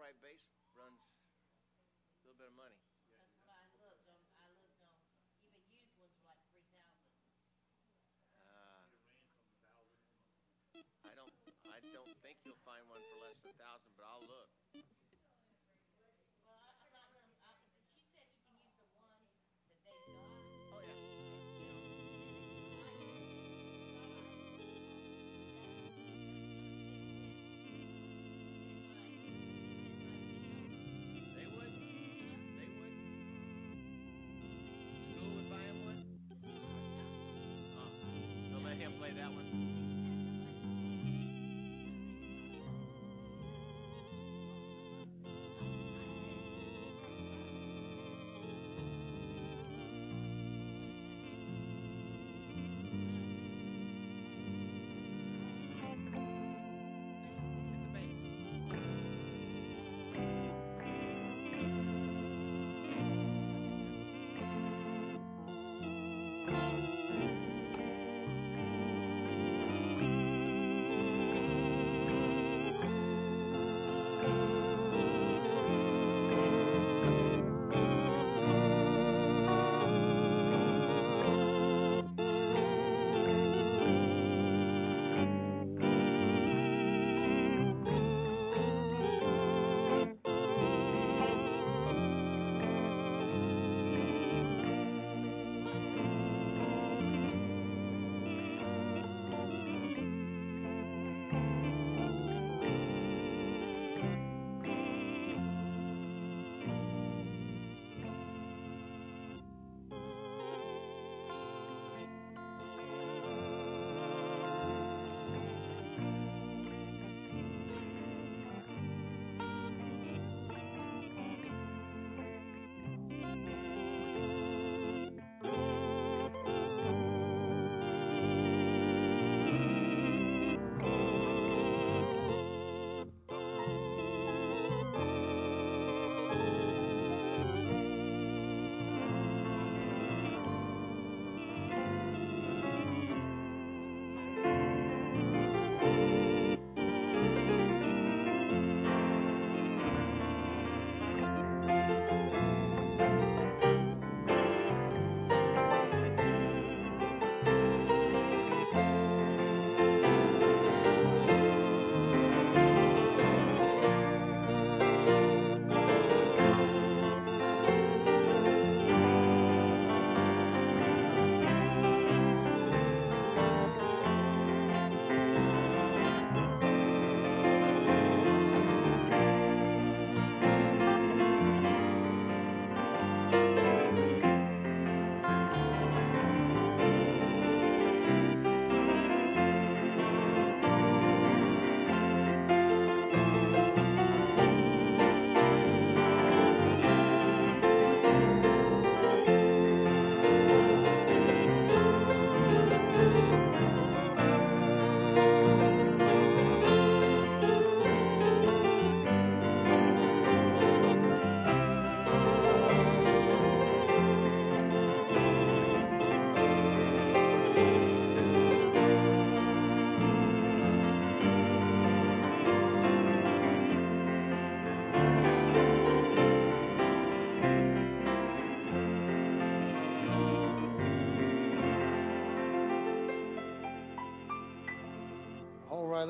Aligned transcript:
Upright 0.00 0.16
bass 0.24 0.40
runs 0.72 0.96
a 0.96 2.24
little 2.24 2.40
bit 2.40 2.48
of 2.48 2.56
money. 2.56 2.80
That's 3.44 3.68
what 3.76 3.84
I 3.84 3.92
looked 3.92 4.08
on, 4.08 4.16
I 4.40 4.48
looked 4.64 4.80
on, 4.80 4.96
even 5.44 5.60
used 5.76 5.92
ones 6.00 6.16
were 6.16 6.24
like 6.24 6.40
three 6.56 6.64
thousand. 6.72 7.04
Uh, 8.40 8.80
I 11.04 11.12
don't, 11.12 11.28
I 11.68 11.84
don't 11.92 12.16
think 12.24 12.40
you'll 12.48 12.64
find 12.64 12.80
one 12.88 12.96
for 12.96 13.28
less 13.28 13.36
than 13.44 13.52
a 13.52 13.60
thousand, 13.60 13.92
but 13.92 14.08
I'll 14.08 14.24
look. 14.24 14.48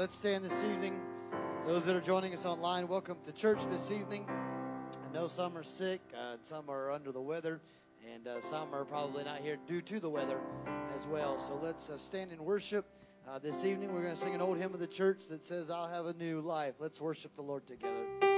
Let's 0.01 0.17
stand 0.17 0.43
this 0.43 0.65
evening. 0.65 0.99
Those 1.67 1.85
that 1.85 1.95
are 1.95 2.01
joining 2.01 2.33
us 2.33 2.47
online, 2.47 2.89
welcome 2.89 3.19
to 3.23 3.33
church 3.33 3.59
this 3.69 3.91
evening. 3.91 4.25
I 4.27 5.13
know 5.13 5.27
some 5.27 5.55
are 5.59 5.63
sick, 5.63 6.01
uh, 6.19 6.37
some 6.43 6.71
are 6.71 6.91
under 6.91 7.13
the 7.13 7.21
weather, 7.21 7.61
and 8.11 8.27
uh, 8.27 8.41
some 8.41 8.73
are 8.73 8.87
probably 8.87 9.25
not 9.25 9.41
here 9.41 9.59
due 9.67 9.83
to 9.83 10.01
the 10.01 10.09
weather 10.09 10.41
as 10.97 11.07
well. 11.07 11.39
So 11.39 11.61
let's 11.63 11.91
uh, 11.91 11.99
stand 11.99 12.33
in 12.33 12.43
worship. 12.43 12.87
Uh, 13.29 13.41
this 13.41 13.63
evening, 13.63 13.93
we're 13.93 14.01
going 14.01 14.15
to 14.15 14.21
sing 14.21 14.35
an 14.35 14.41
old 14.41 14.57
hymn 14.57 14.73
of 14.73 14.81
the 14.81 14.87
church 14.87 15.29
that 15.29 15.45
says, 15.45 15.69
I'll 15.69 15.91
have 15.91 16.07
a 16.07 16.15
new 16.15 16.41
life. 16.41 16.77
Let's 16.79 16.99
worship 16.99 17.37
the 17.37 17.43
Lord 17.43 17.67
together. 17.67 18.30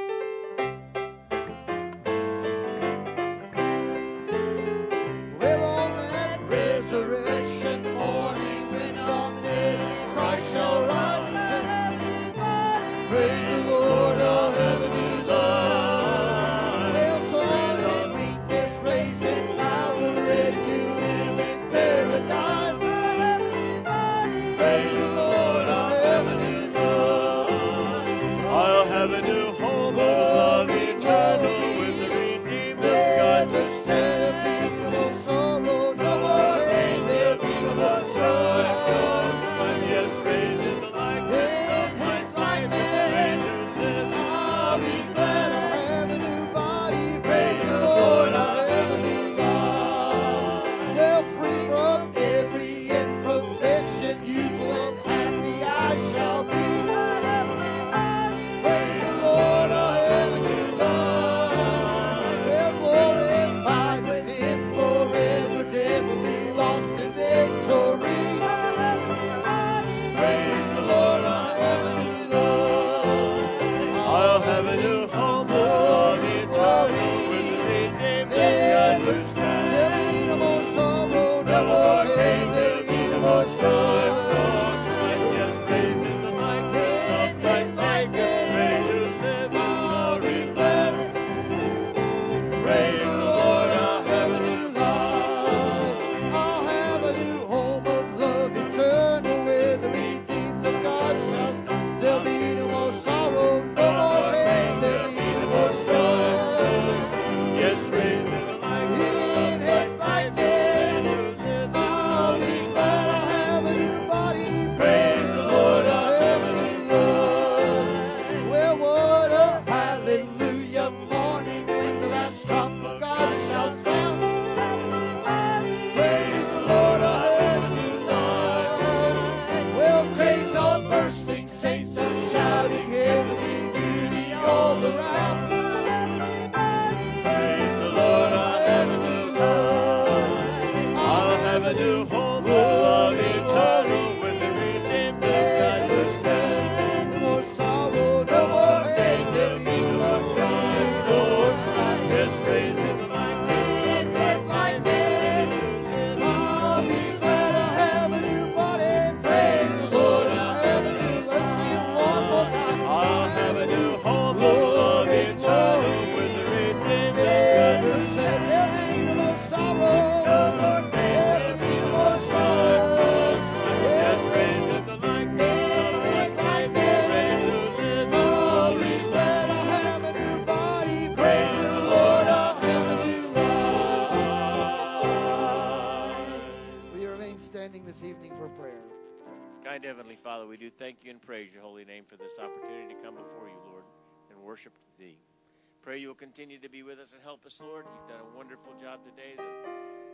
continue 196.23 196.63
to 196.63 196.71
be 196.71 196.85
with 196.85 197.01
us 197.01 197.11
and 197.11 197.21
help 197.27 197.45
us, 197.45 197.59
Lord. 197.59 197.83
You've 197.83 198.07
done 198.07 198.23
a 198.23 198.37
wonderful 198.39 198.71
job 198.79 199.03
today. 199.03 199.35
The, 199.35 199.43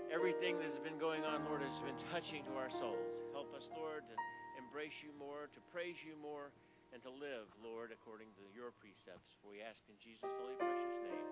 everything 0.09 0.57
that's 0.57 0.79
been 0.79 0.97
going 0.97 1.23
on, 1.23 1.45
Lord, 1.45 1.61
has 1.61 1.85
been 1.85 2.00
touching 2.12 2.41
to 2.49 2.57
our 2.57 2.71
souls. 2.71 3.21
Help 3.37 3.53
us, 3.55 3.69
Lord, 3.77 4.09
to 4.09 4.17
embrace 4.57 5.05
you 5.05 5.12
more, 5.19 5.53
to 5.53 5.61
praise 5.71 6.00
you 6.00 6.17
more, 6.17 6.49
and 6.95 7.03
to 7.03 7.11
live, 7.11 7.53
Lord, 7.62 7.93
according 7.93 8.29
to 8.41 8.43
your 8.57 8.73
precepts. 8.81 9.37
For 9.45 9.53
we 9.53 9.61
ask 9.61 9.85
in 9.85 10.00
Jesus' 10.00 10.33
holy 10.41 10.57
precious 10.57 10.97
name. 11.05 11.29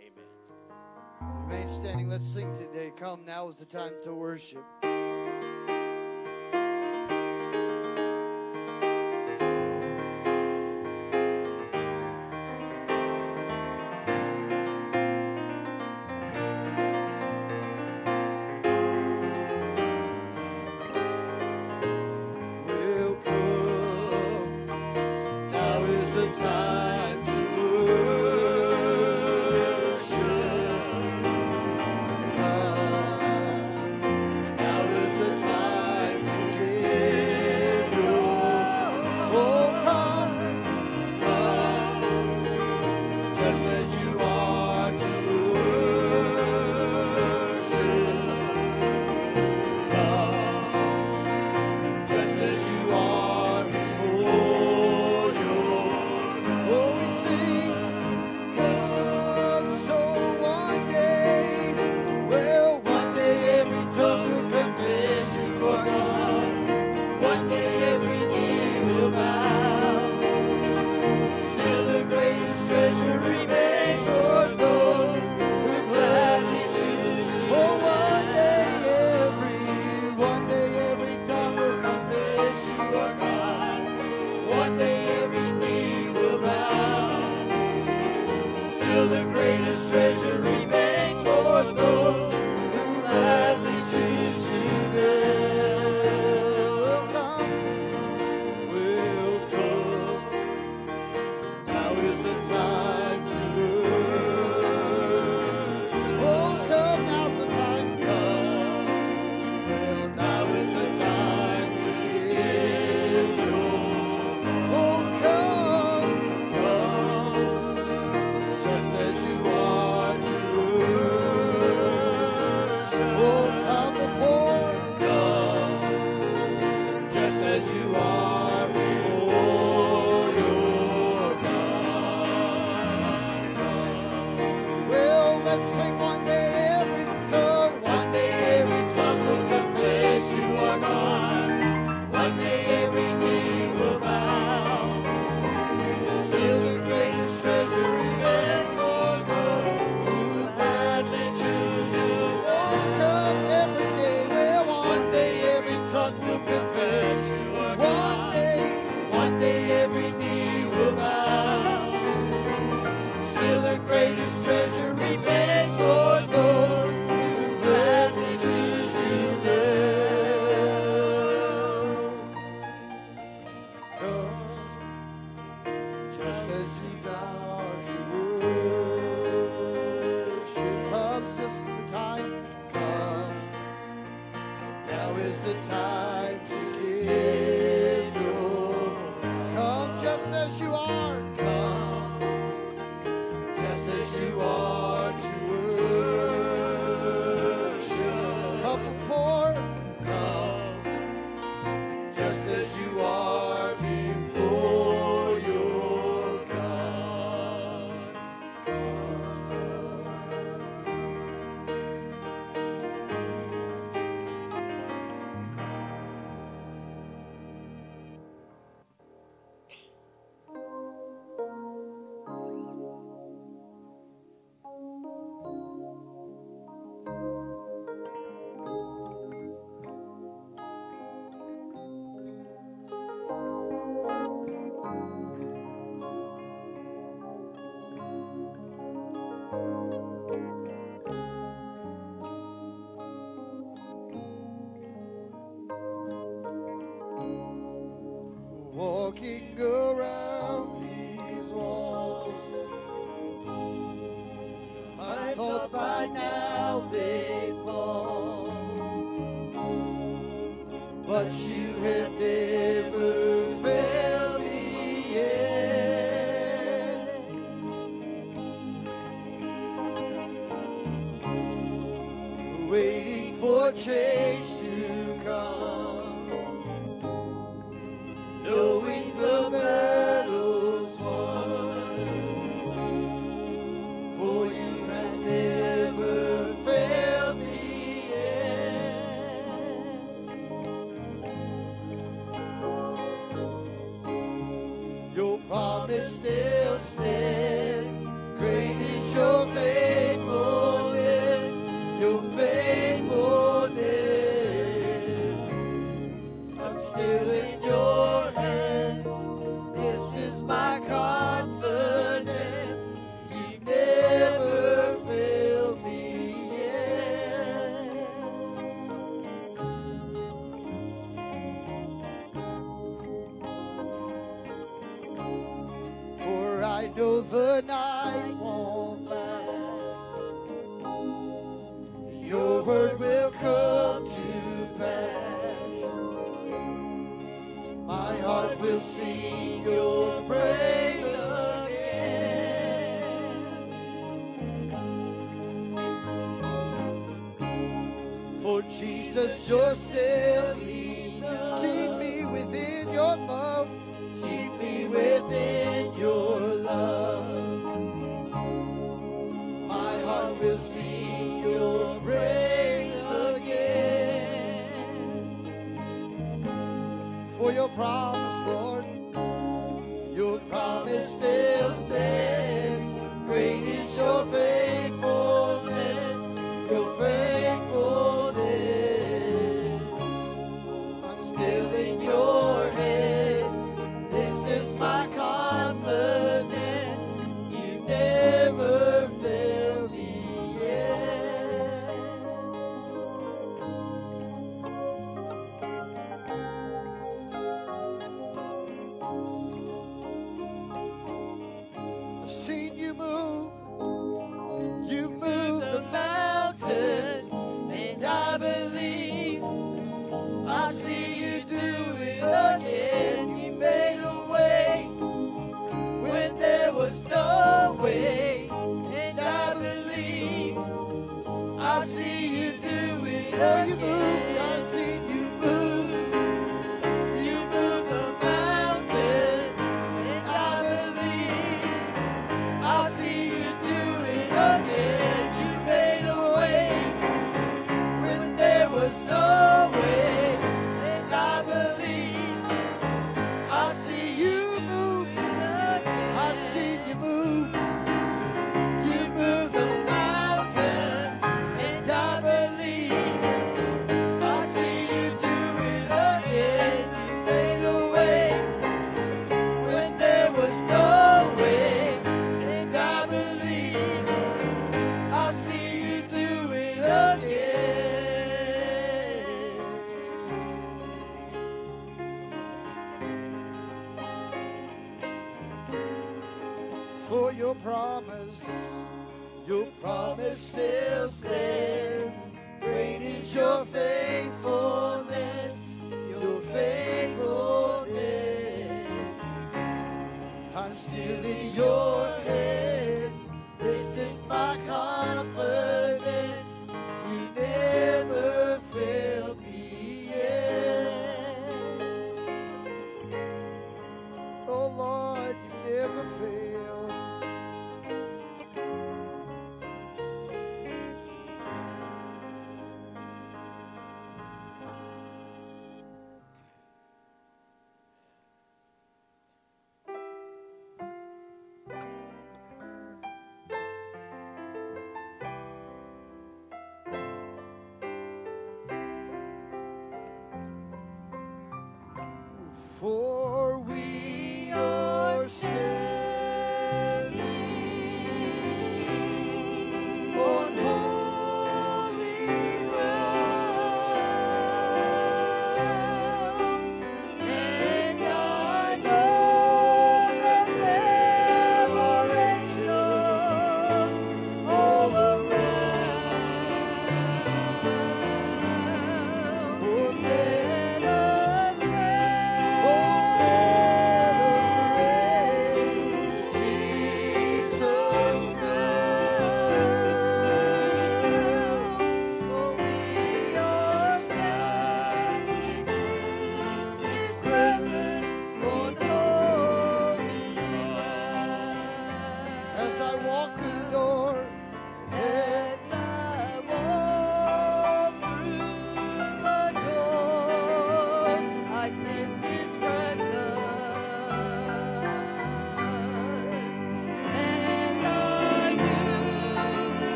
Amen. 0.00 1.44
Remain 1.44 1.68
standing. 1.68 2.08
Let's 2.08 2.26
sing 2.26 2.56
today. 2.56 2.92
Come, 2.96 3.26
now 3.26 3.48
is 3.48 3.58
the 3.58 3.66
time 3.66 3.92
to 4.04 4.14
worship. 4.14 4.64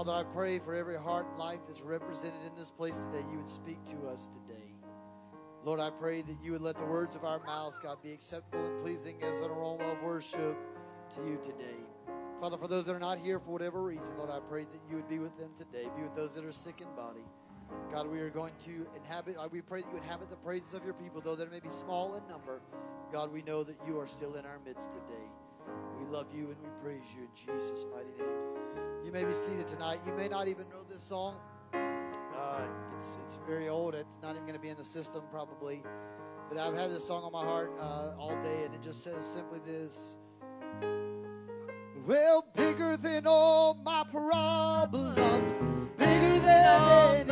Father, 0.00 0.14
I 0.14 0.22
pray 0.22 0.58
for 0.58 0.74
every 0.74 0.96
heart 0.96 1.26
and 1.28 1.38
life 1.38 1.58
that's 1.68 1.82
represented 1.82 2.40
in 2.46 2.56
this 2.56 2.70
place 2.70 2.96
today, 2.96 3.22
you 3.30 3.36
would 3.36 3.50
speak 3.50 3.76
to 3.84 4.08
us 4.08 4.30
today. 4.32 4.64
Lord, 5.62 5.78
I 5.78 5.90
pray 5.90 6.22
that 6.22 6.36
you 6.42 6.52
would 6.52 6.62
let 6.62 6.78
the 6.78 6.86
words 6.86 7.14
of 7.16 7.24
our 7.26 7.38
mouths, 7.44 7.76
God, 7.82 8.02
be 8.02 8.10
acceptable 8.10 8.64
and 8.64 8.80
pleasing 8.80 9.22
as 9.22 9.36
an 9.40 9.50
aroma 9.50 9.84
of 9.84 10.02
worship 10.02 10.56
to 11.16 11.20
you 11.20 11.38
today. 11.44 11.76
Father, 12.40 12.56
for 12.56 12.66
those 12.66 12.86
that 12.86 12.96
are 12.96 12.98
not 12.98 13.18
here 13.18 13.38
for 13.38 13.50
whatever 13.50 13.82
reason, 13.82 14.16
Lord, 14.16 14.30
I 14.30 14.38
pray 14.48 14.64
that 14.64 14.80
you 14.88 14.96
would 14.96 15.06
be 15.06 15.18
with 15.18 15.36
them 15.36 15.50
today. 15.54 15.86
Be 15.94 16.02
with 16.04 16.16
those 16.16 16.34
that 16.34 16.46
are 16.46 16.52
sick 16.52 16.80
in 16.80 16.88
body. 16.96 17.26
God, 17.92 18.06
we 18.06 18.20
are 18.20 18.30
going 18.30 18.54
to 18.64 18.86
inhabit, 18.96 19.36
uh, 19.36 19.48
we 19.52 19.60
pray 19.60 19.82
that 19.82 19.90
you 19.92 19.98
inhabit 19.98 20.30
the 20.30 20.36
praises 20.36 20.72
of 20.72 20.82
your 20.82 20.94
people, 20.94 21.20
though 21.20 21.36
they 21.36 21.44
may 21.44 21.60
be 21.60 21.68
small 21.68 22.14
in 22.14 22.26
number. 22.26 22.62
God, 23.12 23.30
we 23.30 23.42
know 23.42 23.62
that 23.64 23.76
you 23.86 24.00
are 24.00 24.06
still 24.06 24.36
in 24.36 24.46
our 24.46 24.60
midst 24.64 24.88
today. 24.92 25.28
We 25.98 26.06
love 26.06 26.26
you 26.34 26.50
and 26.50 26.56
we 26.62 26.68
praise 26.82 27.04
you 27.16 27.22
in 27.22 27.28
Jesus' 27.34 27.86
mighty 27.92 28.10
name. 28.18 29.04
You 29.04 29.12
may 29.12 29.24
be 29.24 29.34
seated 29.34 29.68
tonight. 29.68 30.00
You 30.06 30.12
may 30.12 30.28
not 30.28 30.48
even 30.48 30.68
know 30.68 30.82
this 30.88 31.04
song. 31.04 31.36
Uh, 31.72 32.62
it's, 32.96 33.18
it's 33.24 33.38
very 33.46 33.68
old. 33.68 33.94
It's 33.94 34.18
not 34.22 34.32
even 34.32 34.42
going 34.42 34.54
to 34.54 34.60
be 34.60 34.68
in 34.68 34.76
the 34.76 34.84
system 34.84 35.22
probably. 35.30 35.82
But 36.48 36.58
I've 36.58 36.74
had 36.74 36.90
this 36.90 37.06
song 37.06 37.22
on 37.22 37.32
my 37.32 37.44
heart 37.44 37.72
uh, 37.78 38.14
all 38.18 38.34
day, 38.42 38.64
and 38.64 38.74
it 38.74 38.82
just 38.82 39.04
says 39.04 39.24
simply 39.24 39.60
this. 39.64 40.16
Well, 42.06 42.44
bigger 42.56 42.96
than 42.96 43.26
all 43.26 43.74
my 43.84 44.04
problems, 44.10 45.16
bigger 45.96 46.38
than 46.40 47.20
anything. 47.20 47.29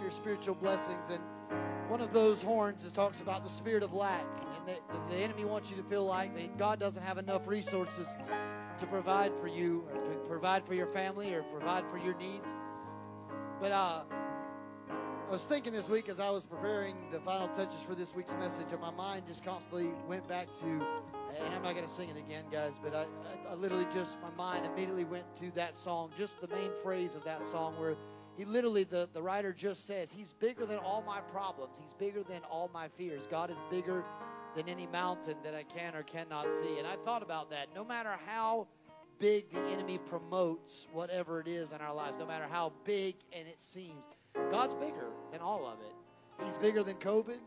Your 0.00 0.10
spiritual 0.10 0.54
blessings, 0.54 1.10
and 1.10 1.22
one 1.88 2.00
of 2.00 2.12
those 2.12 2.42
horns 2.42 2.82
that 2.84 2.94
talks 2.94 3.20
about 3.20 3.44
the 3.44 3.50
spirit 3.50 3.82
of 3.82 3.92
lack, 3.92 4.26
and 4.56 4.68
that 4.68 4.80
the 5.08 5.16
enemy 5.16 5.44
wants 5.44 5.70
you 5.70 5.76
to 5.76 5.82
feel 5.82 6.04
like 6.04 6.34
that 6.36 6.58
God 6.58 6.80
doesn't 6.80 7.02
have 7.02 7.18
enough 7.18 7.46
resources 7.46 8.08
to 8.78 8.86
provide 8.86 9.32
for 9.40 9.48
you, 9.48 9.84
or 9.92 10.12
to 10.14 10.18
provide 10.28 10.66
for 10.66 10.74
your 10.74 10.86
family, 10.86 11.32
or 11.34 11.42
provide 11.42 11.84
for 11.90 11.98
your 11.98 12.14
needs. 12.16 12.48
But 13.60 13.72
uh, 13.72 14.02
I 15.26 15.30
was 15.30 15.44
thinking 15.46 15.72
this 15.72 15.88
week 15.88 16.08
as 16.08 16.20
I 16.20 16.30
was 16.30 16.44
preparing 16.44 16.96
the 17.10 17.20
final 17.20 17.48
touches 17.48 17.80
for 17.80 17.94
this 17.94 18.14
week's 18.14 18.34
message, 18.34 18.72
and 18.72 18.80
my 18.80 18.90
mind 18.90 19.26
just 19.26 19.44
constantly 19.44 19.92
went 20.06 20.26
back 20.28 20.48
to, 20.60 20.66
and 20.66 21.54
I'm 21.54 21.62
not 21.62 21.74
going 21.74 21.86
to 21.86 21.90
sing 21.90 22.08
it 22.08 22.18
again, 22.18 22.44
guys, 22.52 22.74
but 22.82 22.94
I, 22.94 23.02
I, 23.02 23.52
I 23.52 23.54
literally 23.54 23.86
just, 23.92 24.20
my 24.20 24.30
mind 24.30 24.66
immediately 24.66 25.04
went 25.04 25.24
to 25.36 25.50
that 25.52 25.76
song, 25.76 26.10
just 26.18 26.40
the 26.40 26.48
main 26.48 26.70
phrase 26.82 27.14
of 27.14 27.24
that 27.24 27.44
song 27.44 27.78
where 27.78 27.96
he 28.36 28.44
literally, 28.44 28.84
the, 28.84 29.08
the 29.12 29.22
writer 29.22 29.52
just 29.52 29.86
says, 29.86 30.10
He's 30.10 30.32
bigger 30.40 30.66
than 30.66 30.78
all 30.78 31.02
my 31.06 31.20
problems. 31.20 31.78
He's 31.80 31.92
bigger 31.92 32.22
than 32.22 32.42
all 32.50 32.70
my 32.72 32.88
fears. 32.88 33.26
God 33.30 33.50
is 33.50 33.56
bigger 33.70 34.04
than 34.56 34.68
any 34.68 34.86
mountain 34.86 35.36
that 35.44 35.54
I 35.54 35.62
can 35.62 35.94
or 35.94 36.02
cannot 36.02 36.52
see. 36.52 36.78
And 36.78 36.86
I 36.86 36.96
thought 37.04 37.22
about 37.22 37.50
that. 37.50 37.68
No 37.74 37.84
matter 37.84 38.14
how 38.26 38.66
big 39.18 39.50
the 39.50 39.60
enemy 39.68 39.98
promotes 39.98 40.88
whatever 40.92 41.40
it 41.40 41.48
is 41.48 41.72
in 41.72 41.80
our 41.80 41.94
lives, 41.94 42.18
no 42.18 42.26
matter 42.26 42.46
how 42.50 42.72
big 42.84 43.14
and 43.32 43.46
it 43.46 43.60
seems, 43.60 44.04
God's 44.50 44.74
bigger 44.74 45.10
than 45.30 45.40
all 45.40 45.66
of 45.66 45.78
it. 45.80 46.44
He's 46.44 46.58
bigger 46.58 46.82
than 46.82 46.96
COVID. 46.96 47.38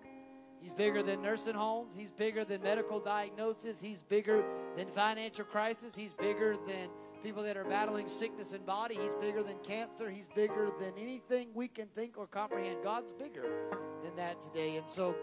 He's 0.62 0.74
bigger 0.74 1.04
than 1.04 1.22
nursing 1.22 1.54
homes. 1.54 1.94
He's 1.96 2.12
bigger 2.12 2.44
than 2.44 2.64
medical 2.64 3.00
diagnosis. 3.00 3.80
He's 3.80 4.02
bigger 4.02 4.44
than 4.76 4.88
financial 4.88 5.46
crisis. 5.46 5.94
He's 5.96 6.14
bigger 6.14 6.56
than 6.66 6.90
people 7.18 7.44
that 7.44 7.58
are 7.58 7.64
battling 7.64 8.08
sickness 8.08 8.54
in 8.54 8.62
body. 8.64 8.96
He's 8.96 9.14
bigger 9.22 9.44
than 9.44 9.58
cancer. 9.60 10.10
He's 10.10 10.28
bigger 10.36 10.72
than 10.80 10.94
anything 10.98 11.50
we 11.54 11.68
can 11.68 11.88
think 11.88 12.18
or 12.18 12.28
comprehend. 12.28 12.78
God's 12.84 13.12
bigger 13.12 13.46
than 14.04 14.16
that 14.16 14.42
today. 14.42 14.78
And 14.78 14.90
so 14.90 15.16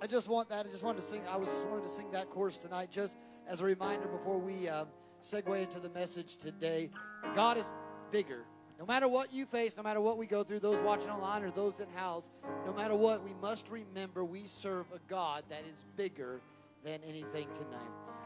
I 0.00 0.06
just 0.06 0.28
want 0.28 0.48
that. 0.48 0.66
I 0.66 0.70
just 0.70 0.82
wanted 0.82 1.00
to 1.00 1.04
sing. 1.04 1.22
I 1.28 1.36
was 1.36 1.48
just 1.48 1.66
wanted 1.66 1.84
to 1.84 1.90
sing 1.90 2.10
that 2.12 2.30
chorus 2.30 2.58
tonight, 2.58 2.90
just 2.90 3.16
as 3.46 3.60
a 3.60 3.64
reminder 3.64 4.06
before 4.06 4.38
we 4.38 4.68
uh, 4.68 4.84
segue 5.22 5.62
into 5.62 5.80
the 5.80 5.90
message 5.90 6.36
today. 6.36 6.90
God 7.34 7.58
is 7.58 7.66
bigger. 8.10 8.44
No 8.78 8.86
matter 8.86 9.06
what 9.08 9.32
you 9.32 9.46
face, 9.46 9.76
no 9.76 9.82
matter 9.82 10.00
what 10.00 10.18
we 10.18 10.26
go 10.26 10.42
through, 10.42 10.60
those 10.60 10.80
watching 10.84 11.10
online 11.10 11.44
or 11.44 11.50
those 11.50 11.78
in 11.78 11.88
house, 11.90 12.28
no 12.66 12.72
matter 12.72 12.94
what, 12.94 13.22
we 13.22 13.32
must 13.34 13.70
remember 13.70 14.24
we 14.24 14.46
serve 14.46 14.86
a 14.92 14.98
God 15.08 15.44
that 15.48 15.60
is 15.60 15.84
bigger 15.96 16.40
than 16.84 17.00
anything 17.08 17.48
tonight. 17.54 17.80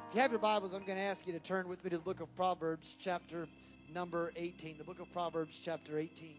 If 0.08 0.14
you 0.14 0.22
have 0.22 0.30
your 0.30 0.40
Bibles, 0.40 0.72
I'm 0.72 0.84
going 0.84 0.96
to 0.96 1.04
ask 1.04 1.26
you 1.26 1.34
to 1.34 1.38
turn 1.38 1.68
with 1.68 1.84
me 1.84 1.90
to 1.90 1.98
the 1.98 2.02
book 2.02 2.20
of 2.20 2.34
Proverbs, 2.34 2.96
chapter 2.98 3.46
number 3.92 4.32
18. 4.36 4.78
The 4.78 4.84
book 4.84 5.00
of 5.00 5.12
Proverbs, 5.12 5.60
chapter 5.62 5.98
18. 5.98 6.34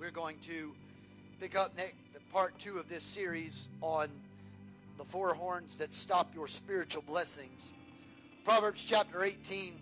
We're 0.00 0.10
going 0.10 0.38
to 0.42 0.74
pick 1.40 1.56
up 1.56 1.76
next, 1.76 1.94
the 2.12 2.18
part 2.32 2.58
two 2.58 2.78
of 2.78 2.88
this 2.88 3.04
series 3.04 3.68
on 3.80 4.08
the 4.98 5.04
four 5.04 5.34
horns 5.34 5.76
that 5.76 5.94
stop 5.94 6.34
your 6.34 6.48
spiritual 6.48 7.04
blessings. 7.06 7.72
Proverbs 8.44 8.84
chapter 8.84 9.22
18 9.22 9.74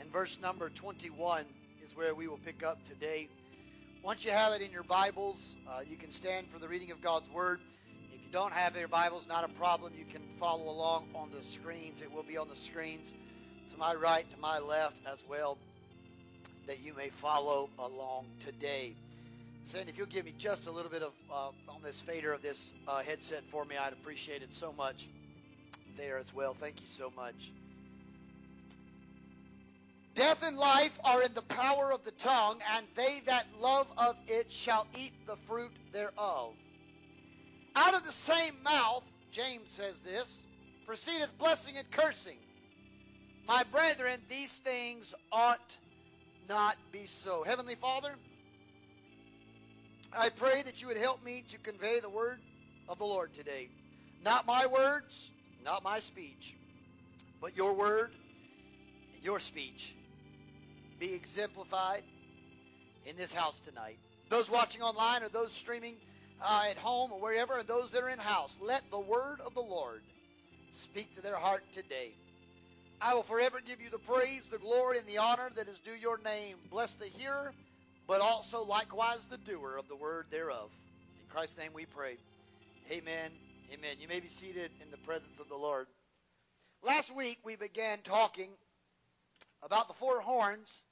and 0.00 0.12
verse 0.12 0.40
number 0.42 0.70
21 0.70 1.44
is 1.84 1.94
where 1.94 2.16
we 2.16 2.26
will 2.26 2.38
pick 2.38 2.64
up 2.64 2.82
today. 2.82 3.28
Once 4.02 4.24
you 4.24 4.32
have 4.32 4.54
it 4.54 4.60
in 4.60 4.72
your 4.72 4.82
Bibles, 4.82 5.56
uh, 5.70 5.82
you 5.88 5.96
can 5.96 6.10
stand 6.10 6.48
for 6.52 6.58
the 6.58 6.66
reading 6.66 6.90
of 6.90 7.00
God's 7.00 7.30
Word. 7.30 7.60
You 8.28 8.32
don't 8.32 8.52
have 8.52 8.76
your 8.76 8.88
Bibles, 8.88 9.26
not 9.26 9.44
a 9.44 9.48
problem. 9.48 9.94
You 9.96 10.04
can 10.04 10.20
follow 10.38 10.70
along 10.70 11.04
on 11.14 11.30
the 11.30 11.42
screens. 11.42 12.02
It 12.02 12.12
will 12.12 12.24
be 12.24 12.36
on 12.36 12.46
the 12.46 12.56
screens 12.56 13.14
to 13.70 13.78
my 13.78 13.94
right, 13.94 14.30
to 14.30 14.36
my 14.36 14.58
left 14.58 15.00
as 15.10 15.24
well, 15.30 15.56
that 16.66 16.84
you 16.84 16.94
may 16.94 17.08
follow 17.08 17.70
along 17.78 18.26
today. 18.38 18.94
Sandy, 19.64 19.88
if 19.88 19.96
you'll 19.96 20.08
give 20.08 20.26
me 20.26 20.34
just 20.36 20.66
a 20.66 20.70
little 20.70 20.90
bit 20.90 21.00
of 21.00 21.14
uh, 21.32 21.48
on 21.74 21.80
this 21.82 22.02
fader 22.02 22.34
of 22.34 22.42
this 22.42 22.74
uh, 22.86 23.02
headset 23.02 23.44
for 23.48 23.64
me, 23.64 23.76
I'd 23.78 23.94
appreciate 23.94 24.42
it 24.42 24.54
so 24.54 24.74
much 24.76 25.08
there 25.96 26.18
as 26.18 26.34
well. 26.34 26.52
Thank 26.52 26.82
you 26.82 26.86
so 26.86 27.10
much. 27.16 27.50
Death 30.14 30.42
and 30.42 30.58
life 30.58 30.98
are 31.02 31.22
in 31.22 31.32
the 31.32 31.40
power 31.40 31.94
of 31.94 32.04
the 32.04 32.10
tongue, 32.10 32.58
and 32.76 32.84
they 32.94 33.20
that 33.24 33.46
love 33.58 33.90
of 33.96 34.16
it 34.26 34.52
shall 34.52 34.86
eat 34.98 35.14
the 35.26 35.36
fruit 35.46 35.72
thereof. 35.94 36.52
Out 37.78 37.94
of 37.94 38.04
the 38.04 38.10
same 38.10 38.60
mouth, 38.64 39.04
James 39.30 39.70
says 39.70 40.00
this, 40.00 40.44
proceedeth 40.84 41.38
blessing 41.38 41.74
and 41.76 41.88
cursing. 41.92 42.38
My 43.46 43.62
brethren, 43.70 44.18
these 44.28 44.52
things 44.52 45.14
ought 45.30 45.78
not 46.48 46.76
be 46.90 47.06
so. 47.06 47.44
Heavenly 47.44 47.76
Father, 47.76 48.10
I 50.12 50.30
pray 50.30 50.60
that 50.62 50.82
you 50.82 50.88
would 50.88 50.96
help 50.96 51.24
me 51.24 51.44
to 51.50 51.58
convey 51.58 52.00
the 52.00 52.10
word 52.10 52.40
of 52.88 52.98
the 52.98 53.04
Lord 53.04 53.32
today. 53.32 53.70
Not 54.20 54.44
my 54.44 54.66
words, 54.66 55.30
not 55.62 55.84
my 55.84 56.00
speech, 56.00 56.56
but 57.40 57.56
your 57.56 57.74
word 57.74 58.10
your 59.22 59.38
speech 59.38 59.94
be 60.98 61.14
exemplified 61.14 62.02
in 63.04 63.16
this 63.16 63.32
house 63.32 63.60
tonight. 63.60 63.98
Those 64.30 64.50
watching 64.50 64.82
online 64.82 65.22
or 65.22 65.28
those 65.28 65.52
streaming 65.52 65.94
uh, 66.40 66.64
at 66.70 66.78
home 66.78 67.12
or 67.12 67.20
wherever, 67.20 67.58
and 67.58 67.68
those 67.68 67.90
that 67.90 68.02
are 68.02 68.08
in 68.08 68.18
house, 68.18 68.58
let 68.60 68.82
the 68.90 69.00
word 69.00 69.40
of 69.44 69.54
the 69.54 69.60
Lord 69.60 70.02
speak 70.70 71.14
to 71.14 71.22
their 71.22 71.36
heart 71.36 71.64
today. 71.72 72.14
I 73.00 73.14
will 73.14 73.22
forever 73.22 73.60
give 73.64 73.80
you 73.80 73.90
the 73.90 73.98
praise, 73.98 74.48
the 74.48 74.58
glory, 74.58 74.98
and 74.98 75.06
the 75.06 75.18
honor 75.18 75.50
that 75.54 75.68
is 75.68 75.78
due 75.78 75.94
your 75.94 76.18
name. 76.18 76.56
Bless 76.70 76.94
the 76.94 77.06
hearer, 77.06 77.54
but 78.08 78.20
also 78.20 78.64
likewise 78.64 79.26
the 79.26 79.38
doer 79.38 79.76
of 79.78 79.88
the 79.88 79.96
word 79.96 80.26
thereof. 80.30 80.70
In 81.20 81.26
Christ's 81.28 81.58
name 81.58 81.70
we 81.74 81.86
pray. 81.86 82.18
Amen. 82.90 83.30
Amen. 83.72 83.96
You 84.00 84.08
may 84.08 84.20
be 84.20 84.28
seated 84.28 84.70
in 84.82 84.90
the 84.90 84.96
presence 84.98 85.38
of 85.38 85.48
the 85.48 85.56
Lord. 85.56 85.86
Last 86.82 87.14
week 87.14 87.38
we 87.44 87.56
began 87.56 87.98
talking 88.02 88.50
about 89.62 89.88
the 89.88 89.94
four 89.94 90.20
horns 90.20 90.82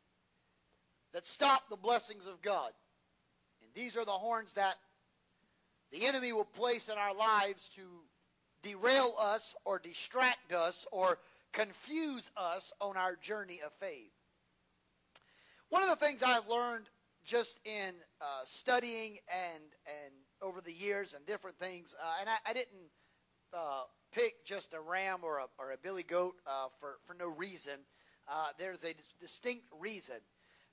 that 1.13 1.27
stop 1.27 1.63
the 1.71 1.77
blessings 1.77 2.27
of 2.27 2.43
God. 2.43 2.71
And 3.63 3.71
these 3.75 3.97
are 3.97 4.05
the 4.05 4.11
horns 4.13 4.53
that 4.55 4.77
the 5.93 6.07
enemy 6.07 6.33
will 6.33 6.45
place 6.45 6.89
in 6.89 6.99
our 6.99 7.15
lives 7.15 7.69
to 7.77 7.83
derail 8.63 9.15
us 9.21 9.55
or 9.65 9.79
distract 9.79 10.53
us 10.53 10.87
or 10.93 11.19
confuse 11.53 12.31
us 12.37 12.73
on 12.81 12.97
our 12.97 13.17
journey 13.17 13.61
of 13.65 13.73
faith. 13.81 14.13
One 15.69 15.83
of 15.83 15.89
the 15.89 15.97
things 15.97 16.23
I've 16.23 16.49
learned 16.49 16.87
just 17.25 17.59
in 17.65 17.95
uh, 18.21 18.45
studying 18.45 19.19
and 19.29 19.63
and 19.87 20.15
over 20.43 20.61
the 20.61 20.73
years 20.73 21.15
and 21.15 21.25
different 21.27 21.59
things, 21.59 21.95
uh, 22.01 22.15
and 22.21 22.29
I, 22.29 22.51
I 22.51 22.53
didn't 22.53 22.91
uh, 23.53 23.83
pick 24.13 24.45
just 24.45 24.75
a 24.75 24.81
ram 24.81 25.21
or 25.23 25.39
a, 25.39 25.47
or 25.59 25.73
a 25.73 25.77
billy 25.79 26.03
goat 26.03 26.35
uh, 26.47 26.69
for 26.79 26.97
for 27.07 27.15
no 27.15 27.29
reason. 27.29 27.79
Uh, 28.29 28.49
there's 28.59 28.83
a 28.85 28.93
dis- 28.93 29.09
distinct 29.21 29.65
reason 29.81 30.17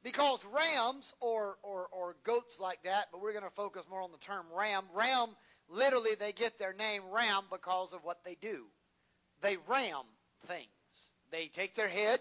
because 0.03 0.43
rams 0.45 1.13
or, 1.19 1.57
or 1.63 1.87
or 1.91 2.15
goats 2.23 2.59
like 2.59 2.83
that, 2.83 3.07
but 3.11 3.21
we're 3.21 3.33
going 3.33 3.43
to 3.43 3.49
focus 3.51 3.85
more 3.89 4.01
on 4.01 4.11
the 4.11 4.17
term 4.19 4.45
ram. 4.57 4.83
Ram, 4.95 5.29
literally, 5.69 6.11
they 6.19 6.31
get 6.31 6.59
their 6.59 6.73
name 6.73 7.01
ram 7.11 7.43
because 7.51 7.93
of 7.93 8.03
what 8.03 8.23
they 8.23 8.35
do. 8.41 8.65
They 9.41 9.57
ram 9.67 10.03
things. 10.47 10.67
They 11.31 11.47
take 11.47 11.75
their 11.75 11.89
head 11.89 12.19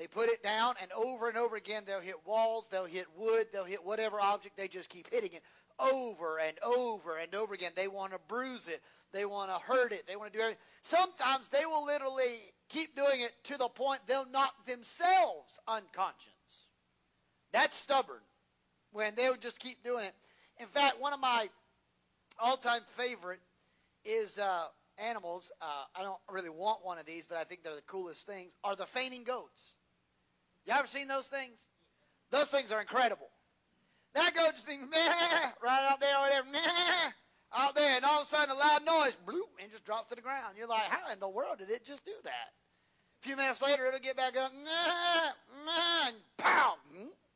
they 0.00 0.06
put 0.06 0.30
it 0.30 0.42
down, 0.42 0.76
and 0.80 0.90
over 0.92 1.28
and 1.28 1.36
over 1.36 1.56
again, 1.56 1.82
they'll 1.86 2.00
hit 2.00 2.26
walls, 2.26 2.66
they'll 2.70 2.86
hit 2.86 3.04
wood, 3.18 3.48
they'll 3.52 3.64
hit 3.64 3.84
whatever 3.84 4.18
object. 4.18 4.56
They 4.56 4.66
just 4.66 4.88
keep 4.88 5.10
hitting 5.10 5.34
it 5.34 5.42
over 5.78 6.38
and 6.38 6.56
over 6.64 7.18
and 7.18 7.34
over 7.34 7.52
again. 7.52 7.72
They 7.76 7.86
want 7.86 8.12
to 8.12 8.18
bruise 8.26 8.66
it. 8.66 8.80
They 9.12 9.26
want 9.26 9.50
to 9.50 9.58
hurt 9.58 9.92
it. 9.92 10.06
They 10.06 10.16
want 10.16 10.32
to 10.32 10.38
do 10.38 10.42
everything. 10.42 10.62
Sometimes 10.82 11.50
they 11.50 11.66
will 11.66 11.84
literally 11.84 12.40
keep 12.70 12.96
doing 12.96 13.20
it 13.20 13.32
to 13.44 13.58
the 13.58 13.68
point 13.68 14.00
they'll 14.06 14.30
knock 14.30 14.54
themselves 14.66 15.58
unconscious. 15.68 16.39
That's 17.52 17.76
stubborn 17.76 18.20
when 18.92 19.14
they'll 19.14 19.36
just 19.36 19.58
keep 19.58 19.82
doing 19.82 20.04
it. 20.04 20.14
In 20.58 20.66
fact, 20.66 21.00
one 21.00 21.12
of 21.12 21.20
my 21.20 21.48
all-time 22.38 22.82
favorite 22.96 23.40
is 24.04 24.38
uh, 24.38 24.64
animals. 24.98 25.50
Uh, 25.60 25.84
I 25.96 26.02
don't 26.02 26.18
really 26.30 26.50
want 26.50 26.84
one 26.84 26.98
of 26.98 27.06
these, 27.06 27.24
but 27.28 27.38
I 27.38 27.44
think 27.44 27.62
they're 27.62 27.74
the 27.74 27.82
coolest 27.82 28.26
things. 28.26 28.54
Are 28.64 28.76
the 28.76 28.86
fainting 28.86 29.24
goats. 29.24 29.74
You 30.66 30.74
ever 30.74 30.86
seen 30.86 31.08
those 31.08 31.26
things? 31.26 31.66
Those 32.30 32.48
things 32.48 32.70
are 32.72 32.80
incredible. 32.80 33.28
That 34.14 34.34
goat 34.34 34.52
just 34.54 34.66
being 34.66 34.80
meh, 34.80 35.50
right 35.62 35.88
out 35.90 36.00
there 36.00 36.16
or 36.16 36.22
whatever, 36.22 36.46
meh, 36.50 37.10
out 37.56 37.74
there, 37.74 37.96
and 37.96 38.04
all 38.04 38.22
of 38.22 38.26
a 38.26 38.30
sudden 38.30 38.50
a 38.50 38.58
loud 38.58 38.84
noise, 38.84 39.16
bloop, 39.26 39.48
and 39.62 39.70
just 39.70 39.84
drops 39.84 40.08
to 40.08 40.16
the 40.16 40.20
ground. 40.20 40.56
You're 40.56 40.66
like, 40.66 40.82
how 40.82 41.12
in 41.12 41.20
the 41.20 41.28
world 41.28 41.58
did 41.58 41.70
it 41.70 41.84
just 41.84 42.04
do 42.04 42.12
that? 42.24 42.50
A 43.22 43.26
few 43.26 43.36
minutes 43.36 43.62
later, 43.62 43.84
it'll 43.86 44.00
get 44.00 44.16
back 44.16 44.36
up, 44.36 44.52
meh, 44.52 45.30
meh, 45.64 46.08
and 46.08 46.16
pow, 46.38 46.74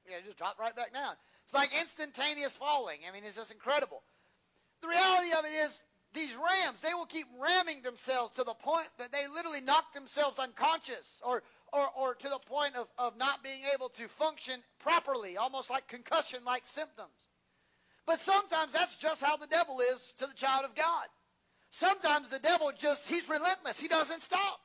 hmm, 0.06 0.12
yeah, 0.12 0.18
just 0.24 0.38
dropped 0.38 0.58
right 0.58 0.74
back 0.74 0.92
down. 0.92 1.14
It's 1.44 1.54
like 1.54 1.70
instantaneous 1.80 2.56
falling. 2.56 2.98
I 3.08 3.12
mean, 3.12 3.24
it's 3.24 3.36
just 3.36 3.52
incredible. 3.52 4.02
The 4.82 4.88
reality 4.88 5.32
of 5.32 5.44
it 5.44 5.52
is, 5.64 5.82
these 6.14 6.34
rams, 6.36 6.80
they 6.80 6.94
will 6.94 7.06
keep 7.06 7.26
ramming 7.40 7.82
themselves 7.82 8.32
to 8.32 8.44
the 8.44 8.54
point 8.54 8.88
that 8.98 9.10
they 9.10 9.26
literally 9.26 9.60
knock 9.60 9.92
themselves 9.94 10.38
unconscious 10.38 11.20
or, 11.26 11.42
or, 11.72 11.86
or 11.98 12.14
to 12.14 12.28
the 12.28 12.38
point 12.46 12.76
of, 12.76 12.86
of 12.98 13.16
not 13.18 13.42
being 13.42 13.62
able 13.74 13.88
to 13.88 14.06
function 14.08 14.60
properly, 14.78 15.36
almost 15.36 15.70
like 15.70 15.88
concussion 15.88 16.40
like 16.46 16.64
symptoms. 16.66 17.08
But 18.06 18.20
sometimes 18.20 18.72
that's 18.72 18.94
just 18.96 19.22
how 19.22 19.36
the 19.36 19.48
devil 19.48 19.80
is 19.80 20.14
to 20.18 20.26
the 20.26 20.34
child 20.34 20.64
of 20.64 20.74
God. 20.74 21.06
Sometimes 21.72 22.28
the 22.28 22.38
devil 22.38 22.70
just, 22.78 23.08
he's 23.08 23.28
relentless. 23.28 23.80
He 23.80 23.88
doesn't 23.88 24.22
stop. 24.22 24.60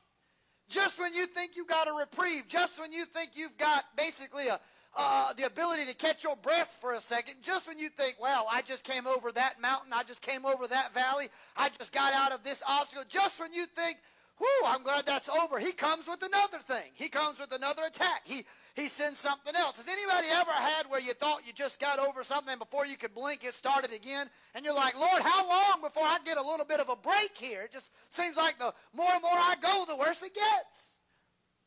Just 0.68 1.00
when 1.00 1.12
you 1.14 1.26
think 1.26 1.56
you've 1.56 1.66
got 1.66 1.88
a 1.88 1.92
reprieve, 1.92 2.44
just 2.46 2.80
when 2.80 2.92
you 2.92 3.04
think 3.06 3.32
you've 3.34 3.58
got 3.58 3.82
basically 3.96 4.46
a, 4.46 4.60
uh, 4.96 5.32
the 5.34 5.44
ability 5.44 5.86
to 5.86 5.94
catch 5.94 6.24
your 6.24 6.36
breath 6.36 6.76
for 6.80 6.92
a 6.92 7.00
second, 7.00 7.36
just 7.42 7.66
when 7.68 7.78
you 7.78 7.88
think, 7.90 8.16
well, 8.20 8.46
I 8.50 8.62
just 8.62 8.84
came 8.84 9.06
over 9.06 9.30
that 9.32 9.60
mountain, 9.60 9.92
I 9.92 10.02
just 10.02 10.22
came 10.22 10.44
over 10.44 10.66
that 10.66 10.92
valley, 10.94 11.28
I 11.56 11.70
just 11.78 11.92
got 11.92 12.12
out 12.12 12.32
of 12.32 12.42
this 12.42 12.62
obstacle, 12.66 13.04
just 13.08 13.38
when 13.40 13.52
you 13.52 13.66
think, 13.66 13.98
Whew, 14.40 14.62
I'm 14.64 14.82
glad 14.82 15.04
that's 15.04 15.28
over. 15.28 15.58
He 15.58 15.70
comes 15.72 16.06
with 16.06 16.22
another 16.22 16.60
thing. 16.60 16.90
He 16.94 17.10
comes 17.10 17.38
with 17.38 17.52
another 17.52 17.82
attack. 17.84 18.22
He 18.24 18.46
he 18.74 18.88
sends 18.88 19.18
something 19.18 19.54
else. 19.54 19.76
Has 19.76 19.86
anybody 19.86 20.28
ever 20.32 20.50
had 20.50 20.88
where 20.88 21.00
you 21.00 21.12
thought 21.12 21.46
you 21.46 21.52
just 21.52 21.78
got 21.78 21.98
over 21.98 22.24
something 22.24 22.50
and 22.52 22.58
before 22.58 22.86
you 22.86 22.96
could 22.96 23.14
blink 23.14 23.44
it 23.44 23.52
started 23.52 23.92
again? 23.92 24.30
And 24.54 24.64
you're 24.64 24.74
like, 24.74 24.98
Lord, 24.98 25.20
how 25.22 25.46
long 25.46 25.82
before 25.82 26.04
I 26.04 26.18
get 26.24 26.38
a 26.38 26.42
little 26.42 26.64
bit 26.64 26.80
of 26.80 26.88
a 26.88 26.96
break 26.96 27.32
here? 27.36 27.62
It 27.62 27.72
just 27.72 27.90
seems 28.08 28.38
like 28.38 28.58
the 28.58 28.72
more 28.94 29.10
and 29.12 29.20
more 29.20 29.30
I 29.32 29.56
go, 29.60 29.84
the 29.86 29.96
worse 29.96 30.22
it 30.22 30.34
gets. 30.34 30.89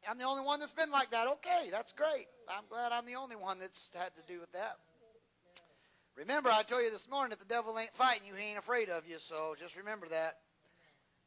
I'm 0.09 0.17
the 0.17 0.25
only 0.25 0.43
one 0.43 0.59
that's 0.59 0.71
been 0.73 0.91
like 0.91 1.11
that. 1.11 1.27
Okay, 1.27 1.69
that's 1.71 1.93
great. 1.93 2.27
I'm 2.49 2.63
glad 2.69 2.91
I'm 2.91 3.05
the 3.05 3.15
only 3.15 3.35
one 3.35 3.59
that's 3.59 3.89
had 3.93 4.15
to 4.15 4.21
do 4.27 4.39
with 4.39 4.51
that. 4.53 4.77
Remember, 6.15 6.49
I 6.49 6.61
told 6.63 6.83
you 6.83 6.91
this 6.91 7.09
morning 7.09 7.31
that 7.31 7.39
the 7.39 7.53
devil 7.53 7.77
ain't 7.79 7.93
fighting 7.95 8.27
you, 8.27 8.35
he 8.35 8.49
ain't 8.49 8.59
afraid 8.59 8.89
of 8.89 9.07
you, 9.07 9.17
so 9.19 9.55
just 9.57 9.75
remember 9.75 10.07
that. 10.09 10.37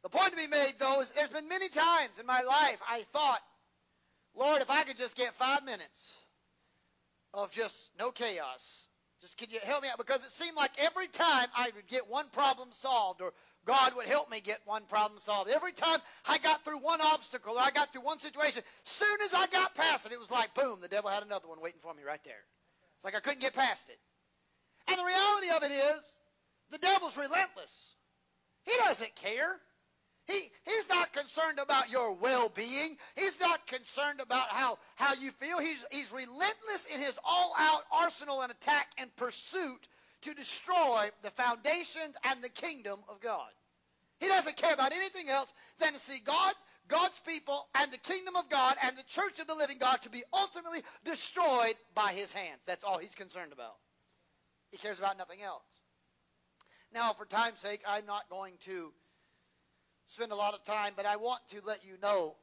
The 0.02 0.08
point 0.08 0.30
to 0.30 0.36
be 0.36 0.46
made, 0.46 0.74
though, 0.78 1.00
is 1.00 1.10
there's 1.10 1.30
been 1.30 1.48
many 1.48 1.68
times 1.68 2.20
in 2.20 2.26
my 2.26 2.42
life 2.42 2.78
I 2.88 3.02
thought, 3.12 3.40
Lord, 4.36 4.62
if 4.62 4.70
I 4.70 4.84
could 4.84 4.96
just 4.96 5.16
get 5.16 5.34
five 5.34 5.64
minutes 5.64 6.14
of 7.34 7.50
just 7.50 7.74
no 7.98 8.12
chaos, 8.12 8.84
just 9.20 9.38
could 9.38 9.52
you 9.52 9.58
help 9.64 9.82
me 9.82 9.88
out? 9.88 9.98
Because 9.98 10.24
it 10.24 10.30
seemed 10.30 10.56
like 10.56 10.70
every 10.78 11.08
time 11.08 11.48
I 11.56 11.70
would 11.74 11.88
get 11.88 12.08
one 12.08 12.26
problem 12.30 12.68
solved, 12.72 13.22
or 13.22 13.32
God 13.66 13.96
would 13.96 14.06
help 14.06 14.30
me 14.30 14.40
get 14.40 14.60
one 14.64 14.84
problem 14.84 15.20
solved. 15.22 15.50
Every 15.50 15.72
time 15.72 15.98
I 16.28 16.38
got 16.38 16.64
through 16.64 16.78
one 16.78 17.00
obstacle, 17.00 17.54
or 17.54 17.60
I 17.60 17.70
got 17.72 17.92
through 17.92 18.02
one 18.02 18.20
situation, 18.20 18.62
soon 18.84 19.18
as 19.24 19.34
I 19.34 19.48
got 19.48 19.74
past 19.74 20.06
it, 20.06 20.12
it 20.12 20.20
was 20.20 20.30
like, 20.30 20.54
boom, 20.54 20.78
the 20.80 20.88
devil 20.88 21.10
had 21.10 21.24
another 21.24 21.48
one 21.48 21.60
waiting 21.60 21.80
for 21.82 21.92
me 21.92 22.02
right 22.06 22.22
there. 22.24 22.44
It's 22.96 23.04
like 23.04 23.16
I 23.16 23.20
couldn't 23.20 23.40
get 23.40 23.54
past 23.54 23.88
it. 23.88 23.98
And 24.88 24.98
the 24.98 25.04
reality 25.04 25.48
of 25.50 25.62
it 25.64 25.74
is, 25.74 26.02
the 26.70 26.78
devil's 26.78 27.16
relentless. 27.16 27.94
He 28.64 28.72
doesn't 28.78 29.14
care. 29.16 29.56
He, 30.26 30.50
he's 30.64 30.88
not 30.88 31.12
concerned 31.12 31.58
about 31.60 31.90
your 31.90 32.14
well-being. 32.14 32.96
He's 33.14 33.38
not 33.40 33.66
concerned 33.66 34.20
about 34.20 34.48
how, 34.48 34.78
how 34.96 35.14
you 35.14 35.30
feel. 35.32 35.58
He's, 35.58 35.84
he's 35.90 36.10
relentless 36.12 36.86
in 36.92 37.00
his 37.00 37.16
all-out 37.24 37.82
arsenal 38.02 38.42
and 38.42 38.50
attack 38.50 38.88
and 38.98 39.14
pursuit 39.16 39.86
to 40.22 40.34
destroy 40.34 41.10
the 41.22 41.30
foundations 41.30 42.16
and 42.24 42.42
the 42.42 42.48
kingdom 42.48 43.00
of 43.08 43.20
God. 43.20 43.50
He 44.20 44.28
doesn't 44.28 44.56
care 44.56 44.72
about 44.72 44.92
anything 44.92 45.28
else 45.28 45.52
than 45.78 45.92
to 45.92 45.98
see 45.98 46.20
God, 46.24 46.54
God's 46.88 47.20
people, 47.26 47.68
and 47.74 47.92
the 47.92 47.98
kingdom 47.98 48.36
of 48.36 48.48
God 48.48 48.76
and 48.82 48.96
the 48.96 49.02
church 49.04 49.40
of 49.40 49.46
the 49.46 49.54
living 49.54 49.78
God 49.78 50.00
to 50.02 50.10
be 50.10 50.22
ultimately 50.32 50.82
destroyed 51.04 51.74
by 51.94 52.12
his 52.12 52.32
hands. 52.32 52.62
That's 52.66 52.84
all 52.84 52.98
he's 52.98 53.14
concerned 53.14 53.52
about. 53.52 53.76
He 54.70 54.78
cares 54.78 54.98
about 54.98 55.18
nothing 55.18 55.42
else. 55.42 55.64
Now, 56.92 57.12
for 57.12 57.26
time's 57.26 57.60
sake, 57.60 57.82
I'm 57.86 58.06
not 58.06 58.28
going 58.30 58.54
to 58.64 58.92
spend 60.06 60.32
a 60.32 60.36
lot 60.36 60.54
of 60.54 60.62
time, 60.64 60.94
but 60.96 61.04
I 61.04 61.16
want 61.16 61.40
to 61.50 61.60
let 61.66 61.84
you 61.84 61.94
know 62.00 62.36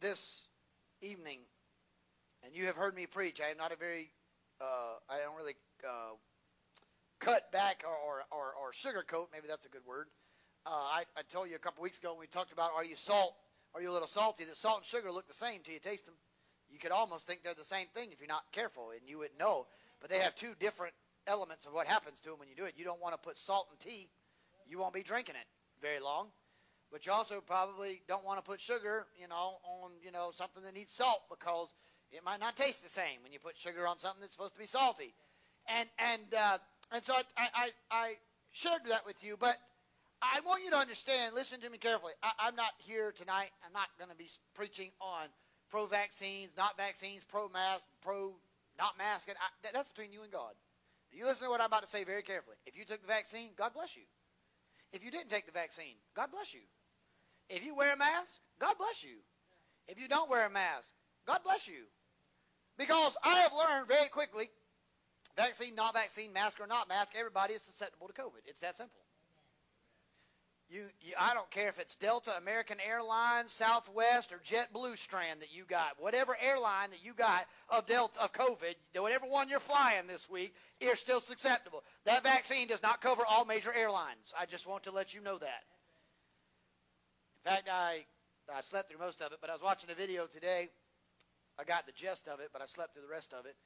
this 0.00 0.46
evening, 1.00 1.40
and 2.44 2.54
you 2.54 2.66
have 2.66 2.76
heard 2.76 2.94
me 2.94 3.06
preach. 3.06 3.40
I 3.40 3.50
am 3.50 3.56
not 3.56 3.72
a 3.72 3.76
very, 3.76 4.10
uh, 4.60 4.98
I 5.08 5.18
don't 5.24 5.36
really 5.36 5.56
uh, 5.84 6.14
cut 7.20 7.52
back 7.52 7.84
or, 7.86 7.94
or, 7.94 8.24
or, 8.32 8.54
or 8.54 8.72
sugarcoat, 8.72 9.26
maybe 9.32 9.46
that's 9.48 9.66
a 9.66 9.68
good 9.68 9.84
word. 9.86 10.06
Uh, 10.66 10.70
I, 10.70 11.04
I 11.16 11.22
told 11.32 11.48
you 11.48 11.56
a 11.56 11.58
couple 11.58 11.82
weeks 11.82 11.98
ago 11.98 12.12
when 12.12 12.20
we 12.20 12.26
talked 12.26 12.52
about 12.52 12.72
are 12.74 12.84
you 12.84 12.96
salt, 12.96 13.34
are 13.74 13.80
you 13.80 13.90
a 13.90 13.92
little 13.94 14.08
salty, 14.08 14.44
that 14.44 14.56
salt 14.56 14.78
and 14.78 14.86
sugar 14.86 15.12
look 15.12 15.28
the 15.28 15.34
same 15.34 15.60
till 15.64 15.74
you 15.74 15.80
taste 15.80 16.06
them. 16.06 16.14
You 16.70 16.78
could 16.78 16.92
almost 16.92 17.26
think 17.26 17.42
they're 17.42 17.54
the 17.54 17.64
same 17.64 17.86
thing 17.94 18.10
if 18.12 18.20
you're 18.20 18.28
not 18.28 18.44
careful, 18.52 18.90
and 18.90 19.00
you 19.06 19.18
wouldn't 19.18 19.38
know. 19.38 19.66
But 20.00 20.10
they 20.10 20.18
have 20.18 20.34
two 20.34 20.52
different 20.60 20.94
elements 21.26 21.66
of 21.66 21.72
what 21.72 21.86
happens 21.86 22.20
to 22.20 22.30
them 22.30 22.38
when 22.38 22.48
you 22.48 22.54
do 22.54 22.64
it. 22.64 22.74
You 22.76 22.84
don't 22.84 23.00
want 23.00 23.14
to 23.14 23.18
put 23.18 23.38
salt 23.38 23.68
in 23.72 23.90
tea. 23.90 24.08
You 24.66 24.78
won't 24.78 24.94
be 24.94 25.02
drinking 25.02 25.34
it 25.34 25.46
very 25.82 26.00
long. 26.00 26.28
But 26.92 27.06
you 27.06 27.12
also 27.12 27.40
probably 27.40 28.02
don't 28.08 28.24
want 28.24 28.38
to 28.38 28.48
put 28.48 28.60
sugar, 28.60 29.06
you 29.20 29.28
know, 29.28 29.58
on, 29.64 29.92
you 30.02 30.10
know, 30.10 30.30
something 30.32 30.62
that 30.64 30.74
needs 30.74 30.92
salt 30.92 31.22
because 31.30 31.72
it 32.10 32.24
might 32.24 32.40
not 32.40 32.56
taste 32.56 32.82
the 32.82 32.88
same 32.88 33.22
when 33.22 33.32
you 33.32 33.38
put 33.38 33.56
sugar 33.56 33.86
on 33.86 33.98
something 33.98 34.20
that's 34.20 34.32
supposed 34.32 34.54
to 34.54 34.58
be 34.60 34.66
salty. 34.66 35.14
And 35.68 35.88
and 35.98 36.34
uh, 36.34 36.58
and 36.92 37.04
so 37.04 37.14
I, 37.36 37.48
I 37.54 37.70
I 37.90 38.14
shared 38.52 38.82
that 38.88 39.06
with 39.06 39.22
you, 39.22 39.36
but 39.38 39.56
I 40.22 40.40
want 40.44 40.62
you 40.64 40.70
to 40.70 40.76
understand. 40.76 41.34
Listen 41.34 41.60
to 41.60 41.70
me 41.70 41.78
carefully. 41.78 42.12
I, 42.22 42.48
I'm 42.48 42.56
not 42.56 42.72
here 42.78 43.12
tonight. 43.12 43.50
I'm 43.64 43.72
not 43.72 43.88
going 43.98 44.10
to 44.10 44.16
be 44.16 44.28
preaching 44.54 44.90
on 45.00 45.28
pro 45.70 45.86
vaccines, 45.86 46.50
not 46.56 46.76
vaccines, 46.76 47.24
pro 47.24 47.48
mask, 47.48 47.86
pro 48.02 48.34
not 48.78 48.98
mask. 48.98 49.28
And 49.28 49.36
I, 49.38 49.48
that, 49.62 49.74
that's 49.74 49.88
between 49.88 50.12
you 50.12 50.22
and 50.22 50.32
God. 50.32 50.52
You 51.12 51.24
listen 51.26 51.46
to 51.46 51.50
what 51.50 51.60
I'm 51.60 51.66
about 51.66 51.82
to 51.82 51.88
say 51.88 52.04
very 52.04 52.22
carefully. 52.22 52.56
If 52.66 52.76
you 52.76 52.84
took 52.84 53.00
the 53.00 53.08
vaccine, 53.08 53.50
God 53.56 53.72
bless 53.74 53.96
you. 53.96 54.02
If 54.92 55.04
you 55.04 55.10
didn't 55.10 55.30
take 55.30 55.46
the 55.46 55.52
vaccine, 55.52 55.94
God 56.14 56.30
bless 56.30 56.54
you. 56.54 56.60
If 57.48 57.64
you 57.64 57.74
wear 57.74 57.94
a 57.94 57.96
mask, 57.96 58.30
God 58.60 58.74
bless 58.78 59.02
you. 59.02 59.16
If 59.88 60.00
you 60.00 60.06
don't 60.06 60.30
wear 60.30 60.46
a 60.46 60.50
mask, 60.50 60.90
God 61.26 61.40
bless 61.44 61.66
you. 61.66 61.82
Because 62.78 63.16
I 63.24 63.40
have 63.40 63.52
learned 63.52 63.88
very 63.88 64.08
quickly, 64.08 64.50
vaccine, 65.40 65.74
not 65.74 65.94
vaccine, 65.94 66.32
mask 66.32 66.60
or 66.60 66.66
not 66.66 66.88
mask, 66.88 67.12
everybody 67.16 67.54
is 67.54 67.62
susceptible 67.62 68.08
to 68.08 68.12
COVID. 68.12 68.42
It's 68.46 68.60
that 68.60 68.76
simple. 68.76 69.00
You, 70.68 70.82
you, 71.00 71.14
I 71.18 71.34
don't 71.34 71.50
care 71.50 71.68
if 71.68 71.80
it's 71.80 71.96
Delta, 71.96 72.36
American 72.36 72.76
Airlines, 72.86 73.50
Southwest, 73.50 74.32
or 74.32 74.38
JetBlue 74.38 74.96
strand 74.98 75.40
that 75.40 75.52
you 75.52 75.64
got. 75.64 75.96
Whatever 75.98 76.36
airline 76.40 76.90
that 76.90 77.04
you 77.04 77.12
got 77.12 77.44
of 77.70 77.86
Delta 77.86 78.22
of 78.22 78.32
COVID, 78.32 78.76
whatever 78.94 79.26
one 79.26 79.48
you're 79.48 79.58
flying 79.58 80.06
this 80.06 80.30
week, 80.30 80.54
you're 80.80 80.94
still 80.94 81.20
susceptible. 81.20 81.82
That 82.04 82.22
vaccine 82.22 82.68
does 82.68 82.82
not 82.84 83.00
cover 83.00 83.22
all 83.28 83.44
major 83.44 83.72
airlines. 83.72 84.32
I 84.38 84.46
just 84.46 84.64
want 84.64 84.84
to 84.84 84.92
let 84.92 85.12
you 85.12 85.20
know 85.22 85.38
that. 85.38 85.64
In 87.44 87.50
fact, 87.50 87.68
I 87.72 88.04
I 88.54 88.60
slept 88.60 88.90
through 88.90 89.00
most 89.00 89.22
of 89.22 89.32
it, 89.32 89.38
but 89.40 89.50
I 89.50 89.54
was 89.54 89.62
watching 89.62 89.90
a 89.90 89.94
video 89.94 90.26
today. 90.26 90.68
I 91.58 91.64
got 91.64 91.86
the 91.86 91.92
gist 91.92 92.28
of 92.28 92.40
it, 92.40 92.50
but 92.52 92.62
I 92.62 92.66
slept 92.66 92.94
through 92.94 93.02
the 93.02 93.12
rest 93.12 93.32
of 93.32 93.46
it. 93.46 93.56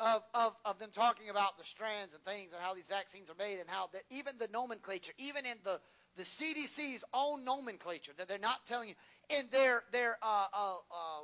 Of, 0.00 0.22
of, 0.34 0.56
of 0.64 0.78
them 0.78 0.90
talking 0.92 1.28
about 1.30 1.58
the 1.58 1.64
strands 1.64 2.12
and 2.14 2.24
things 2.24 2.52
and 2.52 2.60
how 2.60 2.74
these 2.74 2.86
vaccines 2.86 3.30
are 3.30 3.38
made 3.38 3.60
and 3.60 3.68
how 3.70 3.88
that 3.92 4.02
even 4.10 4.34
the 4.38 4.48
nomenclature, 4.52 5.12
even 5.18 5.46
in 5.46 5.56
the 5.64 5.80
the 6.16 6.24
CDC's 6.24 7.04
own 7.14 7.44
nomenclature 7.44 8.12
that 8.18 8.28
they're 8.28 8.38
not 8.38 8.66
telling 8.66 8.88
you 8.90 8.94
in 9.32 9.46
their 9.50 9.82
their 9.92 10.16
uh, 10.22 10.46
uh, 10.52 10.74
uh, 10.74 10.76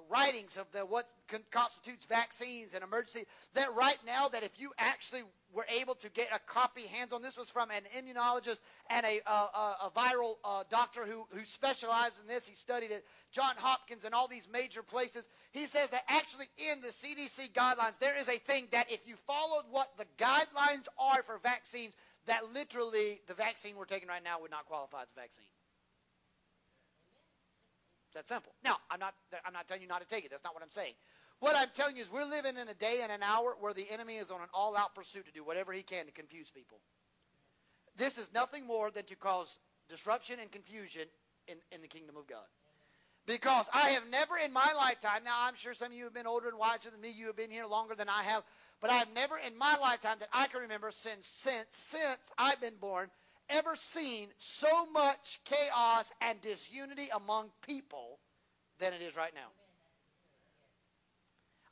writings 0.09 0.56
of 0.56 0.66
the 0.72 0.80
what 0.80 1.06
con- 1.28 1.44
constitutes 1.50 2.04
vaccines 2.06 2.74
and 2.74 2.82
emergency. 2.82 3.26
That 3.54 3.74
right 3.74 3.98
now, 4.06 4.28
that 4.28 4.42
if 4.42 4.61
you 4.61 4.72
actually 4.78 5.22
were 5.52 5.66
able 5.68 5.94
to 5.96 6.11
get 6.11 6.28
a 6.34 6.38
copy 6.40 6.82
hands 6.82 7.12
on, 7.12 7.22
this 7.22 7.36
was 7.36 7.50
from 7.50 7.70
an 7.70 7.82
immunologist 7.96 8.59
and 8.90 9.04
a, 9.06 9.20
a 9.26 9.90
viral 9.94 10.36
uh, 10.44 10.64
doctor 10.70 11.04
who 11.04 11.26
who 11.30 11.44
specialized 11.44 12.20
in 12.20 12.26
this. 12.26 12.48
He 12.48 12.54
studied 12.54 12.92
at 12.92 13.02
John 13.32 13.54
Hopkins 13.56 14.04
and 14.04 14.14
all 14.14 14.28
these 14.28 14.48
major 14.52 14.82
places. 14.82 15.24
He 15.52 15.66
says 15.66 15.90
that 15.90 16.04
actually 16.09 16.46
in 16.70 16.80
the 16.80 16.88
CDC 16.88 17.52
guidelines 17.52 17.98
there 17.98 18.16
is 18.18 18.28
a 18.28 18.38
thing 18.38 18.68
that 18.72 18.90
if 18.90 19.00
you 19.06 19.16
followed 19.26 19.64
what 19.70 19.88
the 19.98 20.06
guidelines 20.18 20.86
are 20.98 21.22
for 21.22 21.38
vaccines, 21.42 21.94
that 22.26 22.52
literally 22.52 23.20
the 23.26 23.34
vaccine 23.34 23.76
we're 23.76 23.84
taking 23.84 24.09
right 24.09 24.24
now 24.24 24.40
would 24.40 24.50
not 24.50 24.66
qualify 24.66 25.02
as 25.02 25.11
a 25.11 25.20
vaccine. 25.20 25.44
It's 28.09 28.16
that 28.16 28.28
simple. 28.28 28.52
Now, 28.64 28.76
I'm 28.90 29.00
not 29.00 29.14
I'm 29.44 29.52
not 29.52 29.68
telling 29.68 29.82
you 29.82 29.88
not 29.88 30.00
to 30.00 30.09
take 30.09 30.24
it. 30.24 30.30
That's 30.30 30.44
not 30.44 30.54
what 30.54 30.62
I'm 30.62 30.70
saying. 30.70 30.94
What 31.40 31.54
I'm 31.54 31.68
telling 31.74 31.96
you 31.96 32.02
is 32.02 32.11
we're 32.11 32.24
living 32.24 32.56
in 32.56 32.68
a 32.68 32.74
day 32.74 33.00
and 33.02 33.12
an 33.12 33.22
hour 33.22 33.54
where 33.61 33.72
the 33.72 33.86
enemy 33.92 34.16
is 34.16 34.30
on 34.30 34.40
an 34.40 34.48
all-out 34.52 34.94
pursuit 34.94 35.26
to 35.26 35.32
do 35.32 35.44
whatever 35.44 35.72
he 35.72 35.82
can 35.82 36.06
to 36.06 36.12
confuse 36.12 36.48
people. 36.50 36.80
This 37.96 38.18
is 38.18 38.32
nothing 38.34 38.66
more 38.66 38.90
than 38.90 39.04
to 39.04 39.16
cause 39.16 39.59
disruption 39.88 40.38
and 40.40 40.50
confusion 40.50 41.06
in, 41.46 41.56
in 41.70 41.80
the 41.80 41.86
kingdom 41.86 42.16
of 42.16 42.26
God. 42.26 42.46
Because 43.26 43.66
I 43.74 43.90
have 43.90 44.04
never 44.11 44.38
in 44.38 44.52
my 44.52 44.72
lifetime, 44.76 45.22
now 45.22 45.36
I'm 45.38 45.54
sure 45.54 45.74
some 45.74 45.88
of 45.88 45.92
you 45.92 46.04
have 46.04 46.14
been 46.14 46.26
older 46.26 46.48
and 46.48 46.59
wiser 46.59 46.90
than 46.90 47.00
me, 47.00 47.11
you 47.11 47.26
have 47.26 47.36
been 47.36 47.50
here 47.50 47.66
longer 47.66 47.94
than 47.94 48.09
I 48.09 48.22
have, 48.22 48.42
but 48.80 48.90
I've 48.90 49.12
never 49.12 49.36
in 49.36 49.56
my 49.59 49.76
lifetime 49.76 50.16
that 50.20 50.30
I 50.32 50.46
can 50.46 50.62
remember 50.62 50.90
since 50.90 51.26
since 51.26 51.66
since 51.70 52.32
I've 52.38 52.61
been 52.61 52.76
born 52.80 53.11
ever 53.51 53.76
seen 53.76 54.28
so 54.38 54.86
much 54.86 55.40
chaos 55.44 56.11
and 56.20 56.40
disunity 56.40 57.09
among 57.14 57.51
people 57.66 58.18
than 58.78 58.92
it 58.92 59.03
is 59.03 59.16
right 59.16 59.34
now. 59.34 59.49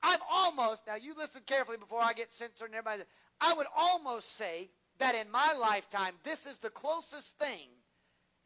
I've 0.02 0.20
almost 0.30 0.86
now 0.86 0.94
you 0.96 1.14
listen 1.16 1.42
carefully 1.46 1.78
before 1.78 2.00
I 2.00 2.12
get 2.12 2.32
censored 2.32 2.68
and 2.68 2.76
everybody. 2.76 3.02
I 3.40 3.54
would 3.54 3.66
almost 3.76 4.36
say 4.36 4.70
that 4.98 5.14
in 5.14 5.30
my 5.30 5.54
lifetime 5.54 6.14
this 6.24 6.46
is 6.46 6.58
the 6.58 6.70
closest 6.70 7.38
thing 7.38 7.68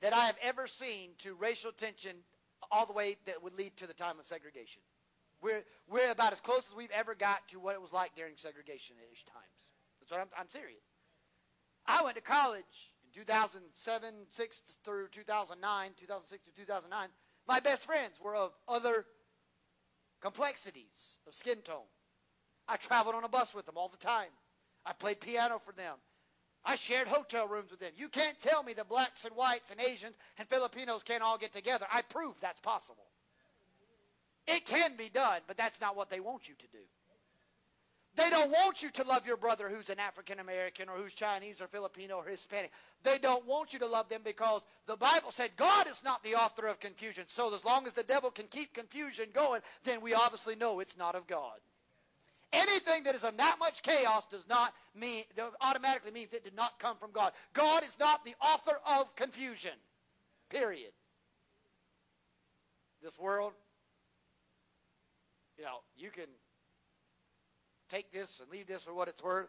that 0.00 0.14
I 0.14 0.26
have 0.26 0.36
ever 0.42 0.66
seen 0.66 1.10
to 1.18 1.34
racial 1.34 1.72
tension 1.72 2.16
all 2.70 2.86
the 2.86 2.92
way 2.92 3.16
that 3.26 3.42
would 3.42 3.54
lead 3.54 3.76
to 3.78 3.86
the 3.86 3.94
time 3.94 4.18
of 4.18 4.26
segregation. 4.26 4.82
We're, 5.42 5.64
we're 5.88 6.10
about 6.10 6.32
as 6.32 6.40
close 6.40 6.68
as 6.68 6.76
we've 6.76 6.90
ever 6.90 7.14
got 7.14 7.46
to 7.48 7.58
what 7.58 7.74
it 7.74 7.80
was 7.80 7.92
like 7.92 8.14
during 8.14 8.34
segregation-ish 8.36 9.24
times. 9.24 9.60
That's 10.00 10.10
what 10.10 10.20
I'm, 10.20 10.28
I'm 10.38 10.48
serious. 10.48 10.82
I 11.86 12.02
went 12.04 12.16
to 12.16 12.22
college 12.22 12.89
2007, 13.14 14.14
6 14.30 14.60
through 14.84 15.08
2009, 15.08 15.90
2006 15.98 16.44
to 16.44 16.50
2009. 16.62 17.08
My 17.48 17.60
best 17.60 17.86
friends 17.86 18.14
were 18.22 18.36
of 18.36 18.52
other 18.68 19.04
complexities 20.20 21.18
of 21.26 21.34
skin 21.34 21.58
tone. 21.62 21.88
I 22.68 22.76
traveled 22.76 23.14
on 23.14 23.24
a 23.24 23.28
bus 23.28 23.54
with 23.54 23.66
them 23.66 23.76
all 23.76 23.88
the 23.88 23.96
time. 23.96 24.28
I 24.86 24.92
played 24.92 25.20
piano 25.20 25.60
for 25.64 25.72
them. 25.72 25.96
I 26.64 26.74
shared 26.76 27.08
hotel 27.08 27.48
rooms 27.48 27.70
with 27.70 27.80
them. 27.80 27.92
You 27.96 28.08
can't 28.08 28.38
tell 28.40 28.62
me 28.62 28.74
that 28.74 28.88
blacks 28.88 29.24
and 29.24 29.34
whites 29.34 29.70
and 29.70 29.80
Asians 29.80 30.14
and 30.38 30.46
Filipinos 30.48 31.02
can't 31.02 31.22
all 31.22 31.38
get 31.38 31.52
together. 31.52 31.86
I 31.90 32.02
proved 32.02 32.40
that's 32.42 32.60
possible. 32.60 33.06
It 34.46 34.66
can 34.66 34.96
be 34.96 35.08
done, 35.08 35.40
but 35.46 35.56
that's 35.56 35.80
not 35.80 35.96
what 35.96 36.10
they 36.10 36.20
want 36.20 36.48
you 36.48 36.54
to 36.54 36.66
do. 36.72 36.84
They 38.16 38.28
don't 38.28 38.50
want 38.50 38.82
you 38.82 38.90
to 38.90 39.04
love 39.04 39.26
your 39.26 39.36
brother 39.36 39.68
who's 39.68 39.88
an 39.88 40.00
African 40.00 40.40
American 40.40 40.88
or 40.88 40.96
who's 40.96 41.14
Chinese 41.14 41.60
or 41.60 41.68
Filipino 41.68 42.16
or 42.16 42.24
Hispanic. 42.24 42.72
They 43.04 43.18
don't 43.18 43.46
want 43.46 43.72
you 43.72 43.78
to 43.78 43.86
love 43.86 44.08
them 44.08 44.22
because 44.24 44.62
the 44.86 44.96
Bible 44.96 45.30
said 45.30 45.50
God 45.56 45.86
is 45.86 46.02
not 46.04 46.22
the 46.24 46.34
author 46.34 46.66
of 46.66 46.80
confusion. 46.80 47.24
So 47.28 47.54
as 47.54 47.64
long 47.64 47.86
as 47.86 47.92
the 47.92 48.02
devil 48.02 48.30
can 48.30 48.46
keep 48.46 48.74
confusion 48.74 49.28
going, 49.32 49.60
then 49.84 50.00
we 50.00 50.14
obviously 50.14 50.56
know 50.56 50.80
it's 50.80 50.96
not 50.96 51.14
of 51.14 51.26
God. 51.28 51.58
Anything 52.52 53.04
that 53.04 53.14
is 53.14 53.22
of 53.22 53.36
that 53.36 53.58
much 53.60 53.82
chaos 53.82 54.26
does 54.26 54.48
not 54.48 54.74
mean 54.96 55.22
automatically 55.60 56.10
means 56.10 56.32
it 56.32 56.42
did 56.42 56.56
not 56.56 56.80
come 56.80 56.96
from 56.96 57.12
God. 57.12 57.32
God 57.52 57.84
is 57.84 57.96
not 58.00 58.24
the 58.24 58.34
author 58.42 58.76
of 58.86 59.14
confusion. 59.14 59.70
Period. 60.50 60.90
This 63.02 63.16
world 63.18 63.52
you 65.60 65.66
know, 65.66 65.80
you 65.94 66.08
can 66.08 66.24
take 67.90 68.12
this 68.12 68.40
and 68.40 68.50
leave 68.50 68.66
this 68.66 68.82
for 68.82 68.94
what 68.94 69.08
it's 69.08 69.22
worth. 69.22 69.48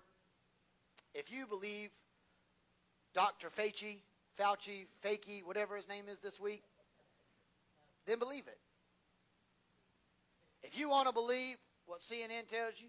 If 1.13 1.31
you 1.31 1.45
believe 1.47 1.89
Dr. 3.13 3.49
Fauci, 3.49 3.97
Fauci, 4.39 4.85
Fakey, 5.03 5.43
whatever 5.45 5.75
his 5.75 5.87
name 5.87 6.05
is 6.09 6.19
this 6.19 6.39
week, 6.39 6.63
then 8.07 8.19
believe 8.19 8.47
it. 8.47 8.57
If 10.63 10.79
you 10.79 10.89
want 10.89 11.07
to 11.07 11.13
believe 11.13 11.57
what 11.85 11.99
CNN 12.01 12.47
tells 12.49 12.73
you, 12.77 12.87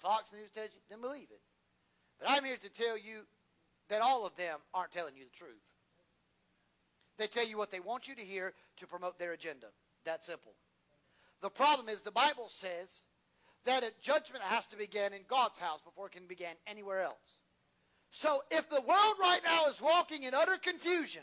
Fox 0.00 0.32
News 0.32 0.50
tells 0.54 0.70
you, 0.72 0.80
then 0.88 1.00
believe 1.00 1.28
it. 1.30 1.40
But 2.18 2.30
I'm 2.30 2.44
here 2.44 2.56
to 2.56 2.68
tell 2.70 2.96
you 2.96 3.22
that 3.88 4.00
all 4.00 4.26
of 4.26 4.34
them 4.36 4.58
aren't 4.72 4.92
telling 4.92 5.16
you 5.16 5.24
the 5.24 5.36
truth. 5.36 5.52
They 7.18 7.26
tell 7.26 7.46
you 7.46 7.58
what 7.58 7.70
they 7.70 7.80
want 7.80 8.08
you 8.08 8.14
to 8.14 8.20
hear 8.20 8.52
to 8.78 8.86
promote 8.86 9.18
their 9.18 9.32
agenda. 9.32 9.66
That 10.04 10.24
simple. 10.24 10.52
The 11.42 11.50
problem 11.50 11.88
is 11.88 12.02
the 12.02 12.10
Bible 12.10 12.48
says 12.48 13.02
that 13.64 13.84
a 13.84 13.92
judgment 14.02 14.42
has 14.44 14.66
to 14.66 14.76
begin 14.76 15.12
in 15.12 15.22
God's 15.28 15.58
house 15.58 15.80
before 15.82 16.06
it 16.06 16.12
can 16.12 16.26
begin 16.26 16.54
anywhere 16.66 17.02
else. 17.02 17.38
So 18.10 18.42
if 18.50 18.68
the 18.70 18.80
world 18.80 19.14
right 19.20 19.40
now 19.44 19.66
is 19.66 19.80
walking 19.80 20.22
in 20.22 20.34
utter 20.34 20.56
confusion, 20.56 21.22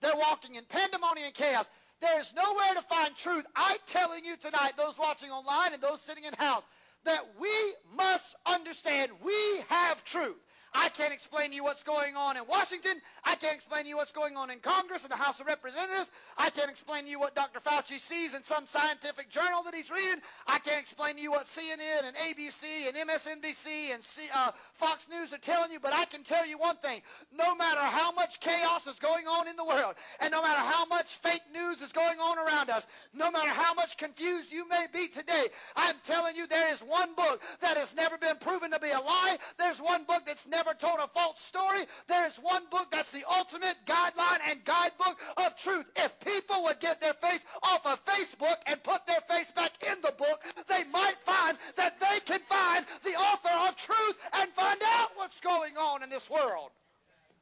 they're 0.00 0.14
walking 0.14 0.54
in 0.54 0.64
pandemonium 0.64 1.26
and 1.26 1.34
chaos. 1.34 1.68
There 2.00 2.20
is 2.20 2.32
nowhere 2.34 2.74
to 2.74 2.82
find 2.82 3.16
truth. 3.16 3.44
I'm 3.56 3.78
telling 3.88 4.24
you 4.24 4.36
tonight, 4.36 4.72
those 4.76 4.96
watching 4.96 5.30
online 5.30 5.72
and 5.72 5.82
those 5.82 6.00
sitting 6.00 6.24
in 6.24 6.32
house, 6.34 6.64
that 7.04 7.24
we 7.40 7.50
must 7.96 8.36
understand 8.46 9.10
we 9.24 9.60
have 9.68 10.04
truth. 10.04 10.36
I 10.74 10.88
can't 10.90 11.12
explain 11.12 11.50
to 11.50 11.56
you 11.56 11.64
what's 11.64 11.82
going 11.82 12.16
on 12.16 12.36
in 12.36 12.42
Washington. 12.48 13.00
I 13.24 13.34
can't 13.36 13.54
explain 13.54 13.84
to 13.84 13.88
you 13.88 13.96
what's 13.96 14.12
going 14.12 14.36
on 14.36 14.50
in 14.50 14.60
Congress 14.60 15.02
and 15.02 15.10
the 15.10 15.16
House 15.16 15.40
of 15.40 15.46
Representatives. 15.46 16.10
I 16.36 16.50
can't 16.50 16.70
explain 16.70 17.04
to 17.04 17.10
you 17.10 17.18
what 17.18 17.34
Dr. 17.34 17.60
Fauci 17.60 17.98
sees 17.98 18.34
in 18.34 18.42
some 18.44 18.66
scientific 18.66 19.30
journal 19.30 19.62
that 19.64 19.74
he's 19.74 19.90
reading. 19.90 20.20
I 20.46 20.58
can't 20.58 20.80
explain 20.80 21.16
to 21.16 21.22
you 21.22 21.30
what 21.30 21.46
CNN 21.46 22.06
and 22.06 22.16
ABC 22.16 22.88
and 22.88 23.08
MSNBC 23.08 23.94
and 23.94 24.04
C, 24.04 24.22
uh, 24.34 24.52
Fox 24.74 25.06
News 25.08 25.32
are 25.32 25.38
telling 25.38 25.72
you, 25.72 25.80
but 25.80 25.92
I 25.92 26.04
can 26.04 26.22
tell 26.22 26.46
you 26.46 26.58
one 26.58 26.76
thing. 26.76 27.00
No 27.36 27.54
matter 27.54 27.80
how 27.80 28.12
much 28.12 28.40
chaos 28.40 28.86
is 28.86 28.98
going 28.98 29.26
on 29.26 29.48
in 29.48 29.56
the 29.56 29.64
world, 29.64 29.94
and 30.20 30.30
no 30.30 30.42
matter 30.42 30.60
how 30.60 30.84
much 30.86 31.16
fake 31.18 31.42
news 31.52 31.80
is 31.82 31.92
going 31.92 32.18
on 32.18 32.38
around 32.38 32.70
us, 32.70 32.86
no 33.14 33.30
matter 33.30 33.50
how 33.50 33.74
much 33.74 33.96
confused 33.96 34.52
you 34.52 34.68
may 34.68 34.86
be 34.92 35.08
today, 35.08 35.46
I'm 35.76 35.96
telling 36.04 36.36
you 36.36 36.46
there 36.46 36.72
is 36.72 36.80
one 36.80 37.14
book 37.14 37.42
that 37.60 37.76
has 37.76 37.94
never 37.94 38.18
been 38.18 38.36
proven 38.36 38.70
to 38.72 38.80
be 38.80 38.90
a 38.90 39.00
lie. 39.00 39.38
There's 39.58 39.80
one 39.80 40.04
book 40.04 40.24
that's 40.26 40.46
never 40.46 40.57
never 40.58 40.74
told 40.74 40.98
a 40.98 41.06
false 41.14 41.40
story. 41.40 41.86
There 42.08 42.26
is 42.26 42.34
one 42.36 42.64
book 42.68 42.88
that's 42.90 43.12
the 43.12 43.22
ultimate 43.30 43.76
guideline 43.86 44.40
and 44.48 44.64
guidebook 44.64 45.16
of 45.36 45.56
truth. 45.56 45.86
If 45.94 46.18
people 46.18 46.64
would 46.64 46.80
get 46.80 47.00
their 47.00 47.12
face 47.12 47.44
off 47.62 47.86
of 47.86 48.04
Facebook 48.04 48.56
and 48.66 48.82
put 48.82 49.06
their 49.06 49.20
face 49.28 49.52
back 49.52 49.72
in 49.88 50.00
the 50.02 50.12
book, 50.18 50.42
they 50.66 50.82
might 50.90 51.14
find 51.24 51.56
that 51.76 52.00
they 52.00 52.18
can 52.24 52.40
find 52.48 52.84
the 53.04 53.14
author 53.14 53.68
of 53.68 53.76
truth 53.76 54.16
and 54.32 54.50
find 54.50 54.80
out 54.84 55.10
what's 55.14 55.40
going 55.40 55.76
on 55.76 56.02
in 56.02 56.10
this 56.10 56.28
world. 56.28 56.70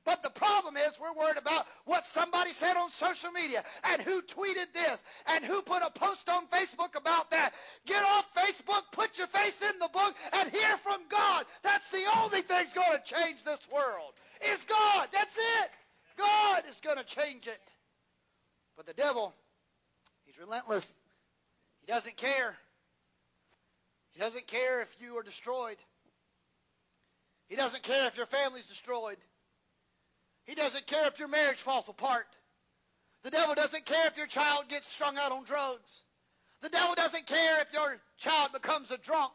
But 0.07 0.23
the 0.23 0.31
problem 0.31 0.77
is 0.77 0.93
we're 1.01 1.21
worried 1.21 1.37
about 1.37 1.67
what 1.85 2.07
somebody 2.07 2.53
said 2.53 2.77
on 2.77 2.91
social 2.93 3.33
media 3.33 3.65
and 3.91 4.01
who 4.01 4.23
tweeted 4.23 4.73
this 4.73 5.03
and 5.27 5.45
who 5.45 5.61
put 5.63 5.83
a 5.83 5.91
post 5.91 6.31
on 6.31 6.47
Facebook 6.47 6.97
about 6.97 7.33
that. 7.33 7.53
Get 7.87 8.05
off 8.05 8.33
Facebook, 8.33 8.83
put 8.93 9.19
your 9.19 9.27
face 9.27 9.61
in 9.63 9.79
the 9.81 9.89
book, 9.93 10.15
and 10.33 10.51
hear 10.51 10.77
from 10.77 11.01
God. 11.09 11.45
That's 11.65 11.89
the 11.91 12.05
only 12.19 12.43
thing 12.43 12.67
that's 12.73 12.73
going 12.73 12.99
to 12.99 13.15
change 13.15 13.43
this 13.45 13.59
world. 13.75 14.13
Is 14.49 14.65
God. 14.65 15.09
That's 15.13 15.37
it. 15.37 15.71
God 16.17 16.63
is 16.71 16.81
going 16.83 16.99
to 16.99 17.05
change 17.05 17.49
it. 17.49 17.61
But 18.77 18.87
the 18.87 18.95
devil, 18.95 19.35
he's 20.25 20.39
relentless. 20.39 20.87
He 21.81 21.93
doesn't 21.93 22.17
care. 22.17 22.55
He 24.13 24.21
doesn't 24.21 24.47
care 24.47 24.83
if 24.83 24.97
you 25.01 25.17
are 25.19 25.25
destroyed. 25.25 25.79
He 27.49 27.57
doesn't 27.57 27.83
care 27.83 28.07
if 28.07 28.17
your 28.17 28.27
family's 28.27 28.67
destroyed. 28.67 29.17
He 30.47 30.55
doesn't 30.55 30.87
care 30.87 31.07
if 31.07 31.19
your 31.19 31.29
marriage 31.29 31.59
falls 31.59 31.89
apart. 31.89 32.27
The 33.23 33.31
devil 33.31 33.55
doesn't 33.55 33.85
care 33.85 34.07
if 34.07 34.17
your 34.17 34.29
child 34.29 34.69
gets 34.69 34.87
strung 34.87 35.19
out 35.19 35.33
on 35.33 35.45
drugs. 35.45 36.03
The 36.63 36.69
devil 36.69 36.95
doesn't 36.95 37.27
care 37.27 37.61
if 37.61 37.73
your 37.73 38.01
child 38.19 38.53
becomes 38.53 38.91
a 38.91 38.99
drunk. 38.99 39.33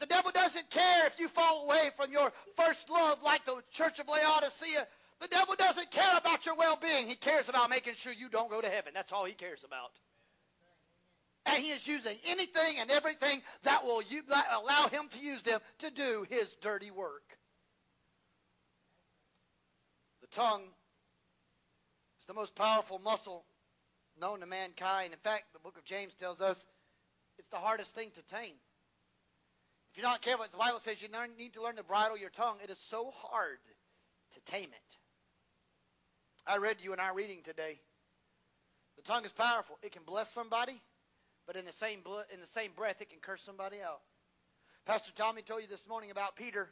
The 0.00 0.06
devil 0.06 0.32
doesn't 0.32 0.70
care 0.70 1.06
if 1.06 1.20
you 1.20 1.28
fall 1.28 1.64
away 1.64 1.90
from 1.96 2.12
your 2.12 2.32
first 2.56 2.90
love 2.90 3.22
like 3.22 3.44
the 3.44 3.62
church 3.72 4.00
of 4.00 4.08
Laodicea. 4.08 4.86
The 5.20 5.28
devil 5.28 5.54
doesn't 5.56 5.90
care 5.92 6.18
about 6.18 6.44
your 6.44 6.56
well-being. 6.56 7.06
He 7.06 7.14
cares 7.14 7.48
about 7.48 7.70
making 7.70 7.94
sure 7.94 8.12
you 8.12 8.28
don't 8.28 8.50
go 8.50 8.60
to 8.60 8.68
heaven. 8.68 8.92
That's 8.92 9.12
all 9.12 9.24
he 9.24 9.34
cares 9.34 9.62
about. 9.64 9.92
And 11.46 11.62
he 11.62 11.70
is 11.70 11.86
using 11.86 12.16
anything 12.26 12.78
and 12.80 12.90
everything 12.90 13.40
that 13.62 13.84
will 13.84 14.02
allow 14.52 14.88
him 14.88 15.08
to 15.10 15.18
use 15.18 15.42
them 15.42 15.60
to 15.78 15.90
do 15.90 16.26
his 16.28 16.54
dirty 16.60 16.90
work. 16.90 17.22
The 20.22 20.23
tongue 20.34 20.62
is 22.18 22.24
the 22.26 22.34
most 22.34 22.54
powerful 22.54 22.98
muscle 22.98 23.44
known 24.20 24.40
to 24.40 24.46
mankind. 24.46 25.12
In 25.12 25.18
fact, 25.18 25.52
the 25.52 25.60
book 25.60 25.76
of 25.78 25.84
James 25.84 26.14
tells 26.14 26.40
us 26.40 26.64
it's 27.38 27.48
the 27.48 27.56
hardest 27.56 27.94
thing 27.94 28.10
to 28.14 28.34
tame. 28.34 28.54
If 29.90 29.98
you're 29.98 30.08
not 30.08 30.22
careful, 30.22 30.44
the 30.50 30.58
Bible 30.58 30.80
says 30.80 31.00
you 31.00 31.08
need 31.38 31.54
to 31.54 31.62
learn 31.62 31.76
to 31.76 31.84
bridle 31.84 32.18
your 32.18 32.30
tongue. 32.30 32.56
It 32.62 32.70
is 32.70 32.78
so 32.78 33.12
hard 33.14 33.58
to 34.32 34.52
tame 34.52 34.64
it. 34.64 34.96
I 36.46 36.58
read 36.58 36.76
you 36.80 36.92
in 36.92 37.00
our 37.00 37.14
reading 37.14 37.40
today. 37.44 37.78
The 38.96 39.02
tongue 39.02 39.24
is 39.24 39.32
powerful. 39.32 39.78
It 39.82 39.92
can 39.92 40.02
bless 40.04 40.30
somebody, 40.30 40.80
but 41.46 41.56
in 41.56 41.64
the 41.64 41.72
same 41.72 42.00
in 42.32 42.40
the 42.40 42.46
same 42.46 42.72
breath, 42.76 43.00
it 43.00 43.10
can 43.10 43.20
curse 43.20 43.42
somebody 43.42 43.76
out. 43.82 44.00
Pastor 44.84 45.12
Tommy 45.16 45.42
told 45.42 45.62
you 45.62 45.68
this 45.68 45.88
morning 45.88 46.10
about 46.10 46.36
Peter 46.36 46.68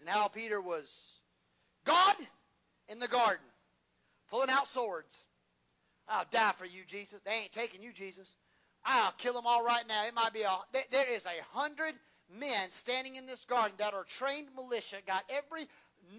and 0.00 0.08
how 0.08 0.28
Peter 0.28 0.60
was 0.60 1.20
God 1.84 2.16
in 2.88 2.98
the 2.98 3.08
garden, 3.08 3.44
pulling 4.30 4.50
out 4.50 4.68
swords. 4.68 5.24
I'll 6.08 6.26
die 6.30 6.52
for 6.56 6.66
you, 6.66 6.82
Jesus. 6.86 7.20
They 7.24 7.32
ain't 7.32 7.52
taking 7.52 7.82
you, 7.82 7.92
Jesus. 7.92 8.32
I'll 8.84 9.12
kill 9.12 9.32
them 9.32 9.46
all 9.46 9.64
right 9.64 9.86
now. 9.88 10.06
It 10.06 10.14
might 10.14 10.32
be 10.32 10.42
a. 10.42 10.58
There 10.92 11.10
is 11.10 11.24
a 11.26 11.58
hundred 11.58 11.94
men 12.38 12.70
standing 12.70 13.16
in 13.16 13.26
this 13.26 13.44
garden 13.44 13.72
that 13.78 13.94
are 13.94 14.04
trained 14.04 14.48
militia, 14.54 14.96
got 15.06 15.24
every 15.28 15.66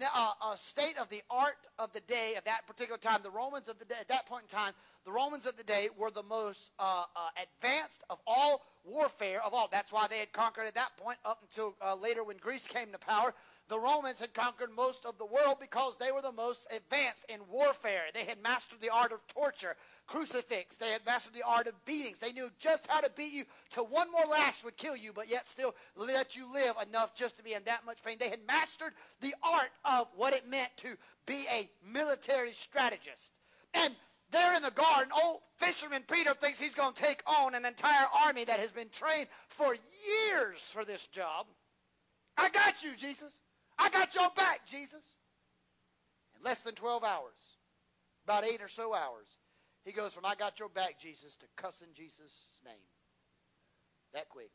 uh, 0.02 0.30
uh, 0.42 0.56
state 0.56 0.96
of 1.00 1.08
the 1.08 1.22
art 1.30 1.56
of 1.78 1.92
the 1.92 2.00
day 2.00 2.34
of 2.36 2.44
that 2.44 2.66
particular 2.66 2.98
time. 2.98 3.20
The 3.22 3.30
Romans 3.30 3.68
of 3.68 3.78
the 3.78 3.84
day, 3.84 3.94
at 4.00 4.08
that 4.08 4.26
point 4.26 4.44
in 4.44 4.56
time, 4.56 4.72
the 5.04 5.12
Romans 5.12 5.46
of 5.46 5.56
the 5.56 5.64
day 5.64 5.88
were 5.96 6.10
the 6.10 6.22
most 6.22 6.70
uh, 6.78 7.04
uh, 7.16 7.28
advanced 7.42 8.04
of 8.10 8.18
all 8.26 8.62
warfare 8.84 9.42
of 9.44 9.54
all. 9.54 9.68
That's 9.70 9.92
why 9.92 10.06
they 10.08 10.18
had 10.18 10.32
conquered 10.32 10.66
at 10.66 10.74
that 10.74 10.96
point 10.98 11.18
up 11.24 11.40
until 11.42 11.74
uh, 11.80 11.96
later 11.96 12.22
when 12.22 12.36
Greece 12.36 12.66
came 12.66 12.92
to 12.92 12.98
power. 12.98 13.32
The 13.68 13.78
Romans 13.78 14.18
had 14.18 14.32
conquered 14.32 14.70
most 14.74 15.04
of 15.04 15.18
the 15.18 15.26
world 15.26 15.58
because 15.60 15.98
they 15.98 16.10
were 16.10 16.22
the 16.22 16.32
most 16.32 16.66
advanced 16.70 17.26
in 17.28 17.46
warfare. 17.50 18.04
They 18.14 18.24
had 18.24 18.42
mastered 18.42 18.80
the 18.80 18.88
art 18.88 19.12
of 19.12 19.26
torture, 19.28 19.76
crucifix. 20.06 20.76
They 20.76 20.90
had 20.90 21.04
mastered 21.04 21.34
the 21.34 21.42
art 21.42 21.66
of 21.66 21.84
beatings. 21.84 22.18
They 22.18 22.32
knew 22.32 22.50
just 22.58 22.86
how 22.86 23.00
to 23.02 23.10
beat 23.10 23.32
you 23.32 23.44
till 23.68 23.86
one 23.86 24.10
more 24.10 24.24
lash 24.24 24.64
would 24.64 24.78
kill 24.78 24.96
you, 24.96 25.12
but 25.12 25.28
yet 25.28 25.46
still 25.46 25.74
let 25.96 26.34
you 26.34 26.50
live 26.50 26.76
enough 26.88 27.14
just 27.14 27.36
to 27.36 27.42
be 27.42 27.52
in 27.52 27.64
that 27.64 27.84
much 27.84 28.02
pain. 28.02 28.16
They 28.18 28.30
had 28.30 28.46
mastered 28.46 28.94
the 29.20 29.34
art 29.42 29.70
of 29.84 30.08
what 30.16 30.32
it 30.32 30.48
meant 30.48 30.74
to 30.78 30.96
be 31.26 31.44
a 31.50 31.68
military 31.92 32.54
strategist. 32.54 33.32
And 33.74 33.94
there 34.30 34.54
in 34.54 34.62
the 34.62 34.70
garden, 34.70 35.12
old 35.12 35.40
fisherman 35.56 36.04
Peter 36.10 36.32
thinks 36.32 36.58
he's 36.58 36.74
going 36.74 36.94
to 36.94 37.02
take 37.02 37.22
on 37.26 37.54
an 37.54 37.66
entire 37.66 38.06
army 38.24 38.44
that 38.44 38.60
has 38.60 38.70
been 38.70 38.88
trained 38.90 39.28
for 39.48 39.74
years 39.74 40.60
for 40.72 40.86
this 40.86 41.04
job. 41.08 41.46
I 42.38 42.48
got 42.50 42.82
you, 42.82 42.96
Jesus. 42.96 43.38
I 43.78 43.90
got 43.90 44.14
your 44.14 44.30
back, 44.36 44.66
Jesus. 44.66 45.04
In 46.36 46.44
less 46.44 46.60
than 46.60 46.74
12 46.74 47.04
hours, 47.04 47.38
about 48.24 48.44
eight 48.44 48.60
or 48.60 48.68
so 48.68 48.94
hours, 48.94 49.28
he 49.84 49.92
goes 49.92 50.12
from 50.12 50.26
I 50.26 50.34
got 50.34 50.58
your 50.58 50.68
back, 50.68 50.98
Jesus, 51.00 51.36
to 51.36 51.46
cussing 51.56 51.88
Jesus' 51.94 52.46
name. 52.64 52.74
That 54.12 54.28
quick. 54.28 54.50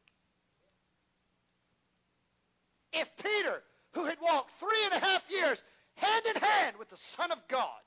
If 2.91 3.09
Peter, 3.17 3.63
who 3.93 4.05
had 4.05 4.17
walked 4.21 4.51
three 4.59 4.85
and 4.85 5.01
a 5.01 5.05
half 5.05 5.29
years 5.31 5.61
hand 5.95 6.25
in 6.35 6.41
hand 6.41 6.77
with 6.77 6.89
the 6.89 6.97
Son 6.97 7.31
of 7.31 7.47
God, 7.47 7.81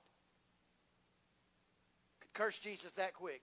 could 2.21 2.33
curse 2.35 2.59
Jesus 2.59 2.93
that 2.93 3.15
quick, 3.15 3.43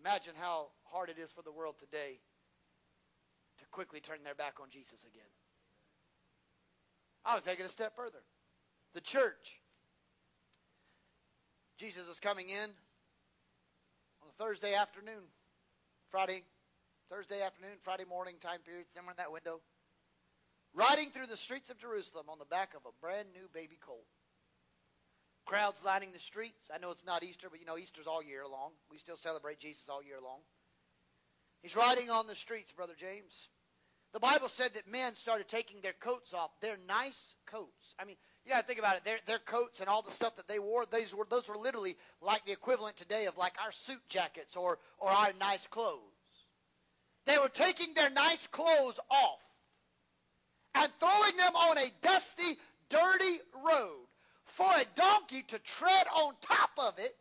imagine 0.00 0.34
how 0.38 0.68
hard 0.84 1.10
it 1.10 1.18
is 1.18 1.32
for 1.32 1.42
the 1.42 1.52
world 1.52 1.74
today 1.80 2.20
to 3.58 3.64
quickly 3.72 4.00
turn 4.00 4.18
their 4.24 4.34
back 4.34 4.60
on 4.60 4.70
Jesus 4.70 5.04
again. 5.04 5.37
I 7.28 7.34
will 7.34 7.42
take 7.42 7.60
it 7.60 7.66
a 7.66 7.68
step 7.68 7.94
further. 7.94 8.22
The 8.94 9.02
church. 9.02 9.60
Jesus 11.76 12.08
is 12.08 12.18
coming 12.18 12.48
in 12.48 12.70
on 14.22 14.28
a 14.30 14.42
Thursday 14.42 14.74
afternoon, 14.74 15.28
Friday, 16.10 16.42
Thursday 17.10 17.42
afternoon, 17.42 17.76
Friday 17.82 18.04
morning 18.08 18.36
time 18.40 18.60
period, 18.64 18.86
somewhere 18.94 19.12
in 19.12 19.18
that 19.18 19.30
window, 19.30 19.60
riding 20.74 21.10
through 21.10 21.26
the 21.26 21.36
streets 21.36 21.68
of 21.68 21.78
Jerusalem 21.78 22.26
on 22.30 22.38
the 22.38 22.46
back 22.46 22.72
of 22.74 22.80
a 22.86 22.96
brand 23.02 23.28
new 23.34 23.46
baby 23.52 23.76
colt. 23.86 24.06
Crowds 25.44 25.82
lining 25.84 26.12
the 26.12 26.18
streets. 26.18 26.70
I 26.74 26.78
know 26.78 26.92
it's 26.92 27.04
not 27.04 27.22
Easter, 27.22 27.48
but 27.50 27.60
you 27.60 27.66
know 27.66 27.76
Easter's 27.76 28.06
all 28.06 28.22
year 28.22 28.44
long. 28.50 28.72
We 28.90 28.96
still 28.96 29.16
celebrate 29.16 29.58
Jesus 29.58 29.84
all 29.90 30.02
year 30.02 30.18
long. 30.22 30.40
He's 31.60 31.76
riding 31.76 32.08
on 32.08 32.26
the 32.26 32.34
streets, 32.34 32.72
Brother 32.72 32.94
James. 32.96 33.48
The 34.12 34.20
Bible 34.20 34.48
said 34.48 34.72
that 34.74 34.90
men 34.90 35.14
started 35.16 35.48
taking 35.48 35.80
their 35.82 35.92
coats 35.92 36.32
off, 36.32 36.50
their 36.60 36.78
nice 36.88 37.34
coats. 37.46 37.94
I 37.98 38.04
mean, 38.04 38.16
you 38.44 38.52
got 38.52 38.62
to 38.62 38.66
think 38.66 38.78
about 38.78 38.96
it. 38.96 39.04
Their, 39.04 39.18
their 39.26 39.38
coats 39.38 39.80
and 39.80 39.88
all 39.88 40.00
the 40.00 40.10
stuff 40.10 40.36
that 40.36 40.48
they 40.48 40.58
wore, 40.58 40.86
those 40.86 41.14
were, 41.14 41.26
those 41.28 41.48
were 41.48 41.58
literally 41.58 41.96
like 42.22 42.44
the 42.46 42.52
equivalent 42.52 42.96
today 42.96 43.26
of 43.26 43.36
like 43.36 43.54
our 43.62 43.72
suit 43.72 44.00
jackets 44.08 44.56
or, 44.56 44.78
or 44.98 45.10
our 45.10 45.32
nice 45.38 45.66
clothes. 45.66 46.00
They 47.26 47.36
were 47.36 47.50
taking 47.50 47.92
their 47.92 48.08
nice 48.08 48.46
clothes 48.46 48.98
off 49.10 49.40
and 50.74 50.90
throwing 50.98 51.36
them 51.36 51.54
on 51.54 51.76
a 51.76 51.92
dusty, 52.00 52.56
dirty 52.88 53.40
road 53.66 54.06
for 54.44 54.70
a 54.74 54.84
donkey 54.94 55.42
to 55.48 55.58
tread 55.58 56.06
on 56.16 56.32
top 56.40 56.70
of 56.78 56.98
it 56.98 57.14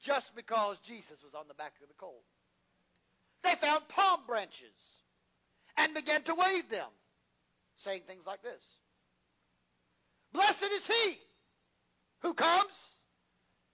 just 0.00 0.34
because 0.34 0.78
Jesus 0.78 1.22
was 1.22 1.34
on 1.34 1.46
the 1.48 1.54
back 1.54 1.74
of 1.82 1.88
the 1.88 1.94
colt. 1.94 2.24
They 3.42 3.54
found 3.56 3.86
palm 3.88 4.20
branches 4.26 4.95
and 5.76 5.94
began 5.94 6.22
to 6.22 6.34
wave 6.34 6.68
them, 6.68 6.88
saying 7.74 8.02
things 8.06 8.26
like 8.26 8.42
this 8.42 8.64
Blessed 10.32 10.70
is 10.72 10.86
he 10.86 11.18
who 12.20 12.34
comes 12.34 12.90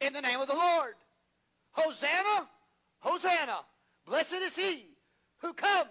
in 0.01 0.13
the 0.13 0.21
name 0.21 0.41
of 0.41 0.49
the 0.49 0.55
Lord. 0.55 0.95
Hosanna, 1.73 2.49
Hosanna. 3.01 3.61
Blessed 4.07 4.35
is 4.35 4.57
he 4.57 4.85
who 5.39 5.53
comes 5.55 5.89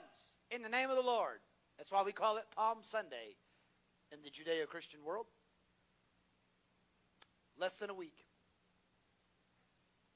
in 0.51 0.61
the 0.61 0.69
name 0.69 0.89
of 0.89 0.95
the 0.95 1.01
Lord. 1.01 1.39
That's 1.77 1.91
why 1.91 2.03
we 2.03 2.11
call 2.11 2.37
it 2.37 2.43
Palm 2.55 2.79
Sunday 2.83 3.35
in 4.11 4.19
the 4.21 4.29
Judeo 4.29 4.67
Christian 4.67 4.99
world. 5.03 5.25
Less 7.57 7.77
than 7.77 7.89
a 7.89 7.93
week. 7.93 8.15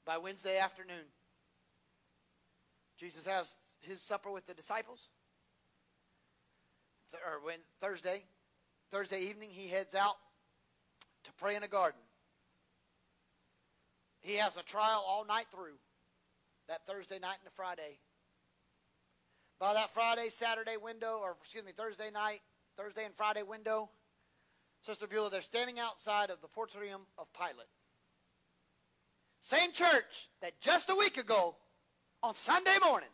By 0.06 0.20
Wednesday 0.20 0.60
afternoon, 0.60 1.06
Jesus 2.98 3.26
has 3.26 3.52
his 3.82 4.02
supper 4.02 4.30
with 4.30 4.46
the 4.46 4.54
disciples 4.54 5.02
or 7.36 7.46
when 7.46 7.60
Thursday, 7.82 8.24
Thursday 8.92 9.22
evening, 9.22 9.50
he 9.52 9.68
heads 9.68 9.94
out 9.94 10.16
to 11.26 11.34
pray 11.34 11.56
in 11.56 11.64
a 11.64 11.68
garden. 11.68 12.00
He 14.22 14.36
has 14.36 14.56
a 14.58 14.64
trial 14.64 15.04
all 15.06 15.26
night 15.26 15.48
through, 15.52 15.78
that 16.70 16.86
Thursday 16.88 17.20
night 17.20 17.38
and 17.40 17.46
the 17.46 17.56
Friday. 17.56 18.00
By 19.60 19.74
that 19.74 19.94
Friday, 19.94 20.30
Saturday 20.30 20.78
window, 20.78 21.20
or 21.22 21.36
excuse 21.40 21.64
me, 21.64 21.72
Thursday 21.76 22.10
night, 22.12 22.42
Thursday 22.78 23.06
and 23.06 23.14
Friday 23.16 23.44
window, 23.44 23.90
Sister 24.86 25.08
Beulah, 25.08 25.30
they're 25.30 25.42
standing 25.42 25.80
outside 25.80 26.30
of 26.30 26.42
the 26.42 26.48
Praetorium 26.48 27.02
of 27.18 27.28
Pilate. 27.34 27.68
Same 29.42 29.72
church 29.72 30.30
that 30.42 30.60
just 30.62 30.90
a 30.90 30.96
week 30.96 31.18
ago, 31.18 31.56
on 32.24 32.34
Sunday 32.34 32.76
morning, 32.84 33.10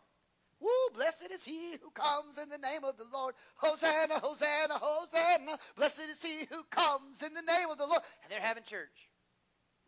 Woo, 0.62 0.70
blessed 0.93 1.32
is 1.32 1.43
he 1.43 1.74
who 1.82 1.89
comes 1.91 2.38
in 2.38 2.49
the 2.49 2.57
name 2.59 2.84
of 2.84 2.95
the 2.97 3.05
Lord. 3.12 3.34
Hosanna, 3.55 4.20
Hosanna, 4.20 4.76
Hosanna. 4.80 5.57
Blessed 5.76 6.01
is 6.09 6.22
he 6.22 6.45
who 6.51 6.64
comes 6.70 7.22
in 7.24 7.34
the 7.34 7.41
name 7.41 7.70
of 7.70 7.78
the 7.78 7.86
Lord. 7.88 8.01
And 8.24 8.32
they're 8.32 8.39
having 8.39 8.64
church. 8.64 9.09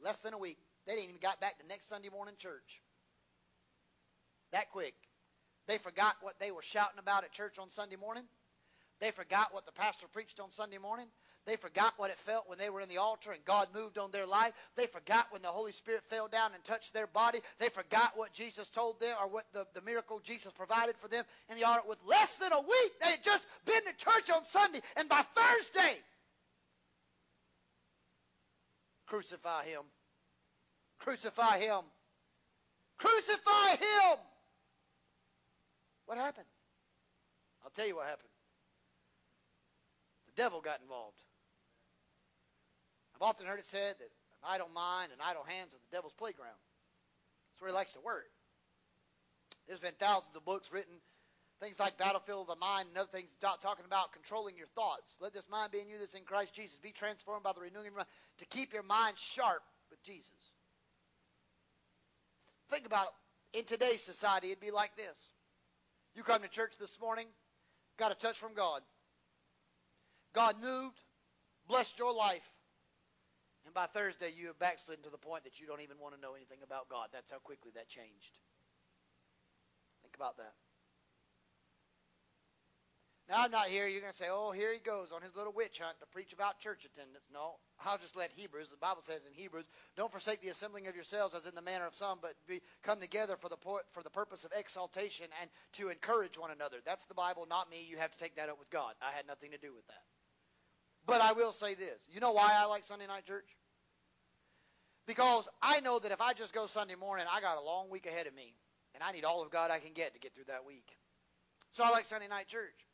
Less 0.03 0.21
than 0.21 0.33
a 0.33 0.37
week. 0.37 0.57
They 0.87 0.95
didn't 0.95 1.09
even 1.09 1.21
got 1.21 1.39
back 1.39 1.59
to 1.59 1.67
next 1.67 1.87
Sunday 1.89 2.09
morning 2.09 2.35
church. 2.37 2.81
That 4.51 4.69
quick. 4.71 4.95
They 5.67 5.77
forgot 5.77 6.15
what 6.21 6.39
they 6.39 6.51
were 6.51 6.61
shouting 6.61 6.99
about 6.99 7.23
at 7.23 7.31
church 7.31 7.59
on 7.59 7.69
Sunday 7.69 7.95
morning. 7.95 8.23
They 8.99 9.11
forgot 9.11 9.53
what 9.53 9.65
the 9.65 9.71
pastor 9.71 10.07
preached 10.11 10.39
on 10.39 10.51
Sunday 10.51 10.77
morning. 10.79 11.07
They 11.45 11.57
forgot 11.57 11.93
what 11.97 12.09
it 12.09 12.17
felt 12.19 12.47
when 12.47 12.57
they 12.57 12.69
were 12.69 12.79
in 12.79 12.87
the 12.87 12.97
altar 12.97 13.33
and 13.33 13.43
God 13.43 13.67
moved 13.73 13.97
on 13.97 14.11
their 14.11 14.25
life. 14.25 14.53
They 14.77 14.87
forgot 14.87 15.27
when 15.31 15.41
the 15.41 15.49
Holy 15.49 15.73
Spirit 15.73 16.03
fell 16.09 16.29
down 16.29 16.51
and 16.53 16.63
touched 16.63 16.93
their 16.93 17.07
body. 17.07 17.39
They 17.59 17.67
forgot 17.67 18.13
what 18.15 18.31
Jesus 18.31 18.69
told 18.69 18.99
them 19.01 19.15
or 19.21 19.27
what 19.27 19.45
the, 19.51 19.67
the 19.73 19.81
miracle 19.81 20.21
Jesus 20.23 20.53
provided 20.53 20.95
for 20.97 21.09
them 21.09 21.25
in 21.49 21.57
the 21.57 21.65
altar. 21.65 21.81
With 21.87 21.99
less 22.05 22.37
than 22.37 22.53
a 22.53 22.61
week, 22.61 22.91
they 23.01 23.11
had 23.11 23.23
just 23.23 23.45
been 23.65 23.83
to 23.83 23.93
church 23.97 24.29
on 24.33 24.45
Sunday, 24.45 24.79
and 24.95 25.09
by 25.09 25.21
Thursday, 25.21 25.97
crucify 29.07 29.65
him. 29.65 29.81
Crucify 30.99 31.59
him. 31.59 31.81
Crucify 32.97 33.71
him. 33.71 34.17
What 36.05 36.17
happened? 36.17 36.47
I'll 37.65 37.71
tell 37.71 37.87
you 37.87 37.97
what 37.97 38.07
happened. 38.07 38.29
The 40.27 40.41
devil 40.41 40.61
got 40.61 40.79
involved. 40.81 41.21
I've 43.23 43.29
often 43.29 43.47
heard 43.47 43.59
it 43.59 43.65
said 43.71 43.95
that 43.99 44.11
an 44.11 44.43
idle 44.43 44.67
mind 44.75 45.13
and 45.13 45.21
idle 45.23 45.43
hands 45.47 45.73
are 45.73 45.79
the 45.79 45.95
devil's 45.95 46.11
playground. 46.11 46.59
That's 47.47 47.61
where 47.61 47.69
he 47.69 47.75
likes 47.75 47.93
to 47.93 48.01
work. 48.03 48.27
There's 49.65 49.79
been 49.79 49.95
thousands 49.97 50.35
of 50.35 50.43
books 50.43 50.73
written, 50.73 50.91
things 51.61 51.79
like 51.79 51.97
Battlefield 51.97 52.41
of 52.41 52.47
the 52.47 52.59
Mind 52.59 52.89
and 52.89 52.97
other 52.97 53.07
things 53.07 53.33
talking 53.39 53.85
about 53.85 54.11
controlling 54.11 54.57
your 54.57 54.67
thoughts. 54.75 55.15
Let 55.21 55.31
this 55.31 55.47
mind 55.49 55.71
be 55.71 55.79
in 55.79 55.89
you 55.89 55.99
that's 55.99 56.15
in 56.15 56.23
Christ 56.23 56.53
Jesus. 56.53 56.77
Be 56.79 56.91
transformed 56.91 57.43
by 57.43 57.53
the 57.53 57.61
renewing 57.61 57.87
of 57.87 57.93
your 57.93 58.03
mind 58.03 58.07
to 58.39 58.45
keep 58.47 58.73
your 58.73 58.83
mind 58.83 59.17
sharp 59.17 59.63
with 59.89 60.03
Jesus. 60.03 60.51
Think 62.69 62.85
about 62.85 63.07
it. 63.53 63.59
In 63.59 63.63
today's 63.63 64.03
society, 64.03 64.47
it'd 64.47 64.59
be 64.59 64.71
like 64.71 64.97
this. 64.97 65.17
You 66.13 66.23
come 66.23 66.41
to 66.41 66.49
church 66.49 66.73
this 66.77 66.99
morning, 66.99 67.27
got 67.97 68.11
a 68.11 68.15
touch 68.15 68.37
from 68.37 68.53
God. 68.53 68.81
God 70.33 70.57
moved, 70.61 70.99
blessed 71.69 71.97
your 71.97 72.13
life, 72.13 72.43
and 73.65 73.73
by 73.73 73.87
Thursday 73.87 74.31
you 74.35 74.47
have 74.47 74.59
backslidden 74.59 75.03
to 75.03 75.09
the 75.09 75.17
point 75.17 75.43
that 75.43 75.59
you 75.59 75.67
don't 75.67 75.81
even 75.81 75.97
want 75.99 76.15
to 76.15 76.21
know 76.21 76.35
anything 76.35 76.59
about 76.63 76.89
God. 76.89 77.09
That's 77.11 77.31
how 77.31 77.39
quickly 77.39 77.71
that 77.75 77.87
changed. 77.87 78.37
Think 80.03 80.15
about 80.15 80.37
that. 80.37 80.53
Now, 83.29 83.35
I'm 83.39 83.51
not 83.51 83.67
here. 83.67 83.87
You're 83.87 84.01
going 84.01 84.11
to 84.11 84.17
say, 84.17 84.27
oh, 84.29 84.51
here 84.51 84.73
he 84.73 84.79
goes 84.79 85.13
on 85.13 85.21
his 85.21 85.35
little 85.35 85.53
witch 85.53 85.79
hunt 85.79 85.97
to 86.01 86.05
preach 86.07 86.33
about 86.33 86.59
church 86.59 86.83
attendance. 86.83 87.23
No, 87.33 87.55
I'll 87.85 87.97
just 87.97 88.17
let 88.17 88.31
Hebrews, 88.35 88.67
the 88.69 88.77
Bible 88.77 89.01
says 89.01 89.21
in 89.25 89.33
Hebrews, 89.33 89.65
don't 89.95 90.11
forsake 90.11 90.41
the 90.41 90.49
assembling 90.49 90.87
of 90.87 90.95
yourselves 90.95 91.33
as 91.33 91.45
in 91.45 91.55
the 91.55 91.61
manner 91.61 91.87
of 91.87 91.95
some, 91.95 92.19
but 92.21 92.33
be, 92.47 92.59
come 92.83 92.99
together 92.99 93.37
for 93.37 93.47
the, 93.47 93.57
for 93.57 94.03
the 94.03 94.09
purpose 94.09 94.43
of 94.43 94.51
exaltation 94.57 95.27
and 95.39 95.49
to 95.73 95.87
encourage 95.87 96.37
one 96.37 96.51
another. 96.51 96.77
That's 96.85 97.05
the 97.05 97.13
Bible, 97.13 97.47
not 97.49 97.71
me. 97.71 97.87
You 97.89 97.95
have 97.97 98.11
to 98.11 98.17
take 98.17 98.35
that 98.35 98.49
up 98.49 98.59
with 98.59 98.69
God. 98.69 98.93
I 99.01 99.15
had 99.15 99.25
nothing 99.25 99.51
to 99.51 99.57
do 99.57 99.73
with 99.73 99.87
that. 99.87 100.12
But 101.05 101.21
I 101.21 101.33
will 101.33 101.51
say 101.51 101.75
this. 101.75 102.01
You 102.11 102.19
know 102.19 102.31
why 102.31 102.51
I 102.53 102.65
like 102.65 102.85
Sunday 102.85 103.07
night 103.07 103.25
church? 103.25 103.49
Because 105.05 105.49
I 105.61 105.81
know 105.81 105.99
that 105.99 106.11
if 106.11 106.21
I 106.21 106.33
just 106.33 106.53
go 106.53 106.65
Sunday 106.65 106.95
morning, 106.95 107.25
I 107.31 107.41
got 107.41 107.57
a 107.57 107.61
long 107.61 107.89
week 107.89 108.05
ahead 108.05 108.25
of 108.25 108.33
me, 108.33 108.55
and 108.93 109.03
I 109.03 109.11
need 109.11 109.25
all 109.25 109.41
of 109.41 109.51
God 109.51 109.69
I 109.69 109.79
can 109.79 109.91
get 109.93 110.13
to 110.13 110.19
get 110.19 110.33
through 110.33 110.45
that 110.47 110.65
week. 110.65 110.87
So 111.73 111.83
I 111.83 111.89
like 111.89 112.05
Sunday 112.05 112.27
night 112.27 112.47
church. 112.47 112.87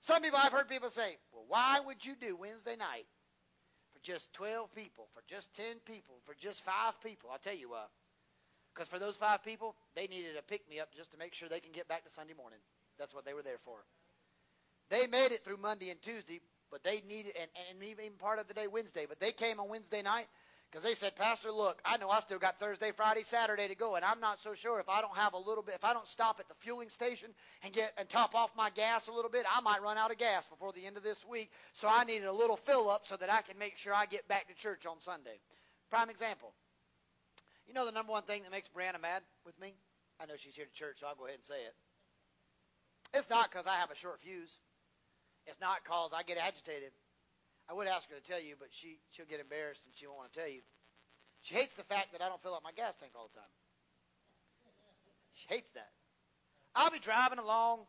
Some 0.00 0.22
people, 0.22 0.38
I've 0.42 0.52
heard 0.52 0.68
people 0.68 0.88
say, 0.88 1.16
well, 1.32 1.44
why 1.48 1.80
would 1.84 2.04
you 2.04 2.14
do 2.18 2.36
Wednesday 2.36 2.76
night 2.76 3.06
for 3.92 4.00
just 4.02 4.32
12 4.34 4.74
people, 4.74 5.08
for 5.14 5.22
just 5.26 5.52
10 5.54 5.64
people, 5.84 6.16
for 6.24 6.34
just 6.34 6.62
five 6.62 6.94
people? 7.02 7.30
I'll 7.32 7.38
tell 7.38 7.56
you 7.56 7.70
why. 7.70 7.84
Because 8.74 8.88
for 8.88 8.98
those 8.98 9.16
five 9.16 9.44
people, 9.44 9.76
they 9.94 10.06
needed 10.06 10.36
a 10.38 10.42
pick 10.42 10.68
me 10.68 10.80
up 10.80 10.94
just 10.94 11.12
to 11.12 11.18
make 11.18 11.34
sure 11.34 11.48
they 11.48 11.60
can 11.60 11.72
get 11.72 11.88
back 11.88 12.04
to 12.04 12.10
Sunday 12.10 12.34
morning. 12.34 12.58
That's 12.98 13.14
what 13.14 13.24
they 13.24 13.34
were 13.34 13.42
there 13.42 13.58
for. 13.64 13.76
They 14.90 15.06
made 15.06 15.32
it 15.32 15.44
through 15.44 15.58
Monday 15.58 15.90
and 15.90 16.00
Tuesday, 16.02 16.40
but 16.74 16.82
they 16.82 17.02
needed, 17.08 17.34
and, 17.40 17.48
and 17.70 17.88
even 17.88 18.10
part 18.18 18.40
of 18.40 18.48
the 18.48 18.54
day 18.54 18.66
Wednesday, 18.66 19.06
but 19.08 19.20
they 19.20 19.30
came 19.30 19.60
on 19.60 19.68
Wednesday 19.68 20.02
night 20.02 20.26
because 20.68 20.82
they 20.82 20.96
said, 20.96 21.14
Pastor, 21.14 21.52
look, 21.52 21.80
I 21.84 21.98
know 21.98 22.10
I 22.10 22.18
still 22.18 22.40
got 22.40 22.58
Thursday, 22.58 22.90
Friday, 22.90 23.22
Saturday 23.22 23.68
to 23.68 23.76
go, 23.76 23.94
and 23.94 24.04
I'm 24.04 24.18
not 24.18 24.40
so 24.40 24.54
sure 24.54 24.80
if 24.80 24.88
I 24.88 25.00
don't 25.00 25.16
have 25.16 25.34
a 25.34 25.38
little 25.38 25.62
bit, 25.62 25.76
if 25.76 25.84
I 25.84 25.92
don't 25.92 26.08
stop 26.08 26.40
at 26.40 26.48
the 26.48 26.54
fueling 26.58 26.88
station 26.88 27.28
and 27.62 27.72
get 27.72 27.92
and 27.96 28.08
top 28.08 28.34
off 28.34 28.50
my 28.56 28.70
gas 28.70 29.06
a 29.06 29.12
little 29.12 29.30
bit, 29.30 29.46
I 29.48 29.60
might 29.60 29.82
run 29.82 29.98
out 29.98 30.10
of 30.10 30.18
gas 30.18 30.46
before 30.46 30.72
the 30.72 30.84
end 30.84 30.96
of 30.96 31.04
this 31.04 31.24
week. 31.24 31.52
So 31.74 31.86
I 31.88 32.02
needed 32.02 32.26
a 32.26 32.32
little 32.32 32.56
fill 32.56 32.90
up 32.90 33.06
so 33.06 33.16
that 33.18 33.32
I 33.32 33.42
can 33.42 33.56
make 33.56 33.78
sure 33.78 33.94
I 33.94 34.06
get 34.06 34.26
back 34.26 34.48
to 34.48 34.54
church 34.54 34.84
on 34.84 35.00
Sunday. 35.00 35.38
Prime 35.90 36.10
example. 36.10 36.54
You 37.68 37.74
know 37.74 37.86
the 37.86 37.92
number 37.92 38.10
one 38.10 38.24
thing 38.24 38.42
that 38.42 38.50
makes 38.50 38.68
Brianna 38.68 39.00
mad 39.00 39.22
with 39.46 39.56
me? 39.60 39.74
I 40.20 40.26
know 40.26 40.34
she's 40.36 40.56
here 40.56 40.66
to 40.66 40.72
church, 40.72 40.96
so 40.98 41.06
I'll 41.06 41.14
go 41.14 41.26
ahead 41.26 41.36
and 41.36 41.44
say 41.44 41.54
it. 41.54 41.74
It's 43.16 43.30
not 43.30 43.48
because 43.48 43.68
I 43.68 43.76
have 43.76 43.92
a 43.92 43.94
short 43.94 44.20
fuse. 44.20 44.58
It's 45.46 45.60
not 45.60 45.84
because 45.84 46.10
I 46.14 46.22
get 46.22 46.38
agitated. 46.38 46.92
I 47.68 47.72
would 47.72 47.86
ask 47.88 48.08
her 48.10 48.16
to 48.16 48.24
tell 48.24 48.40
you, 48.40 48.56
but 48.58 48.68
she 48.70 49.00
she'll 49.12 49.28
get 49.28 49.40
embarrassed 49.40 49.84
and 49.84 49.94
she 49.94 50.06
won't 50.06 50.18
want 50.18 50.32
to 50.32 50.38
tell 50.40 50.48
you. 50.48 50.60
She 51.42 51.54
hates 51.54 51.74
the 51.76 51.84
fact 51.84 52.12
that 52.12 52.22
I 52.22 52.28
don't 52.28 52.40
fill 52.42 52.54
up 52.54 52.64
my 52.64 52.72
gas 52.72 52.96
tank 52.96 53.12
all 53.16 53.28
the 53.32 53.40
time. 53.40 53.54
She 55.34 55.48
hates 55.48 55.70
that. 55.72 55.92
I'll 56.74 56.90
be 56.90 56.98
driving 56.98 57.38
along. 57.38 57.84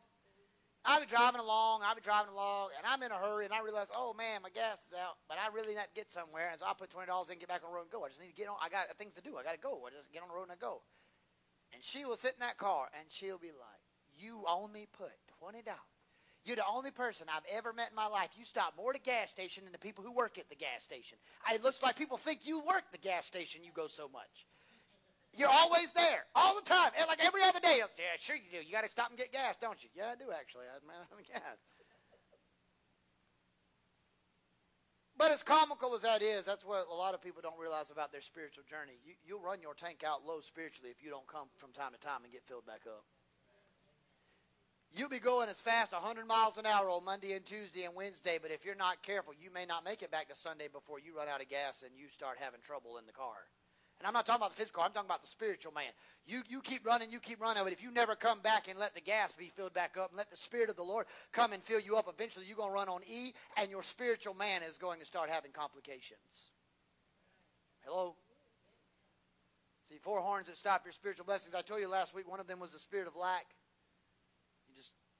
I'll 0.85 1.01
be 1.01 1.09
driving 1.09 1.41
along. 1.41 1.81
I'll 1.81 1.95
be 1.95 2.05
driving 2.05 2.31
along, 2.31 2.69
and 2.77 2.85
I'm 2.85 3.01
in 3.01 3.09
a 3.09 3.17
hurry, 3.17 3.45
and 3.45 3.53
I 3.53 3.65
realize, 3.65 3.87
oh 3.95 4.13
man, 4.13 4.45
my 4.45 4.53
gas 4.53 4.77
is 4.85 4.93
out, 4.93 5.17
but 5.27 5.37
I 5.41 5.49
really 5.49 5.73
to 5.73 5.81
get 5.95 6.11
somewhere, 6.13 6.49
and 6.51 6.59
so 6.59 6.67
I'll 6.67 6.77
put 6.77 6.91
twenty 6.91 7.07
dollars 7.07 7.29
in, 7.29 7.39
get 7.39 7.49
back 7.49 7.65
on 7.65 7.71
the 7.71 7.75
road, 7.75 7.89
and 7.89 7.91
go. 7.91 8.05
I 8.05 8.09
just 8.09 8.21
need 8.21 8.29
to 8.29 8.37
get 8.37 8.47
on. 8.47 8.57
I 8.61 8.69
got 8.69 8.85
things 8.97 9.15
to 9.17 9.23
do. 9.25 9.37
I 9.37 9.43
got 9.43 9.57
to 9.57 9.63
go. 9.63 9.81
I 9.81 9.89
just 9.89 10.11
get 10.13 10.21
on 10.21 10.29
the 10.29 10.35
road 10.35 10.51
and 10.51 10.53
I 10.53 10.61
go. 10.61 10.85
And 11.73 11.81
she 11.81 12.05
will 12.05 12.17
sit 12.17 12.37
in 12.37 12.45
that 12.45 12.57
car, 12.57 12.87
and 12.99 13.09
she'll 13.09 13.41
be 13.41 13.49
like, 13.49 13.81
"You 14.19 14.45
only 14.45 14.85
put 14.93 15.13
twenty 15.39 15.63
dollars 15.65 15.94
you're 16.45 16.55
the 16.55 16.65
only 16.71 16.91
person 16.91 17.27
I've 17.27 17.45
ever 17.51 17.73
met 17.73 17.89
in 17.89 17.95
my 17.95 18.07
life. 18.07 18.29
You 18.37 18.45
stop 18.45 18.73
more 18.77 18.91
at 18.91 18.95
a 18.95 19.01
gas 19.01 19.29
station 19.29 19.63
than 19.63 19.73
the 19.73 19.79
people 19.79 20.03
who 20.03 20.11
work 20.11 20.37
at 20.37 20.47
the 20.49 20.55
gas 20.55 20.83
station. 20.83 21.17
It 21.51 21.63
looks 21.63 21.81
like 21.81 21.97
people 21.97 22.17
think 22.17 22.45
you 22.45 22.61
work 22.61 22.83
the 22.91 22.99
gas 22.99 23.25
station. 23.25 23.63
You 23.63 23.71
go 23.73 23.87
so 23.87 24.07
much. 24.13 24.45
You're 25.33 25.49
always 25.49 25.91
there, 25.91 26.23
all 26.33 26.55
the 26.55 26.63
time, 26.63 26.91
and 26.97 27.07
like 27.07 27.19
every 27.23 27.43
other 27.43 27.59
day. 27.59 27.79
Yeah, 27.79 28.15
sure 28.19 28.37
you 28.37 28.47
do. 28.51 28.65
You 28.65 28.71
got 28.71 28.85
to 28.85 28.89
stop 28.89 29.09
and 29.09 29.17
get 29.17 29.33
gas, 29.33 29.57
don't 29.59 29.81
you? 29.83 29.89
Yeah, 29.93 30.13
I 30.13 30.15
do 30.15 30.31
actually. 30.31 30.63
I 30.71 30.79
man 30.87 30.95
out 31.11 31.19
of 31.19 31.27
gas. 31.27 31.57
But 35.17 35.31
as 35.31 35.43
comical 35.43 35.95
as 35.95 36.01
that 36.03 36.21
is, 36.21 36.43
that's 36.45 36.65
what 36.65 36.87
a 36.91 36.93
lot 36.93 37.13
of 37.13 37.21
people 37.21 37.41
don't 37.41 37.57
realize 37.57 37.89
about 37.89 38.11
their 38.11 38.21
spiritual 38.21 38.63
journey. 38.69 38.99
You, 39.05 39.13
you'll 39.25 39.39
run 39.39 39.61
your 39.61 39.73
tank 39.73 40.03
out 40.05 40.25
low 40.25 40.41
spiritually 40.41 40.91
if 40.91 41.01
you 41.01 41.09
don't 41.09 41.27
come 41.27 41.47
from 41.57 41.71
time 41.71 41.93
to 41.93 41.99
time 41.99 42.23
and 42.23 42.31
get 42.31 42.43
filled 42.43 42.65
back 42.65 42.83
up. 42.85 43.03
You'll 44.95 45.09
be 45.09 45.19
going 45.19 45.49
as 45.49 45.59
fast 45.59 45.91
100 45.91 46.25
miles 46.25 46.57
an 46.57 46.65
hour 46.65 46.89
on 46.89 47.03
Monday 47.03 47.33
and 47.33 47.45
Tuesday 47.45 47.83
and 47.83 47.93
Wednesday, 47.95 48.39
but 48.41 48.51
if 48.51 48.63
you're 48.63 48.75
not 48.75 49.03
careful, 49.03 49.33
you 49.37 49.51
may 49.51 49.65
not 49.65 49.83
make 49.83 50.01
it 50.01 50.09
back 50.09 50.29
to 50.29 50.35
Sunday 50.35 50.69
before 50.71 50.99
you 50.99 51.17
run 51.17 51.27
out 51.27 51.41
of 51.41 51.49
gas 51.49 51.83
and 51.85 51.91
you 51.99 52.07
start 52.07 52.37
having 52.39 52.61
trouble 52.61 52.97
in 52.97 53.05
the 53.05 53.11
car. 53.11 53.35
And 53.99 54.07
I'm 54.07 54.13
not 54.13 54.25
talking 54.25 54.39
about 54.39 54.51
the 54.51 54.55
physical, 54.55 54.79
car, 54.79 54.87
I'm 54.87 54.93
talking 54.93 55.09
about 55.09 55.21
the 55.21 55.27
spiritual 55.27 55.73
man. 55.73 55.91
You 56.25 56.43
you 56.47 56.61
keep 56.61 56.85
running, 56.85 57.11
you 57.11 57.19
keep 57.19 57.41
running, 57.41 57.63
but 57.63 57.73
if 57.73 57.83
you 57.83 57.91
never 57.91 58.15
come 58.15 58.39
back 58.39 58.69
and 58.69 58.79
let 58.79 58.95
the 58.95 59.01
gas 59.01 59.35
be 59.35 59.51
filled 59.57 59.73
back 59.73 59.97
up 59.99 60.11
and 60.11 60.17
let 60.17 60.31
the 60.31 60.37
Spirit 60.37 60.69
of 60.69 60.77
the 60.77 60.83
Lord 60.83 61.07
come 61.33 61.51
and 61.51 61.61
fill 61.63 61.81
you 61.81 61.97
up, 61.97 62.07
eventually 62.07 62.45
you're 62.45 62.55
going 62.55 62.69
to 62.69 62.75
run 62.75 62.87
on 62.87 63.01
E, 63.05 63.33
and 63.57 63.69
your 63.69 63.83
spiritual 63.83 64.33
man 64.33 64.63
is 64.63 64.77
going 64.77 65.01
to 65.01 65.05
start 65.05 65.29
having 65.29 65.51
complications. 65.51 66.51
Hello? 67.83 68.15
See, 69.89 69.97
four 70.01 70.19
horns 70.19 70.47
that 70.47 70.57
stop 70.57 70.85
your 70.85 70.93
spiritual 70.93 71.25
blessings. 71.25 71.53
I 71.53 71.61
told 71.63 71.81
you 71.81 71.89
last 71.89 72.15
week 72.15 72.29
one 72.29 72.39
of 72.39 72.47
them 72.47 72.59
was 72.59 72.71
the 72.71 72.79
spirit 72.79 73.07
of 73.07 73.15
lack. 73.15 73.45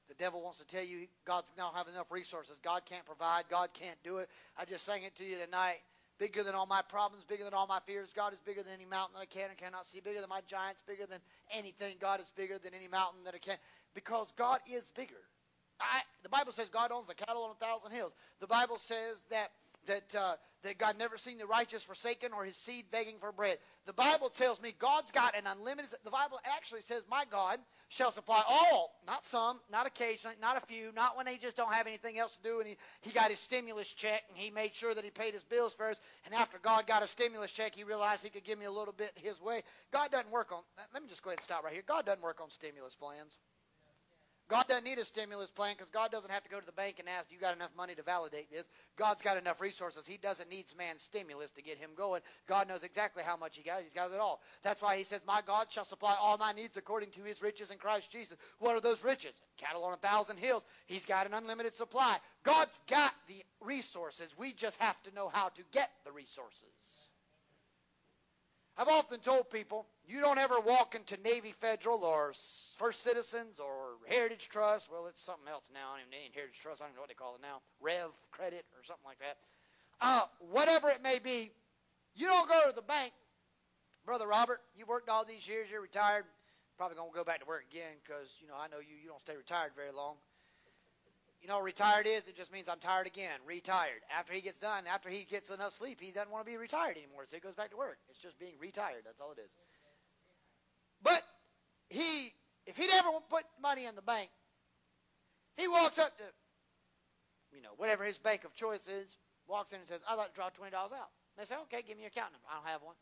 The 0.08 0.14
devil 0.16 0.42
wants 0.42 0.60
to 0.60 0.66
tell 0.66 0.84
you 0.84 1.08
God's 1.26 1.52
not 1.58 1.76
have 1.76 1.88
enough 1.88 2.12
resources. 2.12 2.58
God 2.64 2.84
can't 2.86 3.06
provide. 3.06 3.46
God 3.50 3.70
can't 3.74 3.98
do 4.04 4.18
it. 4.18 4.30
I 4.58 4.66
just 4.66 4.86
sang 4.86 5.04
it 5.04 5.16
to 5.16 5.24
you 5.24 5.38
tonight. 5.44 5.80
Bigger 6.18 6.44
than 6.44 6.56
all 6.56 6.66
my 6.66 6.82
problems, 6.82 7.26
bigger 7.26 7.44
than 7.44 7.54
all 7.54 7.68
my 7.68 7.80
fears. 7.86 8.10
God 8.16 8.32
is 8.32 8.40
bigger 8.46 8.64
than 8.64 8.74
any 8.74 8.86
mountain 8.86 9.16
that 9.16 9.22
I 9.22 9.26
can 9.26 9.52
or 9.52 9.56
cannot 9.56 9.86
see. 9.88 10.00
Bigger 10.00 10.22
than 10.22 10.30
my 10.30 10.42
giants, 10.48 10.82
bigger 10.88 11.06
than 11.06 11.20
anything. 11.52 11.98
God 12.00 12.22
is 12.22 12.28
bigger 12.38 12.58
than 12.58 12.74
any 12.74 12.88
mountain 12.88 13.24
that 13.26 13.36
I 13.36 13.40
can. 13.40 13.58
Because 13.94 14.32
God 14.38 14.60
is 14.72 14.92
bigger. 14.96 15.20
I, 15.80 16.02
the 16.24 16.30
Bible 16.30 16.54
says 16.54 16.70
God 16.70 16.92
owns 16.92 17.08
the 17.08 17.16
cattle 17.16 17.44
on 17.44 17.52
a 17.52 17.66
thousand 17.66 17.92
hills. 17.92 18.16
The 18.40 18.48
Bible 18.48 18.78
says 18.78 19.26
that 19.30 19.52
that 19.88 20.16
uh, 20.16 20.36
that 20.64 20.78
God 20.78 20.98
never 20.98 21.18
seen 21.18 21.38
the 21.38 21.46
righteous 21.46 21.84
forsaken 21.84 22.32
or 22.34 22.44
his 22.46 22.58
seed 22.58 22.86
begging 22.92 23.16
for 23.20 23.32
bread. 23.32 23.58
The 23.86 23.94
Bible 23.94 24.30
tells 24.30 24.62
me 24.62 24.74
God's 24.78 25.12
got 25.12 25.36
an 25.38 25.44
unlimited. 25.46 25.92
The 26.04 26.12
Bible 26.12 26.40
actually 26.58 26.82
says, 26.82 27.04
"My 27.10 27.26
God 27.30 27.60
shall 27.90 28.12
supply 28.12 28.42
all, 28.48 28.96
not 29.06 29.26
some, 29.26 29.60
not 29.72 29.86
occasionally, 29.88 30.36
not 30.42 30.58
a 30.58 30.66
few, 30.66 30.92
not 30.96 31.16
when 31.16 31.26
they 31.26 31.38
just 31.38 31.56
don't 31.56 31.72
have 31.72 31.88
anything 31.88 32.18
else 32.18 32.36
to 32.36 32.42
do 32.42 32.60
and 32.60 32.68
he, 32.68 32.78
he 33.02 33.12
got 33.12 33.30
his 33.30 33.40
stimulus 33.40 33.88
check 33.88 34.24
and 34.30 34.38
he 34.38 34.50
made 34.50 34.74
sure 34.74 34.94
that 34.94 35.04
he 35.04 35.12
paid 35.12 35.34
his 35.34 35.44
bills 35.44 35.74
first. 35.74 36.02
And 36.26 36.34
after 36.34 36.58
God 36.62 36.88
got 36.88 37.04
a 37.04 37.08
stimulus 37.08 37.52
check, 37.52 37.76
he 37.76 37.84
realized 37.84 38.24
he 38.24 38.30
could 38.30 38.44
give 38.44 38.58
me 38.60 38.66
a 38.66 38.72
little 38.72 38.94
bit 38.94 39.12
his 39.16 39.40
way. 39.40 39.62
God 39.92 40.12
doesn't 40.12 40.32
work 40.32 40.52
on. 40.52 40.62
Let 40.94 41.04
me 41.04 41.10
just 41.10 41.24
go 41.24 41.30
ahead 41.30 41.40
and 41.40 41.44
stop 41.44 41.64
right 41.64 41.74
here. 41.74 41.84
God 41.88 42.06
doesn't 42.06 42.24
work 42.24 42.42
on 42.42 42.50
stimulus 42.50 42.96
plans. 42.96 43.38
God 44.48 44.68
doesn't 44.68 44.84
need 44.84 45.00
a 45.00 45.06
stimulus 45.06 45.50
plan 45.50 45.74
because 45.76 45.90
God 45.90 46.12
doesn't 46.12 46.30
have 46.30 46.44
to 46.44 46.50
go 46.50 46.60
to 46.60 46.66
the 46.66 46.72
bank 46.72 46.98
and 47.00 47.10
ask, 47.10 47.32
you 47.32 47.40
got 47.40 47.56
enough 47.56 47.72
money 47.76 47.96
to 47.96 48.04
validate 48.04 48.52
this? 48.52 48.66
God's 48.96 49.24
got 49.24 49.38
enough 49.38 49.60
resources. 49.60 50.06
He 50.06 50.18
doesn't 50.18 50.52
need 50.52 50.66
man's 50.78 51.02
stimulus 51.02 51.50
to 51.52 51.64
get 51.64 51.80
him 51.80 51.90
going. 51.98 52.22
God 52.48 52.68
knows 52.68 52.84
exactly 52.84 53.24
how 53.24 53.38
much 53.38 53.58
he 53.58 53.64
got. 53.64 53.82
He's 53.82 53.94
got 53.94 54.12
it 54.12 54.20
all. 54.20 54.42
That's 54.62 54.84
why 54.84 54.98
he 54.98 55.04
says, 55.04 55.22
my 55.26 55.42
God 55.48 55.68
shall 55.72 55.86
supply 55.86 56.16
all 56.20 56.38
my 56.38 56.52
needs 56.52 56.78
according 56.78 57.10
to 57.12 57.24
his 57.24 57.42
riches 57.42 57.72
in 57.72 57.80
Christ 57.80 58.12
Jesus. 58.12 58.38
What 58.60 58.76
are 58.76 58.82
those 58.82 59.04
riches? 59.04 59.34
Cattle 59.58 59.84
on 59.84 59.94
a 59.94 59.98
thousand 59.98 60.38
hills. 60.38 60.64
He's 60.86 61.08
got 61.08 61.26
an 61.26 61.34
unlimited 61.34 61.76
supply. 61.76 62.18
God's 62.44 62.80
got 62.88 63.14
the 63.28 63.42
resources. 63.62 64.30
We 64.38 64.54
just 64.54 64.78
have 64.80 65.02
to 65.04 65.16
know 65.16 65.28
how 65.28 65.50
to 65.50 65.62
get 65.72 65.90
the 66.06 66.12
resources. 66.12 66.62
I've 68.78 68.90
often 68.90 69.22
told 69.22 69.50
people, 69.50 69.88
you 70.08 70.20
don't 70.20 70.38
ever 70.38 70.60
walk 70.60 70.96
into 70.96 71.18
Navy 71.24 71.54
Federal 71.62 72.04
or 72.04 72.34
First 72.76 73.04
Citizens 73.04 73.60
or 73.60 73.96
Heritage 74.08 74.50
Trust. 74.50 74.90
Well, 74.92 75.08
it's 75.08 75.22
something 75.22 75.48
else 75.48 75.70
now. 75.74 75.94
I 75.94 76.00
don't 76.00 76.08
even 76.12 76.34
Heritage 76.34 76.60
Trust. 76.60 76.82
I 76.82 76.86
don't 76.86 76.96
know 76.96 77.02
what 77.02 77.10
they 77.10 77.16
call 77.16 77.36
it 77.36 77.42
now. 77.42 77.62
Rev 77.82 78.12
Credit 78.32 78.66
or 78.78 78.84
something 78.84 79.06
like 79.06 79.20
that. 79.20 79.38
Uh, 80.02 80.26
whatever 80.52 80.90
it 80.90 81.02
may 81.02 81.20
be, 81.20 81.52
you 82.16 82.28
don't 82.28 82.50
go 82.50 82.70
to 82.70 82.76
the 82.76 82.82
bank 82.82 83.14
Brother 84.06 84.28
Robert, 84.28 84.62
you've 84.76 84.88
worked 84.88 85.10
all 85.10 85.26
these 85.26 85.48
years, 85.48 85.68
you're 85.72 85.82
retired. 85.82 86.26
Probably 86.78 86.96
going 86.96 87.10
to 87.10 87.16
go 87.16 87.24
back 87.24 87.40
to 87.40 87.46
work 87.46 87.66
again 87.72 87.98
because, 88.04 88.30
you 88.40 88.48
know, 88.48 88.54
I 88.54 88.68
know 88.68 88.78
you, 88.78 88.94
you 89.02 89.10
don't 89.10 89.22
stay 89.22 89.36
retired 89.36 89.72
very 89.76 89.92
long. 89.92 90.16
You 91.42 91.48
know, 91.48 91.62
retired 91.62 92.06
is, 92.06 92.28
it 92.28 92.36
just 92.38 92.52
means 92.52 92.70
I'm 92.70 92.80
tired 92.80 93.08
again. 93.08 93.40
Retired. 93.48 94.02
After 94.14 94.34
he 94.34 94.42
gets 94.42 94.58
done, 94.58 94.84
after 94.92 95.10
he 95.10 95.26
gets 95.26 95.50
enough 95.50 95.74
sleep, 95.74 96.00
he 96.02 96.12
doesn't 96.12 96.32
want 96.32 96.46
to 96.46 96.52
be 96.52 96.58
retired 96.58 96.98
anymore, 96.98 97.26
so 97.30 97.36
he 97.36 97.40
goes 97.40 97.56
back 97.56 97.72
to 97.72 97.78
work. 97.78 97.98
It's 98.10 98.20
just 98.20 98.38
being 98.38 98.54
retired. 98.60 99.02
That's 99.06 99.20
all 99.22 99.32
it 99.32 99.40
is. 99.40 99.52
But 101.02 101.24
he, 101.90 102.34
if 102.66 102.78
he'd 102.78 102.90
ever 102.92 103.10
put 103.30 103.44
money 103.62 103.86
in 103.86 103.96
the 103.96 104.02
bank, 104.02 104.30
he 105.58 105.68
walks 105.68 105.98
up 106.00 106.18
to, 106.18 106.24
you 107.56 107.62
know, 107.62 107.72
whatever 107.78 108.04
his 108.04 108.18
bank 108.18 108.44
of 108.44 108.54
choice 108.54 108.88
is, 108.88 109.18
walks 109.48 109.72
in 109.72 109.80
and 109.80 109.88
says, 109.88 110.02
I'd 110.08 110.16
like 110.16 110.30
to 110.30 110.36
draw 110.36 110.50
$20 110.50 110.74
out. 110.74 111.12
They 111.38 111.46
say, 111.46 111.56
okay, 111.68 111.84
give 111.86 111.98
me 111.98 112.04
your 112.04 112.12
account 112.12 112.34
number. 112.34 112.48
I 112.50 112.56
don't 112.56 112.68
have 112.68 112.82
one. 112.82 112.96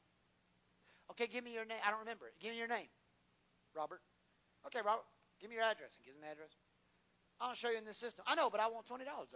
Okay, 1.12 1.28
give 1.28 1.44
me 1.44 1.54
your 1.54 1.66
name. 1.66 1.80
I 1.86 1.92
don't 1.92 2.00
remember 2.00 2.28
it. 2.28 2.34
Give 2.40 2.52
me 2.52 2.58
your 2.58 2.68
name. 2.68 2.90
Robert. 3.76 4.02
Okay, 4.68 4.80
Robert, 4.86 5.06
give 5.42 5.50
me 5.50 5.56
your 5.56 5.66
address. 5.66 5.92
And 5.98 6.06
gives 6.06 6.16
him 6.18 6.24
the 6.24 6.32
address. 6.32 6.52
I'll 7.40 7.54
show 7.56 7.70
you 7.70 7.78
in 7.78 7.86
this 7.86 7.98
system. 7.98 8.26
I 8.28 8.36
know, 8.36 8.50
but 8.50 8.60
I 8.60 8.68
want 8.68 8.86
$20 8.86 9.02
out. 9.08 9.28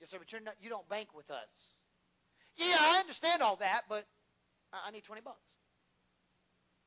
Yes, 0.00 0.10
sir, 0.10 0.18
but 0.18 0.32
you're 0.32 0.40
not, 0.40 0.54
you 0.60 0.68
don't 0.68 0.88
bank 0.88 1.14
with 1.14 1.30
us. 1.30 1.50
Yeah, 2.56 2.76
I 2.78 2.98
understand 2.98 3.40
all 3.40 3.56
that, 3.56 3.82
but 3.88 4.04
I, 4.72 4.88
I 4.88 4.90
need 4.90 5.04
20 5.04 5.22
bucks. 5.22 5.38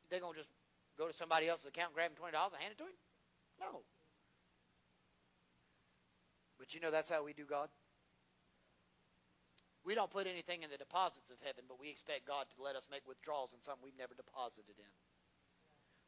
They're 0.09 0.19
going 0.19 0.33
to 0.33 0.39
just 0.39 0.51
go 0.97 1.07
to 1.07 1.13
somebody 1.13 1.47
else's 1.47 1.67
account, 1.67 1.93
grab 1.93 2.11
him 2.11 2.17
$20 2.17 2.31
and 2.31 2.61
hand 2.61 2.73
it 2.73 2.77
to 2.77 2.85
him? 2.85 2.97
No. 3.59 3.81
But 6.57 6.73
you 6.73 6.79
know 6.79 6.91
that's 6.91 7.09
how 7.09 7.23
we 7.23 7.33
do 7.33 7.45
God? 7.45 7.69
We 9.85 9.93
don't 9.93 10.09
put 10.09 10.25
anything 10.25 10.63
in 10.63 10.71
the 10.71 10.77
deposits 10.77 11.29
of 11.29 11.37
heaven, 11.45 11.65
but 11.67 11.79
we 11.79 11.89
expect 11.89 12.25
God 12.25 12.47
to 12.57 12.63
let 12.63 12.75
us 12.75 12.87
make 12.89 13.07
withdrawals 13.07 13.53
in 13.53 13.61
something 13.61 13.83
we've 13.85 13.97
never 13.97 14.15
deposited 14.15 14.73
in. 14.79 14.93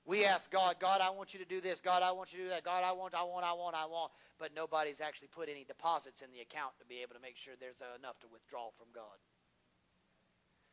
We 0.08 0.24
ask 0.24 0.50
God, 0.50 0.80
God, 0.80 1.02
I 1.02 1.12
want 1.12 1.36
you 1.36 1.40
to 1.44 1.46
do 1.46 1.60
this. 1.60 1.82
God, 1.82 2.02
I 2.02 2.14
want 2.14 2.32
you 2.32 2.40
to 2.40 2.44
do 2.46 2.50
that. 2.50 2.64
God, 2.64 2.82
I 2.84 2.94
want, 2.94 3.14
I 3.14 3.24
want, 3.24 3.46
I 3.46 3.52
want, 3.52 3.76
I 3.76 3.86
want. 3.86 4.12
But 4.40 4.56
nobody's 4.56 5.02
actually 5.02 5.28
put 5.28 5.50
any 5.50 5.66
deposits 5.66 6.22
in 6.24 6.32
the 6.32 6.40
account 6.40 6.80
to 6.80 6.86
be 6.88 7.04
able 7.04 7.14
to 7.14 7.20
make 7.20 7.36
sure 7.36 7.54
there's 7.60 7.84
enough 8.00 8.18
to 8.22 8.28
withdraw 8.32 8.72
from 8.80 8.88
God. 8.96 9.20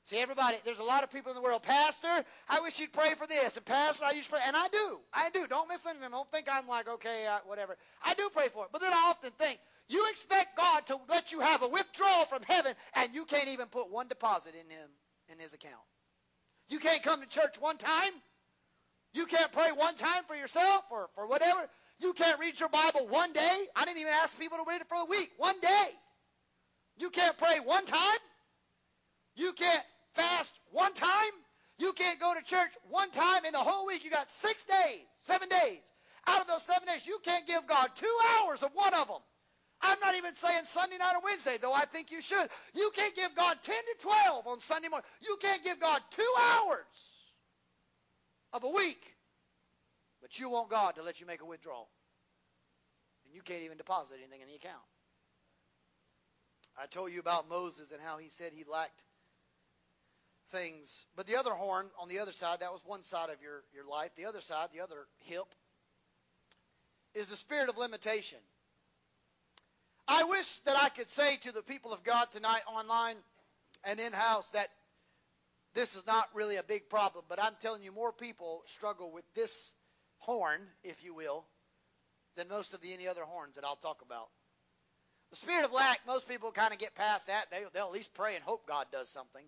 See, 0.05 0.19
everybody, 0.19 0.59
there's 0.67 0.79
a 0.79 0.85
lot 0.85 1.03
of 1.03 1.11
people 1.11 1.33
in 1.33 1.37
the 1.37 1.43
world. 1.43 1.63
Pastor, 1.63 2.25
I 2.49 2.61
wish 2.61 2.79
you'd 2.79 2.93
pray 2.93 3.15
for 3.15 3.27
this. 3.27 3.57
And 3.57 3.65
Pastor, 3.65 4.05
I 4.05 4.13
used 4.13 4.27
to 4.27 4.33
pray. 4.33 4.41
And 4.47 4.55
I 4.55 4.69
do. 4.69 4.99
I 5.15 5.31
do. 5.31 5.47
Don't 5.47 5.69
listen 5.69 5.95
to 5.95 6.01
them. 6.01 6.13
Don't 6.13 6.31
think 6.31 6.47
I'm 6.53 6.69
like, 6.69 6.89
okay, 6.89 7.27
uh, 7.27 7.39
whatever. 7.47 7.77
I 8.05 8.13
do 8.13 8.29
pray 8.35 8.49
for 8.49 8.65
it. 8.65 8.71
But 8.71 8.83
then 8.83 8.93
I 8.93 9.09
often 9.09 9.31
think, 9.39 9.59
you 9.89 10.07
expect 10.11 10.59
God 10.59 10.87
to 10.87 10.99
let 11.09 11.33
you 11.33 11.41
have 11.41 11.63
a 11.63 11.69
withdrawal 11.69 12.27
from 12.27 12.43
heaven, 12.43 12.75
and 12.95 13.15
you 13.15 13.25
can't 13.25 13.49
even 13.49 13.67
put 13.67 13.91
one 13.91 14.09
deposit 14.09 14.55
in 14.55 14.69
him 14.71 14.89
in 15.33 15.39
his 15.39 15.55
account. 15.55 15.75
You 16.69 16.79
can't 16.79 17.03
come 17.03 17.21
to 17.21 17.27
church 17.27 17.57
one 17.59 17.79
time. 17.79 18.13
You 19.15 19.27
can't 19.27 19.53
pray 19.53 19.71
one 19.73 19.95
time 19.95 20.25
for 20.27 20.35
yourself 20.35 20.85
or 20.91 21.09
for 21.15 21.27
whatever. 21.27 21.61
You 21.99 22.13
can't 22.13 22.39
read 22.41 22.59
your 22.61 22.69
Bible 22.69 23.07
one 23.09 23.33
day. 23.33 23.67
I 23.77 23.85
didn't 23.85 23.99
even 23.99 24.13
ask 24.13 24.39
people 24.39 24.59
to 24.59 24.65
read 24.69 24.81
it 24.81 24.89
for 24.89 24.97
a 24.97 25.05
week. 25.05 25.31
One 25.39 25.59
day. 25.61 25.87
You 26.99 27.11
can't 27.11 27.37
pray 27.39 27.61
one 27.65 27.85
time. 27.87 28.19
You 29.37 29.53
can't 29.53 29.85
fast 30.15 30.53
one 30.71 30.95
time. 30.95 31.33
You 31.79 31.93
can't 31.93 32.21
go 32.21 32.33
to 32.35 32.43
church 32.43 32.71
one 32.89 33.11
time 33.11 33.45
in 33.45 33.53
the 33.53 33.59
whole 33.59 33.87
week. 33.87 34.05
You 34.05 34.11
got 34.11 34.31
six 34.31 34.65
days, 34.65 35.03
seven 35.23 35.49
days. 35.49 35.83
Out 36.27 36.41
of 36.41 36.47
those 36.47 36.63
seven 36.63 36.87
days, 36.87 37.07
you 37.07 37.19
can't 37.23 37.47
give 37.47 37.67
God 37.67 37.91
two 37.95 38.19
hours 38.39 38.63
of 38.63 38.71
one 38.75 38.95
of 38.95 39.09
them. 39.09 39.21
I'm 39.83 39.99
not 40.01 40.15
even 40.17 40.35
saying 40.35 40.65
Sunday 40.65 40.97
night 40.97 41.15
or 41.15 41.21
Wednesday, 41.23 41.59
though 41.61 41.75
I 41.75 41.85
think 41.85 42.11
you 42.11 42.23
should. 42.23 42.49
You 42.75 42.91
can't 42.95 43.15
give 43.15 43.35
God 43.35 43.59
10 43.63 43.75
to 43.75 44.03
12 44.03 44.47
on 44.47 44.61
Sunday 44.61 44.89
morning. 44.89 45.05
You 45.21 45.37
can't 45.41 45.63
give 45.63 45.79
God 45.79 46.01
two 46.11 46.35
hours 46.41 46.87
of 48.53 48.65
a 48.65 48.69
week. 48.69 49.15
But 50.23 50.39
you 50.39 50.49
want 50.49 50.71
God 50.71 50.95
to 50.95 51.03
let 51.03 51.21
you 51.21 51.27
make 51.27 51.43
a 51.43 51.45
withdrawal. 51.45 51.91
And 53.27 53.35
you 53.35 53.43
can't 53.43 53.63
even 53.63 53.77
deposit 53.77 54.17
anything 54.19 54.41
in 54.41 54.49
the 54.49 54.55
account. 54.55 54.83
I 56.81 56.87
told 56.87 57.13
you 57.13 57.21
about 57.21 57.49
Moses 57.49 57.93
and 57.93 58.01
how 58.01 58.17
he 58.17 58.31
said 58.31 58.53
he 58.55 58.65
lacked 58.65 59.03
things. 60.55 61.07
But 61.17 61.27
the 61.27 61.37
other 61.37 61.51
horn 61.51 61.87
on 62.01 62.09
the 62.09 62.21
other 62.21 62.33
side, 62.33 62.61
that 62.61 62.73
was 62.73 62.81
one 62.85 63.03
side 63.03 63.31
of 63.31 63.43
your, 63.43 63.63
your 63.75 63.85
life. 63.85 64.11
The 64.17 64.27
other 64.27 64.41
side, 64.41 64.69
the 64.73 64.83
other 64.83 65.07
hip, 65.25 65.47
is 67.15 67.29
the 67.29 67.37
spirit 67.37 67.69
of 67.69 67.77
limitation. 67.77 68.39
I 70.07 70.25
wish 70.25 70.59
that 70.61 70.77
I 70.77 70.91
could 70.91 71.09
say 71.11 71.37
to 71.43 71.53
the 71.53 71.63
people 71.63 71.93
of 71.93 72.05
God 72.05 72.29
tonight 72.33 72.63
online 72.69 73.17
and 73.85 73.99
in 73.99 74.13
house 74.13 74.49
that 74.51 74.69
this 75.75 75.97
is 75.97 76.07
not 76.07 76.29
really 76.35 76.57
a 76.57 76.63
big 76.63 76.89
problem, 76.89 77.25
but 77.29 77.43
I'm 77.43 77.55
telling 77.61 77.83
you, 77.83 77.91
more 77.91 78.13
people 78.13 78.63
struggle 78.67 79.11
with 79.11 79.25
this 79.35 79.75
horn, 80.19 80.61
if 80.85 81.03
you 81.03 81.15
will, 81.15 81.45
than 82.37 82.49
most 82.49 82.75
of 82.75 82.81
the 82.81 82.93
any 82.93 83.09
other 83.09 83.25
horns 83.25 83.57
that 83.57 83.65
I'll 83.65 83.77
talk 83.77 84.03
about. 84.03 84.29
The 85.31 85.37
spirit 85.37 85.65
of 85.65 85.73
lack, 85.73 86.01
most 86.07 86.29
people 86.29 86.53
kind 86.53 86.73
of 86.73 86.79
get 86.79 86.95
past 86.95 87.27
that. 87.27 87.47
They, 87.51 87.63
they'll 87.73 87.87
at 87.87 87.93
least 87.93 88.15
pray 88.15 88.37
and 88.37 88.45
hope 88.45 88.69
God 88.69 88.87
does 88.93 89.09
something. 89.09 89.45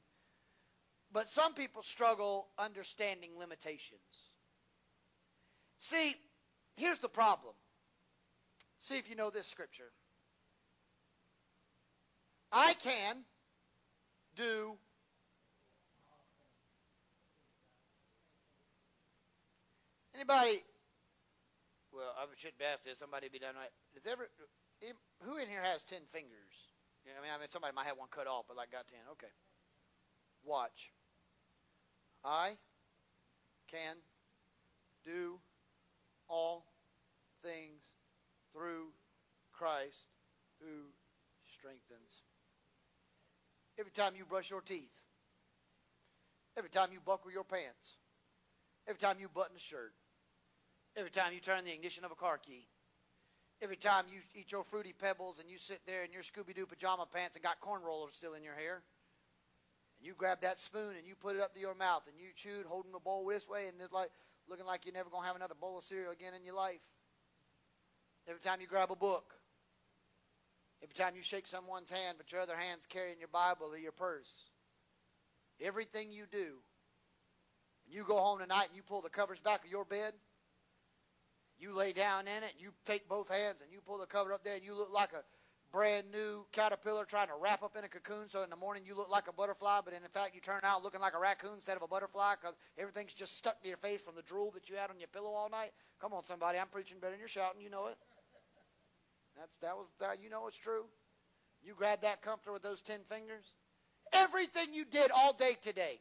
But 1.16 1.30
some 1.30 1.54
people 1.54 1.82
struggle 1.82 2.46
understanding 2.58 3.30
limitations. 3.38 4.02
See, 5.78 6.14
here's 6.76 6.98
the 6.98 7.08
problem. 7.08 7.54
See 8.80 8.98
if 8.98 9.08
you 9.08 9.16
know 9.16 9.30
this 9.30 9.46
scripture. 9.46 9.90
I 12.52 12.74
can 12.74 13.16
do 14.36 14.76
anybody? 20.14 20.62
Well 21.94 22.12
I 22.18 22.26
shouldn't 22.36 22.60
ask 22.60 22.84
this 22.84 22.98
somebody 22.98 23.30
be 23.30 23.38
done 23.38 23.54
right. 23.54 23.70
Does 23.94 24.04
ever 24.12 24.28
who 25.22 25.38
in 25.38 25.48
here 25.48 25.62
has 25.62 25.82
ten 25.82 26.02
fingers? 26.12 26.28
I 27.06 27.22
mean 27.22 27.30
I 27.34 27.38
mean 27.38 27.48
somebody 27.48 27.74
might 27.74 27.86
have 27.86 27.96
one 27.96 28.08
cut 28.10 28.26
off 28.26 28.44
but 28.46 28.58
like 28.58 28.70
got 28.70 28.86
ten. 28.86 29.00
Okay. 29.12 29.32
Watch 30.44 30.92
I 32.26 32.56
can 33.70 33.96
do 35.04 35.38
all 36.28 36.66
things 37.42 37.80
through 38.52 38.88
Christ 39.52 40.08
who 40.60 40.90
strengthens 41.46 42.22
Every 43.78 43.92
time 43.92 44.14
you 44.16 44.24
brush 44.24 44.50
your 44.50 44.62
teeth. 44.62 44.92
Every 46.56 46.70
time 46.70 46.88
you 46.92 47.00
buckle 47.04 47.30
your 47.30 47.44
pants. 47.44 47.96
Every 48.88 48.98
time 48.98 49.16
you 49.20 49.28
button 49.28 49.56
a 49.56 49.60
shirt. 49.60 49.92
Every 50.96 51.10
time 51.10 51.34
you 51.34 51.40
turn 51.40 51.64
the 51.64 51.72
ignition 51.72 52.04
of 52.04 52.10
a 52.10 52.14
car 52.14 52.38
key. 52.38 52.66
Every 53.60 53.76
time 53.76 54.06
you 54.10 54.20
eat 54.34 54.50
your 54.50 54.64
fruity 54.64 54.94
pebbles 54.98 55.38
and 55.38 55.50
you 55.50 55.58
sit 55.58 55.80
there 55.86 56.04
in 56.04 56.12
your 56.12 56.22
Scooby 56.22 56.54
Doo 56.54 56.64
pajama 56.64 57.06
pants 57.12 57.36
and 57.36 57.42
got 57.42 57.60
corn 57.60 57.82
rollers 57.82 58.14
still 58.14 58.34
in 58.34 58.42
your 58.42 58.54
hair. 58.54 58.82
And 59.98 60.06
you 60.06 60.14
grab 60.16 60.40
that 60.42 60.60
spoon 60.60 60.94
and 60.98 61.06
you 61.06 61.14
put 61.14 61.36
it 61.36 61.42
up 61.42 61.54
to 61.54 61.60
your 61.60 61.74
mouth 61.74 62.02
and 62.06 62.18
you 62.18 62.28
chewed 62.34 62.66
holding 62.66 62.92
the 62.92 62.98
bowl 62.98 63.26
this 63.26 63.48
way 63.48 63.68
and 63.68 63.80
it's 63.80 63.92
like 63.92 64.10
looking 64.48 64.66
like 64.66 64.84
you're 64.84 64.94
never 64.94 65.10
to 65.10 65.16
have 65.24 65.36
another 65.36 65.54
bowl 65.54 65.78
of 65.78 65.84
cereal 65.84 66.12
again 66.12 66.34
in 66.34 66.44
your 66.44 66.54
life. 66.54 66.80
Every 68.28 68.40
time 68.40 68.60
you 68.60 68.66
grab 68.66 68.90
a 68.90 68.96
book 68.96 69.34
Every 70.82 70.94
time 70.94 71.16
you 71.16 71.22
shake 71.22 71.46
someone's 71.46 71.90
hand, 71.90 72.18
but 72.18 72.30
your 72.32 72.40
other 72.40 72.56
hand's 72.56 72.86
carrying 72.86 73.18
your 73.18 73.28
Bible 73.28 73.68
or 73.72 73.78
your 73.78 73.92
purse. 73.92 74.32
Everything 75.60 76.12
you 76.12 76.24
do, 76.30 76.58
and 77.84 77.94
you 77.94 78.04
go 78.04 78.18
home 78.18 78.40
tonight 78.40 78.66
and 78.68 78.76
you 78.76 78.82
pull 78.82 79.00
the 79.00 79.08
covers 79.08 79.40
back 79.40 79.64
of 79.64 79.70
your 79.70 79.86
bed, 79.86 80.12
you 81.58 81.72
lay 81.72 81.94
down 81.94 82.28
in 82.28 82.42
it, 82.42 82.52
and 82.52 82.60
you 82.60 82.72
take 82.84 83.08
both 83.08 83.28
hands 83.30 83.62
and 83.62 83.72
you 83.72 83.80
pull 83.80 83.98
the 83.98 84.06
cover 84.06 84.34
up 84.34 84.44
there, 84.44 84.56
and 84.56 84.64
you 84.64 84.74
look 84.74 84.92
like 84.92 85.12
a 85.14 85.24
brand 85.72 86.06
new 86.12 86.46
caterpillar 86.52 87.04
trying 87.04 87.28
to 87.28 87.34
wrap 87.40 87.62
up 87.62 87.76
in 87.76 87.84
a 87.84 87.88
cocoon. 87.88 88.28
So 88.28 88.42
in 88.42 88.50
the 88.50 88.56
morning 88.56 88.84
you 88.86 88.96
look 88.96 89.10
like 89.10 89.28
a 89.28 89.32
butterfly, 89.32 89.80
but 89.84 89.94
in 89.94 90.00
fact 90.12 90.34
you 90.34 90.40
turn 90.40 90.60
out 90.62 90.82
looking 90.82 91.00
like 91.00 91.14
a 91.14 91.18
raccoon 91.18 91.54
instead 91.54 91.76
of 91.76 91.82
a 91.82 91.88
butterfly 91.88 92.34
because 92.40 92.54
everything's 92.78 93.14
just 93.14 93.36
stuck 93.36 93.60
to 93.62 93.68
your 93.68 93.76
face 93.78 94.00
from 94.00 94.14
the 94.14 94.22
drool 94.22 94.50
that 94.52 94.68
you 94.68 94.76
had 94.76 94.90
on 94.90 94.98
your 94.98 95.08
pillow 95.08 95.30
all 95.30 95.50
night. 95.50 95.70
Come 96.00 96.12
on, 96.12 96.24
somebody, 96.24 96.58
I'm 96.58 96.68
preaching 96.68 96.98
better 97.00 97.12
than 97.12 97.20
you're 97.20 97.28
shouting. 97.28 97.60
You 97.60 97.70
know 97.70 97.86
it. 97.86 97.96
That's 99.38 99.56
that 99.58 99.76
was 99.76 99.86
that. 100.00 100.22
You 100.22 100.30
know 100.30 100.46
it's 100.46 100.56
true. 100.56 100.84
You 101.62 101.74
grab 101.76 102.02
that 102.02 102.22
comforter 102.22 102.52
with 102.52 102.62
those 102.62 102.80
ten 102.82 103.00
fingers. 103.08 103.44
Everything 104.12 104.72
you 104.72 104.84
did 104.84 105.10
all 105.10 105.32
day 105.32 105.56
today, 105.62 106.00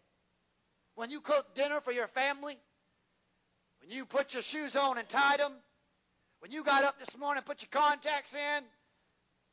when 0.96 1.10
you 1.10 1.20
cooked 1.20 1.56
dinner 1.56 1.82
for 1.82 1.92
your 1.92 2.08
family, 2.08 2.58
when 3.82 3.92
you 3.92 4.06
put 4.06 4.34
your 4.34 4.44
shoes 4.44 4.76
on 4.76 4.98
and 4.98 5.10
tied 5.10 5.40
them, 5.40 5.52
when 6.40 6.52
you 6.52 6.64
got 6.64 6.84
up 6.84 7.00
this 7.00 7.18
morning 7.18 7.40
and 7.40 7.46
put 7.46 7.62
your 7.62 7.82
contacts 7.82 8.34
in, 8.34 8.64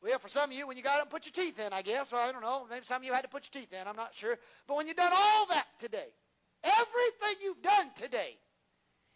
well, 0.03 0.19
for 0.19 0.27
some 0.27 0.51
of 0.51 0.55
you, 0.55 0.67
when 0.67 0.75
you 0.75 0.83
got 0.83 0.99
up 0.99 1.09
put 1.09 1.25
your 1.25 1.45
teeth 1.45 1.59
in, 1.59 1.71
I 1.71 1.81
guess. 1.81 2.11
Well, 2.11 2.21
I 2.21 2.31
don't 2.31 2.41
know. 2.41 2.67
Maybe 2.69 2.85
some 2.85 2.97
of 2.97 3.03
you 3.05 3.13
had 3.13 3.21
to 3.21 3.29
put 3.29 3.49
your 3.51 3.61
teeth 3.61 3.71
in. 3.73 3.87
I'm 3.87 3.95
not 3.95 4.13
sure. 4.13 4.37
But 4.67 4.77
when 4.77 4.87
you've 4.87 4.97
done 4.97 5.13
all 5.13 5.45
that 5.47 5.65
today, 5.79 6.07
everything 6.63 7.41
you've 7.41 7.61
done 7.61 7.89
today, 7.95 8.37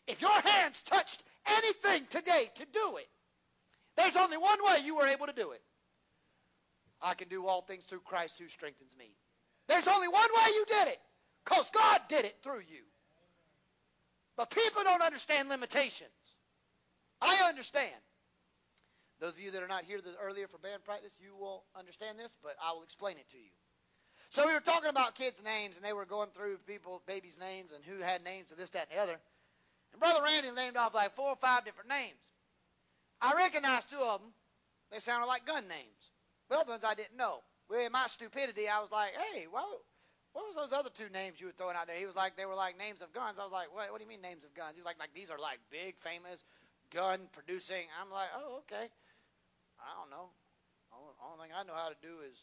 if 0.07 0.21
your 0.21 0.39
hands 0.41 0.81
touched 0.83 1.21
anything 1.45 2.07
today 2.09 2.49
to 2.55 2.65
do 2.71 2.97
it, 2.97 3.07
there's 3.97 4.15
only 4.15 4.37
one 4.37 4.63
way 4.63 4.77
you 4.85 4.95
were 4.95 5.07
able 5.07 5.25
to 5.27 5.33
do 5.33 5.51
it. 5.51 5.61
I 7.01 7.13
can 7.13 7.27
do 7.27 7.45
all 7.45 7.61
things 7.61 7.83
through 7.83 7.99
Christ 7.99 8.35
who 8.39 8.47
strengthens 8.47 8.95
me. 8.97 9.11
There's 9.67 9.87
only 9.87 10.07
one 10.07 10.29
way 10.33 10.51
you 10.53 10.65
did 10.67 10.87
it. 10.87 10.99
Because 11.43 11.69
God 11.71 12.01
did 12.09 12.25
it 12.25 12.35
through 12.43 12.59
you. 12.59 12.83
But 14.35 14.49
people 14.51 14.83
don't 14.83 15.01
understand 15.01 15.49
limitations. 15.49 16.09
I 17.21 17.47
understand. 17.47 17.95
Those 19.19 19.33
of 19.35 19.41
you 19.41 19.51
that 19.51 19.63
are 19.63 19.67
not 19.67 19.83
here 19.83 19.99
earlier 20.21 20.47
for 20.47 20.57
band 20.59 20.83
practice, 20.83 21.13
you 21.19 21.35
will 21.35 21.63
understand 21.75 22.19
this, 22.19 22.37
but 22.43 22.55
I 22.63 22.73
will 22.73 22.83
explain 22.83 23.17
it 23.17 23.29
to 23.31 23.37
you. 23.37 23.49
So 24.29 24.45
we 24.45 24.53
were 24.53 24.59
talking 24.59 24.89
about 24.89 25.15
kids' 25.15 25.41
names, 25.43 25.77
and 25.77 25.85
they 25.85 25.93
were 25.93 26.05
going 26.05 26.29
through 26.35 26.57
people, 26.67 27.01
babies' 27.07 27.37
names, 27.39 27.71
and 27.73 27.83
who 27.83 28.03
had 28.03 28.23
names 28.23 28.51
of 28.51 28.57
this, 28.57 28.69
that, 28.71 28.87
and 28.91 28.99
the 28.99 29.01
other. 29.01 29.17
And 29.93 29.99
Brother 29.99 30.21
Randy 30.23 30.51
named 30.51 30.77
off 30.77 30.93
like 30.93 31.15
four 31.15 31.29
or 31.29 31.35
five 31.37 31.65
different 31.65 31.89
names. 31.89 32.19
I 33.21 33.33
recognized 33.35 33.89
two 33.89 33.97
of 33.97 34.21
them. 34.21 34.29
They 34.91 34.99
sounded 34.99 35.27
like 35.27 35.45
gun 35.45 35.67
names. 35.67 36.11
But 36.49 36.59
other 36.59 36.71
ones 36.73 36.83
I 36.83 36.93
didn't 36.93 37.17
know. 37.17 37.41
Well, 37.69 37.85
in 37.85 37.91
my 37.91 38.07
stupidity, 38.07 38.69
I 38.69 38.79
was 38.79 38.91
like, 38.91 39.11
hey, 39.31 39.47
what, 39.49 39.65
what 40.33 40.45
was 40.47 40.55
those 40.55 40.77
other 40.77 40.89
two 40.89 41.09
names 41.11 41.41
you 41.41 41.47
were 41.47 41.57
throwing 41.57 41.75
out 41.75 41.87
there? 41.87 41.97
He 41.97 42.05
was 42.05 42.15
like, 42.15 42.37
they 42.37 42.45
were 42.45 42.55
like 42.55 42.77
names 42.77 43.01
of 43.01 43.11
guns. 43.11 43.39
I 43.39 43.43
was 43.43 43.51
like, 43.51 43.73
what, 43.73 43.91
what 43.91 43.97
do 43.97 44.03
you 44.03 44.09
mean 44.09 44.21
names 44.21 44.45
of 44.45 44.53
guns? 44.53 44.75
He 44.75 44.81
was 44.81 44.85
like, 44.85 44.99
like 44.99 45.13
these 45.15 45.29
are 45.29 45.39
like 45.39 45.59
big, 45.71 45.95
famous, 45.99 46.43
gun 46.93 47.27
producing. 47.33 47.87
I'm 47.99 48.11
like, 48.11 48.29
oh, 48.37 48.63
okay. 48.63 48.87
I 49.87 49.95
don't 49.95 50.11
know. 50.11 50.35
Only, 50.91 51.15
only 51.23 51.37
thing 51.47 51.55
I 51.55 51.63
know 51.63 51.75
how 51.75 51.87
to 51.87 51.99
do 52.03 52.19
is 52.27 52.35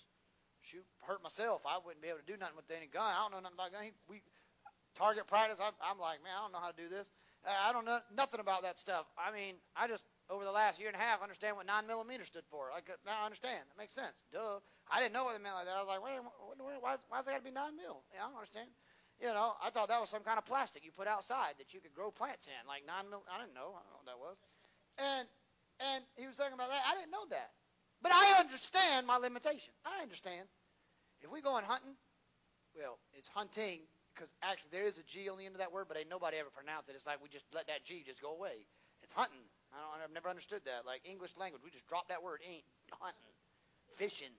shoot, 0.65 0.85
hurt 1.05 1.21
myself. 1.21 1.61
I 1.69 1.77
wouldn't 1.77 2.01
be 2.01 2.09
able 2.09 2.25
to 2.25 2.29
do 2.29 2.41
nothing 2.41 2.57
with 2.57 2.69
any 2.73 2.89
gun. 2.89 3.05
I 3.05 3.21
don't 3.21 3.37
know 3.37 3.45
nothing 3.45 3.61
about 3.61 3.77
gun. 3.77 3.93
We 4.09 4.25
target 4.97 5.29
practice. 5.29 5.61
I'm, 5.61 5.77
I'm 5.85 6.01
like, 6.01 6.25
man, 6.25 6.33
I 6.33 6.41
don't 6.49 6.53
know 6.57 6.65
how 6.65 6.73
to 6.73 6.81
do 6.81 6.89
this. 6.89 7.13
I 7.45 7.77
don't 7.77 7.85
know 7.85 8.01
nothing 8.17 8.41
about 8.41 8.65
that 8.65 8.81
stuff. 8.81 9.05
I 9.21 9.29
mean, 9.29 9.61
I 9.77 9.85
just 9.85 10.05
over 10.33 10.45
the 10.45 10.53
last 10.55 10.81
year 10.81 10.89
and 10.89 10.97
a 10.97 11.01
half 11.01 11.21
understand 11.21 11.61
what 11.61 11.69
nine 11.69 11.85
millimeter 11.85 12.25
stood 12.25 12.49
for. 12.49 12.73
Like 12.73 12.89
uh, 12.89 12.97
now 13.05 13.21
I 13.21 13.29
understand. 13.29 13.69
It 13.69 13.77
makes 13.77 13.93
sense. 13.93 14.25
Duh. 14.33 14.65
I 14.89 15.01
didn't 15.01 15.13
know 15.13 15.29
what 15.29 15.37
it 15.37 15.45
meant 15.45 15.57
like 15.57 15.69
that. 15.69 15.77
I 15.77 15.85
was 15.85 15.93
like, 15.93 16.01
wait, 16.01 16.25
why, 16.81 16.97
why's 17.13 17.29
it 17.29 17.37
got 17.37 17.45
to 17.45 17.45
be 17.45 17.53
nine 17.53 17.77
mil? 17.77 18.01
Yeah, 18.13 18.25
I 18.25 18.33
don't 18.33 18.41
understand. 18.41 18.73
You 19.21 19.31
know, 19.31 19.55
I 19.61 19.69
thought 19.69 19.93
that 19.93 20.01
was 20.01 20.09
some 20.09 20.25
kind 20.25 20.41
of 20.41 20.45
plastic 20.49 20.85
you 20.85 20.91
put 20.91 21.07
outside 21.07 21.61
that 21.61 21.73
you 21.77 21.81
could 21.85 21.93
grow 21.93 22.11
plants 22.11 22.49
in, 22.49 22.61
like 22.65 22.89
nine 22.89 23.13
mil. 23.13 23.23
I 23.29 23.37
didn't 23.37 23.53
know. 23.53 23.77
I 23.77 23.85
don't 23.85 23.93
know 23.93 24.01
what 24.01 24.09
that 24.09 24.21
was. 24.21 24.37
And 24.97 25.29
and 25.85 26.05
he 26.17 26.27
was 26.27 26.37
talking 26.37 26.55
about 26.55 26.71
that. 26.71 26.83
I 26.89 26.95
didn't 26.97 27.13
know 27.13 27.27
that. 27.31 27.51
But 28.03 28.13
I 28.13 28.41
understand 28.41 29.07
my 29.07 29.17
limitation. 29.17 29.73
I 29.85 30.03
understand. 30.03 30.45
If 31.23 31.33
we 31.33 31.41
go 31.41 31.53
on 31.57 31.65
hunting, 31.65 31.97
well, 32.77 32.99
it's 33.17 33.29
hunting 33.29 33.81
because 34.13 34.29
actually 34.43 34.71
there 34.73 34.85
is 34.85 34.99
a 34.99 35.05
G 35.05 35.29
on 35.29 35.39
the 35.39 35.47
end 35.47 35.55
of 35.55 35.61
that 35.61 35.73
word, 35.73 35.87
but 35.89 35.97
ain't 35.97 36.11
nobody 36.11 36.37
ever 36.37 36.51
pronounced 36.53 36.89
it. 36.89 36.97
It's 36.97 37.07
like 37.07 37.23
we 37.23 37.29
just 37.29 37.47
let 37.55 37.67
that 37.69 37.85
G 37.85 38.05
just 38.05 38.21
go 38.21 38.33
away. 38.33 38.69
It's 39.03 39.13
hunting. 39.13 39.45
I 39.73 39.81
don't, 39.81 40.05
I've 40.05 40.15
never 40.15 40.29
understood 40.29 40.63
that. 40.65 40.87
Like 40.87 41.03
English 41.05 41.37
language, 41.37 41.63
we 41.65 41.71
just 41.71 41.87
drop 41.89 42.09
that 42.09 42.23
word. 42.23 42.41
Ain't 42.45 42.65
hunting, 42.93 43.35
fishing. 43.97 44.33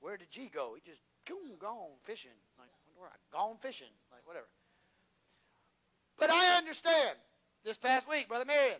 Where 0.00 0.16
did 0.16 0.30
G 0.30 0.50
go? 0.52 0.76
He 0.76 0.82
just 0.84 1.00
boom, 1.26 1.56
gone 1.58 1.96
fishing. 2.02 2.36
Like 2.58 2.68
where 2.96 3.10
gone 3.32 3.56
fishing. 3.60 3.92
Like 4.12 4.26
whatever. 4.26 4.46
But 6.18 6.30
I 6.30 6.58
understand. 6.58 7.16
This 7.64 7.78
past 7.78 8.06
week, 8.08 8.28
Brother 8.28 8.44
Marion, 8.44 8.76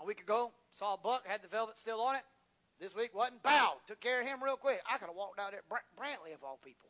a 0.00 0.04
week 0.04 0.20
ago, 0.20 0.52
saw 0.70 0.94
a 0.94 0.98
buck, 0.98 1.26
had 1.26 1.42
the 1.42 1.48
velvet 1.48 1.78
still 1.78 2.00
on 2.00 2.14
it. 2.16 2.22
This 2.80 2.94
week 2.94 3.14
wasn't. 3.14 3.42
Bow. 3.42 3.74
Took 3.86 4.00
care 4.00 4.20
of 4.20 4.26
him 4.26 4.42
real 4.42 4.56
quick. 4.56 4.80
I 4.88 4.98
could 4.98 5.08
have 5.08 5.16
walked 5.16 5.40
out 5.40 5.50
there. 5.50 5.62
Brantley, 5.70 6.34
of 6.34 6.44
all 6.44 6.60
people. 6.64 6.88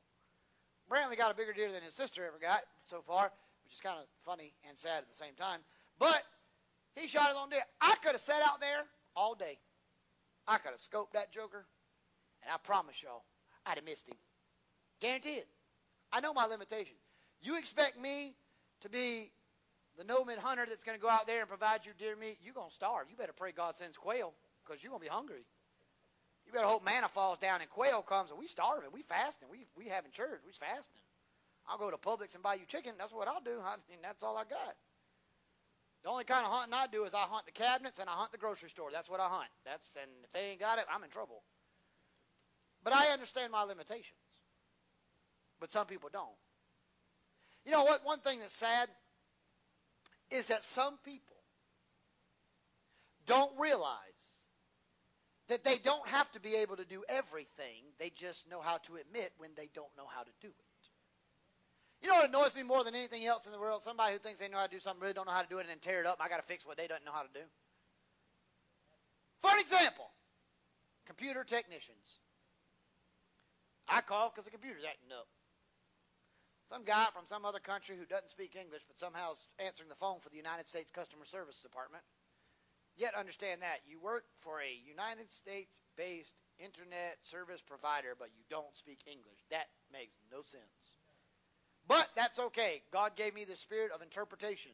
Brantley 0.90 1.16
got 1.16 1.30
a 1.30 1.34
bigger 1.34 1.52
deer 1.52 1.72
than 1.72 1.82
his 1.82 1.94
sister 1.94 2.26
ever 2.26 2.38
got 2.40 2.62
so 2.84 3.02
far, 3.06 3.32
which 3.64 3.74
is 3.74 3.80
kind 3.80 3.98
of 3.98 4.04
funny 4.24 4.52
and 4.68 4.76
sad 4.76 4.98
at 4.98 5.08
the 5.08 5.16
same 5.16 5.34
time. 5.38 5.60
But 5.98 6.22
he 6.94 7.08
shot 7.08 7.28
his 7.28 7.36
own 7.36 7.50
deer. 7.50 7.62
I 7.80 7.94
could 8.02 8.12
have 8.12 8.20
sat 8.20 8.42
out 8.42 8.60
there 8.60 8.84
all 9.16 9.34
day. 9.34 9.58
I 10.46 10.58
could 10.58 10.70
have 10.70 10.80
scoped 10.80 11.12
that 11.12 11.32
joker, 11.32 11.66
and 12.42 12.52
I 12.52 12.56
promise 12.58 13.02
y'all, 13.02 13.24
I'd 13.66 13.76
have 13.76 13.84
missed 13.84 14.08
him. 14.08 14.16
Guarantee 15.00 15.36
it. 15.36 15.48
I 16.12 16.20
know 16.20 16.32
my 16.32 16.46
limitation. 16.46 16.96
You 17.42 17.58
expect 17.58 18.00
me 18.00 18.34
to 18.80 18.88
be 18.88 19.30
the 19.98 20.04
nomad 20.04 20.38
hunter 20.38 20.64
that's 20.68 20.84
going 20.84 20.96
to 20.96 21.02
go 21.02 21.10
out 21.10 21.26
there 21.26 21.40
and 21.40 21.48
provide 21.48 21.84
you 21.84 21.92
deer 21.98 22.14
meat? 22.16 22.38
You're 22.40 22.54
going 22.54 22.68
to 22.70 22.74
starve. 22.74 23.10
You 23.10 23.16
better 23.16 23.34
pray 23.36 23.52
God 23.52 23.76
sends 23.76 23.96
quail 23.96 24.32
because 24.64 24.82
you're 24.82 24.90
going 24.90 25.02
to 25.02 25.06
be 25.06 25.12
hungry. 25.12 25.44
You 26.46 26.52
better 26.52 26.66
hope 26.66 26.84
manna 26.84 27.08
falls 27.08 27.38
down 27.38 27.60
and 27.60 27.68
quail 27.68 28.00
comes 28.00 28.30
and 28.30 28.38
we 28.38 28.46
starving, 28.46 28.88
we 28.90 29.02
fasting, 29.02 29.48
we 29.50 29.66
we 29.76 29.84
having 29.90 30.12
church, 30.12 30.40
we 30.46 30.52
fasting. 30.52 31.02
I'll 31.68 31.76
go 31.76 31.90
to 31.90 31.98
Publix 31.98 32.32
and 32.32 32.42
buy 32.42 32.54
you 32.54 32.64
chicken. 32.66 32.94
That's 32.96 33.12
what 33.12 33.28
I'll 33.28 33.42
do. 33.42 33.60
I 33.66 33.76
mean, 33.90 33.98
that's 34.02 34.22
all 34.22 34.38
I 34.38 34.44
got. 34.44 34.74
The 36.04 36.08
only 36.08 36.24
kind 36.24 36.46
of 36.46 36.52
hunting 36.52 36.72
I 36.72 36.86
do 36.86 37.04
is 37.04 37.12
I 37.12 37.26
hunt 37.28 37.44
the 37.44 37.52
cabinets 37.52 37.98
and 37.98 38.08
I 38.08 38.12
hunt 38.12 38.32
the 38.32 38.38
grocery 38.38 38.70
store. 38.70 38.88
That's 38.90 39.10
what 39.10 39.20
I 39.20 39.26
hunt. 39.28 39.50
That's 39.66 39.84
and 40.00 40.10
if 40.24 40.32
they 40.32 40.52
ain't 40.52 40.60
got 40.60 40.78
it, 40.78 40.86
I'm 40.90 41.02
in 41.04 41.10
trouble. 41.10 41.42
But 42.84 42.94
I 42.94 43.08
understand 43.08 43.52
my 43.52 43.64
limitations. 43.64 44.16
But 45.60 45.72
some 45.72 45.86
people 45.86 46.08
don't. 46.10 46.38
You 47.66 47.72
know 47.72 47.84
what? 47.84 48.06
One 48.06 48.20
thing 48.20 48.38
that's 48.38 48.54
sad 48.54 48.88
is 50.30 50.46
that 50.46 50.64
some 50.64 50.98
people 51.04 51.36
don't 53.26 53.52
realize 53.58 53.96
that 55.48 55.64
they 55.64 55.78
don't 55.78 56.06
have 56.08 56.30
to 56.32 56.40
be 56.40 56.56
able 56.56 56.76
to 56.76 56.84
do 56.84 57.04
everything. 57.08 57.84
They 57.98 58.10
just 58.10 58.48
know 58.50 58.60
how 58.60 58.78
to 58.78 58.96
admit 58.96 59.32
when 59.38 59.50
they 59.56 59.70
don't 59.74 59.94
know 59.96 60.06
how 60.06 60.22
to 60.22 60.30
do 60.40 60.48
it. 60.48 60.54
You 62.02 62.08
know 62.08 62.14
what 62.16 62.28
annoys 62.28 62.54
me 62.54 62.62
more 62.62 62.84
than 62.84 62.94
anything 62.94 63.26
else 63.26 63.46
in 63.46 63.52
the 63.52 63.58
world? 63.58 63.82
Somebody 63.82 64.12
who 64.12 64.18
thinks 64.18 64.38
they 64.38 64.48
know 64.48 64.58
how 64.58 64.66
to 64.66 64.70
do 64.70 64.78
something 64.78 65.00
really 65.00 65.14
don't 65.14 65.26
know 65.26 65.32
how 65.32 65.42
to 65.42 65.48
do 65.48 65.58
it 65.58 65.62
and 65.62 65.70
then 65.70 65.78
tear 65.80 66.00
it 66.00 66.06
up. 66.06 66.18
I 66.20 66.28
got 66.28 66.36
to 66.36 66.46
fix 66.46 66.64
what 66.64 66.76
they 66.76 66.86
don't 66.86 67.04
know 67.04 67.12
how 67.12 67.22
to 67.22 67.32
do. 67.34 67.40
For 69.42 69.50
an 69.50 69.58
example, 69.58 70.06
computer 71.06 71.42
technicians. 71.42 72.20
I 73.88 74.00
call 74.02 74.30
because 74.30 74.44
the 74.44 74.50
computer's 74.50 74.84
acting 74.84 75.10
up. 75.10 75.26
Some 76.70 76.84
guy 76.84 77.08
from 77.14 77.24
some 77.26 77.44
other 77.44 77.60
country 77.60 77.96
who 77.96 78.04
doesn't 78.04 78.30
speak 78.30 78.56
English 78.56 78.82
but 78.86 78.98
somehow 78.98 79.32
is 79.32 79.40
answering 79.58 79.88
the 79.88 79.96
phone 79.96 80.20
for 80.20 80.28
the 80.28 80.36
United 80.36 80.68
States 80.68 80.90
Customer 80.90 81.24
Service 81.24 81.60
Department 81.60 82.04
Yet 82.98 83.14
understand 83.14 83.62
that 83.62 83.78
you 83.86 84.02
work 84.02 84.26
for 84.42 84.58
a 84.58 84.74
United 84.82 85.30
States 85.30 85.78
based 85.94 86.34
internet 86.58 87.22
service 87.22 87.62
provider, 87.62 88.18
but 88.18 88.34
you 88.34 88.42
don't 88.50 88.74
speak 88.74 88.98
English. 89.06 89.38
That 89.54 89.70
makes 89.94 90.18
no 90.34 90.42
sense. 90.42 90.66
But 91.86 92.10
that's 92.18 92.42
okay. 92.50 92.82
God 92.90 93.14
gave 93.14 93.38
me 93.38 93.46
the 93.46 93.54
spirit 93.54 93.92
of 93.94 94.02
interpretation. 94.02 94.72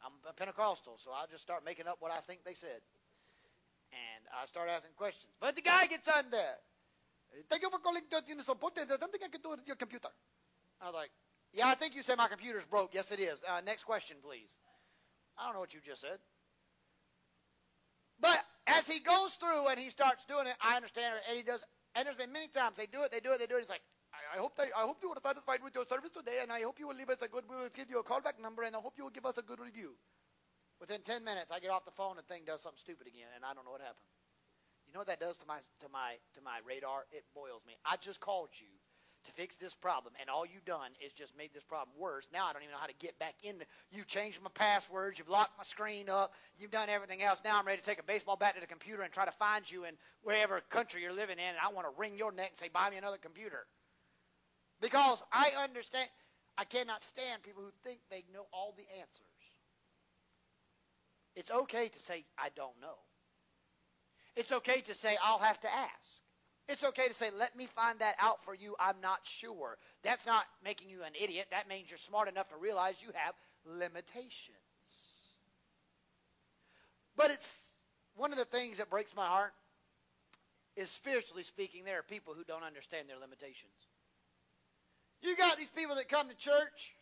I'm 0.00 0.16
a 0.24 0.32
Pentecostal, 0.32 0.96
so 0.96 1.12
I'll 1.12 1.28
just 1.28 1.44
start 1.44 1.62
making 1.62 1.86
up 1.86 2.00
what 2.00 2.10
I 2.10 2.24
think 2.24 2.40
they 2.42 2.54
said. 2.54 2.80
And 3.92 4.24
I 4.32 4.46
start 4.46 4.70
asking 4.72 4.96
questions. 4.96 5.30
But 5.38 5.54
the 5.54 5.62
guy 5.62 5.86
gets 5.88 6.08
on 6.08 6.24
there. 6.32 6.56
Thank 7.50 7.60
you 7.60 7.68
for 7.68 7.80
calling 7.84 8.02
the 8.08 8.42
support. 8.42 8.76
There's 8.76 8.88
something 8.88 9.20
I 9.22 9.28
can 9.28 9.42
do 9.42 9.50
with 9.50 9.60
your 9.66 9.76
computer. 9.76 10.08
I 10.80 10.86
was 10.86 10.94
like, 10.94 11.10
yeah, 11.58 11.66
I 11.66 11.74
think 11.74 11.96
you 11.96 12.02
said 12.04 12.18
my 12.18 12.28
computer's 12.28 12.64
broke. 12.64 12.94
Yes, 12.94 13.10
it 13.10 13.18
is. 13.18 13.42
Uh, 13.42 13.60
next 13.66 13.82
question, 13.82 14.16
please. 14.22 14.54
I 15.36 15.44
don't 15.44 15.54
know 15.54 15.60
what 15.60 15.74
you 15.74 15.80
just 15.82 16.00
said. 16.00 16.18
But 18.20 18.38
as 18.66 18.86
he 18.86 19.00
goes 19.00 19.34
through 19.34 19.66
and 19.66 19.78
he 19.78 19.90
starts 19.90 20.24
doing 20.24 20.46
it, 20.46 20.54
I 20.62 20.76
understand 20.76 21.18
and 21.28 21.36
he 21.36 21.42
does. 21.42 21.60
And 21.94 22.06
there's 22.06 22.16
been 22.16 22.32
many 22.32 22.46
times 22.46 22.76
they 22.76 22.86
do 22.86 23.02
it, 23.02 23.10
they 23.10 23.18
do 23.18 23.32
it, 23.32 23.38
they 23.42 23.46
do 23.46 23.56
it. 23.56 23.66
He's 23.66 23.68
like, 23.68 23.82
I, 24.14 24.38
hope 24.38 24.56
they, 24.56 24.70
I 24.76 24.86
hope 24.86 24.98
you 25.02 25.10
are 25.10 25.18
satisfied 25.22 25.62
with 25.62 25.74
your 25.74 25.84
service 25.86 26.10
today, 26.14 26.38
and 26.42 26.50
I 26.52 26.62
hope 26.62 26.78
you 26.78 26.86
will 26.86 26.96
leave 26.96 27.10
us 27.10 27.22
a 27.22 27.28
good. 27.28 27.42
We 27.50 27.56
will 27.56 27.74
give 27.74 27.90
you 27.90 27.98
a 27.98 28.06
callback 28.06 28.38
number, 28.40 28.62
and 28.62 28.74
I 28.74 28.78
hope 28.78 28.94
you 28.96 29.04
will 29.04 29.14
give 29.14 29.26
us 29.26 29.38
a 29.38 29.42
good 29.42 29.58
review. 29.58 29.98
Within 30.80 31.02
10 31.02 31.24
minutes, 31.24 31.50
I 31.50 31.58
get 31.58 31.70
off 31.70 31.84
the 31.84 31.94
phone 31.94 32.14
and 32.14 32.22
the 32.22 32.28
thing 32.30 32.42
does 32.46 32.62
something 32.62 32.78
stupid 32.78 33.06
again, 33.06 33.26
and 33.34 33.44
I 33.44 33.54
don't 33.54 33.64
know 33.66 33.74
what 33.74 33.82
happened. 33.82 34.06
You 34.86 34.94
know 34.94 35.00
what 35.02 35.10
that 35.10 35.20
does 35.20 35.36
to 35.38 35.46
my 35.46 35.58
to 35.58 35.88
my 35.92 36.16
to 36.34 36.40
my 36.40 36.62
radar? 36.64 37.04
It 37.10 37.26
boils 37.34 37.60
me. 37.66 37.74
I 37.84 37.96
just 38.00 38.20
called 38.20 38.48
you 38.56 38.72
to 39.28 39.34
fix 39.34 39.54
this 39.56 39.74
problem, 39.74 40.14
and 40.20 40.28
all 40.28 40.44
you've 40.44 40.64
done 40.64 40.90
is 41.04 41.12
just 41.12 41.36
made 41.36 41.50
this 41.54 41.62
problem 41.62 41.96
worse. 41.98 42.26
Now 42.32 42.46
I 42.46 42.52
don't 42.52 42.62
even 42.62 42.72
know 42.72 42.80
how 42.80 42.86
to 42.86 42.94
get 42.98 43.18
back 43.18 43.34
in. 43.42 43.56
You've 43.90 44.06
changed 44.06 44.42
my 44.42 44.50
passwords. 44.52 45.18
You've 45.18 45.28
locked 45.28 45.56
my 45.56 45.64
screen 45.64 46.08
up. 46.10 46.32
You've 46.58 46.70
done 46.70 46.88
everything 46.88 47.22
else. 47.22 47.40
Now 47.44 47.58
I'm 47.58 47.66
ready 47.66 47.80
to 47.80 47.86
take 47.86 48.00
a 48.00 48.04
baseball 48.04 48.36
bat 48.36 48.54
to 48.54 48.60
the 48.60 48.66
computer 48.66 49.02
and 49.02 49.12
try 49.12 49.24
to 49.24 49.32
find 49.32 49.70
you 49.70 49.84
in 49.84 49.94
wherever 50.22 50.60
country 50.70 51.02
you're 51.02 51.12
living 51.12 51.38
in, 51.38 51.44
and 51.44 51.58
I 51.62 51.72
want 51.72 51.86
to 51.86 51.92
wring 51.98 52.18
your 52.18 52.32
neck 52.32 52.50
and 52.50 52.58
say, 52.58 52.68
buy 52.72 52.90
me 52.90 52.96
another 52.96 53.18
computer. 53.18 53.66
Because 54.80 55.22
I 55.32 55.52
understand. 55.62 56.08
I 56.56 56.64
cannot 56.64 57.04
stand 57.04 57.44
people 57.44 57.62
who 57.62 57.70
think 57.84 58.00
they 58.10 58.24
know 58.34 58.46
all 58.52 58.74
the 58.76 58.82
answers. 58.98 59.22
It's 61.36 61.52
okay 61.52 61.88
to 61.88 61.98
say, 62.00 62.24
I 62.36 62.48
don't 62.56 62.74
know. 62.82 62.98
It's 64.34 64.50
okay 64.50 64.80
to 64.80 64.94
say, 64.94 65.16
I'll 65.22 65.38
have 65.38 65.60
to 65.60 65.72
ask. 65.72 66.22
It's 66.68 66.84
okay 66.84 67.08
to 67.08 67.14
say, 67.14 67.30
let 67.38 67.56
me 67.56 67.66
find 67.74 67.98
that 68.00 68.16
out 68.20 68.44
for 68.44 68.54
you. 68.54 68.76
I'm 68.78 69.00
not 69.02 69.20
sure. 69.22 69.78
That's 70.02 70.26
not 70.26 70.44
making 70.62 70.90
you 70.90 71.02
an 71.02 71.12
idiot. 71.20 71.46
That 71.50 71.68
means 71.68 71.90
you're 71.90 71.98
smart 71.98 72.28
enough 72.28 72.48
to 72.50 72.56
realize 72.56 72.94
you 73.02 73.10
have 73.14 73.34
limitations. 73.64 74.56
But 77.16 77.30
it's 77.30 77.56
one 78.16 78.32
of 78.32 78.38
the 78.38 78.44
things 78.44 78.78
that 78.78 78.90
breaks 78.90 79.16
my 79.16 79.26
heart 79.26 79.52
is 80.76 80.90
spiritually 80.90 81.42
speaking, 81.42 81.84
there 81.84 81.98
are 81.98 82.02
people 82.02 82.34
who 82.34 82.44
don't 82.44 82.62
understand 82.62 83.08
their 83.08 83.18
limitations. 83.18 83.72
You 85.22 85.36
got 85.36 85.56
these 85.56 85.70
people 85.70 85.96
that 85.96 86.08
come 86.08 86.28
to 86.28 86.36
church. 86.36 86.94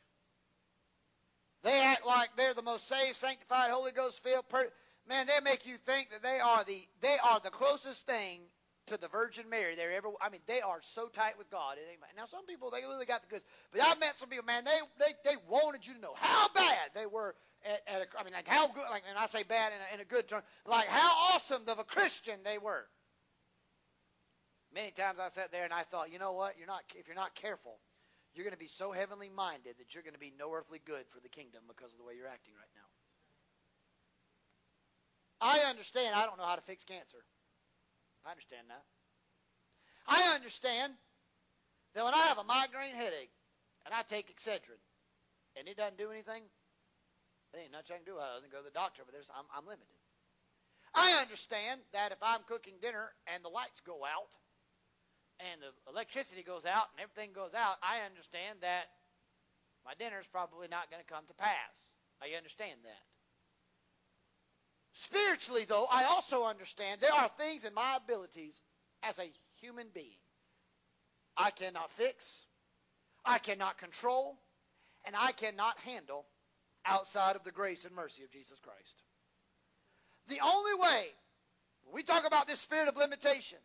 They 1.62 1.83
act 1.83 2.07
like 2.07 2.31
they're 2.37 2.55
the 2.55 2.62
most 2.62 2.89
saved, 2.89 3.17
sanctified, 3.17 3.71
Holy 3.71 3.93
Ghost 3.93 4.23
filled 4.23 4.49
person. 4.49 4.71
Man, 5.09 5.27
they 5.27 5.41
make 5.45 5.67
you 5.67 5.77
think 5.85 6.11
that 6.11 6.23
they 6.23 6.39
are 6.41 6.64
the 6.64 6.81
they 7.03 7.17
are 7.23 7.41
the 7.41 7.51
closest 7.51 8.07
thing 8.07 8.41
to 8.87 8.97
the 8.97 9.09
Virgin 9.09 9.49
Mary 9.51 9.74
they're 9.74 9.93
ever. 9.93 10.09
I 10.20 10.30
mean, 10.30 10.41
they 10.47 10.61
are 10.61 10.80
so 10.95 11.09
tight 11.09 11.39
with 11.39 11.51
God. 11.51 11.76
Now, 12.16 12.26
some 12.26 12.47
people 12.47 12.70
they 12.70 12.82
really 12.82 13.07
got 13.07 13.22
the 13.22 13.28
goods, 13.28 13.45
but 13.72 13.82
I've 13.82 13.99
met 14.01 14.18
some 14.18 14.28
people, 14.28 14.45
man. 14.47 14.64
They 14.64 14.78
they 14.99 15.12
they 15.30 15.37
wanted 15.49 15.87
you 15.87 15.95
to 15.95 16.01
know 16.01 16.14
how 16.14 16.49
bad 16.55 16.91
they 16.95 17.07
were 17.07 17.34
at. 17.64 17.82
at 17.87 18.03
a, 18.03 18.07
I 18.18 18.24
mean, 18.24 18.34
like 18.34 18.49
how 18.49 18.68
good. 18.68 18.84
Like, 18.91 19.03
and 19.09 19.18
I 19.18 19.26
say 19.26 19.43
bad 19.43 19.72
in 19.72 19.78
a, 19.78 19.95
in 19.95 20.01
a 20.01 20.05
good 20.05 20.28
term. 20.28 20.43
Like 20.66 20.89
how 20.89 21.34
awesome 21.34 21.62
of 21.68 21.78
a 21.78 21.84
Christian 21.84 22.41
they 22.45 22.59
were. 22.59 22.87
Many 24.74 24.91
times 24.91 25.18
I 25.18 25.30
sat 25.30 25.53
there 25.53 25.64
and 25.64 25.72
I 25.72 25.82
thought, 25.82 26.12
you 26.12 26.18
know 26.18 26.32
what? 26.32 26.59
You're 26.59 26.66
not 26.66 26.82
if 26.95 27.07
you're 27.07 27.16
not 27.16 27.34
careful, 27.34 27.78
you're 28.34 28.45
going 28.45 28.53
to 28.53 28.59
be 28.59 28.68
so 28.68 28.93
heavenly 28.93 29.30
minded 29.34 29.76
that 29.78 29.95
you're 29.95 30.03
going 30.03 30.14
to 30.14 30.20
be 30.20 30.32
no 30.39 30.53
earthly 30.53 30.80
good 30.84 31.05
for 31.09 31.20
the 31.20 31.28
kingdom 31.28 31.62
because 31.66 31.93
of 31.93 31.99
the 31.99 32.05
way 32.05 32.14
you're 32.16 32.28
acting 32.28 32.55
right 32.55 32.70
now. 32.74 32.89
I 35.41 35.70
understand. 35.70 36.14
I 36.14 36.26
don't 36.26 36.39
know 36.39 36.45
how 36.45 36.57
to 36.57 36.62
fix 36.62 36.84
cancer. 36.84 37.18
I 38.27 38.35
understand 38.35 38.66
that. 38.74 38.83
I 40.07 40.35
understand 40.35 40.93
that 41.95 42.05
when 42.05 42.14
I 42.14 42.27
have 42.27 42.39
a 42.39 42.45
migraine 42.45 42.95
headache 42.95 43.31
and 43.87 43.95
I 43.95 44.03
take 44.03 44.35
Excedrin 44.35 44.83
and 45.55 45.70
it 45.70 45.79
doesn't 45.79 45.97
do 45.99 46.11
anything, 46.11 46.43
there 47.55 47.62
ain't 47.62 47.70
nothing 47.70 47.95
I 47.95 48.03
can 48.03 48.07
do 48.07 48.18
other 48.18 48.43
than 48.43 48.51
go 48.51 48.59
to 48.59 48.66
the 48.66 48.74
doctor, 48.74 49.07
but 49.07 49.14
there's, 49.14 49.31
I'm, 49.31 49.47
I'm 49.55 49.64
limited. 49.64 49.95
I 50.91 51.22
understand 51.22 51.81
that 51.95 52.11
if 52.11 52.18
I'm 52.18 52.43
cooking 52.51 52.83
dinner 52.83 53.14
and 53.31 53.47
the 53.47 53.53
lights 53.53 53.79
go 53.87 54.03
out 54.03 54.35
and 55.39 55.62
the 55.62 55.70
electricity 55.87 56.43
goes 56.43 56.66
out 56.66 56.91
and 56.95 56.99
everything 56.99 57.31
goes 57.31 57.55
out, 57.55 57.79
I 57.79 58.03
understand 58.03 58.66
that 58.66 58.91
my 59.87 59.95
dinner 59.95 60.18
is 60.18 60.27
probably 60.27 60.66
not 60.66 60.91
going 60.91 60.99
to 60.99 61.07
come 61.07 61.22
to 61.31 61.37
pass. 61.39 61.79
I 62.18 62.35
understand 62.35 62.83
that. 62.83 63.05
Spiritually, 65.03 65.66
though, 65.68 65.86
I 65.90 66.05
also 66.05 66.44
understand 66.44 67.01
there 67.01 67.12
are 67.12 67.28
things 67.28 67.64
in 67.64 67.74
my 67.74 67.97
abilities 67.97 68.62
as 69.03 69.18
a 69.18 69.30
human 69.61 69.88
being 69.92 70.16
I 71.36 71.51
cannot 71.51 71.90
fix, 71.92 72.42
I 73.24 73.38
cannot 73.38 73.76
control, 73.76 74.38
and 75.05 75.14
I 75.14 75.32
cannot 75.32 75.78
handle 75.80 76.24
outside 76.86 77.36
of 77.36 77.44
the 77.44 77.51
grace 77.51 77.84
and 77.84 77.94
mercy 77.94 78.22
of 78.24 78.30
Jesus 78.30 78.59
Christ. 78.61 79.03
The 80.28 80.40
only 80.42 80.80
way, 80.80 81.05
we 81.92 82.03
talk 82.03 82.26
about 82.26 82.47
this 82.47 82.61
spirit 82.61 82.88
of 82.88 82.97
limitation, 82.97 83.59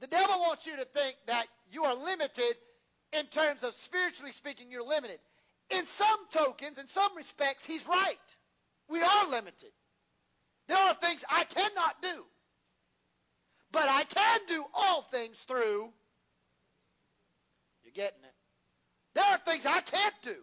the 0.00 0.08
devil 0.08 0.40
wants 0.40 0.66
you 0.66 0.76
to 0.76 0.84
think 0.84 1.16
that 1.26 1.46
you 1.70 1.84
are 1.84 1.94
limited 1.94 2.56
in 3.12 3.26
terms 3.26 3.62
of 3.62 3.74
spiritually 3.74 4.32
speaking, 4.32 4.72
you're 4.72 4.82
limited. 4.82 5.20
In 5.70 5.86
some 5.86 6.18
tokens, 6.30 6.78
in 6.78 6.88
some 6.88 7.16
respects, 7.16 7.64
he's 7.64 7.86
right. 7.86 8.16
We 8.88 9.00
are 9.02 9.30
limited. 9.30 9.70
There 10.68 10.76
are 10.76 10.94
things 10.94 11.24
I 11.28 11.44
cannot 11.44 12.02
do. 12.02 12.24
But 13.72 13.88
I 13.88 14.04
can 14.04 14.40
do 14.46 14.64
all 14.74 15.02
things 15.02 15.36
through. 15.38 15.90
You're 17.82 17.92
getting 17.94 18.22
it. 18.22 18.34
There 19.14 19.24
are 19.24 19.38
things 19.38 19.66
I 19.66 19.80
can't 19.80 20.14
do. 20.22 20.36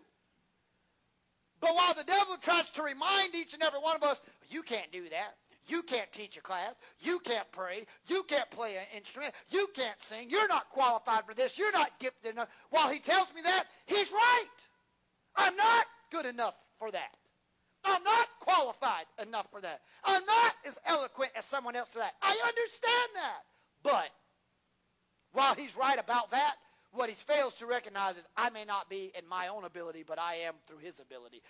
But 1.62 1.74
while 1.74 1.94
the 1.94 2.04
devil 2.04 2.38
tries 2.38 2.70
to 2.72 2.84
remind 2.84 3.34
each 3.34 3.54
and 3.54 3.64
every 3.64 3.80
one 3.80 3.96
of 3.96 4.04
us, 4.04 4.20
you 4.50 4.62
can't 4.62 4.92
do 4.92 5.08
that. 5.10 5.36
You 5.68 5.82
can't 5.82 6.12
teach 6.12 6.38
a 6.38 6.42
class. 6.42 6.76
You 7.00 7.20
can't 7.20 7.50
pray. 7.52 7.86
You 8.08 8.24
can't 8.24 8.50
play 8.52 8.76
an 8.76 8.98
instrument. 8.98 9.34
You 9.50 9.68
can't 9.74 10.00
sing. 10.02 10.30
You're 10.30 10.48
not 10.48 10.70
qualified 10.70 11.26
for 11.26 11.34
this. 11.34 11.58
You're 11.58 11.72
not 11.72 11.98
gifted 12.00 12.34
enough. 12.34 12.50
While 12.70 12.90
he 12.90 13.00
tells 13.00 13.34
me 13.34 13.42
that, 13.42 13.64
he's 13.88 14.12
right. 14.12 14.46
I'm 15.36 15.56
not 15.56 15.86
good 16.12 16.26
enough 16.28 16.56
for 16.78 16.92
that. 16.92 17.16
I'm 17.86 18.04
not 18.04 18.28
qualified 18.40 19.06
enough 19.22 19.48
for 19.52 19.62
that. 19.62 19.82
I'm 20.04 20.26
not 20.26 20.54
as 20.68 20.78
eloquent 20.86 21.32
as 21.36 21.46
someone 21.46 21.76
else 21.76 21.90
for 21.90 22.00
that. 22.00 22.14
I 22.22 22.32
understand 22.32 23.10
that. 23.16 23.42
But 23.84 24.10
while 25.34 25.54
he's 25.54 25.76
right 25.78 26.00
about 26.00 26.32
that, 26.32 26.56
what 26.94 27.10
he 27.10 27.16
fails 27.16 27.54
to 27.56 27.66
recognize 27.66 28.18
is 28.18 28.26
I 28.36 28.50
may 28.50 28.66
not 28.66 28.90
be 28.90 29.12
in 29.18 29.28
my 29.28 29.50
own 29.50 29.66
ability, 29.66 30.04
but 30.08 30.18
I 30.18 30.36
am 30.48 30.56
through 30.66 30.80
his 30.80 31.00
ability. 31.00 31.42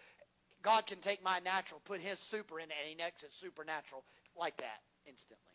God 0.62 0.88
can 0.88 0.98
take 0.98 1.24
my 1.24 1.40
natural, 1.46 1.80
put 1.86 2.02
his 2.02 2.20
super 2.20 2.60
in 2.60 2.66
it, 2.66 2.76
and 2.82 2.90
he 2.90 2.96
makes 2.96 3.24
it 3.24 3.32
supernatural 3.32 4.04
like 4.36 4.58
that 4.58 4.82
instantly. 5.06 5.54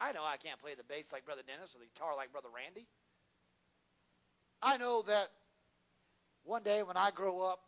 I 0.00 0.12
know 0.12 0.24
I 0.24 0.36
can't 0.36 0.60
play 0.60 0.74
the 0.74 0.84
bass 0.84 1.10
like 1.12 1.24
Brother 1.24 1.42
Dennis 1.46 1.74
or 1.74 1.78
the 1.78 1.86
guitar 1.86 2.14
like 2.16 2.32
Brother 2.32 2.48
Randy. 2.54 2.86
I 4.62 4.76
know 4.76 5.02
that 5.02 5.28
one 6.44 6.62
day 6.62 6.82
when 6.82 6.96
I 6.96 7.10
grow 7.10 7.40
up, 7.40 7.60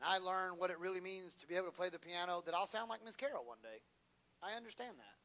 and 0.00 0.08
I 0.08 0.18
learn 0.18 0.52
what 0.56 0.70
it 0.70 0.78
really 0.78 1.00
means 1.00 1.34
to 1.40 1.46
be 1.46 1.56
able 1.56 1.66
to 1.66 1.76
play 1.76 1.90
the 1.90 1.98
piano, 1.98 2.42
that 2.46 2.54
I'll 2.54 2.66
sound 2.66 2.88
like 2.88 3.04
Miss 3.04 3.16
Carroll 3.16 3.44
one 3.44 3.58
day. 3.62 3.82
I 4.42 4.56
understand 4.56 4.96
that. 4.96 5.16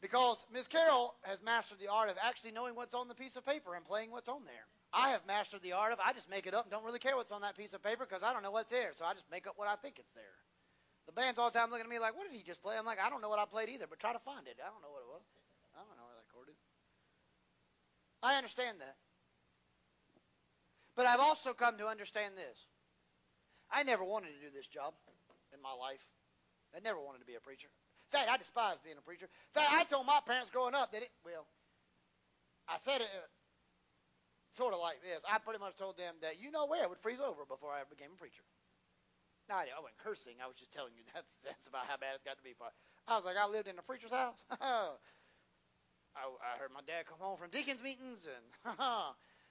Because 0.00 0.44
Miss 0.52 0.66
Carroll 0.66 1.14
has 1.22 1.42
mastered 1.42 1.78
the 1.78 1.88
art 1.88 2.10
of 2.10 2.16
actually 2.22 2.52
knowing 2.52 2.74
what's 2.74 2.94
on 2.94 3.08
the 3.08 3.14
piece 3.14 3.36
of 3.36 3.46
paper 3.46 3.74
and 3.74 3.84
playing 3.84 4.10
what's 4.10 4.28
on 4.28 4.44
there. 4.44 4.66
I 4.92 5.10
have 5.10 5.26
mastered 5.26 5.62
the 5.62 5.72
art 5.72 5.92
of 5.92 5.98
I 6.00 6.12
just 6.12 6.30
make 6.30 6.46
it 6.46 6.54
up 6.54 6.64
and 6.64 6.72
don't 6.72 6.84
really 6.84 6.98
care 6.98 7.16
what's 7.16 7.32
on 7.32 7.42
that 7.42 7.56
piece 7.56 7.72
of 7.74 7.82
paper 7.82 8.06
because 8.08 8.22
I 8.22 8.32
don't 8.32 8.42
know 8.42 8.50
what's 8.50 8.70
there, 8.70 8.90
so 8.94 9.04
I 9.04 9.12
just 9.12 9.30
make 9.30 9.46
up 9.46 9.54
what 9.56 9.68
I 9.68 9.76
think 9.76 9.98
it's 9.98 10.12
there. 10.14 10.38
The 11.06 11.12
band's 11.12 11.38
all 11.38 11.50
the 11.50 11.58
time 11.58 11.70
looking 11.70 11.84
at 11.84 11.90
me 11.90 11.98
like, 11.98 12.16
"What 12.16 12.30
did 12.30 12.36
he 12.36 12.42
just 12.42 12.62
play?" 12.62 12.76
I'm 12.76 12.86
like, 12.86 13.00
"I 13.00 13.10
don't 13.10 13.20
know 13.20 13.28
what 13.28 13.38
I 13.38 13.44
played 13.44 13.68
either, 13.68 13.86
but 13.86 13.98
try 13.98 14.12
to 14.12 14.18
find 14.20 14.46
it. 14.46 14.58
I 14.64 14.70
don't 14.70 14.82
know 14.82 14.90
what 14.90 15.02
it 15.02 15.08
was. 15.08 15.22
I 15.74 15.78
don't 15.84 15.96
know 15.96 16.04
where 16.04 16.16
that 16.16 16.28
chord 16.32 16.48
is." 16.48 16.60
I 18.22 18.36
understand 18.36 18.80
that, 18.80 18.96
but 20.94 21.06
I've 21.06 21.20
also 21.20 21.54
come 21.54 21.78
to 21.78 21.86
understand 21.86 22.36
this. 22.36 22.66
I 23.70 23.82
never 23.82 24.04
wanted 24.04 24.32
to 24.32 24.40
do 24.40 24.50
this 24.52 24.66
job 24.66 24.94
in 25.52 25.60
my 25.60 25.72
life. 25.72 26.04
I 26.74 26.80
never 26.80 27.00
wanted 27.00 27.20
to 27.20 27.28
be 27.28 27.36
a 27.36 27.40
preacher. 27.40 27.68
In 28.08 28.12
fact, 28.12 28.30
I 28.32 28.36
despised 28.36 28.80
being 28.84 28.96
a 28.96 29.04
preacher. 29.04 29.28
In 29.28 29.54
fact, 29.54 29.72
I 29.72 29.84
told 29.84 30.06
my 30.06 30.20
parents 30.24 30.48
growing 30.48 30.74
up 30.74 30.92
that 30.92 31.02
it, 31.04 31.12
well, 31.24 31.44
I 32.68 32.80
said 32.80 33.00
it 33.04 33.12
uh, 33.12 33.28
sort 34.56 34.72
of 34.72 34.80
like 34.80 35.00
this. 35.04 35.20
I 35.28 35.36
pretty 35.38 35.60
much 35.60 35.76
told 35.76 35.96
them 35.96 36.16
that 36.24 36.40
you 36.40 36.50
know 36.50 36.64
where 36.64 36.84
it 36.84 36.88
would 36.88 37.00
freeze 37.00 37.20
over 37.20 37.44
before 37.44 37.72
I 37.72 37.84
became 37.88 38.16
a 38.16 38.18
preacher. 38.20 38.44
Now, 39.48 39.60
I 39.64 39.80
wasn't 39.80 40.00
cursing. 40.00 40.40
I 40.40 40.48
was 40.48 40.56
just 40.56 40.72
telling 40.72 40.92
you 40.96 41.04
that's, 41.14 41.36
that's 41.44 41.68
about 41.68 41.84
how 41.84 41.96
bad 41.96 42.16
it's 42.16 42.24
got 42.24 42.36
to 42.36 42.44
be. 42.44 42.56
For, 42.56 42.68
I 43.08 43.16
was 43.16 43.24
like, 43.24 43.36
I 43.36 43.48
lived 43.48 43.68
in 43.68 43.76
a 43.76 43.84
preacher's 43.84 44.12
house. 44.12 44.40
I, 46.16 46.24
I 46.24 46.58
heard 46.58 46.72
my 46.72 46.84
dad 46.88 47.06
come 47.06 47.20
home 47.20 47.36
from 47.36 47.50
deacons 47.52 47.82
meetings, 47.82 48.24
and 48.24 48.44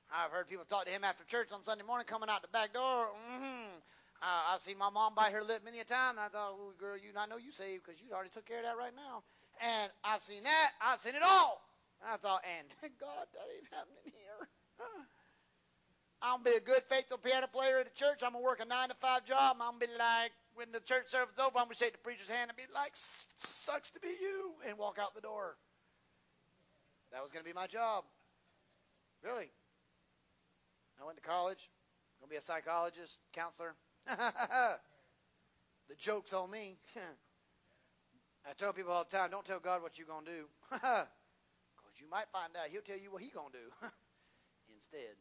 I've 0.10 0.32
heard 0.32 0.50
people 0.50 0.66
talk 0.66 0.86
to 0.86 0.92
him 0.92 1.04
after 1.04 1.24
church 1.26 1.50
on 1.54 1.64
Sunday 1.64 1.86
morning 1.86 2.06
coming 2.10 2.30
out 2.30 2.42
the 2.42 2.50
back 2.50 2.74
door. 2.74 3.14
Mm-hmm. 3.34 3.78
Uh, 4.22 4.54
I've 4.54 4.62
seen 4.62 4.78
my 4.78 4.90
mom 4.90 5.14
bite 5.14 5.32
her 5.34 5.44
lip 5.44 5.62
many 5.64 5.80
a 5.80 5.86
time. 5.86 6.16
I 6.18 6.28
thought, 6.30 6.58
well, 6.58 6.74
girl, 6.80 6.98
you 6.98 7.14
I 7.18 7.28
know 7.28 7.38
you 7.38 7.52
saved 7.52 7.86
because 7.86 8.02
you 8.02 8.14
already 8.14 8.34
took 8.34 8.46
care 8.46 8.60
of 8.60 8.66
that 8.66 8.78
right 8.78 8.96
now. 8.96 9.22
And 9.62 9.92
I've 10.04 10.24
seen 10.24 10.44
that. 10.44 10.72
I've 10.82 11.00
seen 11.02 11.14
it 11.16 11.22
all. 11.22 11.62
And 12.02 12.10
I 12.10 12.18
thought, 12.18 12.42
and 12.46 12.68
God, 13.00 13.26
that 13.34 13.46
ain't 13.46 13.70
happening 13.70 14.10
here. 14.10 14.50
I'm 16.22 16.42
gonna 16.42 16.50
be 16.50 16.58
a 16.58 16.66
good, 16.66 16.82
faithful 16.90 17.18
piano 17.18 17.46
player 17.46 17.78
at 17.78 17.86
the 17.86 17.94
church. 17.94 18.26
I'm 18.26 18.34
gonna 18.34 18.44
work 18.44 18.60
a 18.60 18.66
nine 18.66 18.90
to 18.90 18.96
five 18.98 19.26
job. 19.26 19.58
I'm 19.62 19.78
gonna 19.78 19.86
be 19.86 19.94
like, 20.00 20.32
when 20.56 20.72
the 20.74 20.82
church 20.82 21.10
service 21.10 21.38
is 21.38 21.40
over, 21.40 21.58
I'm 21.58 21.70
gonna 21.70 21.78
shake 21.78 21.94
the 21.94 22.02
preacher's 22.02 22.30
hand 22.30 22.50
and 22.50 22.58
be 22.58 22.66
like, 22.74 22.94
"Sucks 22.96 23.92
to 23.92 24.00
be 24.00 24.18
you," 24.20 24.56
and 24.66 24.78
walk 24.78 24.98
out 25.00 25.14
the 25.14 25.22
door. 25.22 25.58
That 27.12 27.22
was 27.22 27.32
gonna 27.32 27.46
be 27.46 27.54
my 27.54 27.68
job. 27.68 28.04
Really. 29.24 29.52
I 31.00 31.06
went 31.06 31.18
to 31.18 31.24
college. 31.24 31.70
Gonna 32.20 32.32
be 32.32 32.38
a 32.38 32.42
psychologist, 32.42 33.20
counselor. 33.32 33.76
the 35.90 35.96
joke's 35.98 36.34
on 36.34 36.50
me. 36.50 36.78
I 38.48 38.54
tell 38.58 38.72
people 38.72 38.94
all 38.94 39.04
the 39.04 39.16
time, 39.16 39.30
don't 39.30 39.46
tell 39.46 39.60
God 39.60 39.82
what 39.82 39.98
you're 39.98 40.08
going 40.08 40.26
to 40.26 40.32
do. 40.32 40.46
Because 41.98 42.04
you 42.04 42.10
might 42.12 42.30
find 42.30 42.54
out 42.54 42.70
he'll 42.70 42.86
tell 42.86 43.00
you 43.00 43.10
what 43.10 43.22
he's 43.24 43.34
going 43.34 43.50
to 43.50 43.58
do 43.58 43.68
instead. 44.70 45.18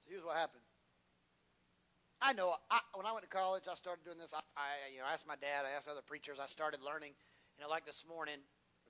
So 0.00 0.08
here's 0.08 0.24
what 0.24 0.36
happened. 0.40 0.64
I 2.22 2.32
know 2.32 2.54
I, 2.70 2.80
when 2.94 3.04
I 3.04 3.12
went 3.12 3.26
to 3.26 3.28
college, 3.28 3.66
I 3.66 3.74
started 3.74 4.06
doing 4.06 4.16
this. 4.16 4.30
I, 4.32 4.40
I, 4.56 4.94
you 4.94 5.02
know, 5.02 5.10
asked 5.10 5.26
my 5.26 5.36
dad, 5.36 5.66
I 5.66 5.74
asked 5.74 5.90
other 5.90 6.06
preachers. 6.06 6.38
I 6.40 6.46
started 6.46 6.80
learning. 6.80 7.12
You 7.58 7.66
know, 7.66 7.68
like 7.68 7.84
this 7.84 8.06
morning, 8.08 8.38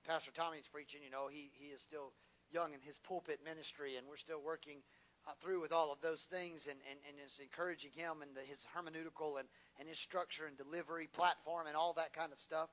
Pastor 0.07 0.31
Tommy's 0.31 0.69
preaching. 0.69 1.01
You 1.03 1.11
know, 1.11 1.27
he 1.33 1.51
he 1.57 1.73
is 1.73 1.81
still 1.81 2.13
young 2.53 2.77
in 2.77 2.81
his 2.85 3.01
pulpit 3.01 3.41
ministry, 3.43 3.97
and 3.97 4.07
we're 4.07 4.21
still 4.21 4.45
working 4.45 4.85
uh, 5.27 5.33
through 5.41 5.61
with 5.63 5.73
all 5.73 5.93
of 5.93 6.01
those 6.03 6.27
things 6.27 6.67
and, 6.67 6.79
and, 6.91 6.99
and 7.07 7.15
is 7.23 7.39
encouraging 7.39 7.95
him 7.95 8.23
and 8.23 8.35
the, 8.35 8.43
his 8.43 8.67
hermeneutical 8.75 9.39
and, 9.39 9.47
and 9.79 9.87
his 9.87 9.99
structure 9.99 10.47
and 10.47 10.59
delivery 10.59 11.07
platform 11.07 11.67
and 11.67 11.77
all 11.77 11.95
that 11.95 12.13
kind 12.13 12.33
of 12.33 12.41
stuff. 12.41 12.71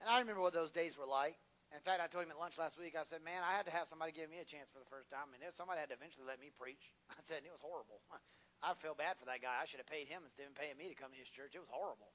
And 0.00 0.08
I 0.08 0.20
remember 0.20 0.40
what 0.40 0.54
those 0.54 0.72
days 0.72 0.96
were 0.96 1.08
like. 1.08 1.36
In 1.68 1.84
fact, 1.84 2.00
I 2.00 2.08
told 2.08 2.24
him 2.24 2.32
at 2.32 2.40
lunch 2.40 2.56
last 2.56 2.80
week, 2.80 2.96
I 2.96 3.04
said, 3.04 3.20
man, 3.20 3.44
I 3.44 3.52
had 3.52 3.68
to 3.68 3.74
have 3.76 3.92
somebody 3.92 4.16
give 4.16 4.32
me 4.32 4.40
a 4.40 4.48
chance 4.48 4.72
for 4.72 4.80
the 4.80 4.88
first 4.88 5.12
time. 5.12 5.28
I 5.28 5.36
mean, 5.36 5.44
somebody 5.52 5.84
had 5.84 5.92
to 5.92 6.00
eventually 6.00 6.24
let 6.24 6.40
me 6.40 6.48
preach. 6.48 6.80
I 7.12 7.20
said, 7.28 7.44
and 7.44 7.48
it 7.48 7.52
was 7.52 7.60
horrible. 7.60 8.00
I 8.64 8.72
feel 8.80 8.96
bad 8.96 9.20
for 9.20 9.28
that 9.28 9.44
guy. 9.44 9.52
I 9.60 9.68
should 9.68 9.84
have 9.84 9.90
paid 9.92 10.08
him 10.08 10.24
instead 10.24 10.48
of 10.48 10.56
paying 10.56 10.80
me 10.80 10.88
to 10.88 10.96
come 10.96 11.12
to 11.12 11.20
his 11.20 11.28
church. 11.28 11.52
It 11.52 11.60
was 11.60 11.70
horrible. 11.70 12.08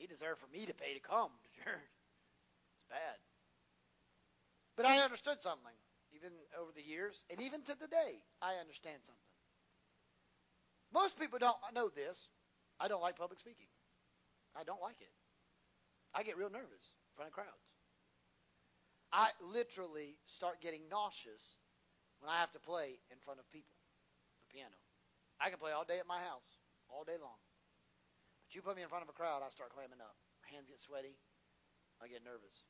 He 0.00 0.08
deserved 0.08 0.40
for 0.40 0.48
me 0.48 0.64
to 0.64 0.74
pay 0.74 0.96
to 0.96 1.04
come 1.04 1.28
to 1.28 1.50
church. 1.60 1.92
It's 2.80 2.88
bad. 2.88 3.20
But 4.80 4.88
I 4.88 5.04
understood 5.04 5.44
something 5.44 5.76
even 6.24 6.32
over 6.56 6.72
the 6.72 6.80
years, 6.80 7.20
and 7.28 7.36
even 7.44 7.60
to 7.68 7.76
today, 7.76 8.16
I 8.40 8.56
understand 8.56 9.04
something. 9.04 9.28
Most 10.92 11.20
people 11.20 11.38
don't 11.38 11.60
know 11.74 11.92
this. 11.92 12.28
I 12.80 12.88
don't 12.88 13.02
like 13.02 13.20
public 13.20 13.38
speaking. 13.38 13.68
I 14.56 14.64
don't 14.64 14.80
like 14.80 15.00
it. 15.04 15.12
I 16.14 16.22
get 16.22 16.38
real 16.38 16.48
nervous 16.48 16.80
in 16.80 17.12
front 17.12 17.28
of 17.28 17.34
crowds. 17.34 17.68
I 19.12 19.30
literally 19.52 20.16
start 20.26 20.62
getting 20.64 20.88
nauseous 20.88 21.60
when 22.18 22.32
I 22.32 22.40
have 22.40 22.50
to 22.56 22.62
play 22.62 22.98
in 23.12 23.18
front 23.20 23.38
of 23.38 23.46
people, 23.52 23.76
the 24.40 24.48
piano. 24.48 24.78
I 25.36 25.50
can 25.50 25.58
play 25.58 25.76
all 25.76 25.84
day 25.84 25.98
at 26.00 26.06
my 26.08 26.24
house, 26.24 26.48
all 26.88 27.04
day 27.04 27.20
long. 27.20 27.36
But 28.46 28.54
you 28.54 28.62
put 28.62 28.76
me 28.78 28.82
in 28.82 28.88
front 28.88 29.04
of 29.04 29.10
a 29.10 29.16
crowd, 29.18 29.42
I 29.44 29.50
start 29.50 29.74
clamming 29.74 30.00
up. 30.00 30.16
My 30.40 30.48
hands 30.54 30.70
get 30.70 30.80
sweaty. 30.80 31.18
I 32.00 32.08
get 32.08 32.24
nervous. 32.24 32.64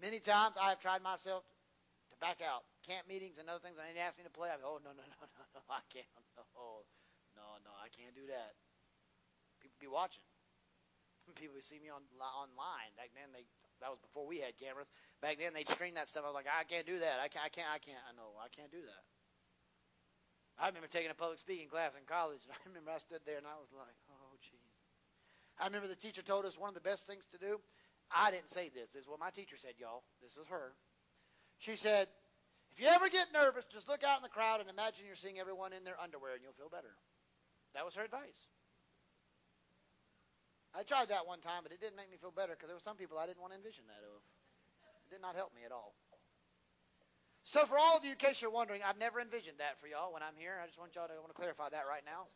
Many 0.00 0.20
times 0.20 0.56
I 0.60 0.70
have 0.70 0.80
tried 0.80 1.02
myself 1.02 1.42
back 2.20 2.42
out. 2.44 2.66
Camp 2.86 3.06
meetings 3.08 3.38
and 3.38 3.48
other 3.48 3.62
things, 3.62 3.78
and 3.78 3.86
they 3.90 4.02
ask 4.02 4.18
me 4.18 4.26
to 4.26 4.32
play. 4.32 4.50
I 4.50 4.58
go, 4.60 4.78
oh, 4.78 4.80
no, 4.82 4.92
no, 4.94 5.02
no, 5.02 5.18
no, 5.24 5.44
no, 5.54 5.60
I 5.80 5.82
can't. 5.90 6.08
No, 6.36 6.86
no, 7.34 7.46
no, 7.62 7.72
I 7.78 7.88
can't 7.90 8.14
do 8.14 8.26
that. 8.30 8.54
People 9.62 9.78
be 9.78 9.90
watching. 9.90 10.24
People 11.40 11.58
see 11.60 11.78
me 11.78 11.90
on 11.90 12.02
online. 12.20 12.90
Back 12.96 13.14
then, 13.14 13.30
they 13.34 13.46
that 13.78 13.90
was 13.94 14.02
before 14.02 14.26
we 14.26 14.42
had 14.42 14.58
cameras. 14.58 14.90
Back 15.22 15.38
then, 15.38 15.54
they'd 15.54 15.68
stream 15.68 15.94
that 15.94 16.10
stuff. 16.10 16.26
I 16.26 16.30
was 16.30 16.38
like, 16.38 16.50
I 16.50 16.66
can't 16.66 16.86
do 16.86 16.98
that. 16.98 17.22
I 17.22 17.28
can't. 17.30 17.46
I 17.46 17.50
can't. 17.52 17.70
I 17.70 17.78
can't. 17.78 18.02
I 18.06 18.12
know. 18.18 18.34
I 18.38 18.50
can't 18.50 18.70
do 18.70 18.82
that. 18.82 19.04
I 20.58 20.66
remember 20.66 20.90
taking 20.90 21.10
a 21.10 21.14
public 21.14 21.38
speaking 21.38 21.70
class 21.70 21.94
in 21.94 22.02
college, 22.02 22.42
and 22.42 22.52
I 22.58 22.58
remember 22.66 22.90
I 22.90 22.98
stood 22.98 23.22
there 23.22 23.38
and 23.38 23.46
I 23.46 23.54
was 23.54 23.70
like, 23.70 23.94
oh, 24.10 24.34
jeez. 24.42 24.74
I 25.58 25.66
remember 25.66 25.86
the 25.86 25.98
teacher 25.98 26.22
told 26.22 26.46
us 26.46 26.58
one 26.58 26.68
of 26.68 26.74
the 26.74 26.82
best 26.82 27.06
things 27.06 27.26
to 27.30 27.38
do. 27.38 27.62
I 28.10 28.30
didn't 28.30 28.50
say 28.50 28.70
this. 28.70 28.94
This 28.94 29.06
is 29.06 29.08
what 29.08 29.20
my 29.20 29.30
teacher 29.30 29.56
said, 29.56 29.78
y'all. 29.78 30.02
This 30.22 30.32
is 30.32 30.46
her. 30.48 30.74
She 31.58 31.76
said, 31.76 32.08
if 32.72 32.80
you 32.80 32.86
ever 32.86 33.08
get 33.08 33.32
nervous, 33.34 33.64
just 33.66 33.88
look 33.88 34.04
out 34.04 34.18
in 34.18 34.22
the 34.22 34.30
crowd 34.30 34.60
and 34.60 34.70
imagine 34.70 35.06
you're 35.06 35.18
seeing 35.18 35.38
everyone 35.38 35.72
in 35.72 35.82
their 35.82 35.98
underwear, 35.98 36.34
and 36.34 36.42
you'll 36.42 36.54
feel 36.54 36.70
better. 36.70 36.94
That 37.74 37.84
was 37.84 37.94
her 37.96 38.04
advice. 38.04 38.46
I 40.76 40.86
tried 40.86 41.08
that 41.10 41.26
one 41.26 41.40
time, 41.40 41.66
but 41.66 41.72
it 41.72 41.80
didn't 41.80 41.96
make 41.96 42.10
me 42.10 42.16
feel 42.20 42.30
better 42.30 42.54
because 42.54 42.68
there 42.70 42.76
were 42.76 42.86
some 42.86 42.94
people 42.94 43.18
I 43.18 43.26
didn't 43.26 43.42
want 43.42 43.52
to 43.52 43.58
envision 43.58 43.82
that 43.90 44.04
of. 44.06 44.22
It 45.10 45.18
did 45.18 45.22
not 45.22 45.34
help 45.34 45.50
me 45.56 45.66
at 45.66 45.72
all. 45.72 45.96
So 47.42 47.64
for 47.64 47.80
all 47.80 47.96
of 47.96 48.04
you, 48.04 48.12
in 48.12 48.20
case 48.20 48.38
you're 48.38 48.52
wondering, 48.52 48.82
I've 48.84 49.00
never 49.00 49.18
envisioned 49.18 49.58
that 49.58 49.80
for 49.80 49.88
y'all 49.88 50.12
when 50.12 50.22
I'm 50.22 50.36
here. 50.36 50.60
I 50.62 50.66
just 50.68 50.78
want 50.78 50.94
y'all 50.94 51.08
to 51.08 51.16
want 51.18 51.34
to 51.34 51.38
clarify 51.38 51.72
that 51.72 51.88
right 51.88 52.04
now. 52.04 52.28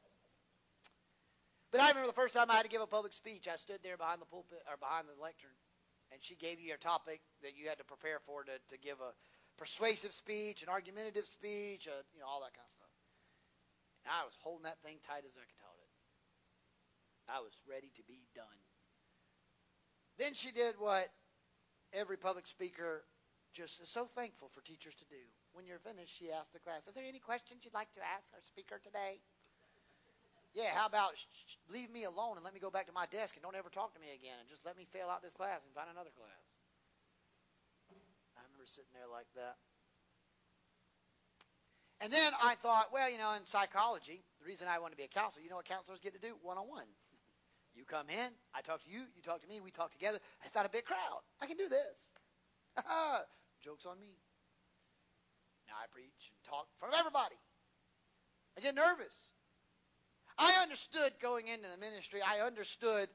But 1.70 1.80
I 1.80 1.88
remember 1.88 2.08
the 2.08 2.18
first 2.18 2.34
time 2.34 2.50
I 2.50 2.56
had 2.56 2.64
to 2.64 2.72
give 2.72 2.80
a 2.80 2.90
public 2.90 3.12
speech. 3.12 3.46
I 3.46 3.56
stood 3.56 3.78
there 3.84 3.96
behind 3.96 4.20
the 4.20 4.26
pulpit 4.26 4.64
or 4.66 4.74
behind 4.80 5.06
the 5.06 5.14
lectern, 5.20 5.54
and 6.12 6.20
she 6.22 6.36
gave 6.36 6.60
you 6.60 6.68
your 6.68 6.80
topic 6.80 7.20
that 7.42 7.56
you 7.56 7.68
had 7.68 7.78
to 7.78 7.88
prepare 7.88 8.20
for 8.28 8.44
to, 8.44 8.52
to 8.68 8.76
give 8.76 9.00
a 9.00 9.16
persuasive 9.56 10.12
speech, 10.12 10.62
an 10.62 10.68
argumentative 10.68 11.26
speech, 11.26 11.88
a, 11.88 12.04
you 12.12 12.20
know, 12.20 12.28
all 12.28 12.44
that 12.44 12.52
kind 12.52 12.68
of 12.68 12.76
stuff. 12.76 12.92
And 14.04 14.12
I 14.12 14.24
was 14.28 14.36
holding 14.44 14.68
that 14.68 14.82
thing 14.84 15.00
tight 15.08 15.24
as 15.24 15.40
I 15.40 15.46
could 15.48 15.62
hold 15.64 15.80
it. 15.80 15.92
I 17.32 17.40
was 17.40 17.54
ready 17.64 17.88
to 17.96 18.04
be 18.04 18.28
done. 18.34 18.60
Then 20.18 20.34
she 20.34 20.52
did 20.52 20.76
what 20.76 21.08
every 21.94 22.16
public 22.16 22.46
speaker 22.46 23.04
just 23.54 23.80
is 23.80 23.88
so 23.88 24.08
thankful 24.16 24.48
for 24.52 24.60
teachers 24.60 24.94
to 24.96 25.06
do. 25.08 25.20
When 25.52 25.66
you're 25.66 25.80
finished, 25.80 26.12
she 26.12 26.32
asked 26.32 26.52
the 26.52 26.60
class, 26.60 26.88
Is 26.88 26.94
there 26.94 27.04
any 27.04 27.20
questions 27.20 27.64
you'd 27.64 27.76
like 27.76 27.92
to 27.92 28.04
ask 28.16 28.26
our 28.32 28.42
speaker 28.42 28.80
today? 28.82 29.20
Yeah, 30.54 30.68
how 30.76 30.86
about 30.86 31.16
sh- 31.16 31.56
leave 31.72 31.90
me 31.90 32.04
alone 32.04 32.36
and 32.36 32.44
let 32.44 32.52
me 32.52 32.60
go 32.60 32.70
back 32.70 32.86
to 32.86 32.92
my 32.92 33.06
desk 33.08 33.36
and 33.36 33.42
don't 33.42 33.56
ever 33.56 33.70
talk 33.70 33.94
to 33.94 34.00
me 34.00 34.12
again 34.12 34.36
and 34.40 34.48
just 34.48 34.64
let 34.64 34.76
me 34.76 34.84
fail 34.92 35.08
out 35.08 35.22
this 35.22 35.32
class 35.32 35.64
and 35.64 35.72
find 35.74 35.88
another 35.88 36.12
class. 36.12 36.44
I 38.36 38.44
remember 38.44 38.68
sitting 38.68 38.92
there 38.92 39.08
like 39.08 39.28
that. 39.36 39.56
And 42.00 42.12
then 42.12 42.32
I 42.42 42.56
thought, 42.56 42.92
well, 42.92 43.08
you 43.08 43.16
know, 43.16 43.32
in 43.38 43.46
psychology, 43.46 44.24
the 44.40 44.46
reason 44.46 44.66
I 44.68 44.78
want 44.78 44.92
to 44.92 44.96
be 44.98 45.04
a 45.04 45.12
counselor, 45.12 45.42
you 45.42 45.48
know 45.48 45.56
what 45.56 45.64
counselors 45.64 46.00
get 46.00 46.12
to 46.14 46.20
do? 46.20 46.34
One 46.42 46.58
on 46.58 46.68
one. 46.68 46.88
You 47.74 47.84
come 47.84 48.10
in, 48.10 48.30
I 48.52 48.60
talk 48.60 48.84
to 48.84 48.90
you, 48.90 49.08
you 49.16 49.22
talk 49.24 49.40
to 49.40 49.48
me, 49.48 49.60
we 49.60 49.70
talk 49.70 49.92
together. 49.92 50.18
It's 50.44 50.54
not 50.54 50.66
a 50.66 50.68
big 50.68 50.84
crowd. 50.84 51.24
I 51.40 51.46
can 51.46 51.56
do 51.56 51.68
this. 51.68 51.98
Joke's 53.64 53.86
on 53.86 53.98
me. 54.00 54.18
Now 55.68 55.74
I 55.80 55.86
preach 55.90 56.28
and 56.28 56.36
talk 56.44 56.68
in 56.68 56.76
front 56.78 56.94
of 56.94 57.00
everybody. 57.00 57.36
I 58.58 58.60
get 58.60 58.74
nervous. 58.74 59.32
I 60.42 60.58
understood 60.58 61.14
going 61.22 61.46
into 61.46 61.70
the 61.70 61.78
ministry, 61.78 62.18
I 62.18 62.42
understood 62.42 63.06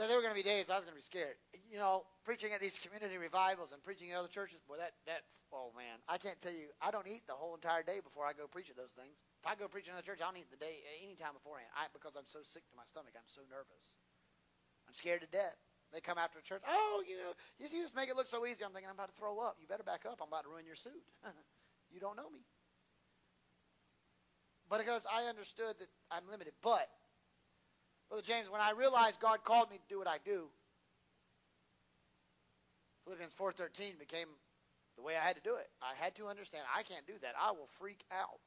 that 0.00 0.06
there 0.08 0.16
were 0.16 0.24
going 0.24 0.32
to 0.32 0.40
be 0.40 0.46
days 0.46 0.72
I 0.72 0.80
was 0.80 0.88
going 0.88 0.96
to 0.96 1.02
be 1.02 1.04
scared. 1.04 1.36
You 1.68 1.76
know, 1.76 2.08
preaching 2.24 2.56
at 2.56 2.64
these 2.64 2.78
community 2.80 3.20
revivals 3.20 3.76
and 3.76 3.82
preaching 3.84 4.14
at 4.14 4.16
other 4.16 4.32
churches, 4.32 4.64
boy, 4.64 4.80
that, 4.80 4.96
that, 5.04 5.28
oh 5.52 5.74
man, 5.76 6.00
I 6.08 6.16
can't 6.16 6.40
tell 6.40 6.54
you, 6.54 6.72
I 6.80 6.88
don't 6.88 7.04
eat 7.04 7.28
the 7.28 7.36
whole 7.36 7.52
entire 7.52 7.84
day 7.84 8.00
before 8.00 8.24
I 8.24 8.32
go 8.32 8.48
preach 8.48 8.70
at 8.72 8.78
those 8.78 8.96
things. 8.96 9.20
If 9.42 9.44
I 9.44 9.52
go 9.52 9.68
preach 9.68 9.84
in 9.84 9.92
another 9.92 10.06
church, 10.06 10.24
I 10.24 10.32
don't 10.32 10.40
eat 10.40 10.48
the 10.48 10.56
day 10.56 10.80
eh, 10.86 11.04
any 11.04 11.18
time 11.18 11.36
beforehand 11.36 11.68
I, 11.76 11.92
because 11.92 12.16
I'm 12.16 12.24
so 12.24 12.40
sick 12.40 12.64
to 12.72 12.74
my 12.78 12.88
stomach. 12.88 13.12
I'm 13.12 13.28
so 13.28 13.44
nervous. 13.52 13.84
I'm 14.88 14.96
scared 14.96 15.20
to 15.20 15.28
death. 15.28 15.60
They 15.92 16.00
come 16.00 16.16
after 16.16 16.40
church. 16.40 16.64
Oh, 16.68 17.04
you 17.04 17.16
know, 17.16 17.32
you 17.60 17.68
just 17.68 17.96
make 17.96 18.08
it 18.08 18.16
look 18.16 18.28
so 18.28 18.44
easy. 18.44 18.64
I'm 18.64 18.72
thinking, 18.72 18.88
I'm 18.88 18.96
about 18.96 19.12
to 19.12 19.18
throw 19.18 19.40
up. 19.40 19.56
You 19.60 19.68
better 19.68 19.84
back 19.84 20.04
up. 20.04 20.20
I'm 20.20 20.28
about 20.28 20.44
to 20.44 20.52
ruin 20.52 20.64
your 20.64 20.76
suit. 20.76 21.00
you 21.92 22.00
don't 22.00 22.16
know 22.16 22.28
me. 22.28 22.44
But 24.68 24.78
because 24.78 25.06
I 25.10 25.24
understood 25.24 25.76
that 25.78 25.88
I'm 26.10 26.28
limited. 26.30 26.52
But 26.62 26.88
Brother 28.08 28.22
James, 28.22 28.50
when 28.50 28.60
I 28.60 28.72
realized 28.72 29.20
God 29.20 29.44
called 29.44 29.70
me 29.70 29.76
to 29.76 29.88
do 29.88 29.98
what 29.98 30.08
I 30.08 30.18
do, 30.24 30.48
Philippians 33.04 33.34
4:13 33.34 33.98
became 33.98 34.28
the 34.96 35.02
way 35.02 35.16
I 35.16 35.24
had 35.24 35.36
to 35.36 35.42
do 35.42 35.56
it. 35.56 35.70
I 35.80 35.94
had 35.94 36.14
to 36.16 36.28
understand 36.28 36.64
I 36.68 36.82
can't 36.82 37.06
do 37.06 37.16
that. 37.22 37.34
I 37.38 37.52
will 37.52 37.68
freak 37.78 38.04
out. 38.12 38.44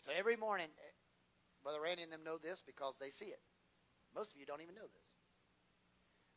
So 0.00 0.12
every 0.12 0.36
morning, 0.36 0.68
eh, 0.68 0.92
Brother 1.62 1.80
Randy 1.80 2.02
and 2.02 2.12
them 2.12 2.24
know 2.24 2.36
this 2.36 2.60
because 2.60 2.96
they 3.00 3.10
see 3.10 3.32
it. 3.32 3.40
Most 4.14 4.32
of 4.32 4.40
you 4.40 4.44
don't 4.44 4.60
even 4.60 4.74
know 4.74 4.88
this. 4.88 5.08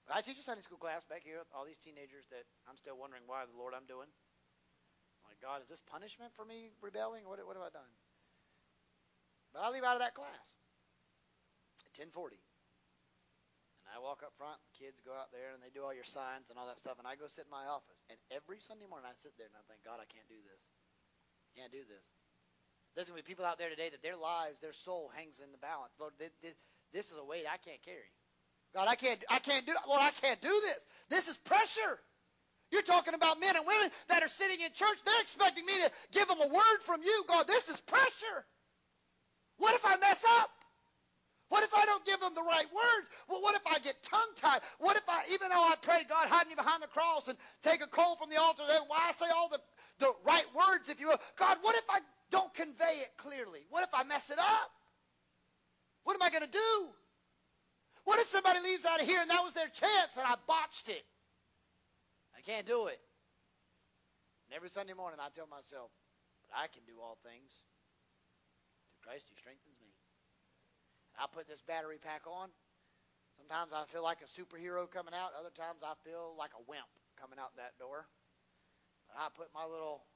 But 0.05 0.15
I 0.15 0.21
teach 0.21 0.37
a 0.37 0.43
Sunday 0.43 0.61
school 0.61 0.77
class 0.77 1.05
back 1.05 1.23
here 1.23 1.39
with 1.39 1.47
all 1.55 1.65
these 1.65 1.79
teenagers 1.79 2.27
that 2.29 2.43
I'm 2.67 2.77
still 2.77 2.97
wondering 2.97 3.23
why 3.25 3.45
the 3.45 3.57
Lord 3.57 3.73
I'm 3.73 3.87
doing. 3.87 4.11
My 5.23 5.31
God, 5.41 5.63
is 5.63 5.69
this 5.69 5.81
punishment 5.81 6.35
for 6.35 6.43
me 6.43 6.71
rebelling? 6.81 7.23
What, 7.23 7.39
what 7.47 7.55
have 7.55 7.63
I 7.63 7.71
done? 7.71 7.91
But 9.53 9.63
I 9.63 9.69
leave 9.69 9.85
out 9.85 9.95
of 9.95 10.01
that 10.01 10.17
class. 10.17 10.57
1040. 11.95 12.41
And 13.85 13.93
I 13.93 14.01
walk 14.01 14.25
up 14.25 14.33
front, 14.35 14.57
kids 14.79 14.97
go 15.05 15.13
out 15.13 15.29
there 15.29 15.53
and 15.53 15.61
they 15.61 15.69
do 15.69 15.85
all 15.85 15.93
your 15.93 16.07
signs 16.07 16.49
and 16.49 16.57
all 16.57 16.65
that 16.65 16.79
stuff, 16.79 16.97
and 16.97 17.05
I 17.05 17.13
go 17.13 17.29
sit 17.29 17.45
in 17.45 17.53
my 17.53 17.69
office. 17.69 18.01
And 18.09 18.17
every 18.33 18.57
Sunday 18.63 18.89
morning 18.89 19.05
I 19.05 19.13
sit 19.21 19.37
there 19.37 19.45
and 19.45 19.59
I 19.59 19.63
think, 19.69 19.85
God, 19.85 20.01
I 20.01 20.07
can't 20.09 20.25
do 20.25 20.39
this. 20.41 20.61
Can't 21.53 21.69
do 21.69 21.85
this. 21.85 22.07
There's 22.95 23.09
going 23.09 23.19
to 23.19 23.25
be 23.25 23.29
people 23.29 23.45
out 23.45 23.61
there 23.61 23.69
today 23.69 23.89
that 23.93 24.01
their 24.01 24.17
lives, 24.17 24.61
their 24.61 24.73
soul 24.73 25.11
hangs 25.13 25.37
in 25.37 25.51
the 25.51 25.61
balance. 25.61 25.93
Lord, 25.99 26.13
this 26.17 27.05
is 27.09 27.17
a 27.17 27.25
weight 27.25 27.45
I 27.45 27.57
can't 27.61 27.81
carry. 27.85 28.09
God, 28.73 28.87
I 28.89 28.95
can't, 28.95 29.21
I 29.29 29.37
can't 29.37 29.65
do, 29.65 29.73
Lord, 29.85 30.01
I 30.01 30.09
can't 30.17 30.41
do 30.41 30.49
this. 30.49 30.81
This 31.09 31.27
is 31.27 31.37
pressure. 31.45 32.01
You're 32.71 32.81
talking 32.81 33.13
about 33.13 33.39
men 33.39 33.55
and 33.55 33.67
women 33.67 33.89
that 34.09 34.23
are 34.23 34.29
sitting 34.29 34.61
in 34.61 34.73
church. 34.73 34.97
They're 35.05 35.21
expecting 35.21 35.65
me 35.65 35.73
to 35.73 35.91
give 36.11 36.27
them 36.27 36.41
a 36.41 36.47
word 36.47 36.79
from 36.81 37.03
you. 37.03 37.23
God, 37.27 37.45
this 37.45 37.69
is 37.69 37.79
pressure. 37.81 38.45
What 39.63 39.75
if 39.75 39.85
I 39.85 39.95
mess 39.95 40.21
up? 40.41 40.51
What 41.47 41.63
if 41.63 41.73
I 41.73 41.85
don't 41.85 42.03
give 42.03 42.19
them 42.19 42.35
the 42.35 42.43
right 42.43 42.67
words? 42.67 43.07
Well, 43.29 43.41
what 43.41 43.55
if 43.55 43.65
I 43.65 43.79
get 43.79 43.95
tongue 44.03 44.35
tied? 44.35 44.59
What 44.79 44.97
if 44.97 45.07
I, 45.07 45.23
even 45.31 45.47
though 45.47 45.63
I 45.63 45.75
pray, 45.81 46.03
God, 46.03 46.27
hide 46.27 46.49
me 46.49 46.55
behind 46.55 46.83
the 46.83 46.87
cross 46.87 47.29
and 47.29 47.37
take 47.63 47.81
a 47.81 47.87
coal 47.87 48.17
from 48.17 48.29
the 48.29 48.35
altar, 48.35 48.63
and 48.67 48.83
why 48.87 49.07
I 49.07 49.13
say 49.13 49.27
all 49.33 49.47
the, 49.47 49.59
the 49.99 50.11
right 50.25 50.43
words, 50.53 50.89
if 50.89 50.99
you 50.99 51.07
will. 51.07 51.21
God, 51.37 51.59
what 51.61 51.77
if 51.77 51.85
I 51.89 51.99
don't 52.29 52.53
convey 52.53 53.07
it 53.07 53.15
clearly? 53.15 53.61
What 53.69 53.83
if 53.83 53.93
I 53.93 54.03
mess 54.03 54.29
it 54.31 54.37
up? 54.37 54.71
What 56.03 56.15
am 56.15 56.21
I 56.23 56.29
going 56.29 56.43
to 56.43 56.51
do? 56.51 56.87
What 58.03 58.19
if 58.19 58.27
somebody 58.27 58.59
leaves 58.59 58.83
out 58.83 58.99
of 58.99 59.07
here 59.07 59.21
and 59.21 59.29
that 59.29 59.45
was 59.45 59.53
their 59.53 59.69
chance 59.69 60.17
and 60.17 60.27
I 60.27 60.35
botched 60.45 60.89
it? 60.89 61.05
I 62.35 62.41
can't 62.41 62.67
do 62.67 62.87
it. 62.87 62.99
And 64.49 64.57
every 64.57 64.67
Sunday 64.67 64.91
morning 64.91 65.19
I 65.23 65.29
tell 65.29 65.47
myself, 65.47 65.87
but 66.41 66.51
I 66.51 66.67
can 66.67 66.83
do 66.85 66.99
all 67.01 67.17
things 67.23 67.63
Christ 69.03 69.27
who 69.27 69.35
strengthens 69.35 69.75
me. 69.83 69.91
I 71.19 71.27
put 71.27 71.45
this 71.45 71.61
battery 71.61 71.99
pack 71.99 72.23
on. 72.23 72.49
Sometimes 73.35 73.75
I 73.75 73.83
feel 73.91 74.01
like 74.01 74.23
a 74.23 74.29
superhero 74.31 74.87
coming 74.87 75.13
out. 75.13 75.35
Other 75.35 75.51
times 75.51 75.83
I 75.83 75.93
feel 76.07 76.33
like 76.39 76.55
a 76.55 76.63
wimp 76.63 76.87
coming 77.19 77.37
out 77.37 77.51
that 77.59 77.75
door. 77.75 78.07
But 79.11 79.19
I 79.19 79.27
put 79.35 79.51
my 79.51 79.67
little 79.67 80.07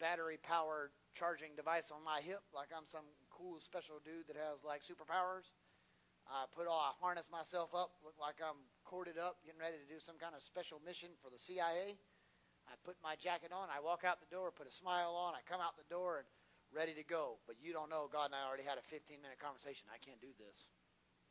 battery 0.00 0.40
powered 0.40 0.90
charging 1.14 1.54
device 1.54 1.94
on 1.94 2.02
my 2.02 2.18
hip 2.18 2.42
like 2.50 2.74
I'm 2.74 2.90
some 2.90 3.06
cool 3.30 3.62
special 3.62 4.02
dude 4.02 4.26
that 4.26 4.34
has 4.34 4.66
like 4.66 4.82
superpowers. 4.82 5.52
I 6.26 6.48
put 6.50 6.66
all 6.66 6.80
I 6.80 6.96
harness 6.98 7.28
myself 7.28 7.76
up, 7.76 8.00
look 8.00 8.16
like 8.16 8.40
I'm 8.40 8.56
corded 8.82 9.20
up, 9.20 9.44
getting 9.44 9.60
ready 9.60 9.76
to 9.76 9.86
do 9.86 10.00
some 10.00 10.16
kind 10.16 10.32
of 10.32 10.42
special 10.42 10.80
mission 10.80 11.12
for 11.20 11.28
the 11.28 11.38
CIA. 11.38 12.00
I 12.64 12.72
put 12.80 12.96
my 13.04 13.14
jacket 13.20 13.52
on, 13.52 13.68
I 13.68 13.84
walk 13.84 14.08
out 14.08 14.24
the 14.24 14.32
door, 14.32 14.48
put 14.48 14.66
a 14.66 14.72
smile 14.72 15.12
on, 15.12 15.36
I 15.36 15.44
come 15.44 15.60
out 15.60 15.76
the 15.76 15.86
door 15.92 16.24
and 16.24 16.28
ready 16.74 16.92
to 16.94 17.06
go. 17.06 17.38
But 17.46 17.56
you 17.62 17.72
don't 17.72 17.88
know, 17.88 18.10
God 18.10 18.26
and 18.26 18.34
I 18.34 18.42
already 18.46 18.66
had 18.66 18.76
a 18.78 18.86
15 18.90 19.22
minute 19.22 19.38
conversation. 19.38 19.86
I 19.88 20.02
can't 20.02 20.20
do 20.20 20.34
this. 20.36 20.66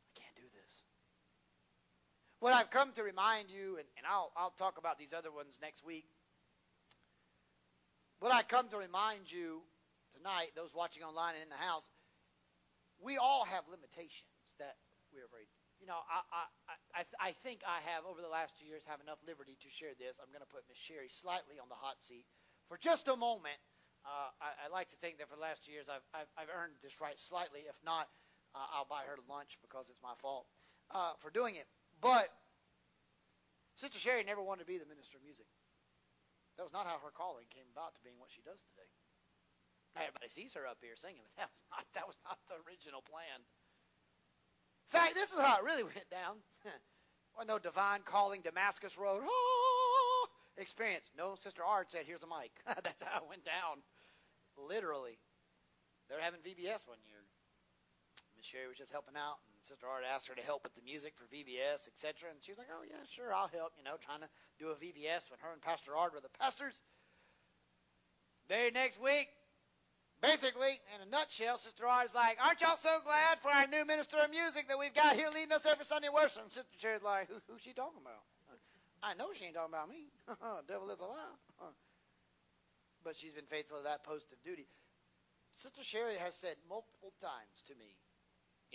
I 0.08 0.12
can't 0.16 0.34
do 0.34 0.48
this. 0.56 0.72
What 2.40 2.52
I've 2.52 2.68
come 2.68 2.92
to 2.96 3.02
remind 3.04 3.48
you, 3.48 3.76
and, 3.80 3.88
and 3.96 4.04
I'll, 4.04 4.32
I'll 4.36 4.56
talk 4.56 4.76
about 4.76 4.98
these 4.98 5.12
other 5.12 5.32
ones 5.32 5.56
next 5.62 5.84
week. 5.84 6.04
What 8.20 8.32
I 8.32 8.42
come 8.42 8.68
to 8.68 8.76
remind 8.76 9.30
you 9.30 9.60
tonight, 10.16 10.52
those 10.56 10.72
watching 10.74 11.04
online 11.04 11.36
and 11.36 11.44
in 11.44 11.52
the 11.52 11.60
house, 11.60 11.88
we 13.00 13.16
all 13.16 13.44
have 13.44 13.64
limitations 13.68 14.56
that 14.58 14.76
we're 15.12 15.24
afraid. 15.24 15.48
You 15.80 15.90
know, 15.90 16.00
I, 16.08 16.20
I, 16.32 16.44
I, 16.96 17.02
I 17.20 17.30
think 17.44 17.60
I 17.66 17.84
have, 17.92 18.06
over 18.08 18.22
the 18.22 18.30
last 18.30 18.56
two 18.56 18.64
years, 18.64 18.86
have 18.86 19.02
enough 19.02 19.18
liberty 19.26 19.58
to 19.60 19.68
share 19.68 19.92
this. 19.98 20.16
I'm 20.16 20.30
going 20.32 20.44
to 20.44 20.48
put 20.48 20.64
Miss 20.68 20.78
Sherry 20.78 21.10
slightly 21.10 21.60
on 21.60 21.68
the 21.68 21.76
hot 21.76 22.00
seat 22.00 22.24
for 22.68 22.78
just 22.78 23.08
a 23.08 23.16
moment. 23.16 23.58
Uh, 24.04 24.28
I, 24.40 24.68
I 24.68 24.72
like 24.72 24.92
to 24.92 24.98
think 25.00 25.18
that 25.18 25.28
for 25.32 25.36
the 25.36 25.42
last 25.42 25.64
two 25.64 25.72
years, 25.72 25.88
I've, 25.88 26.04
I've, 26.12 26.28
I've 26.36 26.52
earned 26.52 26.76
this 26.84 27.00
right 27.00 27.16
slightly. 27.16 27.64
If 27.64 27.80
not, 27.84 28.08
uh, 28.52 28.68
I'll 28.76 28.88
buy 28.88 29.08
her 29.08 29.16
lunch 29.28 29.56
because 29.64 29.88
it's 29.88 30.00
my 30.04 30.12
fault 30.20 30.44
uh, 30.92 31.16
for 31.24 31.32
doing 31.32 31.56
it. 31.56 31.64
But 32.04 32.28
Sister 33.76 33.98
Sherry 33.98 34.22
never 34.22 34.44
wanted 34.44 34.68
to 34.68 34.70
be 34.70 34.78
the 34.78 34.86
minister 34.86 35.16
of 35.16 35.24
music. 35.24 35.48
That 36.56 36.62
was 36.62 36.72
not 36.72 36.86
how 36.86 37.02
her 37.02 37.10
calling 37.10 37.48
came 37.50 37.66
about 37.74 37.96
to 37.98 38.00
being 38.06 38.20
what 38.22 38.30
she 38.30 38.44
does 38.46 38.62
today. 38.70 38.86
Everybody 39.96 40.28
sees 40.28 40.54
her 40.54 40.66
up 40.66 40.78
here 40.82 40.98
singing, 40.98 41.22
but 41.38 41.46
that 41.46 41.50
was 41.50 41.62
not 41.70 41.86
that 41.94 42.06
was 42.06 42.18
not 42.26 42.38
the 42.50 42.58
original 42.66 43.02
plan. 43.02 43.38
In 43.38 44.90
fact, 44.90 45.14
this 45.14 45.30
is 45.30 45.38
how 45.38 45.58
it 45.58 45.64
really 45.64 45.82
went 45.94 46.10
down. 46.10 46.42
well, 47.34 47.46
no 47.46 47.58
divine 47.58 48.02
calling 48.04 48.42
Damascus 48.42 48.98
Road 48.98 49.22
oh, 49.26 50.26
experience. 50.58 51.10
No, 51.16 51.34
Sister 51.34 51.62
Ard 51.62 51.90
said, 51.90 52.06
"Here's 52.06 52.22
a 52.22 52.30
mic." 52.30 52.50
That's 52.66 53.02
how 53.02 53.22
it 53.22 53.28
went 53.28 53.44
down. 53.44 53.82
Literally, 54.56 55.18
they 56.08 56.14
were 56.14 56.22
having 56.24 56.40
VBS 56.40 56.86
one 56.86 57.00
year. 57.06 57.20
Miss 58.36 58.46
Sherry 58.46 58.68
was 58.68 58.78
just 58.78 58.90
helping 58.90 59.14
out, 59.16 59.38
and 59.50 59.58
Sister 59.62 59.86
Ard 59.86 60.04
asked 60.04 60.28
her 60.28 60.34
to 60.34 60.42
help 60.42 60.62
with 60.64 60.74
the 60.74 60.82
music 60.82 61.14
for 61.14 61.24
VBS, 61.30 61.86
etc. 61.86 62.30
And 62.30 62.42
she 62.42 62.52
was 62.52 62.58
like, 62.58 62.70
"Oh 62.70 62.82
yeah, 62.82 63.02
sure, 63.08 63.32
I'll 63.32 63.48
help." 63.48 63.72
You 63.78 63.84
know, 63.84 63.96
trying 63.98 64.20
to 64.20 64.30
do 64.58 64.68
a 64.70 64.76
VBS 64.76 65.30
when 65.30 65.38
her 65.40 65.52
and 65.52 65.62
Pastor 65.62 65.96
Ard 65.96 66.12
were 66.12 66.20
the 66.20 66.34
pastors. 66.38 66.78
Very 68.48 68.70
next 68.70 69.00
week, 69.00 69.28
Basically, 70.24 70.80
in 70.96 71.04
a 71.04 71.10
nutshell, 71.10 71.58
Sister 71.58 71.86
Ard 71.86 72.06
is 72.06 72.14
like, 72.14 72.38
Aren't 72.40 72.60
y'all 72.62 72.80
so 72.80 72.96
glad 73.04 73.38
for 73.44 73.52
our 73.52 73.66
new 73.66 73.84
minister 73.84 74.16
of 74.24 74.30
music 74.30 74.68
that 74.68 74.78
we've 74.78 74.94
got 74.94 75.16
here 75.16 75.28
leading 75.28 75.52
us 75.52 75.66
every 75.66 75.84
Sunday 75.84 76.08
worship? 76.08 76.42
And 76.42 76.52
Sister 76.52 76.76
Sherry's 76.80 77.02
like, 77.02 77.28
Who, 77.28 77.36
Who's 77.48 77.60
she 77.60 77.72
talking 77.76 78.00
about? 78.00 78.24
Uh, 78.48 78.56
I 79.02 79.12
know 79.14 79.36
she 79.36 79.44
ain't 79.44 79.54
talking 79.54 79.74
about 79.74 79.92
me. 79.92 80.08
Devil 80.68 80.88
is 80.90 81.00
a 81.00 81.04
lie. 81.04 81.36
Uh, 81.60 81.76
but 83.04 83.16
she's 83.16 83.32
been 83.32 83.46
faithful 83.46 83.78
to 83.78 83.84
that 83.84 84.02
post 84.02 84.32
of 84.32 84.42
duty. 84.42 84.66
Sister 85.54 85.84
Sherry 85.84 86.16
has 86.16 86.34
said 86.34 86.56
multiple 86.68 87.12
times 87.20 87.62
to 87.68 87.74
me, 87.76 87.94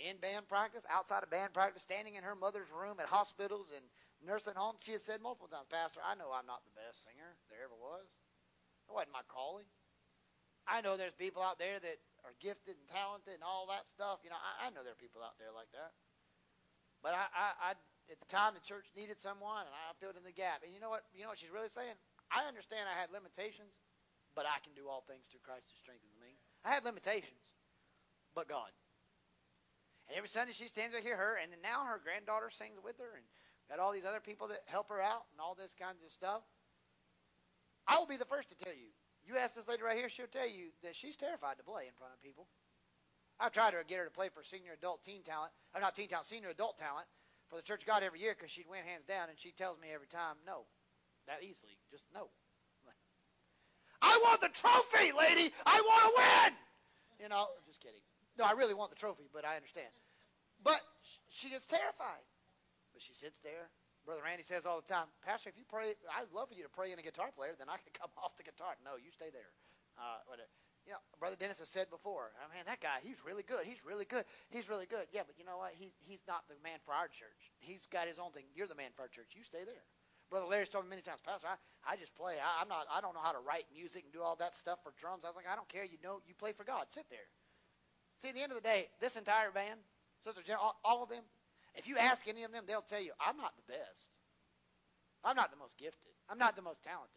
in 0.00 0.16
band 0.16 0.48
practice, 0.48 0.86
outside 0.88 1.22
of 1.22 1.28
band 1.28 1.52
practice, 1.52 1.82
standing 1.82 2.14
in 2.14 2.24
her 2.24 2.38
mother's 2.38 2.70
room 2.72 2.96
at 3.00 3.06
hospitals 3.10 3.68
and 3.74 3.84
nursing 4.24 4.56
homes, 4.56 4.80
she 4.80 4.96
has 4.96 5.04
said 5.04 5.20
multiple 5.20 5.48
times, 5.48 5.68
Pastor, 5.68 6.00
I 6.00 6.16
know 6.16 6.32
I'm 6.32 6.48
not 6.48 6.64
the 6.64 6.72
best 6.72 7.04
singer 7.04 7.36
there 7.52 7.68
ever 7.68 7.76
was. 7.76 8.08
That 8.88 8.96
wasn't 8.96 9.12
my 9.12 9.26
calling. 9.28 9.68
I 10.64 10.80
know 10.80 10.96
there's 10.96 11.16
people 11.16 11.42
out 11.42 11.58
there 11.60 11.76
that 11.76 11.98
are 12.24 12.36
gifted 12.40 12.76
and 12.80 12.88
talented 12.88 13.36
and 13.36 13.44
all 13.44 13.68
that 13.68 13.88
stuff. 13.88 14.20
You 14.24 14.30
know, 14.30 14.40
I, 14.40 14.68
I 14.68 14.72
know 14.72 14.80
there 14.84 14.96
are 14.96 15.02
people 15.02 15.20
out 15.20 15.36
there 15.36 15.52
like 15.52 15.68
that. 15.72 15.92
But 17.00 17.16
I, 17.16 17.24
I, 17.32 17.46
I, 17.60 17.70
at 18.12 18.20
the 18.20 18.28
time, 18.28 18.52
the 18.52 18.64
church 18.64 18.88
needed 18.92 19.16
someone, 19.20 19.64
and 19.64 19.72
I 19.72 19.96
filled 20.00 20.20
in 20.20 20.24
the 20.24 20.36
gap. 20.36 20.60
And 20.64 20.72
you 20.72 20.80
know 20.80 20.92
what? 20.92 21.08
You 21.16 21.24
know 21.24 21.32
what 21.32 21.40
she's 21.40 21.52
really 21.52 21.72
saying? 21.72 21.96
I 22.28 22.44
understand 22.44 22.86
I 22.86 22.96
had 22.96 23.08
limitations, 23.10 23.72
but 24.34 24.46
I 24.46 24.58
can 24.62 24.72
do 24.74 24.88
all 24.88 25.04
things 25.06 25.26
through 25.28 25.44
Christ 25.44 25.66
who 25.68 25.76
strengthens 25.78 26.16
me. 26.20 26.38
I 26.64 26.70
had 26.70 26.84
limitations, 26.84 27.44
but 28.34 28.48
God. 28.48 28.70
And 30.08 30.16
every 30.16 30.28
Sunday 30.28 30.52
she 30.52 30.66
stands 30.66 30.94
right 30.94 31.02
here, 31.02 31.16
her, 31.16 31.38
and 31.38 31.52
then 31.52 31.62
now 31.62 31.84
her 31.86 32.00
granddaughter 32.02 32.50
sings 32.50 32.78
with 32.82 32.98
her, 32.98 33.14
and 33.14 33.26
got 33.70 33.78
all 33.78 33.92
these 33.92 34.08
other 34.08 34.20
people 34.20 34.48
that 34.48 34.66
help 34.66 34.90
her 34.90 35.00
out, 35.00 35.30
and 35.30 35.40
all 35.40 35.54
this 35.54 35.74
kinds 35.74 36.02
of 36.04 36.10
stuff. 36.10 36.42
I 37.86 37.98
will 37.98 38.06
be 38.06 38.18
the 38.18 38.28
first 38.28 38.50
to 38.50 38.58
tell 38.58 38.74
you, 38.74 38.90
you 39.22 39.36
ask 39.36 39.54
this 39.54 39.68
lady 39.68 39.82
right 39.82 39.96
here, 39.96 40.08
she'll 40.08 40.26
tell 40.26 40.48
you 40.48 40.74
that 40.82 40.96
she's 40.96 41.16
terrified 41.16 41.58
to 41.58 41.64
play 41.64 41.86
in 41.86 41.94
front 41.94 42.12
of 42.14 42.22
people. 42.22 42.46
I've 43.38 43.52
tried 43.52 43.72
to 43.72 43.82
get 43.86 43.98
her 43.98 44.04
to 44.04 44.10
play 44.10 44.28
for 44.28 44.42
senior 44.42 44.72
adult 44.74 45.02
teen 45.02 45.22
talent, 45.22 45.52
or 45.74 45.80
not 45.80 45.94
teen 45.94 46.08
talent, 46.08 46.26
senior 46.26 46.50
adult 46.50 46.76
talent 46.76 47.06
for 47.48 47.56
the 47.56 47.62
Church 47.62 47.82
of 47.82 47.86
God 47.86 48.02
every 48.02 48.20
year 48.20 48.34
because 48.36 48.50
she'd 48.50 48.68
win 48.68 48.84
hands 48.84 49.04
down, 49.04 49.28
and 49.28 49.38
she 49.38 49.52
tells 49.52 49.80
me 49.80 49.88
every 49.94 50.06
time, 50.06 50.36
no, 50.46 50.66
that 51.26 51.42
easily, 51.42 51.78
just 51.90 52.04
no. 52.12 52.28
I 54.02 54.18
want 54.24 54.40
the 54.40 54.48
trophy, 54.48 55.12
lady. 55.12 55.52
I 55.66 55.80
want 55.80 56.02
to 56.04 56.12
win. 56.16 56.52
You 57.22 57.28
know, 57.28 57.48
I'm 57.52 57.66
just 57.66 57.80
kidding. 57.80 58.00
No, 58.38 58.44
I 58.44 58.52
really 58.52 58.74
want 58.74 58.90
the 58.90 58.96
trophy, 58.96 59.28
but 59.32 59.44
I 59.44 59.56
understand. 59.56 59.92
But 60.64 60.80
she 61.28 61.50
gets 61.50 61.66
terrified. 61.66 62.24
But 62.92 63.02
she 63.02 63.12
sits 63.12 63.38
there 63.44 63.68
Brother 64.06 64.24
Randy 64.24 64.44
says 64.44 64.64
all 64.64 64.80
the 64.80 64.88
time, 64.88 65.08
Pastor, 65.24 65.52
if 65.52 65.56
you 65.60 65.64
pray, 65.68 65.92
I'd 66.16 66.32
love 66.32 66.48
for 66.48 66.56
you 66.56 66.64
to 66.64 66.72
pray 66.72 66.92
in 66.92 66.98
a 66.98 67.04
guitar 67.04 67.28
player, 67.30 67.52
then 67.58 67.68
I 67.68 67.76
can 67.76 67.92
come 68.00 68.10
off 68.16 68.36
the 68.36 68.46
guitar. 68.46 68.76
No, 68.84 68.96
you 68.96 69.12
stay 69.12 69.28
there. 69.28 69.52
Uh, 70.00 70.24
whatever. 70.26 70.48
You 70.88 70.96
know, 70.96 71.02
Brother 71.20 71.36
Dennis 71.36 71.60
has 71.60 71.68
said 71.68 71.92
before, 71.92 72.32
oh, 72.32 72.48
man, 72.48 72.64
that 72.64 72.80
guy, 72.80 73.04
he's 73.04 73.20
really 73.20 73.44
good. 73.44 73.68
He's 73.68 73.84
really 73.84 74.08
good. 74.08 74.24
He's 74.48 74.66
really 74.72 74.88
good. 74.88 75.04
Yeah, 75.12 75.28
but 75.28 75.36
you 75.36 75.44
know 75.44 75.60
what? 75.60 75.76
He's 75.76 75.92
he's 76.00 76.24
not 76.24 76.48
the 76.48 76.56
man 76.64 76.80
for 76.88 76.96
our 76.96 77.06
church. 77.06 77.52
He's 77.60 77.84
got 77.92 78.08
his 78.08 78.18
own 78.18 78.32
thing. 78.32 78.48
You're 78.56 78.66
the 78.66 78.74
man 78.74 78.90
for 78.96 79.04
our 79.04 79.12
church. 79.12 79.36
You 79.36 79.44
stay 79.44 79.62
there. 79.62 79.84
Brother 80.30 80.46
Larry's 80.46 80.68
told 80.68 80.84
me 80.84 80.90
many 80.90 81.02
times, 81.02 81.20
Pastor, 81.26 81.48
I, 81.48 81.58
I 81.92 81.96
just 81.96 82.14
play. 82.14 82.34
I, 82.38 82.62
I'm 82.62 82.68
not. 82.68 82.86
I 82.86 83.00
don't 83.00 83.14
know 83.14 83.22
how 83.22 83.32
to 83.32 83.42
write 83.42 83.66
music 83.74 84.04
and 84.04 84.12
do 84.12 84.22
all 84.22 84.36
that 84.36 84.54
stuff 84.56 84.78
for 84.82 84.92
drums. 84.96 85.24
I 85.24 85.28
was 85.28 85.36
like, 85.36 85.50
I 85.50 85.56
don't 85.56 85.68
care. 85.68 85.84
You 85.84 85.98
know, 86.02 86.20
you 86.26 86.34
play 86.38 86.52
for 86.52 86.64
God. 86.64 86.86
Sit 86.88 87.04
there. 87.10 87.26
See, 88.22 88.28
at 88.28 88.34
the 88.34 88.42
end 88.42 88.52
of 88.52 88.56
the 88.56 88.62
day, 88.62 88.88
this 89.00 89.16
entire 89.16 89.50
band, 89.50 89.80
Sister 90.22 90.42
Jen, 90.46 90.56
all, 90.60 90.78
all 90.84 91.02
of 91.02 91.08
them, 91.08 91.24
if 91.74 91.88
you 91.88 91.98
ask 91.98 92.28
any 92.28 92.44
of 92.44 92.52
them, 92.52 92.64
they'll 92.66 92.82
tell 92.82 93.00
you, 93.02 93.12
I'm 93.18 93.36
not 93.36 93.52
the 93.56 93.72
best. 93.72 94.10
I'm 95.24 95.36
not 95.36 95.50
the 95.50 95.56
most 95.56 95.76
gifted. 95.78 96.12
I'm 96.28 96.38
not 96.38 96.54
the 96.56 96.62
most 96.62 96.82
talented. 96.82 97.10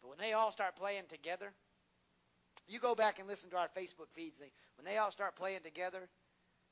But 0.00 0.08
when 0.10 0.18
they 0.18 0.32
all 0.32 0.52
start 0.52 0.76
playing 0.76 1.04
together, 1.08 1.52
you 2.68 2.78
go 2.78 2.94
back 2.94 3.18
and 3.18 3.26
listen 3.26 3.50
to 3.50 3.56
our 3.56 3.68
Facebook 3.76 4.12
feeds. 4.12 4.40
When 4.76 4.84
they 4.84 4.98
all 4.98 5.10
start 5.10 5.36
playing 5.36 5.60
together, 5.64 6.08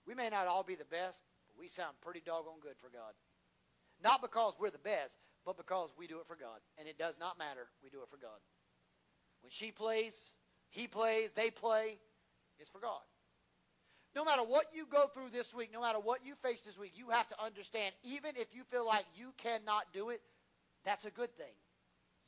we 0.06 0.14
may 0.14 0.28
not 0.28 0.46
all 0.46 0.62
be 0.62 0.74
the 0.74 0.84
best, 0.84 1.20
but 1.48 1.58
we 1.58 1.68
sound 1.68 1.96
pretty 2.00 2.20
doggone 2.24 2.60
good 2.60 2.76
for 2.78 2.90
God. 2.90 3.12
Not 4.02 4.22
because 4.22 4.54
we're 4.58 4.70
the 4.70 4.78
best, 4.78 5.16
but 5.44 5.56
because 5.56 5.90
we 5.96 6.06
do 6.06 6.18
it 6.18 6.26
for 6.26 6.36
God. 6.36 6.60
And 6.78 6.88
it 6.88 6.98
does 6.98 7.18
not 7.18 7.38
matter. 7.38 7.68
We 7.82 7.90
do 7.90 8.02
it 8.02 8.08
for 8.10 8.18
God. 8.18 8.38
When 9.42 9.50
she 9.50 9.70
plays, 9.70 10.34
he 10.70 10.86
plays, 10.86 11.32
they 11.32 11.50
play, 11.50 11.98
it's 12.58 12.70
for 12.70 12.80
God. 12.80 13.00
No 14.14 14.24
matter 14.24 14.42
what 14.42 14.66
you 14.74 14.86
go 14.90 15.06
through 15.08 15.28
this 15.30 15.54
week, 15.54 15.70
no 15.72 15.80
matter 15.82 16.00
what 16.00 16.24
you 16.24 16.34
face 16.34 16.62
this 16.62 16.78
week, 16.78 16.92
you 16.94 17.10
have 17.10 17.28
to 17.28 17.42
understand, 17.42 17.94
even 18.02 18.30
if 18.36 18.54
you 18.54 18.64
feel 18.64 18.86
like 18.86 19.04
you 19.14 19.32
cannot 19.36 19.84
do 19.92 20.08
it, 20.08 20.20
that's 20.84 21.04
a 21.04 21.10
good 21.10 21.36
thing. 21.36 21.54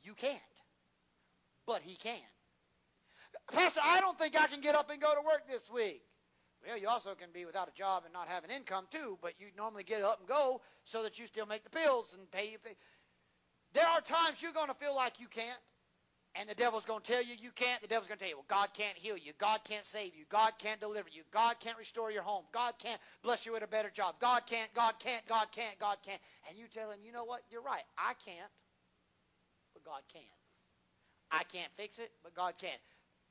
You 0.03 0.13
can't. 0.13 0.39
But 1.65 1.81
he 1.81 1.95
can. 1.95 2.19
Pastor, 3.51 3.81
I 3.83 3.99
don't 4.01 4.17
think 4.19 4.39
I 4.39 4.47
can 4.47 4.61
get 4.61 4.75
up 4.75 4.89
and 4.91 5.01
go 5.01 5.13
to 5.13 5.21
work 5.21 5.47
this 5.47 5.69
week. 5.71 6.03
Well, 6.67 6.77
you 6.77 6.87
also 6.87 7.15
can 7.15 7.29
be 7.33 7.45
without 7.45 7.69
a 7.69 7.73
job 7.73 8.03
and 8.05 8.13
not 8.13 8.27
have 8.27 8.43
an 8.43 8.51
income 8.51 8.85
too, 8.91 9.17
but 9.21 9.33
you 9.39 9.47
normally 9.57 9.83
get 9.83 10.01
up 10.01 10.19
and 10.19 10.27
go 10.27 10.61
so 10.83 11.03
that 11.03 11.17
you 11.17 11.27
still 11.27 11.45
make 11.45 11.63
the 11.63 11.69
bills 11.69 12.13
and 12.17 12.29
pay. 12.31 12.49
Your. 12.49 12.59
Pay. 12.59 12.75
There 13.73 13.87
are 13.87 14.01
times 14.01 14.41
you're 14.41 14.53
going 14.53 14.67
to 14.67 14.73
feel 14.73 14.95
like 14.95 15.19
you 15.19 15.27
can't. 15.27 15.59
And 16.35 16.47
the 16.47 16.53
devil's 16.53 16.85
going 16.85 17.01
to 17.01 17.11
tell 17.11 17.23
you 17.23 17.33
you 17.41 17.49
can't. 17.51 17.81
The 17.81 17.87
devil's 17.87 18.07
going 18.07 18.19
to 18.19 18.23
tell 18.23 18.29
you, 18.29 18.37
well, 18.37 18.45
God 18.47 18.69
can't 18.73 18.95
heal 18.95 19.17
you. 19.17 19.33
God 19.39 19.61
can't 19.63 19.85
save 19.85 20.15
you. 20.15 20.25
God 20.29 20.53
can't 20.59 20.79
deliver 20.79 21.09
you. 21.09 21.23
God 21.31 21.59
can't 21.59 21.77
restore 21.77 22.11
your 22.11 22.21
home. 22.21 22.43
God 22.53 22.75
can't 22.77 22.99
bless 23.23 23.45
you 23.45 23.53
with 23.53 23.63
a 23.63 23.67
better 23.67 23.89
job. 23.89 24.15
God 24.21 24.43
can't, 24.45 24.71
God 24.75 24.93
can't, 24.99 25.25
God 25.27 25.47
can't, 25.51 25.77
God 25.79 25.97
can't. 26.05 26.21
And 26.47 26.57
you 26.57 26.65
tell 26.71 26.91
him, 26.91 26.99
you 27.03 27.11
know 27.11 27.25
what? 27.25 27.41
You're 27.49 27.63
right. 27.63 27.81
I 27.97 28.13
can't, 28.23 28.51
but 29.73 29.83
God 29.83 30.01
can. 30.13 30.21
I 31.31 31.43
can't 31.51 31.71
fix 31.77 31.97
it, 31.97 32.11
but 32.23 32.35
God 32.35 32.53
can. 32.59 32.77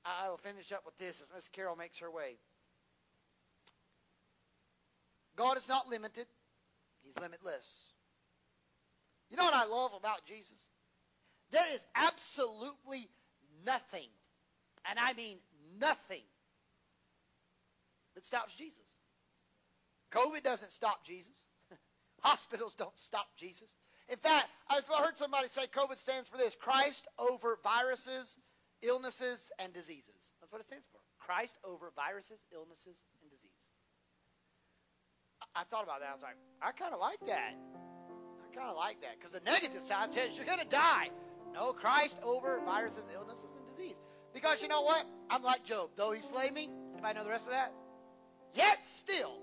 I 0.04 0.28
will 0.28 0.38
finish 0.38 0.72
up 0.72 0.82
with 0.84 0.96
this 0.98 1.20
as 1.20 1.28
Miss 1.34 1.48
Carol 1.48 1.76
makes 1.76 1.98
her 2.00 2.10
way. 2.10 2.36
God 5.38 5.56
is 5.56 5.68
not 5.68 5.88
limited. 5.88 6.26
He's 7.04 7.16
limitless. 7.16 7.70
You 9.30 9.36
know 9.36 9.44
what 9.44 9.54
I 9.54 9.66
love 9.66 9.92
about 9.96 10.24
Jesus? 10.24 10.58
There 11.52 11.66
is 11.72 11.84
absolutely 11.94 13.08
nothing, 13.64 14.08
and 14.84 14.98
I 14.98 15.12
mean 15.14 15.38
nothing, 15.80 16.24
that 18.14 18.26
stops 18.26 18.54
Jesus. 18.56 18.84
COVID 20.10 20.42
doesn't 20.42 20.72
stop 20.72 21.04
Jesus. 21.04 21.44
Hospitals 22.22 22.74
don't 22.74 22.98
stop 22.98 23.28
Jesus. 23.36 23.76
In 24.08 24.16
fact, 24.16 24.48
I've 24.68 24.86
heard 24.86 25.16
somebody 25.16 25.48
say 25.48 25.66
COVID 25.66 25.98
stands 25.98 26.28
for 26.28 26.36
this 26.36 26.56
Christ 26.56 27.06
over 27.18 27.58
viruses, 27.62 28.36
illnesses, 28.82 29.52
and 29.58 29.72
diseases. 29.72 30.32
That's 30.40 30.50
what 30.50 30.60
it 30.60 30.66
stands 30.66 30.88
for. 30.90 30.98
Christ 31.18 31.56
over 31.62 31.92
viruses, 31.94 32.42
illnesses. 32.52 33.04
I, 35.54 35.64
thought 35.64 35.84
about 35.84 36.00
that. 36.00 36.10
I 36.10 36.12
was 36.12 36.22
like, 36.22 36.36
I 36.62 36.72
kind 36.72 36.94
of 36.94 37.00
like 37.00 37.20
that. 37.26 37.54
I 37.54 38.54
kind 38.54 38.70
of 38.70 38.76
like 38.76 39.00
that 39.02 39.16
because 39.18 39.32
the 39.32 39.40
negative 39.40 39.86
side 39.86 40.12
says 40.12 40.36
you're 40.36 40.46
going 40.46 40.60
to 40.60 40.68
die. 40.68 41.10
No, 41.54 41.72
Christ 41.72 42.18
over 42.22 42.60
viruses, 42.64 43.04
illnesses, 43.14 43.56
and 43.56 43.76
disease. 43.76 44.00
Because 44.34 44.62
you 44.62 44.68
know 44.68 44.82
what? 44.82 45.04
I'm 45.30 45.42
like 45.42 45.64
Job. 45.64 45.90
Though 45.96 46.12
he 46.12 46.22
slay 46.22 46.50
me, 46.50 46.68
anybody 46.92 47.18
know 47.18 47.24
the 47.24 47.30
rest 47.30 47.46
of 47.46 47.52
that? 47.52 47.72
Yet 48.54 48.84
still 48.84 49.40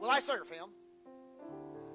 will 0.00 0.10
I 0.10 0.20
serve 0.20 0.48
him. 0.48 0.68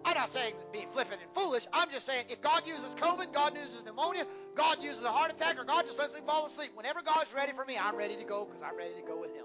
I'm 0.06 0.14
not 0.14 0.30
saying 0.30 0.54
being 0.72 0.88
flippant 0.92 1.20
and 1.22 1.32
foolish. 1.34 1.66
I'm 1.74 1.90
just 1.90 2.06
saying 2.06 2.26
if 2.30 2.40
God 2.40 2.68
uses 2.68 2.94
COVID, 2.94 3.34
God 3.34 3.56
uses 3.58 3.84
pneumonia, 3.84 4.26
God 4.54 4.82
uses 4.84 5.04
a 5.04 5.12
heart 5.12 5.32
attack, 5.32 5.60
or 5.60 5.64
God 5.64 5.86
just 5.86 5.98
lets 5.98 6.14
me 6.14 6.20
fall 6.26 6.46
asleep, 6.46 6.72
whenever 6.76 7.02
God's 7.02 7.34
ready 7.34 7.54
for 7.54 7.66
me, 7.66 7.76
I'm 7.82 7.98
ready 7.98 8.16
to 8.16 8.24
go 8.24 8.46
because 8.46 8.62
I'm 8.62 8.78
ready 8.78 8.94
to 8.94 9.02
go 9.02 9.20
with 9.20 9.36
Him. 9.36 9.45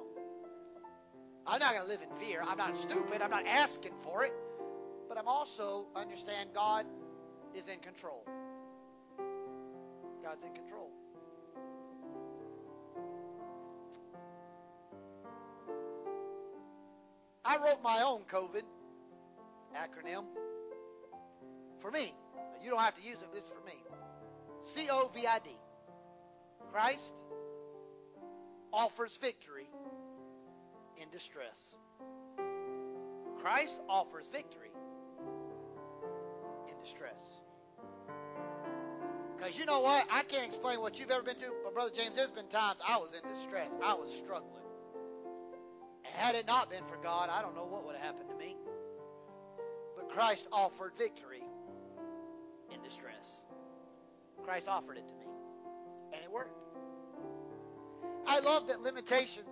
I'm 1.51 1.59
not 1.59 1.75
going 1.75 1.83
to 1.83 1.89
live 1.89 2.01
in 2.01 2.25
fear. 2.25 2.43
I'm 2.47 2.57
not 2.57 2.77
stupid. 2.77 3.21
I'm 3.21 3.31
not 3.31 3.45
asking 3.45 3.93
for 4.05 4.25
it. 4.25 4.33
but 5.11 5.19
I'm 5.19 5.27
also 5.27 5.87
understand 5.97 6.51
God 6.55 6.87
is 7.57 7.67
in 7.67 7.81
control. 7.81 8.25
God's 10.23 10.45
in 10.45 10.53
control. 10.55 10.89
I 17.45 17.57
wrote 17.57 17.83
my 17.83 18.03
own 18.03 18.23
COVID 18.33 18.63
acronym 19.77 20.27
for 21.81 21.91
me. 21.91 22.15
You 22.63 22.71
don't 22.71 22.79
have 22.79 22.95
to 22.95 23.03
use 23.03 23.21
it. 23.23 23.33
This 23.35 23.45
is 23.45 23.51
for 23.51 23.67
me. 23.67 23.75
C 24.61 24.87
O 24.93 25.11
V 25.13 25.27
I 25.27 25.41
D. 25.41 25.51
Christ 26.71 27.15
offers 28.73 29.17
victory 29.17 29.67
in 31.01 31.09
distress. 31.11 31.77
Christ 33.41 33.81
offers 33.89 34.29
victory 34.29 34.71
in 36.69 36.79
distress. 36.81 37.23
Because 39.37 39.59
you 39.59 39.65
know 39.65 39.81
what? 39.81 40.07
I 40.11 40.23
can't 40.23 40.47
explain 40.47 40.81
what 40.81 40.99
you've 40.99 41.11
ever 41.11 41.23
been 41.23 41.37
through, 41.37 41.55
but 41.65 41.73
Brother 41.73 41.91
James, 41.95 42.15
there's 42.15 42.31
been 42.31 42.49
times 42.49 42.81
I 42.87 42.99
was 42.99 43.15
in 43.15 43.27
distress. 43.33 43.75
I 43.83 43.95
was 43.95 44.13
struggling. 44.13 44.65
And 46.05 46.15
had 46.15 46.35
it 46.35 46.47
not 46.47 46.69
been 46.71 46.85
for 46.85 46.99
God, 47.03 47.31
I 47.31 47.41
don't 47.41 47.55
know 47.55 47.65
what 47.65 47.87
would 47.87 47.97
have 47.97 48.05
happened 48.05 48.29
to 48.29 48.37
me. 48.37 48.57
But 49.97 50.11
Christ 50.11 50.47
offered 50.53 50.93
victory 50.99 51.43
in 52.73 52.83
distress. 52.83 53.41
Christ 54.45 54.69
offered 54.69 54.99
it 54.99 55.07
to 55.07 55.15
me. 55.15 55.27
And 56.13 56.23
it 56.23 56.31
worked. 56.31 56.59
I 58.27 58.41
love 58.41 58.69
that 58.69 58.81
limitations. 58.83 59.49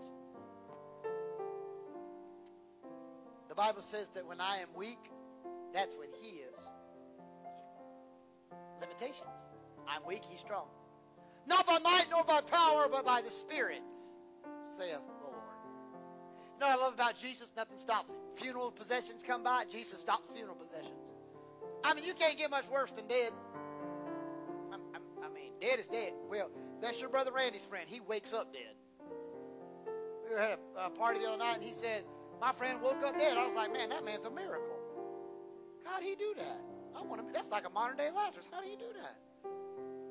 Bible 3.59 3.83
says 3.83 4.09
that 4.15 4.25
when 4.25 4.41
I 4.41 4.59
am 4.59 4.69
weak, 4.77 5.11
that's 5.75 5.97
when 5.97 6.11
He 6.23 6.37
is. 6.37 6.57
Limitations. 8.81 9.27
I'm 9.89 10.07
weak, 10.07 10.23
He's 10.31 10.39
strong. 10.39 10.69
Not 11.45 11.67
by 11.67 11.81
might 11.81 12.07
nor 12.09 12.23
by 12.23 12.41
power, 12.41 12.87
but 12.89 13.05
by 13.05 13.21
the 13.21 13.33
Spirit, 13.33 13.83
saith 14.77 15.01
the 15.05 15.25
Lord. 15.25 15.43
You 16.55 16.61
know 16.61 16.67
I 16.69 16.77
love 16.77 16.95
about 16.95 17.17
Jesus? 17.17 17.51
Nothing 17.57 17.79
stops 17.79 18.13
him. 18.13 18.19
Funeral 18.37 18.71
possessions 18.71 19.25
come 19.25 19.43
by, 19.43 19.65
Jesus 19.65 20.01
stops 20.01 20.31
funeral 20.31 20.55
possessions. 20.55 21.11
I 21.83 21.95
mean, 21.95 22.05
you 22.05 22.15
can't 22.15 22.39
get 22.39 22.53
much 22.53 22.69
worse 22.69 22.93
than 22.93 23.09
dead. 23.09 23.33
I'm, 24.73 24.81
I'm, 24.95 25.03
I 25.25 25.29
mean, 25.35 25.51
dead 25.61 25.81
is 25.81 25.89
dead. 25.89 26.13
Well, 26.31 26.49
that's 26.81 27.01
your 27.01 27.11
brother 27.11 27.33
Randy's 27.33 27.65
friend. 27.65 27.89
He 27.89 27.99
wakes 27.99 28.33
up 28.33 28.53
dead. 28.53 28.77
We 30.31 30.37
at 30.37 30.61
a, 30.77 30.87
a 30.87 30.91
party 30.91 31.19
the 31.19 31.27
other 31.27 31.39
night, 31.39 31.55
and 31.57 31.65
he 31.65 31.75
said, 31.75 32.05
"My 32.41 32.53
friend 32.53 32.81
woke 32.81 33.03
up 33.03 33.19
dead." 33.19 33.37
I 33.37 33.45
was 33.45 33.55
like, 33.55 33.73
"Man, 33.73 33.89
that 33.91 34.05
man's 34.05 34.25
a 34.25 34.31
miracle. 34.31 34.79
How'd 35.85 36.03
he 36.03 36.15
do 36.15 36.35
that? 36.39 36.61
I 36.97 37.03
want 37.03 37.27
to. 37.27 37.33
That's 37.33 37.51
like 37.51 37.67
a 37.67 37.71
modern 37.71 37.97
day 37.97 38.11
Lazarus. 38.11 38.49
How 38.53 38.61
do 38.61 38.69
you 38.69 38.77
do 38.77 38.93
that?" 39.03 39.17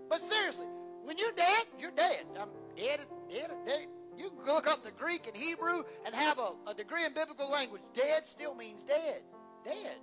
But 0.09 0.21
seriously, 0.21 0.67
when 1.03 1.17
you're 1.17 1.33
dead, 1.33 1.65
you're 1.79 1.91
dead. 1.91 2.25
I'm 2.39 2.49
dead. 2.75 3.01
Dead. 3.29 3.51
Dead. 3.65 3.87
You 4.17 4.31
can 4.31 4.45
look 4.45 4.67
up 4.67 4.83
the 4.83 4.91
Greek 4.91 5.27
and 5.27 5.37
Hebrew 5.37 5.83
and 6.05 6.15
have 6.15 6.39
a, 6.39 6.51
a 6.65 6.73
degree 6.73 7.05
in 7.05 7.13
biblical 7.13 7.49
language. 7.49 7.81
Dead 7.93 8.27
still 8.27 8.55
means 8.55 8.83
dead. 8.83 9.21
Dead. 9.63 9.95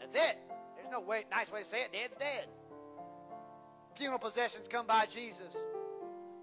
That's 0.00 0.14
it. 0.14 0.38
There's 0.76 0.90
no 0.90 1.00
way, 1.00 1.24
nice 1.30 1.50
way 1.52 1.60
to 1.60 1.64
say 1.64 1.82
it. 1.82 1.92
Dead's 1.92 2.16
dead. 2.16 2.46
Funeral 3.94 4.18
possessions 4.18 4.66
come 4.68 4.86
by 4.86 5.06
Jesus. 5.06 5.54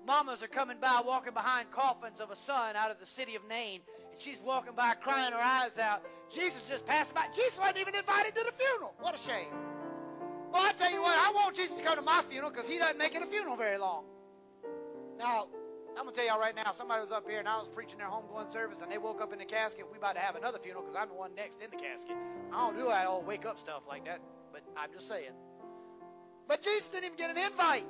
Mamas 0.05 0.43
are 0.43 0.47
coming 0.47 0.77
by 0.81 1.01
walking 1.05 1.33
behind 1.33 1.71
coffins 1.71 2.19
of 2.19 2.31
a 2.31 2.35
son 2.35 2.75
out 2.75 2.91
of 2.91 2.99
the 2.99 3.05
city 3.05 3.35
of 3.35 3.47
Nain. 3.47 3.81
And 4.11 4.19
she's 4.21 4.39
walking 4.41 4.73
by 4.75 4.93
crying 4.95 5.31
her 5.33 5.39
eyes 5.39 5.77
out. 5.77 6.03
Jesus 6.29 6.61
just 6.69 6.85
passed 6.85 7.13
by. 7.13 7.27
Jesus 7.35 7.57
wasn't 7.59 7.79
even 7.79 7.95
invited 7.95 8.35
to 8.35 8.43
the 8.43 8.51
funeral. 8.51 8.95
What 8.99 9.15
a 9.15 9.17
shame. 9.17 9.53
Well, 10.51 10.63
I 10.65 10.73
tell 10.73 10.91
you 10.91 11.01
what, 11.01 11.15
I 11.15 11.31
want 11.33 11.55
Jesus 11.55 11.77
to 11.77 11.83
come 11.83 11.95
to 11.95 12.01
my 12.01 12.21
funeral 12.29 12.51
because 12.51 12.67
he 12.67 12.77
doesn't 12.77 12.97
make 12.97 13.15
it 13.15 13.21
a 13.21 13.25
funeral 13.25 13.55
very 13.55 13.77
long. 13.77 14.05
Now, 15.17 15.47
I'm 15.97 16.03
going 16.03 16.09
to 16.09 16.15
tell 16.15 16.25
y'all 16.27 16.39
right 16.39 16.55
now, 16.55 16.73
somebody 16.73 17.01
was 17.01 17.11
up 17.11 17.29
here 17.29 17.39
and 17.39 17.47
I 17.47 17.57
was 17.59 17.69
preaching 17.69 17.99
their 17.99 18.07
homegoing 18.07 18.51
service 18.51 18.81
and 18.81 18.91
they 18.91 18.97
woke 18.97 19.21
up 19.21 19.33
in 19.33 19.39
the 19.39 19.45
casket. 19.45 19.85
We 19.91 19.97
about 19.97 20.15
to 20.15 20.21
have 20.21 20.35
another 20.35 20.59
funeral 20.59 20.83
because 20.83 20.97
I'm 21.01 21.09
the 21.09 21.15
one 21.15 21.35
next 21.35 21.61
in 21.61 21.69
the 21.71 21.77
casket. 21.77 22.15
I 22.53 22.59
don't 22.59 22.77
do 22.77 22.85
that 22.87 23.07
old 23.07 23.27
wake 23.27 23.45
up 23.45 23.59
stuff 23.59 23.83
like 23.87 24.05
that, 24.05 24.21
but 24.53 24.61
I'm 24.77 24.91
just 24.93 25.07
saying. 25.07 25.31
But 26.47 26.63
Jesus 26.63 26.89
didn't 26.89 27.05
even 27.05 27.17
get 27.17 27.29
an 27.31 27.37
invite. 27.37 27.85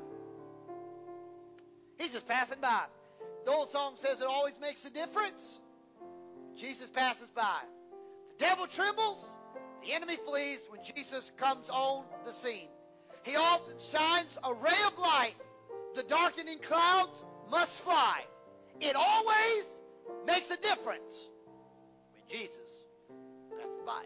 He's 2.02 2.14
just 2.14 2.28
passing 2.28 2.60
by. 2.60 2.82
The 3.46 3.52
old 3.52 3.70
song 3.70 3.94
says 3.96 4.22
it 4.22 4.28
always 4.28 4.60
makes 4.60 4.86
a 4.86 4.90
difference. 4.90 5.60
Jesus 6.56 6.90
passes 6.90 7.30
by. 7.36 7.60
The 8.30 8.46
devil 8.46 8.66
trembles, 8.66 9.38
the 9.86 9.94
enemy 9.94 10.16
flees 10.16 10.60
when 10.70 10.82
Jesus 10.84 11.32
comes 11.38 11.70
on 11.70 12.04
the 12.26 12.32
scene. 12.32 12.70
He 13.24 13.36
often 13.36 13.76
shines 13.78 14.36
a 14.44 14.54
ray 14.56 14.82
of 14.88 14.98
light. 14.98 15.36
The 15.94 16.02
darkening 16.04 16.58
clouds 16.60 17.24
must 17.52 17.82
fly. 17.82 18.24
It 18.80 18.96
always 18.96 19.82
makes 20.26 20.50
a 20.50 20.58
difference 20.58 21.30
when 22.14 22.24
Jesus 22.28 22.58
passes 23.60 23.80
by. 23.86 24.04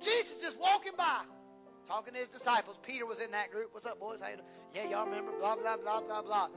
Jesus 0.00 0.42
is 0.42 0.56
walking 0.60 0.92
by, 0.98 1.20
talking 1.86 2.14
to 2.14 2.18
his 2.18 2.28
disciples. 2.28 2.76
Peter 2.82 3.06
was 3.06 3.20
in 3.20 3.30
that 3.30 3.52
group. 3.52 3.68
What's 3.72 3.86
up, 3.86 4.00
boys? 4.00 4.20
How 4.20 4.30
you? 4.30 4.38
Yeah, 4.74 4.90
y'all 4.90 5.06
remember? 5.06 5.30
Blah, 5.38 5.54
blah, 5.54 5.76
blah, 5.76 6.00
blah, 6.00 6.22
blah. 6.22 6.48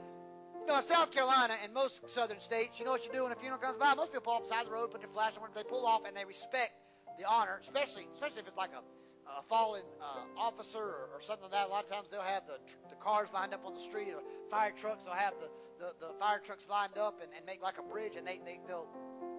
You 0.68 0.74
know, 0.74 0.80
in 0.80 0.84
South 0.84 1.10
Carolina 1.10 1.54
and 1.64 1.72
most 1.72 2.10
southern 2.10 2.40
states, 2.40 2.78
you 2.78 2.84
know 2.84 2.90
what 2.90 3.02
you 3.06 3.10
do 3.10 3.22
when 3.22 3.32
a 3.32 3.34
funeral 3.34 3.58
comes 3.58 3.78
by? 3.78 3.94
Most 3.94 4.12
people 4.12 4.20
pull 4.20 4.34
off 4.34 4.42
the 4.42 4.48
side 4.50 4.64
of 4.64 4.66
the 4.66 4.74
road, 4.74 4.90
put 4.90 5.00
their 5.00 5.08
flash 5.08 5.32
on, 5.40 5.48
they 5.56 5.62
pull 5.64 5.86
off 5.86 6.02
and 6.06 6.14
they 6.14 6.26
respect 6.26 6.72
the 7.16 7.24
honor, 7.24 7.56
especially 7.62 8.06
especially 8.12 8.42
if 8.42 8.48
it's 8.48 8.56
like 8.58 8.72
a, 8.76 8.84
a 9.32 9.42
fallen 9.48 9.80
uh, 9.98 10.38
officer 10.38 10.84
or, 10.84 11.08
or, 11.14 11.22
something 11.22 11.44
like 11.44 11.52
that. 11.52 11.68
A 11.68 11.70
lot 11.70 11.84
of 11.84 11.90
times 11.90 12.10
they'll 12.10 12.20
have 12.20 12.42
the, 12.46 12.60
the 12.90 12.96
cars 12.96 13.32
lined 13.32 13.54
up 13.54 13.64
on 13.64 13.72
the 13.72 13.80
street 13.80 14.12
or 14.12 14.20
fire 14.50 14.70
trucks. 14.76 15.06
They'll 15.06 15.14
have 15.14 15.32
the, 15.40 15.48
the, 15.80 16.06
the 16.06 16.12
fire 16.20 16.38
trucks 16.38 16.66
lined 16.68 16.98
up 16.98 17.22
and, 17.22 17.32
and 17.34 17.46
make 17.46 17.62
like 17.62 17.78
a 17.78 17.82
bridge, 17.82 18.16
and 18.18 18.26
they, 18.26 18.38
they 18.44 18.60
they'll 18.68 18.88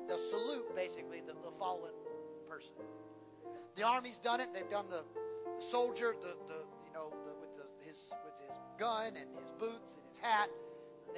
they'll 0.08 0.18
salute 0.18 0.76
basically 0.76 1.22
the, 1.22 1.34
the 1.46 1.54
fallen 1.60 1.94
person. 2.50 2.74
The 3.76 3.84
army's 3.84 4.18
done 4.18 4.42
it. 4.42 4.50
They've 4.52 4.72
done 4.72 4.90
the, 4.90 5.04
the 5.46 5.64
soldier, 5.64 6.16
the, 6.20 6.34
the 6.52 6.66
you 6.88 6.92
know 6.92 7.14
the, 7.24 7.38
with 7.38 7.54
the, 7.56 7.70
his 7.86 8.10
with 8.26 8.34
his 8.42 8.58
gun 8.80 9.14
and 9.14 9.30
his 9.38 9.52
boots 9.60 9.94
and 9.94 10.10
his 10.10 10.18
hat. 10.18 10.50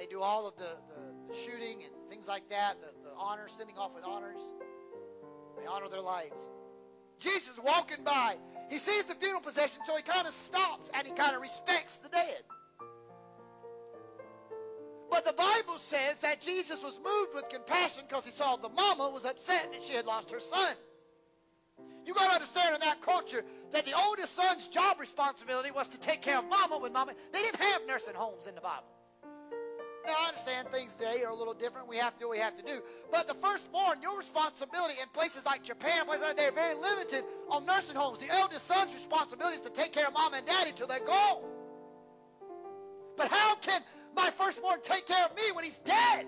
They 0.02 0.08
do 0.08 0.20
all 0.20 0.48
of 0.48 0.56
the, 0.56 0.64
the, 0.64 1.32
the 1.32 1.38
shooting 1.44 1.84
and 1.84 2.10
things 2.10 2.26
like 2.26 2.48
that. 2.48 2.74
The, 2.80 2.88
the 3.08 3.14
honors, 3.16 3.52
sending 3.56 3.78
off 3.78 3.94
with 3.94 4.02
honors. 4.02 4.40
They 5.56 5.64
honor 5.64 5.88
their 5.88 6.00
lives. 6.00 6.48
Jesus 7.20 7.52
walking 7.62 8.02
by. 8.02 8.34
He 8.68 8.78
sees 8.78 9.04
the 9.04 9.14
funeral 9.14 9.42
procession, 9.42 9.80
so 9.86 9.94
he 9.94 10.02
kind 10.02 10.26
of 10.26 10.34
stops 10.34 10.90
and 10.92 11.06
he 11.06 11.12
kind 11.12 11.36
of 11.36 11.40
respects 11.40 11.98
the 11.98 12.08
dead. 12.08 12.42
But 15.08 15.24
the 15.24 15.34
Bible 15.34 15.78
says 15.78 16.18
that 16.22 16.40
Jesus 16.40 16.82
was 16.82 16.98
moved 16.98 17.36
with 17.36 17.48
compassion 17.48 18.02
because 18.08 18.24
he 18.24 18.32
saw 18.32 18.56
the 18.56 18.70
mama 18.70 19.08
was 19.08 19.24
upset 19.24 19.70
that 19.70 19.84
she 19.84 19.92
had 19.92 20.04
lost 20.04 20.32
her 20.32 20.40
son. 20.40 20.74
You 22.04 22.12
got 22.14 22.26
to 22.26 22.34
understand 22.34 22.74
in 22.74 22.80
that 22.80 23.02
culture 23.02 23.44
that 23.70 23.84
the 23.84 23.92
oldest 23.96 24.34
son's 24.34 24.66
job 24.66 24.98
responsibility 24.98 25.70
was 25.70 25.86
to 25.86 26.00
take 26.00 26.22
care 26.22 26.38
of 26.38 26.44
mama 26.46 26.78
when 26.80 26.92
mama. 26.92 27.12
They 27.32 27.42
didn't 27.42 27.60
have 27.60 27.82
nursing 27.86 28.14
homes 28.14 28.48
in 28.48 28.56
the 28.56 28.60
Bible. 28.60 28.91
Now, 30.06 30.14
I 30.18 30.28
understand 30.28 30.68
things 30.68 30.94
today 30.94 31.22
are 31.24 31.30
a 31.30 31.34
little 31.34 31.54
different. 31.54 31.88
We 31.88 31.96
have 31.96 32.14
to 32.14 32.20
do 32.20 32.28
what 32.28 32.36
we 32.36 32.42
have 32.42 32.56
to 32.56 32.62
do. 32.62 32.80
But 33.10 33.28
the 33.28 33.34
firstborn, 33.34 34.02
your 34.02 34.16
responsibility 34.18 34.94
in 35.00 35.08
places 35.12 35.44
like 35.44 35.62
Japan, 35.62 36.06
places 36.06 36.26
like 36.26 36.36
that, 36.36 36.42
they're 36.42 36.52
very 36.52 36.74
limited 36.74 37.24
on 37.48 37.66
nursing 37.66 37.96
homes. 37.96 38.18
The 38.18 38.30
eldest 38.30 38.66
son's 38.66 38.94
responsibility 38.94 39.56
is 39.56 39.60
to 39.62 39.70
take 39.70 39.92
care 39.92 40.06
of 40.06 40.14
mom 40.14 40.34
and 40.34 40.46
daddy 40.46 40.72
till 40.74 40.86
they're 40.86 41.00
gone. 41.00 41.42
But 43.16 43.28
how 43.28 43.56
can 43.56 43.82
my 44.16 44.30
firstborn 44.30 44.80
take 44.82 45.06
care 45.06 45.24
of 45.24 45.36
me 45.36 45.42
when 45.52 45.64
he's 45.64 45.78
dead? 45.78 46.26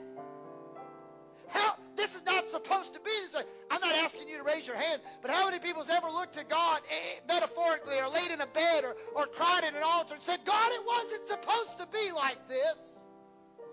How? 1.48 1.76
This 1.96 2.14
is 2.14 2.22
not 2.26 2.48
supposed 2.48 2.94
to 2.94 3.00
be 3.00 3.10
way. 3.34 3.42
I'm 3.70 3.80
not 3.80 3.94
asking 3.94 4.28
you 4.28 4.38
to 4.38 4.42
raise 4.42 4.66
your 4.66 4.76
hand, 4.76 5.00
but 5.22 5.30
how 5.30 5.46
many 5.46 5.58
people 5.58 5.82
has 5.82 5.90
ever 5.90 6.08
looked 6.08 6.34
to 6.34 6.44
God 6.44 6.82
eh, 6.90 7.20
metaphorically 7.26 7.98
or 7.98 8.08
laid 8.08 8.30
in 8.30 8.40
a 8.40 8.46
bed 8.46 8.84
or, 8.84 8.96
or 9.14 9.26
cried 9.26 9.64
in 9.66 9.74
an 9.74 9.82
altar 9.84 10.14
and 10.14 10.22
said, 10.22 10.40
God, 10.44 10.72
it 10.72 10.82
wasn't 10.86 11.28
supposed 11.28 11.78
to 11.78 11.86
be 11.86 12.12
like 12.12 12.48
this? 12.48 12.93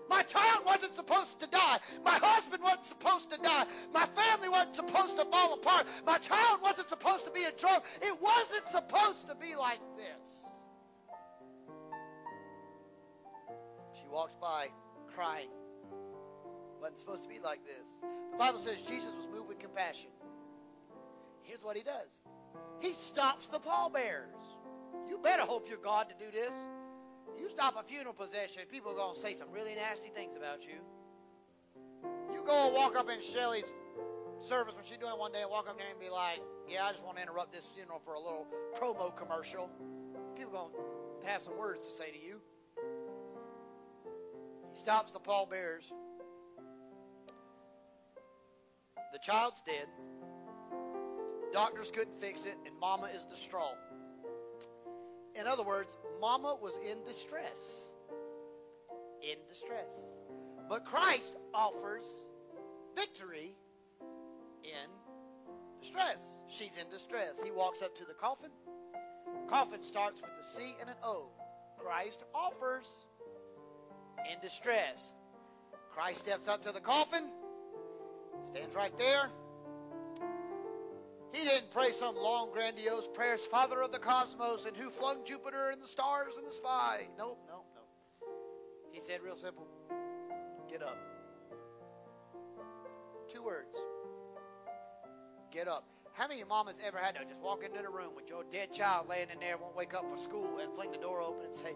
My 0.08 0.22
child 0.22 0.64
wasn't 0.64 0.94
supposed 0.94 1.40
to 1.40 1.46
die. 1.46 1.78
My 2.04 2.18
husband 2.22 2.62
wasn't 2.62 2.84
supposed 2.84 3.30
to 3.30 3.38
die. 3.38 3.64
My 3.92 4.06
family 4.06 4.48
wasn't 4.48 4.76
supposed 4.76 5.16
to 5.18 5.24
fall 5.26 5.54
apart. 5.54 5.86
My 6.06 6.18
child 6.18 6.60
wasn't 6.62 6.88
supposed 6.88 7.24
to 7.24 7.30
be 7.30 7.44
a 7.44 7.52
drunk. 7.60 7.84
It 8.00 8.16
wasn't 8.20 8.68
supposed 8.68 9.26
to 9.28 9.34
be 9.34 9.54
like 9.54 9.80
this. 9.96 10.42
She 14.00 14.08
walks 14.08 14.34
by 14.34 14.68
crying. 15.14 15.48
Wasn't 16.80 16.98
supposed 16.98 17.22
to 17.22 17.28
be 17.28 17.38
like 17.38 17.60
this. 17.64 17.86
The 18.32 18.38
Bible 18.38 18.58
says 18.58 18.76
Jesus 18.88 19.10
was 19.14 19.26
moved 19.32 19.48
with 19.48 19.58
compassion. 19.58 20.10
Here's 21.42 21.62
what 21.62 21.76
he 21.76 21.82
does. 21.82 22.20
He 22.80 22.92
stops 22.92 23.48
the 23.48 23.58
pallbearers. 23.58 24.34
You 25.08 25.18
better 25.18 25.42
hope 25.42 25.68
you're 25.68 25.78
God 25.78 26.08
to 26.08 26.14
do 26.14 26.30
this. 26.32 26.52
You 27.42 27.48
stop 27.50 27.74
a 27.76 27.82
funeral 27.82 28.14
procession, 28.14 28.62
people 28.70 28.92
are 28.92 28.94
going 28.94 29.14
to 29.14 29.20
say 29.20 29.34
some 29.34 29.50
really 29.50 29.74
nasty 29.74 30.10
things 30.14 30.36
about 30.36 30.62
you. 30.62 30.78
You 32.32 32.44
go 32.46 32.66
and 32.66 32.74
walk 32.74 32.94
up 32.96 33.10
in 33.10 33.20
Shelly's 33.20 33.72
service 34.38 34.76
when 34.76 34.84
she's 34.84 34.98
doing 34.98 35.12
it 35.12 35.18
one 35.18 35.32
day 35.32 35.42
and 35.42 35.50
walk 35.50 35.68
up 35.68 35.76
there 35.76 35.88
and 35.90 35.98
be 35.98 36.08
like, 36.08 36.40
"Yeah, 36.68 36.84
I 36.84 36.92
just 36.92 37.02
want 37.02 37.16
to 37.16 37.22
interrupt 37.22 37.52
this 37.52 37.66
funeral 37.66 37.98
for 38.04 38.14
a 38.14 38.20
little 38.20 38.46
promo 38.76 39.14
commercial." 39.16 39.68
People 40.36 40.52
going 40.52 40.72
to 41.20 41.26
have 41.28 41.42
some 41.42 41.58
words 41.58 41.88
to 41.88 41.96
say 41.96 42.12
to 42.12 42.18
you. 42.18 42.40
He 44.72 44.78
stops 44.78 45.10
the 45.10 45.18
pallbearers. 45.18 45.92
The 49.12 49.18
child's 49.18 49.62
dead. 49.62 49.88
Doctors 51.52 51.90
couldn't 51.90 52.20
fix 52.20 52.44
it, 52.44 52.56
and 52.66 52.78
Mama 52.78 53.08
is 53.08 53.24
distraught. 53.24 53.78
In 55.34 55.46
other 55.46 55.64
words, 55.64 55.96
Mama 56.22 56.56
was 56.62 56.78
in 56.88 57.02
distress. 57.02 57.90
In 59.22 59.38
distress. 59.48 59.92
But 60.68 60.84
Christ 60.84 61.34
offers 61.52 62.06
victory 62.94 63.56
in 64.62 64.88
distress. 65.80 66.18
She's 66.48 66.78
in 66.78 66.88
distress. 66.90 67.40
He 67.44 67.50
walks 67.50 67.82
up 67.82 67.96
to 67.96 68.04
the 68.04 68.14
coffin. 68.14 68.50
Coffin 69.48 69.82
starts 69.82 70.20
with 70.22 70.30
a 70.40 70.44
C 70.44 70.76
and 70.80 70.88
an 70.88 70.96
O. 71.02 71.26
Christ 71.76 72.22
offers 72.32 72.88
in 74.32 74.38
distress. 74.40 75.02
Christ 75.92 76.20
steps 76.20 76.46
up 76.46 76.62
to 76.62 76.70
the 76.70 76.80
coffin, 76.80 77.24
stands 78.44 78.76
right 78.76 78.96
there. 78.96 79.28
He 81.32 81.44
didn't 81.44 81.70
pray 81.70 81.92
some 81.92 82.14
long, 82.14 82.50
grandiose 82.52 83.08
prayers, 83.14 83.44
Father 83.46 83.80
of 83.80 83.90
the 83.90 83.98
cosmos, 83.98 84.66
and 84.66 84.76
who 84.76 84.90
flung 84.90 85.24
Jupiter 85.24 85.70
and 85.70 85.80
the 85.80 85.86
stars 85.86 86.36
in 86.38 86.44
the 86.44 86.52
sky. 86.52 87.06
Nope, 87.16 87.38
nope, 87.48 87.64
nope. 87.74 88.30
He 88.92 89.00
said, 89.00 89.20
real 89.24 89.36
simple, 89.36 89.66
get 90.70 90.82
up. 90.82 90.98
Two 93.32 93.42
words. 93.42 93.74
Get 95.50 95.68
up. 95.68 95.86
How 96.12 96.28
many 96.28 96.44
mamas 96.44 96.76
ever 96.84 96.98
had 96.98 97.14
to 97.14 97.24
just 97.24 97.40
walk 97.40 97.64
into 97.64 97.80
the 97.80 97.88
room 97.88 98.14
with 98.14 98.28
your 98.28 98.44
dead 98.52 98.70
child 98.70 99.08
laying 99.08 99.30
in 99.30 99.40
there, 99.40 99.56
won't 99.56 99.74
wake 99.74 99.94
up 99.94 100.04
for 100.10 100.18
school, 100.18 100.58
and 100.58 100.74
fling 100.74 100.92
the 100.92 100.98
door 100.98 101.22
open 101.22 101.46
and 101.46 101.56
say, 101.56 101.74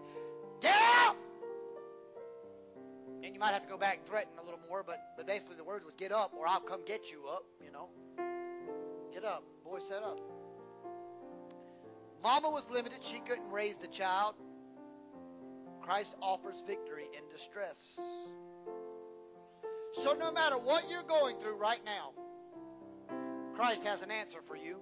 Get 0.61 0.79
up! 1.07 1.17
And 3.23 3.33
you 3.33 3.39
might 3.39 3.53
have 3.53 3.63
to 3.63 3.67
go 3.67 3.77
back 3.77 3.97
and 3.97 4.05
threaten 4.05 4.33
a 4.39 4.43
little 4.43 4.59
more, 4.69 4.83
but, 4.83 4.99
but 5.17 5.25
basically 5.25 5.55
the 5.55 5.63
word 5.63 5.83
was 5.83 5.95
get 5.95 6.11
up 6.11 6.33
or 6.37 6.47
I'll 6.47 6.59
come 6.59 6.81
get 6.85 7.11
you 7.11 7.27
up, 7.27 7.43
you 7.63 7.71
know. 7.71 7.89
Get 9.17 9.25
up. 9.25 9.43
Boy, 9.63 9.79
set 9.79 10.03
up. 10.03 10.19
Mama 12.21 12.51
was 12.51 12.69
limited. 12.69 12.99
She 13.01 13.17
couldn't 13.17 13.49
raise 13.49 13.79
the 13.79 13.87
child. 13.87 14.35
Christ 15.81 16.13
offers 16.21 16.61
victory 16.67 17.05
in 17.17 17.27
distress. 17.31 17.99
So 19.93 20.13
no 20.13 20.31
matter 20.31 20.57
what 20.59 20.87
you're 20.87 21.01
going 21.01 21.37
through 21.39 21.55
right 21.55 21.79
now, 21.83 22.11
Christ 23.55 23.85
has 23.85 24.03
an 24.03 24.11
answer 24.11 24.37
for 24.45 24.55
you. 24.55 24.77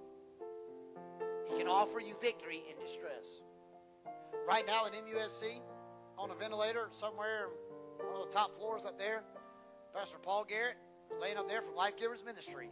He 1.48 1.56
can 1.56 1.66
offer 1.66 1.98
you 1.98 2.14
victory 2.20 2.62
in 2.70 2.78
distress. 2.84 3.40
Right 4.46 4.66
now 4.66 4.84
in 4.84 4.92
MUSC, 4.92 5.62
on 6.18 6.30
a 6.30 6.34
ventilator 6.34 6.88
somewhere, 6.92 7.46
one 7.96 8.20
of 8.20 8.28
the 8.28 8.34
top 8.34 8.54
floors 8.58 8.84
up 8.84 8.98
there, 8.98 9.22
Pastor 9.94 10.18
Paul 10.22 10.44
Garrett 10.46 10.76
laying 11.22 11.38
up 11.38 11.48
there 11.48 11.62
from 11.62 11.74
Life 11.74 11.96
Givers 11.96 12.22
Ministry, 12.22 12.68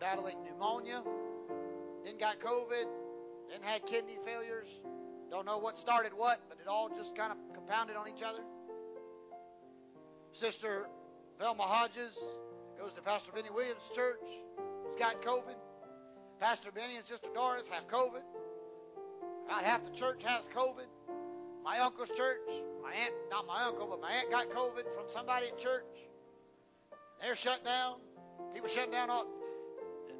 battling 0.00 0.36
pneumonia, 0.44 1.02
then 2.04 2.18
got 2.18 2.38
COVID, 2.40 2.84
then 3.50 3.62
had 3.62 3.86
kidney 3.86 4.18
failures. 4.24 4.68
Don't 5.30 5.46
know 5.46 5.58
what 5.58 5.78
started 5.78 6.12
what, 6.14 6.40
but 6.48 6.58
it 6.60 6.68
all 6.68 6.88
just 6.88 7.16
kind 7.16 7.32
of 7.32 7.38
compounded 7.54 7.96
on 7.96 8.08
each 8.08 8.22
other. 8.22 8.42
Sister 10.32 10.86
Velma 11.38 11.62
Hodges 11.62 12.18
goes 12.78 12.92
to 12.92 13.02
Pastor 13.02 13.32
Benny 13.32 13.50
Williams' 13.50 13.82
church. 13.94 14.20
He's 14.86 14.96
got 14.98 15.22
COVID. 15.22 15.56
Pastor 16.40 16.70
Benny 16.70 16.96
and 16.96 17.04
Sister 17.04 17.28
Doris 17.34 17.68
have 17.68 17.86
COVID. 17.86 18.22
About 19.46 19.62
half 19.64 19.84
the 19.84 19.96
church 19.96 20.22
has 20.24 20.48
COVID. 20.54 20.86
My 21.64 21.78
uncle's 21.78 22.10
church, 22.10 22.48
my 22.82 22.92
aunt, 22.92 23.14
not 23.30 23.46
my 23.46 23.64
uncle, 23.64 23.86
but 23.86 24.00
my 24.00 24.10
aunt 24.12 24.30
got 24.30 24.50
COVID 24.50 24.92
from 24.94 25.04
somebody 25.08 25.46
at 25.46 25.58
church. 25.58 25.84
They're 27.20 27.36
shut 27.36 27.64
down. 27.64 27.96
People 28.52 28.68
shut 28.68 28.92
down 28.92 29.10
all. 29.10 29.26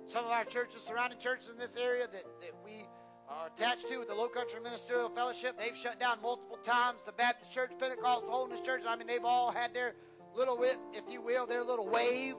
Some 0.07 0.25
of 0.25 0.31
our 0.31 0.45
churches, 0.45 0.83
surrounding 0.83 1.19
churches 1.19 1.49
in 1.49 1.57
this 1.57 1.77
area 1.77 2.07
that, 2.07 2.25
that 2.41 2.53
we 2.65 2.85
are 3.29 3.47
attached 3.47 3.89
to 3.89 3.99
with 3.99 4.09
the 4.09 4.15
Low 4.15 4.29
Country 4.29 4.61
Ministerial 4.61 5.09
Fellowship, 5.09 5.59
they've 5.59 5.77
shut 5.77 5.99
down 5.99 6.19
multiple 6.23 6.59
times. 6.59 7.01
The 7.07 7.13
Baptist 7.13 7.51
Church, 7.51 7.73
Pentecostal 7.79 8.31
Holiness 8.31 8.61
Church, 8.61 8.83
I 8.87 8.97
mean, 8.97 9.07
they've 9.07 9.25
all 9.25 9.51
had 9.51 9.73
their 9.73 9.95
little, 10.35 10.63
if 10.63 11.11
you 11.11 11.23
will, 11.23 11.47
their 11.47 11.63
little 11.63 11.89
wave. 11.89 12.37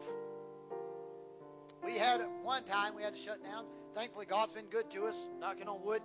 We 1.83 1.97
had 1.97 2.21
one 2.43 2.63
time 2.63 2.95
we 2.95 3.03
had 3.03 3.13
to 3.13 3.19
shut 3.19 3.43
down. 3.43 3.65
Thankfully, 3.93 4.25
God's 4.25 4.53
been 4.53 4.65
good 4.65 4.89
to 4.91 5.05
us. 5.05 5.15
Knocking 5.39 5.67
on 5.67 5.83
wood, 5.83 6.01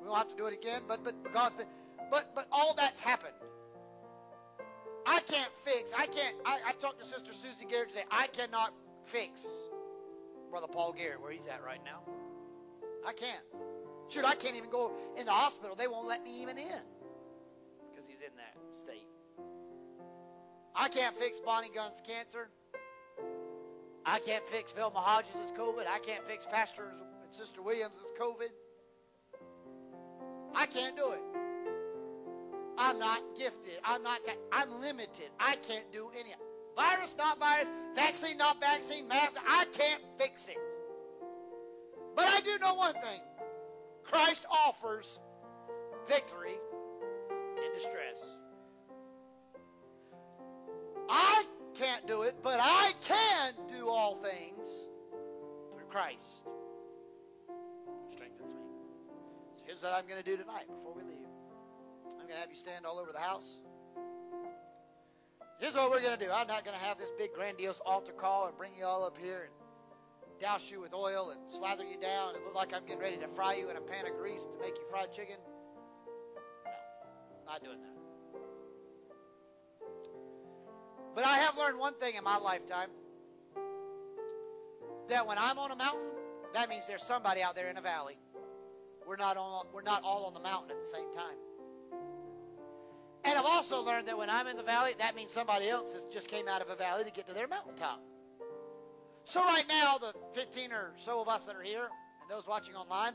we 0.00 0.08
won't 0.08 0.18
have 0.18 0.28
to 0.28 0.36
do 0.36 0.46
it 0.46 0.54
again. 0.54 0.82
But 0.86 1.02
but, 1.04 1.14
but 1.22 1.32
God's 1.32 1.56
been. 1.56 1.66
But 2.10 2.34
but 2.34 2.46
all 2.52 2.74
that's 2.74 3.00
happened. 3.00 3.34
I 5.06 5.20
can't 5.20 5.50
fix. 5.64 5.90
I 5.96 6.06
can't. 6.06 6.36
I, 6.44 6.58
I 6.66 6.72
talked 6.72 7.00
to 7.00 7.06
Sister 7.06 7.32
Susie 7.32 7.66
Garrett 7.68 7.88
today. 7.88 8.04
I 8.10 8.26
cannot 8.28 8.72
fix 9.04 9.44
Brother 10.50 10.68
Paul 10.68 10.92
Garrett 10.92 11.20
where 11.20 11.32
he's 11.32 11.46
at 11.46 11.62
right 11.64 11.80
now. 11.84 12.02
I 13.06 13.12
can't. 13.12 13.42
Shoot, 14.08 14.24
I 14.24 14.34
can't 14.34 14.56
even 14.56 14.70
go 14.70 14.92
in 15.16 15.26
the 15.26 15.32
hospital. 15.32 15.74
They 15.76 15.88
won't 15.88 16.06
let 16.06 16.22
me 16.22 16.42
even 16.42 16.58
in 16.58 16.82
because 17.90 18.08
he's 18.08 18.20
in 18.20 18.36
that 18.36 18.54
state. 18.72 19.06
I 20.74 20.88
can't 20.88 21.16
fix 21.16 21.40
Bonnie 21.40 21.70
Gunn's 21.74 22.02
cancer. 22.06 22.50
I 24.04 24.20
can't 24.20 24.46
fix 24.48 24.72
Velma 24.72 25.00
Hodges' 25.00 25.50
COVID. 25.58 25.86
I 25.88 25.98
can't 25.98 26.24
fix 26.26 26.46
Pastor 26.46 26.84
and 27.24 27.34
Sister 27.34 27.62
Williams' 27.62 27.94
COVID. 28.20 28.50
I 30.54 30.66
can't 30.66 30.96
do 30.96 31.10
it. 31.10 31.22
I'm 32.78 32.98
not 32.98 33.20
gifted. 33.36 33.78
I'm 33.84 34.02
not. 34.02 34.20
I'm 34.52 34.80
limited. 34.80 35.30
I 35.40 35.56
can't 35.56 35.90
do 35.92 36.10
any. 36.18 36.34
Virus, 36.76 37.14
not 37.16 37.38
virus. 37.38 37.68
Vaccine, 37.94 38.36
not 38.36 38.60
vaccine. 38.60 39.08
Mask. 39.08 39.32
I 39.48 39.64
can't 39.72 40.02
fix 40.18 40.48
it. 40.48 40.56
But 42.14 42.26
I 42.28 42.40
do 42.40 42.58
know 42.58 42.74
one 42.74 42.92
thing. 42.94 43.20
Christ 44.04 44.44
offers 44.50 45.18
victory 46.06 46.54
in 47.32 47.74
distress. 47.74 48.36
I 51.08 51.44
can't 51.74 52.06
do 52.06 52.22
it, 52.22 52.36
but 52.42 52.58
I 52.60 52.92
can 53.02 53.54
do 53.72 53.88
all 53.88 54.16
things 54.16 54.68
through 55.72 55.86
Christ. 55.88 56.24
who 57.46 58.12
Strengthens 58.12 58.52
me. 58.54 58.60
So 59.56 59.64
here's 59.66 59.82
what 59.82 59.92
I'm 59.92 60.06
going 60.06 60.22
to 60.22 60.28
do 60.28 60.36
tonight 60.36 60.66
before 60.68 60.94
we 60.94 61.02
leave. 61.02 61.26
I'm 62.12 62.18
going 62.18 62.34
to 62.34 62.40
have 62.40 62.50
you 62.50 62.56
stand 62.56 62.86
all 62.86 62.98
over 62.98 63.12
the 63.12 63.18
house. 63.18 63.58
Here's 65.58 65.74
what 65.74 65.90
we're 65.90 66.02
going 66.02 66.18
to 66.18 66.22
do. 66.22 66.30
I'm 66.30 66.46
not 66.46 66.64
going 66.64 66.76
to 66.76 66.84
have 66.84 66.98
this 66.98 67.10
big 67.18 67.32
grandiose 67.32 67.80
altar 67.86 68.12
call 68.12 68.46
and 68.46 68.56
bring 68.58 68.72
you 68.78 68.84
all 68.84 69.04
up 69.04 69.16
here 69.16 69.48
and 69.48 70.40
douse 70.40 70.70
you 70.70 70.80
with 70.80 70.92
oil 70.92 71.30
and 71.30 71.48
slather 71.48 71.84
you 71.84 71.98
down 71.98 72.34
and 72.34 72.44
look 72.44 72.54
like 72.54 72.74
I'm 72.74 72.84
getting 72.84 73.00
ready 73.00 73.16
to 73.16 73.28
fry 73.28 73.54
you 73.54 73.70
in 73.70 73.76
a 73.76 73.80
pan 73.80 74.06
of 74.06 74.18
grease 74.18 74.42
to 74.42 74.58
make 74.60 74.76
you 74.76 74.84
fried 74.90 75.12
chicken. 75.12 75.36
No, 76.66 77.52
not 77.52 77.64
doing 77.64 77.80
that. 77.80 77.96
But 81.14 81.24
I 81.24 81.38
have 81.38 81.56
learned 81.56 81.78
one 81.78 81.94
thing 81.94 82.16
in 82.16 82.24
my 82.24 82.36
lifetime 82.36 82.90
that 85.08 85.26
when 85.26 85.38
I'm 85.38 85.58
on 85.58 85.70
a 85.70 85.76
mountain, 85.76 86.10
that 86.52 86.68
means 86.68 86.86
there's 86.86 87.02
somebody 87.02 87.40
out 87.40 87.54
there 87.54 87.70
in 87.70 87.78
a 87.78 87.80
valley. 87.80 88.18
We're 89.06 89.16
not 89.16 89.38
on 89.38 89.64
we're 89.72 89.82
not 89.82 90.02
all 90.02 90.24
on 90.26 90.34
the 90.34 90.40
mountain 90.40 90.70
at 90.72 90.80
the 90.80 90.90
same 90.90 91.14
time. 91.14 91.36
And 93.26 93.36
I've 93.36 93.44
also 93.44 93.82
learned 93.82 94.06
that 94.06 94.16
when 94.16 94.30
I'm 94.30 94.46
in 94.46 94.56
the 94.56 94.62
valley, 94.62 94.94
that 94.98 95.16
means 95.16 95.32
somebody 95.32 95.68
else 95.68 95.92
has 95.94 96.04
just 96.04 96.28
came 96.28 96.46
out 96.46 96.62
of 96.62 96.70
a 96.70 96.76
valley 96.76 97.02
to 97.02 97.10
get 97.10 97.26
to 97.26 97.34
their 97.34 97.48
mountaintop. 97.48 98.00
So 99.24 99.40
right 99.40 99.64
now, 99.68 99.98
the 99.98 100.14
15 100.34 100.70
or 100.70 100.92
so 100.96 101.20
of 101.20 101.28
us 101.28 101.44
that 101.46 101.56
are 101.56 101.62
here, 101.62 101.88
and 102.22 102.30
those 102.30 102.46
watching 102.46 102.76
online, 102.76 103.14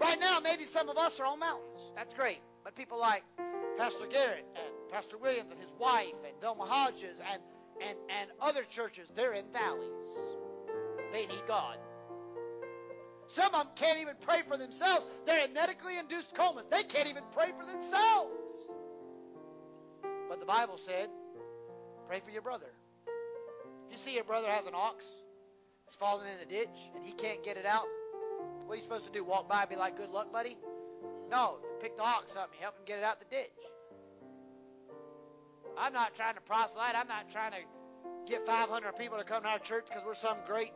right 0.00 0.20
now 0.20 0.38
maybe 0.38 0.64
some 0.64 0.88
of 0.88 0.96
us 0.96 1.18
are 1.18 1.26
on 1.26 1.40
mountains. 1.40 1.90
That's 1.96 2.14
great. 2.14 2.38
But 2.62 2.76
people 2.76 3.00
like 3.00 3.24
Pastor 3.76 4.06
Garrett 4.08 4.46
and 4.54 4.92
Pastor 4.92 5.18
Williams 5.18 5.50
and 5.50 5.60
his 5.60 5.72
wife 5.76 6.14
and 6.24 6.40
Velma 6.40 6.64
Hodges 6.64 7.18
and, 7.32 7.42
and, 7.84 7.98
and 8.20 8.30
other 8.40 8.62
churches, 8.62 9.08
they're 9.16 9.32
in 9.32 9.46
valleys. 9.52 10.08
They 11.12 11.26
need 11.26 11.42
God. 11.48 11.78
Some 13.26 13.52
of 13.54 13.64
them 13.64 13.68
can't 13.74 13.98
even 13.98 14.14
pray 14.20 14.42
for 14.46 14.56
themselves. 14.56 15.04
They're 15.26 15.44
in 15.44 15.52
medically 15.52 15.98
induced 15.98 16.34
comas. 16.34 16.66
They 16.70 16.84
can't 16.84 17.10
even 17.10 17.24
pray 17.32 17.50
for 17.58 17.66
themselves. 17.66 18.47
Bible 20.48 20.78
said, 20.78 21.10
pray 22.06 22.20
for 22.20 22.30
your 22.30 22.40
brother. 22.40 22.72
If 23.86 23.92
you 23.92 23.98
see 23.98 24.14
your 24.14 24.24
brother 24.24 24.48
has 24.48 24.66
an 24.66 24.72
ox, 24.74 25.04
it's 25.86 25.94
falling 25.94 26.26
in 26.26 26.38
the 26.40 26.46
ditch, 26.46 26.88
and 26.96 27.04
he 27.04 27.12
can't 27.12 27.44
get 27.44 27.58
it 27.58 27.66
out, 27.66 27.84
what 28.64 28.72
are 28.72 28.76
you 28.76 28.82
supposed 28.82 29.04
to 29.04 29.12
do? 29.12 29.22
Walk 29.22 29.46
by 29.46 29.60
and 29.60 29.68
be 29.68 29.76
like, 29.76 29.98
good 29.98 30.08
luck, 30.08 30.32
buddy? 30.32 30.56
No, 31.30 31.58
pick 31.80 31.98
the 31.98 32.02
ox 32.02 32.34
up 32.34 32.50
and 32.50 32.62
help 32.62 32.78
him 32.78 32.84
get 32.86 32.96
it 32.96 33.04
out 33.04 33.18
the 33.18 33.26
ditch. 33.26 33.50
I'm 35.76 35.92
not 35.92 36.14
trying 36.14 36.34
to 36.34 36.40
proselyte. 36.40 36.94
I'm 36.96 37.08
not 37.08 37.30
trying 37.30 37.52
to 37.52 37.58
get 38.26 38.46
500 38.46 38.96
people 38.96 39.18
to 39.18 39.24
come 39.24 39.42
to 39.42 39.48
our 39.50 39.58
church 39.58 39.84
because 39.86 40.02
we're 40.06 40.14
some 40.14 40.38
great 40.46 40.72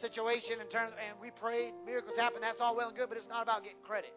situation 0.00 0.62
in 0.62 0.66
terms, 0.68 0.92
and 1.06 1.20
we 1.20 1.30
prayed, 1.30 1.74
miracles 1.84 2.16
happened. 2.16 2.42
That's 2.42 2.62
all 2.62 2.74
well 2.74 2.88
and 2.88 2.96
good, 2.96 3.10
but 3.10 3.18
it's 3.18 3.28
not 3.28 3.42
about 3.42 3.64
getting 3.64 3.82
credit. 3.82 4.14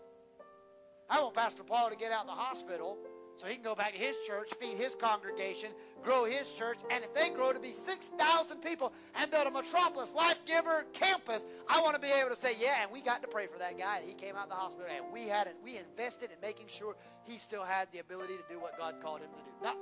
I 1.09 1.21
want 1.21 1.33
Pastor 1.33 1.63
Paul 1.63 1.89
to 1.89 1.97
get 1.97 2.13
out 2.13 2.21
of 2.21 2.27
the 2.27 2.41
hospital 2.41 2.97
so 3.37 3.47
he 3.47 3.55
can 3.55 3.63
go 3.63 3.75
back 3.75 3.93
to 3.93 3.97
his 3.97 4.15
church, 4.27 4.51
feed 4.59 4.77
his 4.77 4.95
congregation, 4.95 5.69
grow 6.03 6.25
his 6.25 6.51
church, 6.51 6.77
and 6.91 7.03
if 7.03 7.13
they 7.13 7.29
grow 7.29 7.51
to 7.51 7.59
be 7.59 7.71
6,000 7.71 8.57
people 8.61 8.93
and 9.15 9.31
build 9.31 9.47
a 9.47 9.51
metropolis, 9.51 10.13
life 10.13 10.39
giver 10.45 10.85
campus, 10.93 11.45
I 11.67 11.81
want 11.81 11.95
to 11.95 12.01
be 12.01 12.09
able 12.09 12.29
to 12.29 12.35
say, 12.35 12.53
yeah, 12.59 12.83
and 12.83 12.91
we 12.91 13.01
got 13.01 13.21
to 13.23 13.27
pray 13.27 13.47
for 13.47 13.57
that 13.59 13.77
guy. 13.77 14.01
He 14.05 14.13
came 14.13 14.35
out 14.35 14.43
of 14.43 14.49
the 14.49 14.55
hospital, 14.55 14.87
and 14.95 15.11
we 15.11 15.27
had 15.27 15.47
it. 15.47 15.55
We 15.63 15.77
invested 15.77 16.29
in 16.31 16.37
making 16.41 16.67
sure 16.67 16.95
he 17.25 17.37
still 17.37 17.63
had 17.63 17.87
the 17.91 17.99
ability 17.99 18.37
to 18.37 18.53
do 18.53 18.59
what 18.59 18.77
God 18.77 18.95
called 19.01 19.21
him 19.21 19.29
to 19.29 19.43
do. 19.43 19.51
Not 19.63 19.77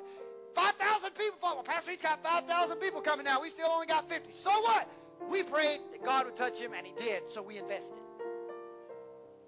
5,000 0.53 1.11
people 1.11 1.39
well, 1.41 1.63
Pastor, 1.63 1.91
he's 1.91 2.01
got 2.01 2.23
5,000 2.23 2.77
people 2.77 3.01
coming 3.01 3.25
now. 3.25 3.41
We 3.41 3.49
still 3.49 3.69
only 3.69 3.87
got 3.87 4.09
50. 4.09 4.31
So 4.31 4.49
what? 4.49 4.87
We 5.29 5.43
prayed 5.43 5.79
that 5.91 6.03
God 6.03 6.25
would 6.25 6.35
touch 6.35 6.59
him, 6.59 6.71
and 6.75 6.85
he 6.85 6.93
did, 6.93 7.23
so 7.29 7.41
we 7.41 7.57
invested. 7.57 7.97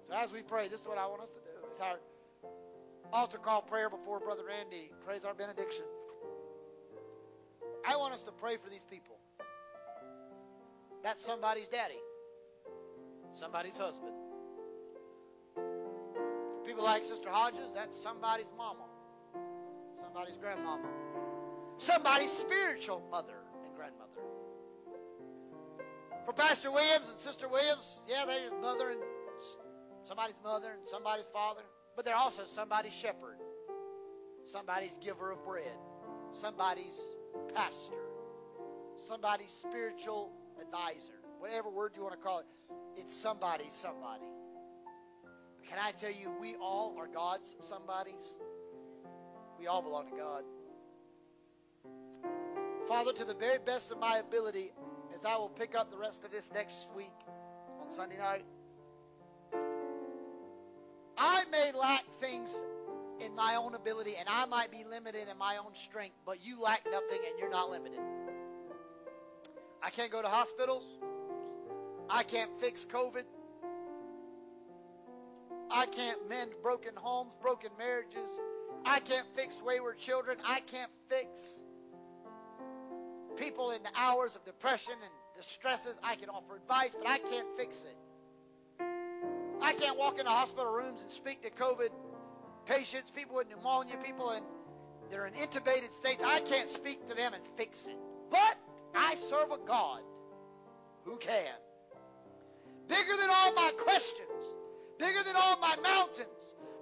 So 0.06 0.14
as 0.14 0.32
we 0.32 0.42
pray, 0.42 0.68
this 0.68 0.82
is 0.82 0.86
what 0.86 0.98
I 0.98 1.06
want 1.06 1.22
us 1.22 1.30
to 1.30 1.40
do. 1.40 1.66
It's 1.70 1.80
our 1.80 1.98
altar 3.14 3.38
call 3.38 3.62
prayer 3.62 3.88
before 3.88 4.18
Brother 4.18 4.42
Randy 4.46 4.90
prays 5.06 5.24
our 5.24 5.34
benediction. 5.34 5.84
I 7.86 7.96
want 7.96 8.12
us 8.12 8.24
to 8.24 8.32
pray 8.32 8.56
for 8.56 8.68
these 8.68 8.84
people. 8.90 9.16
That's 11.04 11.24
somebody's 11.24 11.68
daddy, 11.68 12.00
somebody's 13.32 13.76
husband. 13.76 14.14
For 15.54 16.62
people 16.66 16.82
like 16.82 17.04
Sister 17.04 17.28
Hodges, 17.30 17.70
that's 17.72 17.96
somebody's 17.96 18.50
mama, 18.58 18.86
somebody's 19.96 20.36
grandmama, 20.36 20.88
somebody's 21.76 22.32
spiritual 22.32 23.00
mother 23.12 23.36
and 23.64 23.76
grandmother. 23.76 24.10
For 26.24 26.32
Pastor 26.32 26.72
Williams 26.72 27.10
and 27.10 27.20
Sister 27.20 27.46
Williams, 27.48 28.00
yeah, 28.08 28.24
they're 28.26 28.58
mother 28.60 28.90
and 28.90 29.00
somebody's 30.02 30.40
mother 30.42 30.72
and 30.72 30.88
somebody's 30.88 31.28
father, 31.28 31.62
but 31.96 32.04
they're 32.04 32.16
also 32.16 32.42
somebody's 32.44 32.92
shepherd, 32.92 33.38
somebody's 34.44 34.96
giver 34.98 35.32
of 35.32 35.44
bread, 35.44 35.78
somebody's 36.32 37.16
pastor, 37.54 37.94
somebody's 38.96 39.50
spiritual 39.50 40.32
advisor, 40.60 41.14
whatever 41.38 41.70
word 41.70 41.92
you 41.96 42.02
want 42.02 42.14
to 42.14 42.20
call 42.20 42.40
it. 42.40 42.46
It's 42.96 43.14
somebody, 43.14 43.64
somebody. 43.70 44.26
But 45.58 45.68
can 45.68 45.78
I 45.82 45.92
tell 45.92 46.10
you, 46.10 46.32
we 46.40 46.56
all 46.56 46.96
are 46.98 47.08
God's 47.08 47.54
somebodies. 47.60 48.36
We 49.58 49.66
all 49.66 49.82
belong 49.82 50.08
to 50.10 50.16
God. 50.16 50.44
Father, 52.88 53.12
to 53.12 53.24
the 53.24 53.34
very 53.34 53.58
best 53.58 53.90
of 53.90 53.98
my 53.98 54.18
ability, 54.18 54.72
as 55.14 55.24
I 55.24 55.36
will 55.36 55.48
pick 55.48 55.74
up 55.74 55.90
the 55.90 55.96
rest 55.96 56.24
of 56.24 56.30
this 56.30 56.50
next 56.52 56.88
week 56.94 57.14
on 57.80 57.90
Sunday 57.90 58.18
night, 58.18 58.44
may 61.54 61.72
lack 61.78 62.04
things 62.20 62.52
in 63.20 63.34
my 63.34 63.54
own 63.54 63.74
ability 63.74 64.14
and 64.18 64.28
I 64.28 64.44
might 64.46 64.70
be 64.70 64.84
limited 64.88 65.28
in 65.30 65.38
my 65.38 65.56
own 65.56 65.74
strength, 65.74 66.16
but 66.26 66.44
you 66.44 66.60
lack 66.60 66.84
nothing 66.90 67.20
and 67.28 67.38
you're 67.38 67.50
not 67.50 67.70
limited. 67.70 68.00
I 69.82 69.90
can't 69.90 70.10
go 70.10 70.20
to 70.20 70.28
hospitals. 70.28 70.84
I 72.10 72.22
can't 72.22 72.50
fix 72.60 72.84
COVID. 72.84 73.24
I 75.70 75.86
can't 75.86 76.28
mend 76.28 76.50
broken 76.62 76.92
homes, 76.96 77.34
broken 77.40 77.70
marriages. 77.78 78.30
I 78.84 79.00
can't 79.00 79.26
fix 79.34 79.62
wayward 79.62 79.98
children. 79.98 80.38
I 80.44 80.60
can't 80.60 80.90
fix 81.08 81.62
people 83.36 83.70
in 83.70 83.82
the 83.82 83.90
hours 83.96 84.36
of 84.36 84.44
depression 84.44 84.94
and 84.94 85.12
distresses. 85.36 85.96
I 86.02 86.16
can 86.16 86.28
offer 86.28 86.56
advice, 86.56 86.94
but 86.98 87.08
I 87.08 87.18
can't 87.18 87.48
fix 87.56 87.84
it. 87.84 87.96
I 89.64 89.72
can't 89.72 89.98
walk 89.98 90.18
into 90.18 90.30
hospital 90.30 90.70
rooms 90.70 91.00
and 91.00 91.10
speak 91.10 91.42
to 91.42 91.50
COVID 91.50 91.88
patients, 92.66 93.10
people 93.10 93.36
with 93.36 93.48
pneumonia, 93.48 93.96
people 94.04 94.30
in 94.32 94.42
that 95.10 95.18
are 95.18 95.26
in 95.26 95.32
intubated 95.32 95.92
states. 95.92 96.22
I 96.22 96.40
can't 96.40 96.68
speak 96.68 97.08
to 97.08 97.14
them 97.14 97.32
and 97.32 97.42
fix 97.56 97.86
it. 97.86 97.96
But 98.30 98.58
I 98.94 99.14
serve 99.14 99.50
a 99.52 99.58
God 99.66 100.00
who 101.04 101.16
can. 101.16 101.56
Bigger 102.88 103.16
than 103.18 103.30
all 103.30 103.54
my 103.54 103.72
questions, 103.78 104.44
bigger 104.98 105.22
than 105.24 105.34
all 105.34 105.58
my 105.58 105.76
mountains, 105.82 106.28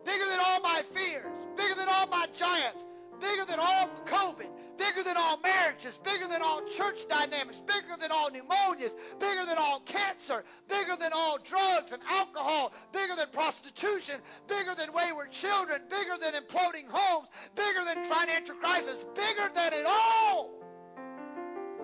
bigger 0.05 0.25
than 0.27 0.41
all 0.45 0.61
my 0.61 0.83
fears, 0.93 1.25
bigger 1.57 1.75
than 1.77 1.87
all 1.89 2.09
my 2.09 2.27
giants, 2.35 2.85
bigger 3.21 3.45
than 3.45 3.61
all 3.61 3.89
COVID, 4.07 4.49
bigger 4.83 5.03
than 5.03 5.17
all 5.17 5.39
marriages, 5.39 5.99
bigger 6.05 6.27
than 6.27 6.43
all 6.43 6.63
church 6.69 7.07
dynamics, 7.09 7.61
bigger 7.61 7.97
than 8.01 8.11
all 8.11 8.31
pneumonias, 8.31 8.91
bigger 9.19 9.45
than 9.47 9.59
all 9.59 9.81
cancer, 9.81 10.45
bigger 10.69 10.97
than 10.97 11.13
all 11.13 11.39
drugs 11.45 11.93
and 11.93 12.03
alcohol, 12.09 12.73
bigger 12.93 13.15
than 13.17 13.27
prostitution, 13.33 14.17
bigger 14.49 14.75
than 14.75 14.93
wayward 14.93 15.31
children, 15.31 15.81
bigger 15.89 16.17
than 16.21 16.33
imploding 16.35 16.89
homes, 16.89 17.29
bigger 17.55 17.85
than 17.85 18.05
financial 18.05 18.55
crisis, 18.57 19.05
bigger 19.15 19.51
than 19.55 19.73
it 19.73 19.87
all. 19.87 20.51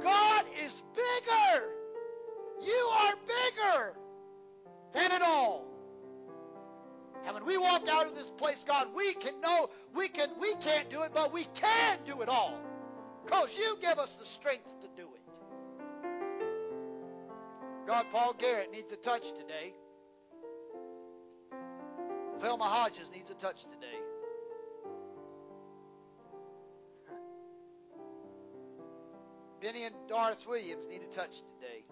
God 0.03 0.45
is 0.63 0.83
bigger. 0.95 1.65
You 2.65 2.91
are 3.01 3.15
bigger 3.27 3.95
than 4.93 5.13
it 5.13 5.23
all. 5.23 5.67
And 7.25 7.35
when 7.35 7.45
we 7.45 7.59
walk 7.59 7.89
out 7.89 8.07
of 8.07 8.15
this 8.15 8.31
place, 8.31 8.65
God, 8.67 8.89
we 8.95 9.13
can 9.15 9.41
know 9.41 9.71
we 9.95 10.09
can 10.09 10.29
we 10.41 10.55
can't 10.57 10.89
do 10.89 11.03
it, 11.03 11.11
but 11.13 11.33
we 11.33 11.45
can 11.55 11.99
do 12.07 12.23
it 12.23 12.29
all. 12.29 12.59
Because 13.29 13.55
you 13.59 13.77
give 13.83 13.99
us 13.99 14.15
the 14.19 14.25
strength 14.25 14.73
to 14.81 14.89
do 14.97 15.07
it. 15.15 15.21
God, 17.87 18.07
Paul 18.11 18.35
Garrett 18.39 18.73
needs 18.73 18.91
a 18.91 18.97
touch 18.97 19.33
today. 19.33 19.75
Velma 22.41 22.65
Hodges 22.65 23.11
needs 23.15 23.29
a 23.29 23.35
touch 23.35 23.65
today. 23.65 24.01
Benny 29.61 29.85
and 29.85 29.95
Doris 30.09 30.47
Williams 30.47 30.87
need 30.89 31.03
a 31.03 31.15
touch 31.15 31.43
today. 31.43 31.85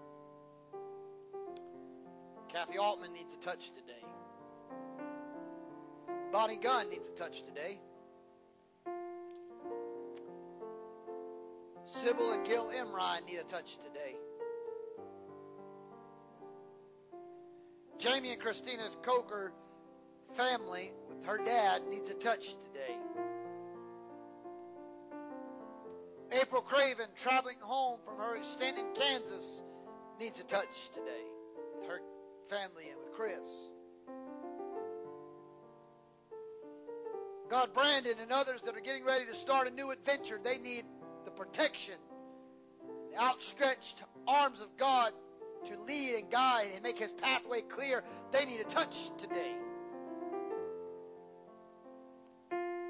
Kathy 2.49 2.79
Altman 2.79 3.13
needs 3.13 3.35
a 3.35 3.39
touch 3.39 3.69
today. 3.73 4.03
Bonnie 6.33 6.57
Gunn 6.57 6.89
needs 6.89 7.09
a 7.09 7.13
touch 7.13 7.43
today. 7.43 7.79
Sybil 12.07 12.31
and 12.35 12.47
Gil 12.47 12.67
Emrine 12.69 13.27
need 13.27 13.39
a 13.39 13.43
touch 13.43 13.79
today. 13.79 14.15
Jamie 17.99 18.31
and 18.31 18.41
Christina's 18.41 18.97
Coker 19.03 19.53
family 20.35 20.93
with 21.09 21.25
her 21.25 21.39
dad 21.39 21.83
needs 21.91 22.09
a 22.09 22.15
touch 22.15 22.51
today. 22.51 22.97
April 26.41 26.63
Craven 26.63 27.09
traveling 27.17 27.59
home 27.59 27.99
from 28.05 28.19
her 28.19 28.37
extended 28.37 28.85
Kansas 28.95 29.65
needs 30.21 30.39
a 30.39 30.45
touch 30.45 30.91
today 30.91 31.25
with 31.75 31.89
her 31.89 32.01
family 32.49 32.89
and 32.89 33.01
with 33.01 33.13
Chris. 33.17 33.51
God, 37.49 37.75
Brandon 37.75 38.15
and 38.23 38.31
others 38.31 38.61
that 38.63 38.77
are 38.77 38.81
getting 38.81 39.05
ready 39.05 39.25
to 39.25 39.35
start 39.35 39.67
a 39.67 39.73
new 39.73 39.91
adventure, 39.91 40.39
they 40.41 40.59
need 40.59 40.85
the 41.27 41.31
protection, 41.33 41.95
the 43.11 43.21
outstretched 43.21 44.03
arms 44.27 44.63
of 44.63 44.75
God 44.79 45.13
to 45.67 45.79
lead 45.81 46.15
and 46.15 46.31
guide 46.31 46.69
and 46.73 46.83
make 46.83 46.99
his 46.99 47.13
pathway 47.13 47.61
clear. 47.61 48.03
They 48.33 48.47
need 48.47 48.61
a 48.61 48.65
touch 48.65 49.11
today. 49.19 49.57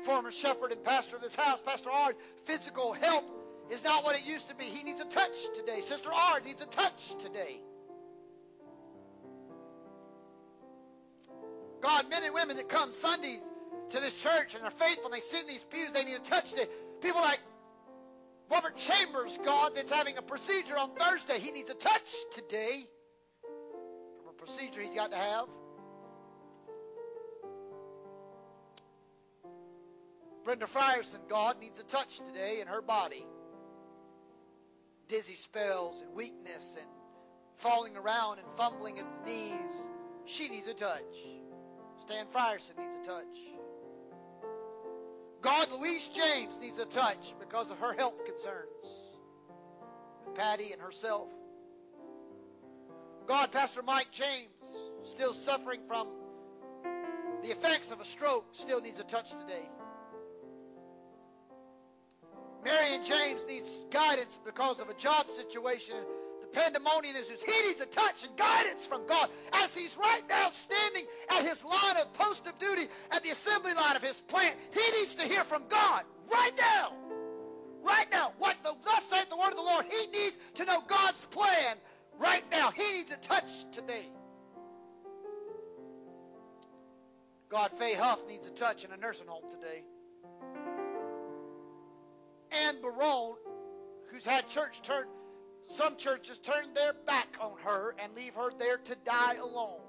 Former 0.04 0.30
shepherd 0.30 0.70
and 0.70 0.84
pastor 0.84 1.16
of 1.16 1.22
this 1.22 1.34
house, 1.34 1.60
Pastor 1.60 1.90
Ard, 1.90 2.14
physical 2.44 2.92
help 2.92 3.24
is 3.70 3.82
not 3.82 4.04
what 4.04 4.16
it 4.16 4.24
used 4.24 4.48
to 4.50 4.54
be. 4.54 4.64
He 4.64 4.84
needs 4.84 5.00
a 5.00 5.06
touch 5.06 5.36
today. 5.56 5.80
Sister 5.80 6.10
Ard 6.12 6.44
needs 6.44 6.62
a 6.62 6.66
touch 6.66 7.16
today. 7.16 7.60
God, 11.80 12.08
men 12.10 12.22
and 12.22 12.34
women 12.34 12.56
that 12.56 12.68
come 12.68 12.92
Sundays 12.92 13.40
to 13.90 14.00
this 14.00 14.20
church 14.22 14.54
and 14.54 14.64
are 14.64 14.70
faithful 14.70 15.06
and 15.06 15.14
they 15.14 15.20
sit 15.20 15.42
in 15.42 15.46
these 15.46 15.64
pews, 15.64 15.92
they 15.92 16.04
need 16.04 16.16
a 16.16 16.20
touch 16.20 16.50
today. 16.50 16.66
People 17.00 17.20
like 17.20 17.40
Robert 18.50 18.76
Chambers, 18.76 19.38
God, 19.44 19.72
that's 19.74 19.90
having 19.90 20.18
a 20.18 20.22
procedure 20.22 20.76
on 20.76 20.90
Thursday, 20.94 21.38
he 21.38 21.50
needs 21.50 21.70
a 21.70 21.74
touch 21.74 22.14
today 22.34 22.86
from 24.18 24.28
a 24.28 24.32
procedure 24.32 24.80
he's 24.80 24.94
got 24.94 25.10
to 25.10 25.16
have. 25.16 25.46
Brenda 30.44 30.66
Frierson, 30.66 31.28
God, 31.28 31.60
needs 31.60 31.80
a 31.80 31.82
touch 31.82 32.20
today 32.20 32.60
in 32.60 32.68
her 32.68 32.80
body. 32.80 33.26
Dizzy 35.08 35.34
spells 35.34 36.00
and 36.00 36.14
weakness 36.14 36.76
and 36.80 36.88
falling 37.56 37.96
around 37.96 38.38
and 38.38 38.46
fumbling 38.56 39.00
at 39.00 39.06
the 39.24 39.30
knees. 39.30 39.88
She 40.24 40.48
needs 40.48 40.68
a 40.68 40.74
touch. 40.74 41.02
Stan 42.04 42.26
Frierson 42.26 42.78
needs 42.78 42.94
a 43.02 43.04
touch. 43.04 43.55
God, 45.46 45.68
Louise 45.78 46.10
James 46.12 46.58
needs 46.58 46.80
a 46.80 46.84
touch 46.86 47.32
because 47.38 47.70
of 47.70 47.78
her 47.78 47.92
health 47.92 48.24
concerns 48.24 48.66
with 50.26 50.34
Patty 50.34 50.72
and 50.72 50.82
herself. 50.82 51.28
God, 53.28 53.52
Pastor 53.52 53.80
Mike 53.84 54.10
James, 54.10 54.50
still 55.04 55.32
suffering 55.32 55.78
from 55.86 56.08
the 57.44 57.52
effects 57.52 57.92
of 57.92 58.00
a 58.00 58.04
stroke, 58.04 58.46
still 58.50 58.80
needs 58.80 58.98
a 58.98 59.04
touch 59.04 59.30
today. 59.30 59.70
Marion 62.64 63.04
James 63.04 63.46
needs 63.46 63.68
guidance 63.92 64.40
because 64.44 64.80
of 64.80 64.88
a 64.88 64.94
job 64.94 65.26
situation. 65.30 65.94
Pandemonium 66.56 67.14
is 67.16 67.28
he 67.28 67.68
needs 67.68 67.82
a 67.82 67.86
touch 67.86 68.24
and 68.24 68.34
guidance 68.34 68.86
from 68.86 69.06
God 69.06 69.28
as 69.52 69.76
he's 69.76 69.94
right 69.98 70.22
now 70.26 70.48
standing 70.48 71.04
at 71.30 71.44
his 71.44 71.62
line 71.62 71.98
of 72.00 72.10
post 72.14 72.46
of 72.46 72.58
duty 72.58 72.88
at 73.10 73.22
the 73.22 73.28
assembly 73.28 73.74
line 73.74 73.94
of 73.94 74.02
his 74.02 74.18
plant. 74.22 74.56
He 74.72 74.98
needs 74.98 75.16
to 75.16 75.24
hear 75.24 75.44
from 75.44 75.64
God 75.68 76.04
right 76.32 76.52
now. 76.58 76.94
Right 77.82 78.10
now. 78.10 78.32
What 78.38 78.56
the 78.64 78.74
thus 78.82 79.04
saith 79.04 79.28
the 79.28 79.36
word 79.36 79.50
of 79.50 79.56
the 79.56 79.62
Lord. 79.62 79.84
He 79.84 80.06
needs 80.18 80.38
to 80.54 80.64
know 80.64 80.80
God's 80.88 81.22
plan 81.26 81.76
right 82.18 82.44
now. 82.50 82.70
He 82.70 82.90
needs 82.94 83.12
a 83.12 83.18
touch 83.18 83.70
today. 83.72 84.06
God, 87.50 87.70
Faye 87.72 87.94
Huff 87.94 88.20
needs 88.26 88.46
a 88.46 88.50
touch 88.50 88.82
in 88.82 88.92
a 88.92 88.96
nursing 88.96 89.26
home 89.26 89.44
today. 89.50 89.84
Ann 92.50 92.80
Barone, 92.80 93.34
who's 94.10 94.24
had 94.24 94.48
church 94.48 94.80
turn, 94.80 95.04
some 95.68 95.96
churches 95.96 96.38
turn 96.38 96.74
their 96.74 96.92
back 97.06 97.36
on 97.40 97.52
her 97.64 97.94
and 98.02 98.14
leave 98.14 98.34
her 98.34 98.50
there 98.58 98.78
to 98.78 98.94
die 99.04 99.34
alone, 99.34 99.80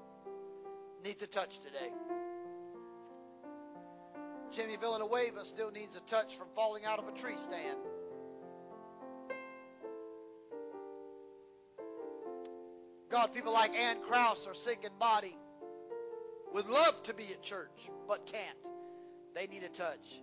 needs 1.04 1.22
a 1.22 1.26
touch 1.26 1.58
today. 1.58 1.92
Jimmy 4.50 4.76
Villanueva 4.76 5.44
still 5.44 5.70
needs 5.70 5.94
a 5.96 6.00
touch 6.00 6.36
from 6.36 6.48
falling 6.54 6.84
out 6.84 6.98
of 6.98 7.06
a 7.06 7.12
tree 7.12 7.36
stand. 7.36 7.78
God, 13.10 13.32
people 13.32 13.52
like 13.52 13.74
Ann 13.74 13.98
Kraus 14.06 14.46
are 14.46 14.54
sick 14.54 14.84
in 14.84 14.90
body, 14.98 15.36
would 16.52 16.68
love 16.68 17.02
to 17.04 17.14
be 17.14 17.24
at 17.24 17.42
church, 17.42 17.90
but 18.06 18.26
can't. 18.26 18.58
They 19.34 19.46
need 19.46 19.62
a 19.62 19.68
touch. 19.68 20.20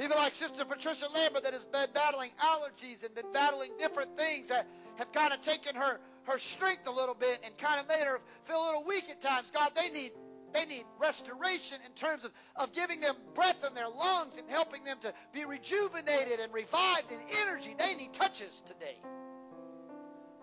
People 0.00 0.16
like 0.16 0.34
Sister 0.34 0.64
Patricia 0.64 1.08
Lambert 1.14 1.42
that 1.42 1.52
has 1.52 1.66
been 1.66 1.88
battling 1.92 2.30
allergies 2.42 3.04
and 3.04 3.14
been 3.14 3.30
battling 3.34 3.70
different 3.78 4.16
things 4.16 4.48
that 4.48 4.66
have 4.96 5.12
kind 5.12 5.30
of 5.30 5.42
taken 5.42 5.76
her, 5.76 6.00
her 6.22 6.38
strength 6.38 6.86
a 6.86 6.90
little 6.90 7.14
bit 7.14 7.38
and 7.44 7.56
kind 7.58 7.78
of 7.78 7.86
made 7.86 8.06
her 8.06 8.18
feel 8.44 8.64
a 8.64 8.66
little 8.66 8.84
weak 8.84 9.10
at 9.10 9.20
times. 9.20 9.50
God, 9.50 9.72
they 9.76 9.90
need 9.90 10.12
they 10.54 10.64
need 10.64 10.84
restoration 10.98 11.78
in 11.84 11.92
terms 11.92 12.24
of, 12.24 12.32
of 12.56 12.72
giving 12.72 13.00
them 13.00 13.14
breath 13.34 13.62
in 13.68 13.74
their 13.74 13.88
lungs 13.88 14.38
and 14.38 14.50
helping 14.50 14.84
them 14.84 14.96
to 15.02 15.12
be 15.34 15.44
rejuvenated 15.44 16.40
and 16.40 16.52
revived 16.52 17.12
in 17.12 17.20
energy. 17.42 17.76
They 17.78 17.94
need 17.94 18.14
touches 18.14 18.62
today. 18.64 18.96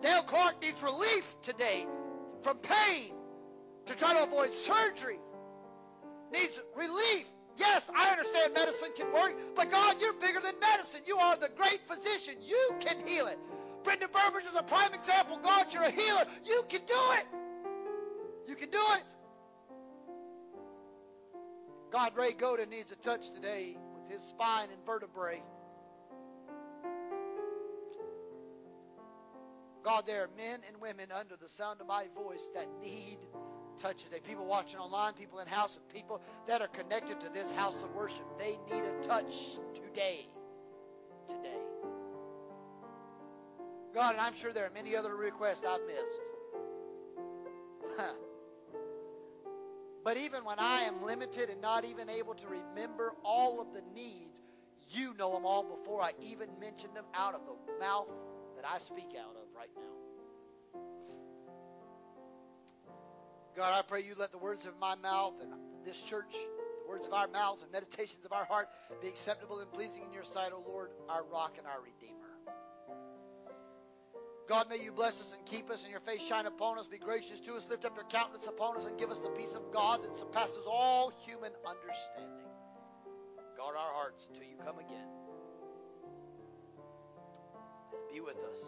Dale 0.00 0.22
Clark 0.22 0.62
needs 0.62 0.80
relief 0.84 1.34
today 1.42 1.84
from 2.42 2.58
pain 2.58 3.12
to 3.86 3.94
try 3.96 4.14
to 4.14 4.22
avoid 4.22 4.54
surgery. 4.54 5.18
Needs 6.32 6.60
relief. 6.76 7.26
Yes, 7.58 7.90
I 7.94 8.10
understand 8.10 8.54
medicine 8.54 8.90
can 8.96 9.12
work, 9.12 9.34
but 9.56 9.70
God, 9.70 10.00
you're 10.00 10.12
bigger 10.14 10.40
than 10.40 10.58
medicine. 10.60 11.00
You 11.06 11.16
are 11.16 11.36
the 11.36 11.50
great 11.56 11.80
physician. 11.88 12.36
You 12.40 12.74
can 12.80 13.04
heal 13.06 13.26
it. 13.26 13.38
Brendan 13.82 14.10
Burbridge 14.12 14.46
is 14.46 14.54
a 14.54 14.62
prime 14.62 14.94
example. 14.94 15.38
God, 15.42 15.72
you're 15.72 15.82
a 15.82 15.90
healer. 15.90 16.24
You 16.44 16.64
can 16.68 16.82
do 16.86 17.00
it. 17.12 17.26
You 18.46 18.54
can 18.54 18.70
do 18.70 18.80
it. 18.94 19.02
God, 21.90 22.16
Ray 22.16 22.32
Goda 22.32 22.66
needs 22.66 22.92
a 22.92 22.96
touch 22.96 23.30
today 23.30 23.76
with 23.94 24.10
his 24.10 24.22
spine 24.22 24.68
and 24.70 24.84
vertebrae. 24.84 25.42
God, 29.82 30.06
there 30.06 30.24
are 30.24 30.30
men 30.36 30.60
and 30.68 30.80
women 30.80 31.10
under 31.10 31.36
the 31.36 31.48
sound 31.48 31.80
of 31.80 31.86
my 31.86 32.06
voice 32.14 32.50
that 32.54 32.66
need 32.82 33.18
touch 33.78 34.04
today. 34.04 34.20
People 34.26 34.44
watching 34.44 34.78
online, 34.80 35.14
people 35.14 35.38
in 35.38 35.46
house, 35.46 35.76
and 35.76 35.88
people 35.88 36.20
that 36.46 36.60
are 36.60 36.68
connected 36.68 37.20
to 37.20 37.28
this 37.32 37.50
house 37.50 37.82
of 37.82 37.94
worship. 37.94 38.24
They 38.38 38.58
need 38.72 38.84
a 38.84 39.02
touch 39.02 39.58
today. 39.74 40.26
Today. 41.28 41.58
God, 43.94 44.12
and 44.12 44.20
I'm 44.20 44.36
sure 44.36 44.52
there 44.52 44.66
are 44.66 44.72
many 44.74 44.94
other 44.96 45.14
requests 45.14 45.64
I've 45.68 45.80
missed. 45.86 46.20
but 50.04 50.16
even 50.16 50.44
when 50.44 50.58
I 50.58 50.82
am 50.82 51.02
limited 51.02 51.50
and 51.50 51.60
not 51.60 51.84
even 51.84 52.08
able 52.08 52.34
to 52.34 52.46
remember 52.48 53.14
all 53.24 53.60
of 53.60 53.72
the 53.72 53.82
needs, 53.94 54.40
you 54.90 55.14
know 55.18 55.32
them 55.32 55.44
all 55.44 55.62
before 55.62 56.02
I 56.02 56.12
even 56.22 56.48
mention 56.60 56.92
them 56.94 57.04
out 57.14 57.34
of 57.34 57.42
the 57.46 57.54
mouth 57.80 58.08
that 58.56 58.64
I 58.68 58.78
speak 58.78 59.14
out 59.18 59.36
of 59.36 59.47
God, 63.58 63.76
I 63.76 63.82
pray 63.82 64.02
you 64.02 64.14
let 64.16 64.30
the 64.30 64.38
words 64.38 64.66
of 64.66 64.78
my 64.78 64.94
mouth 64.94 65.34
and 65.42 65.52
this 65.84 66.00
church, 66.00 66.30
the 66.30 66.88
words 66.88 67.08
of 67.08 67.12
our 67.12 67.26
mouths 67.26 67.64
and 67.64 67.72
meditations 67.72 68.24
of 68.24 68.32
our 68.32 68.44
heart 68.44 68.68
be 69.02 69.08
acceptable 69.08 69.58
and 69.58 69.68
pleasing 69.72 70.04
in 70.04 70.12
your 70.12 70.22
sight, 70.22 70.52
O 70.54 70.62
Lord, 70.64 70.90
our 71.08 71.24
rock 71.24 71.56
and 71.58 71.66
our 71.66 71.80
redeemer. 71.82 72.14
God, 74.48 74.70
may 74.70 74.78
you 74.78 74.92
bless 74.92 75.20
us 75.20 75.34
and 75.36 75.44
keep 75.44 75.70
us, 75.70 75.82
and 75.82 75.90
your 75.90 75.98
face 75.98 76.22
shine 76.22 76.46
upon 76.46 76.78
us, 76.78 76.86
be 76.86 76.98
gracious 76.98 77.40
to 77.40 77.54
us, 77.54 77.68
lift 77.68 77.84
up 77.84 77.96
your 77.96 78.04
countenance 78.04 78.46
upon 78.46 78.76
us, 78.76 78.84
and 78.84 78.96
give 78.96 79.10
us 79.10 79.18
the 79.18 79.30
peace 79.30 79.54
of 79.54 79.72
God 79.72 80.04
that 80.04 80.16
surpasses 80.16 80.64
all 80.64 81.12
human 81.26 81.50
understanding. 81.66 82.46
Guard 83.56 83.74
our 83.76 83.92
hearts 83.92 84.24
until 84.30 84.44
you 84.44 84.56
come 84.64 84.78
again. 84.78 85.08
Be 88.14 88.20
with 88.20 88.38
us. 88.52 88.62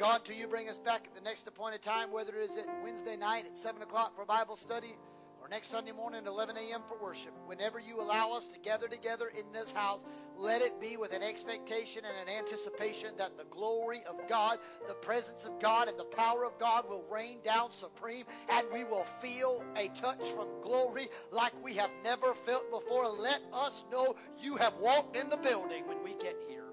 God, 0.00 0.24
till 0.24 0.34
you 0.34 0.46
bring 0.46 0.66
us 0.66 0.78
back 0.78 1.06
at 1.06 1.14
the 1.14 1.20
next 1.20 1.46
appointed 1.46 1.82
time, 1.82 2.10
whether 2.10 2.34
it 2.40 2.48
is 2.48 2.56
at 2.56 2.64
Wednesday 2.82 3.18
night 3.18 3.44
at 3.44 3.58
7 3.58 3.82
o'clock 3.82 4.16
for 4.16 4.24
Bible 4.24 4.56
study 4.56 4.96
or 5.42 5.48
next 5.50 5.70
Sunday 5.70 5.92
morning 5.92 6.22
at 6.22 6.26
11 6.26 6.56
a.m. 6.56 6.80
for 6.88 6.96
worship, 7.04 7.34
whenever 7.44 7.78
you 7.78 8.00
allow 8.00 8.32
us 8.32 8.46
to 8.46 8.58
gather 8.60 8.88
together 8.88 9.30
in 9.38 9.52
this 9.52 9.70
house, 9.72 10.00
let 10.38 10.62
it 10.62 10.80
be 10.80 10.96
with 10.96 11.12
an 11.12 11.22
expectation 11.22 12.02
and 12.06 12.30
an 12.30 12.34
anticipation 12.34 13.10
that 13.18 13.36
the 13.36 13.44
glory 13.50 14.00
of 14.08 14.26
God, 14.26 14.58
the 14.88 14.94
presence 14.94 15.44
of 15.44 15.60
God, 15.60 15.86
and 15.86 15.98
the 15.98 16.04
power 16.04 16.46
of 16.46 16.58
God 16.58 16.88
will 16.88 17.04
rain 17.12 17.36
down 17.44 17.70
supreme, 17.70 18.24
and 18.50 18.66
we 18.72 18.84
will 18.84 19.04
feel 19.04 19.62
a 19.76 19.88
touch 19.88 20.26
from 20.30 20.48
glory 20.62 21.08
like 21.30 21.52
we 21.62 21.74
have 21.74 21.90
never 22.02 22.32
felt 22.32 22.70
before. 22.70 23.06
Let 23.06 23.42
us 23.52 23.84
know 23.92 24.16
you 24.38 24.56
have 24.56 24.72
walked 24.80 25.18
in 25.18 25.28
the 25.28 25.36
building 25.36 25.86
when 25.86 26.02
we 26.02 26.14
get 26.14 26.36
here. 26.48 26.69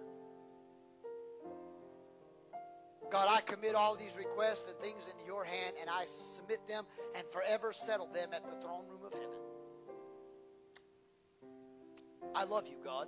God, 3.10 3.28
I 3.30 3.42
commit 3.42 3.76
all 3.76 3.96
these 3.96 4.18
requests 4.18 4.66
and 4.68 4.78
things 4.80 5.04
into 5.12 5.26
your 5.26 5.44
hand, 5.44 5.76
and 5.80 5.90
I 5.90 6.06
submit 6.06 6.68
them 6.68 6.86
and 7.16 7.26
forever 7.32 7.72
settle 7.74 8.08
them 8.08 8.30
at 8.34 8.44
the 8.44 8.62
throne 8.62 8.86
room 8.90 9.06
of 9.06 9.14
heaven. 9.14 9.30
I 12.36 12.44
love 12.44 12.68
you, 12.68 12.78
God. 12.84 13.08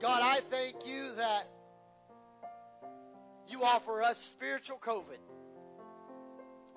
God, 0.00 0.20
I 0.22 0.40
thank 0.50 0.86
you 0.86 1.14
that 1.16 1.48
you 3.48 3.62
offer 3.64 4.02
us 4.02 4.16
spiritual 4.16 4.78
COVID. 4.78 5.18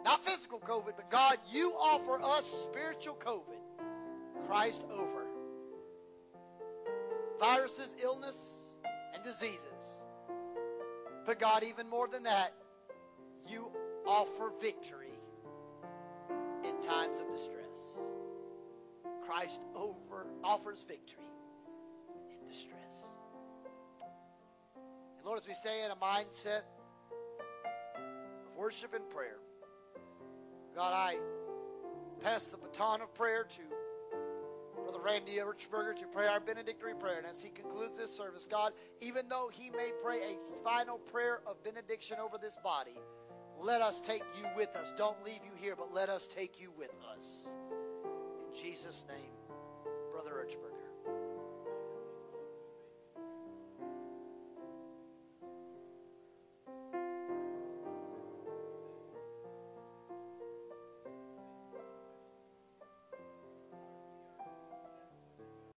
Not 0.03 0.25
physical 0.25 0.59
COVID, 0.59 0.93
but 0.97 1.09
God, 1.09 1.37
you 1.51 1.71
offer 1.71 2.19
us 2.21 2.45
spiritual 2.65 3.15
COVID. 3.15 3.59
Christ 4.47 4.83
over. 4.91 5.25
Viruses, 7.39 7.89
illness, 8.01 8.37
and 9.13 9.23
diseases. 9.23 9.72
But 11.25 11.39
God, 11.39 11.63
even 11.63 11.89
more 11.89 12.07
than 12.07 12.23
that, 12.23 12.51
you 13.49 13.71
offer 14.05 14.51
victory 14.61 15.13
in 16.63 16.81
times 16.81 17.19
of 17.19 17.31
distress. 17.31 17.63
Christ 19.25 19.61
over 19.75 20.27
offers 20.43 20.83
victory 20.87 21.23
in 22.29 22.47
distress. 22.47 23.05
And 25.17 25.25
Lord, 25.25 25.39
as 25.39 25.47
we 25.47 25.53
stay 25.53 25.83
in 25.85 25.91
a 25.91 25.95
mindset 25.95 26.63
of 27.95 28.57
worship 28.57 28.93
and 28.93 29.09
prayer, 29.09 29.39
God, 30.75 30.91
I 30.93 31.17
pass 32.21 32.43
the 32.43 32.57
baton 32.57 33.01
of 33.01 33.13
prayer 33.13 33.45
to 33.45 33.61
Brother 34.93 35.05
Randy 35.05 35.37
Richburger 35.37 35.95
to 35.95 36.05
pray 36.05 36.27
our 36.27 36.39
benedictory 36.39 36.93
prayer. 36.93 37.17
And 37.17 37.25
as 37.25 37.41
he 37.41 37.49
concludes 37.49 37.97
this 37.97 38.15
service, 38.15 38.47
God, 38.49 38.73
even 39.01 39.27
though 39.27 39.49
he 39.51 39.71
may 39.71 39.89
pray 40.03 40.19
a 40.19 40.63
final 40.63 40.99
prayer 40.99 41.41
of 41.47 41.63
benediction 41.63 42.17
over 42.19 42.37
this 42.37 42.55
body, 42.63 42.93
let 43.59 43.81
us 43.81 43.99
take 43.99 44.21
you 44.39 44.47
with 44.55 44.75
us. 44.75 44.93
Don't 44.95 45.17
leave 45.25 45.39
you 45.43 45.51
here, 45.59 45.75
but 45.75 45.91
let 45.95 46.09
us 46.09 46.27
take 46.35 46.61
you 46.61 46.71
with 46.77 46.91
us. 47.15 47.47
In 48.53 48.61
Jesus' 48.61 49.03
name, 49.07 49.31
Brother 50.11 50.45
Richburger. 50.45 50.82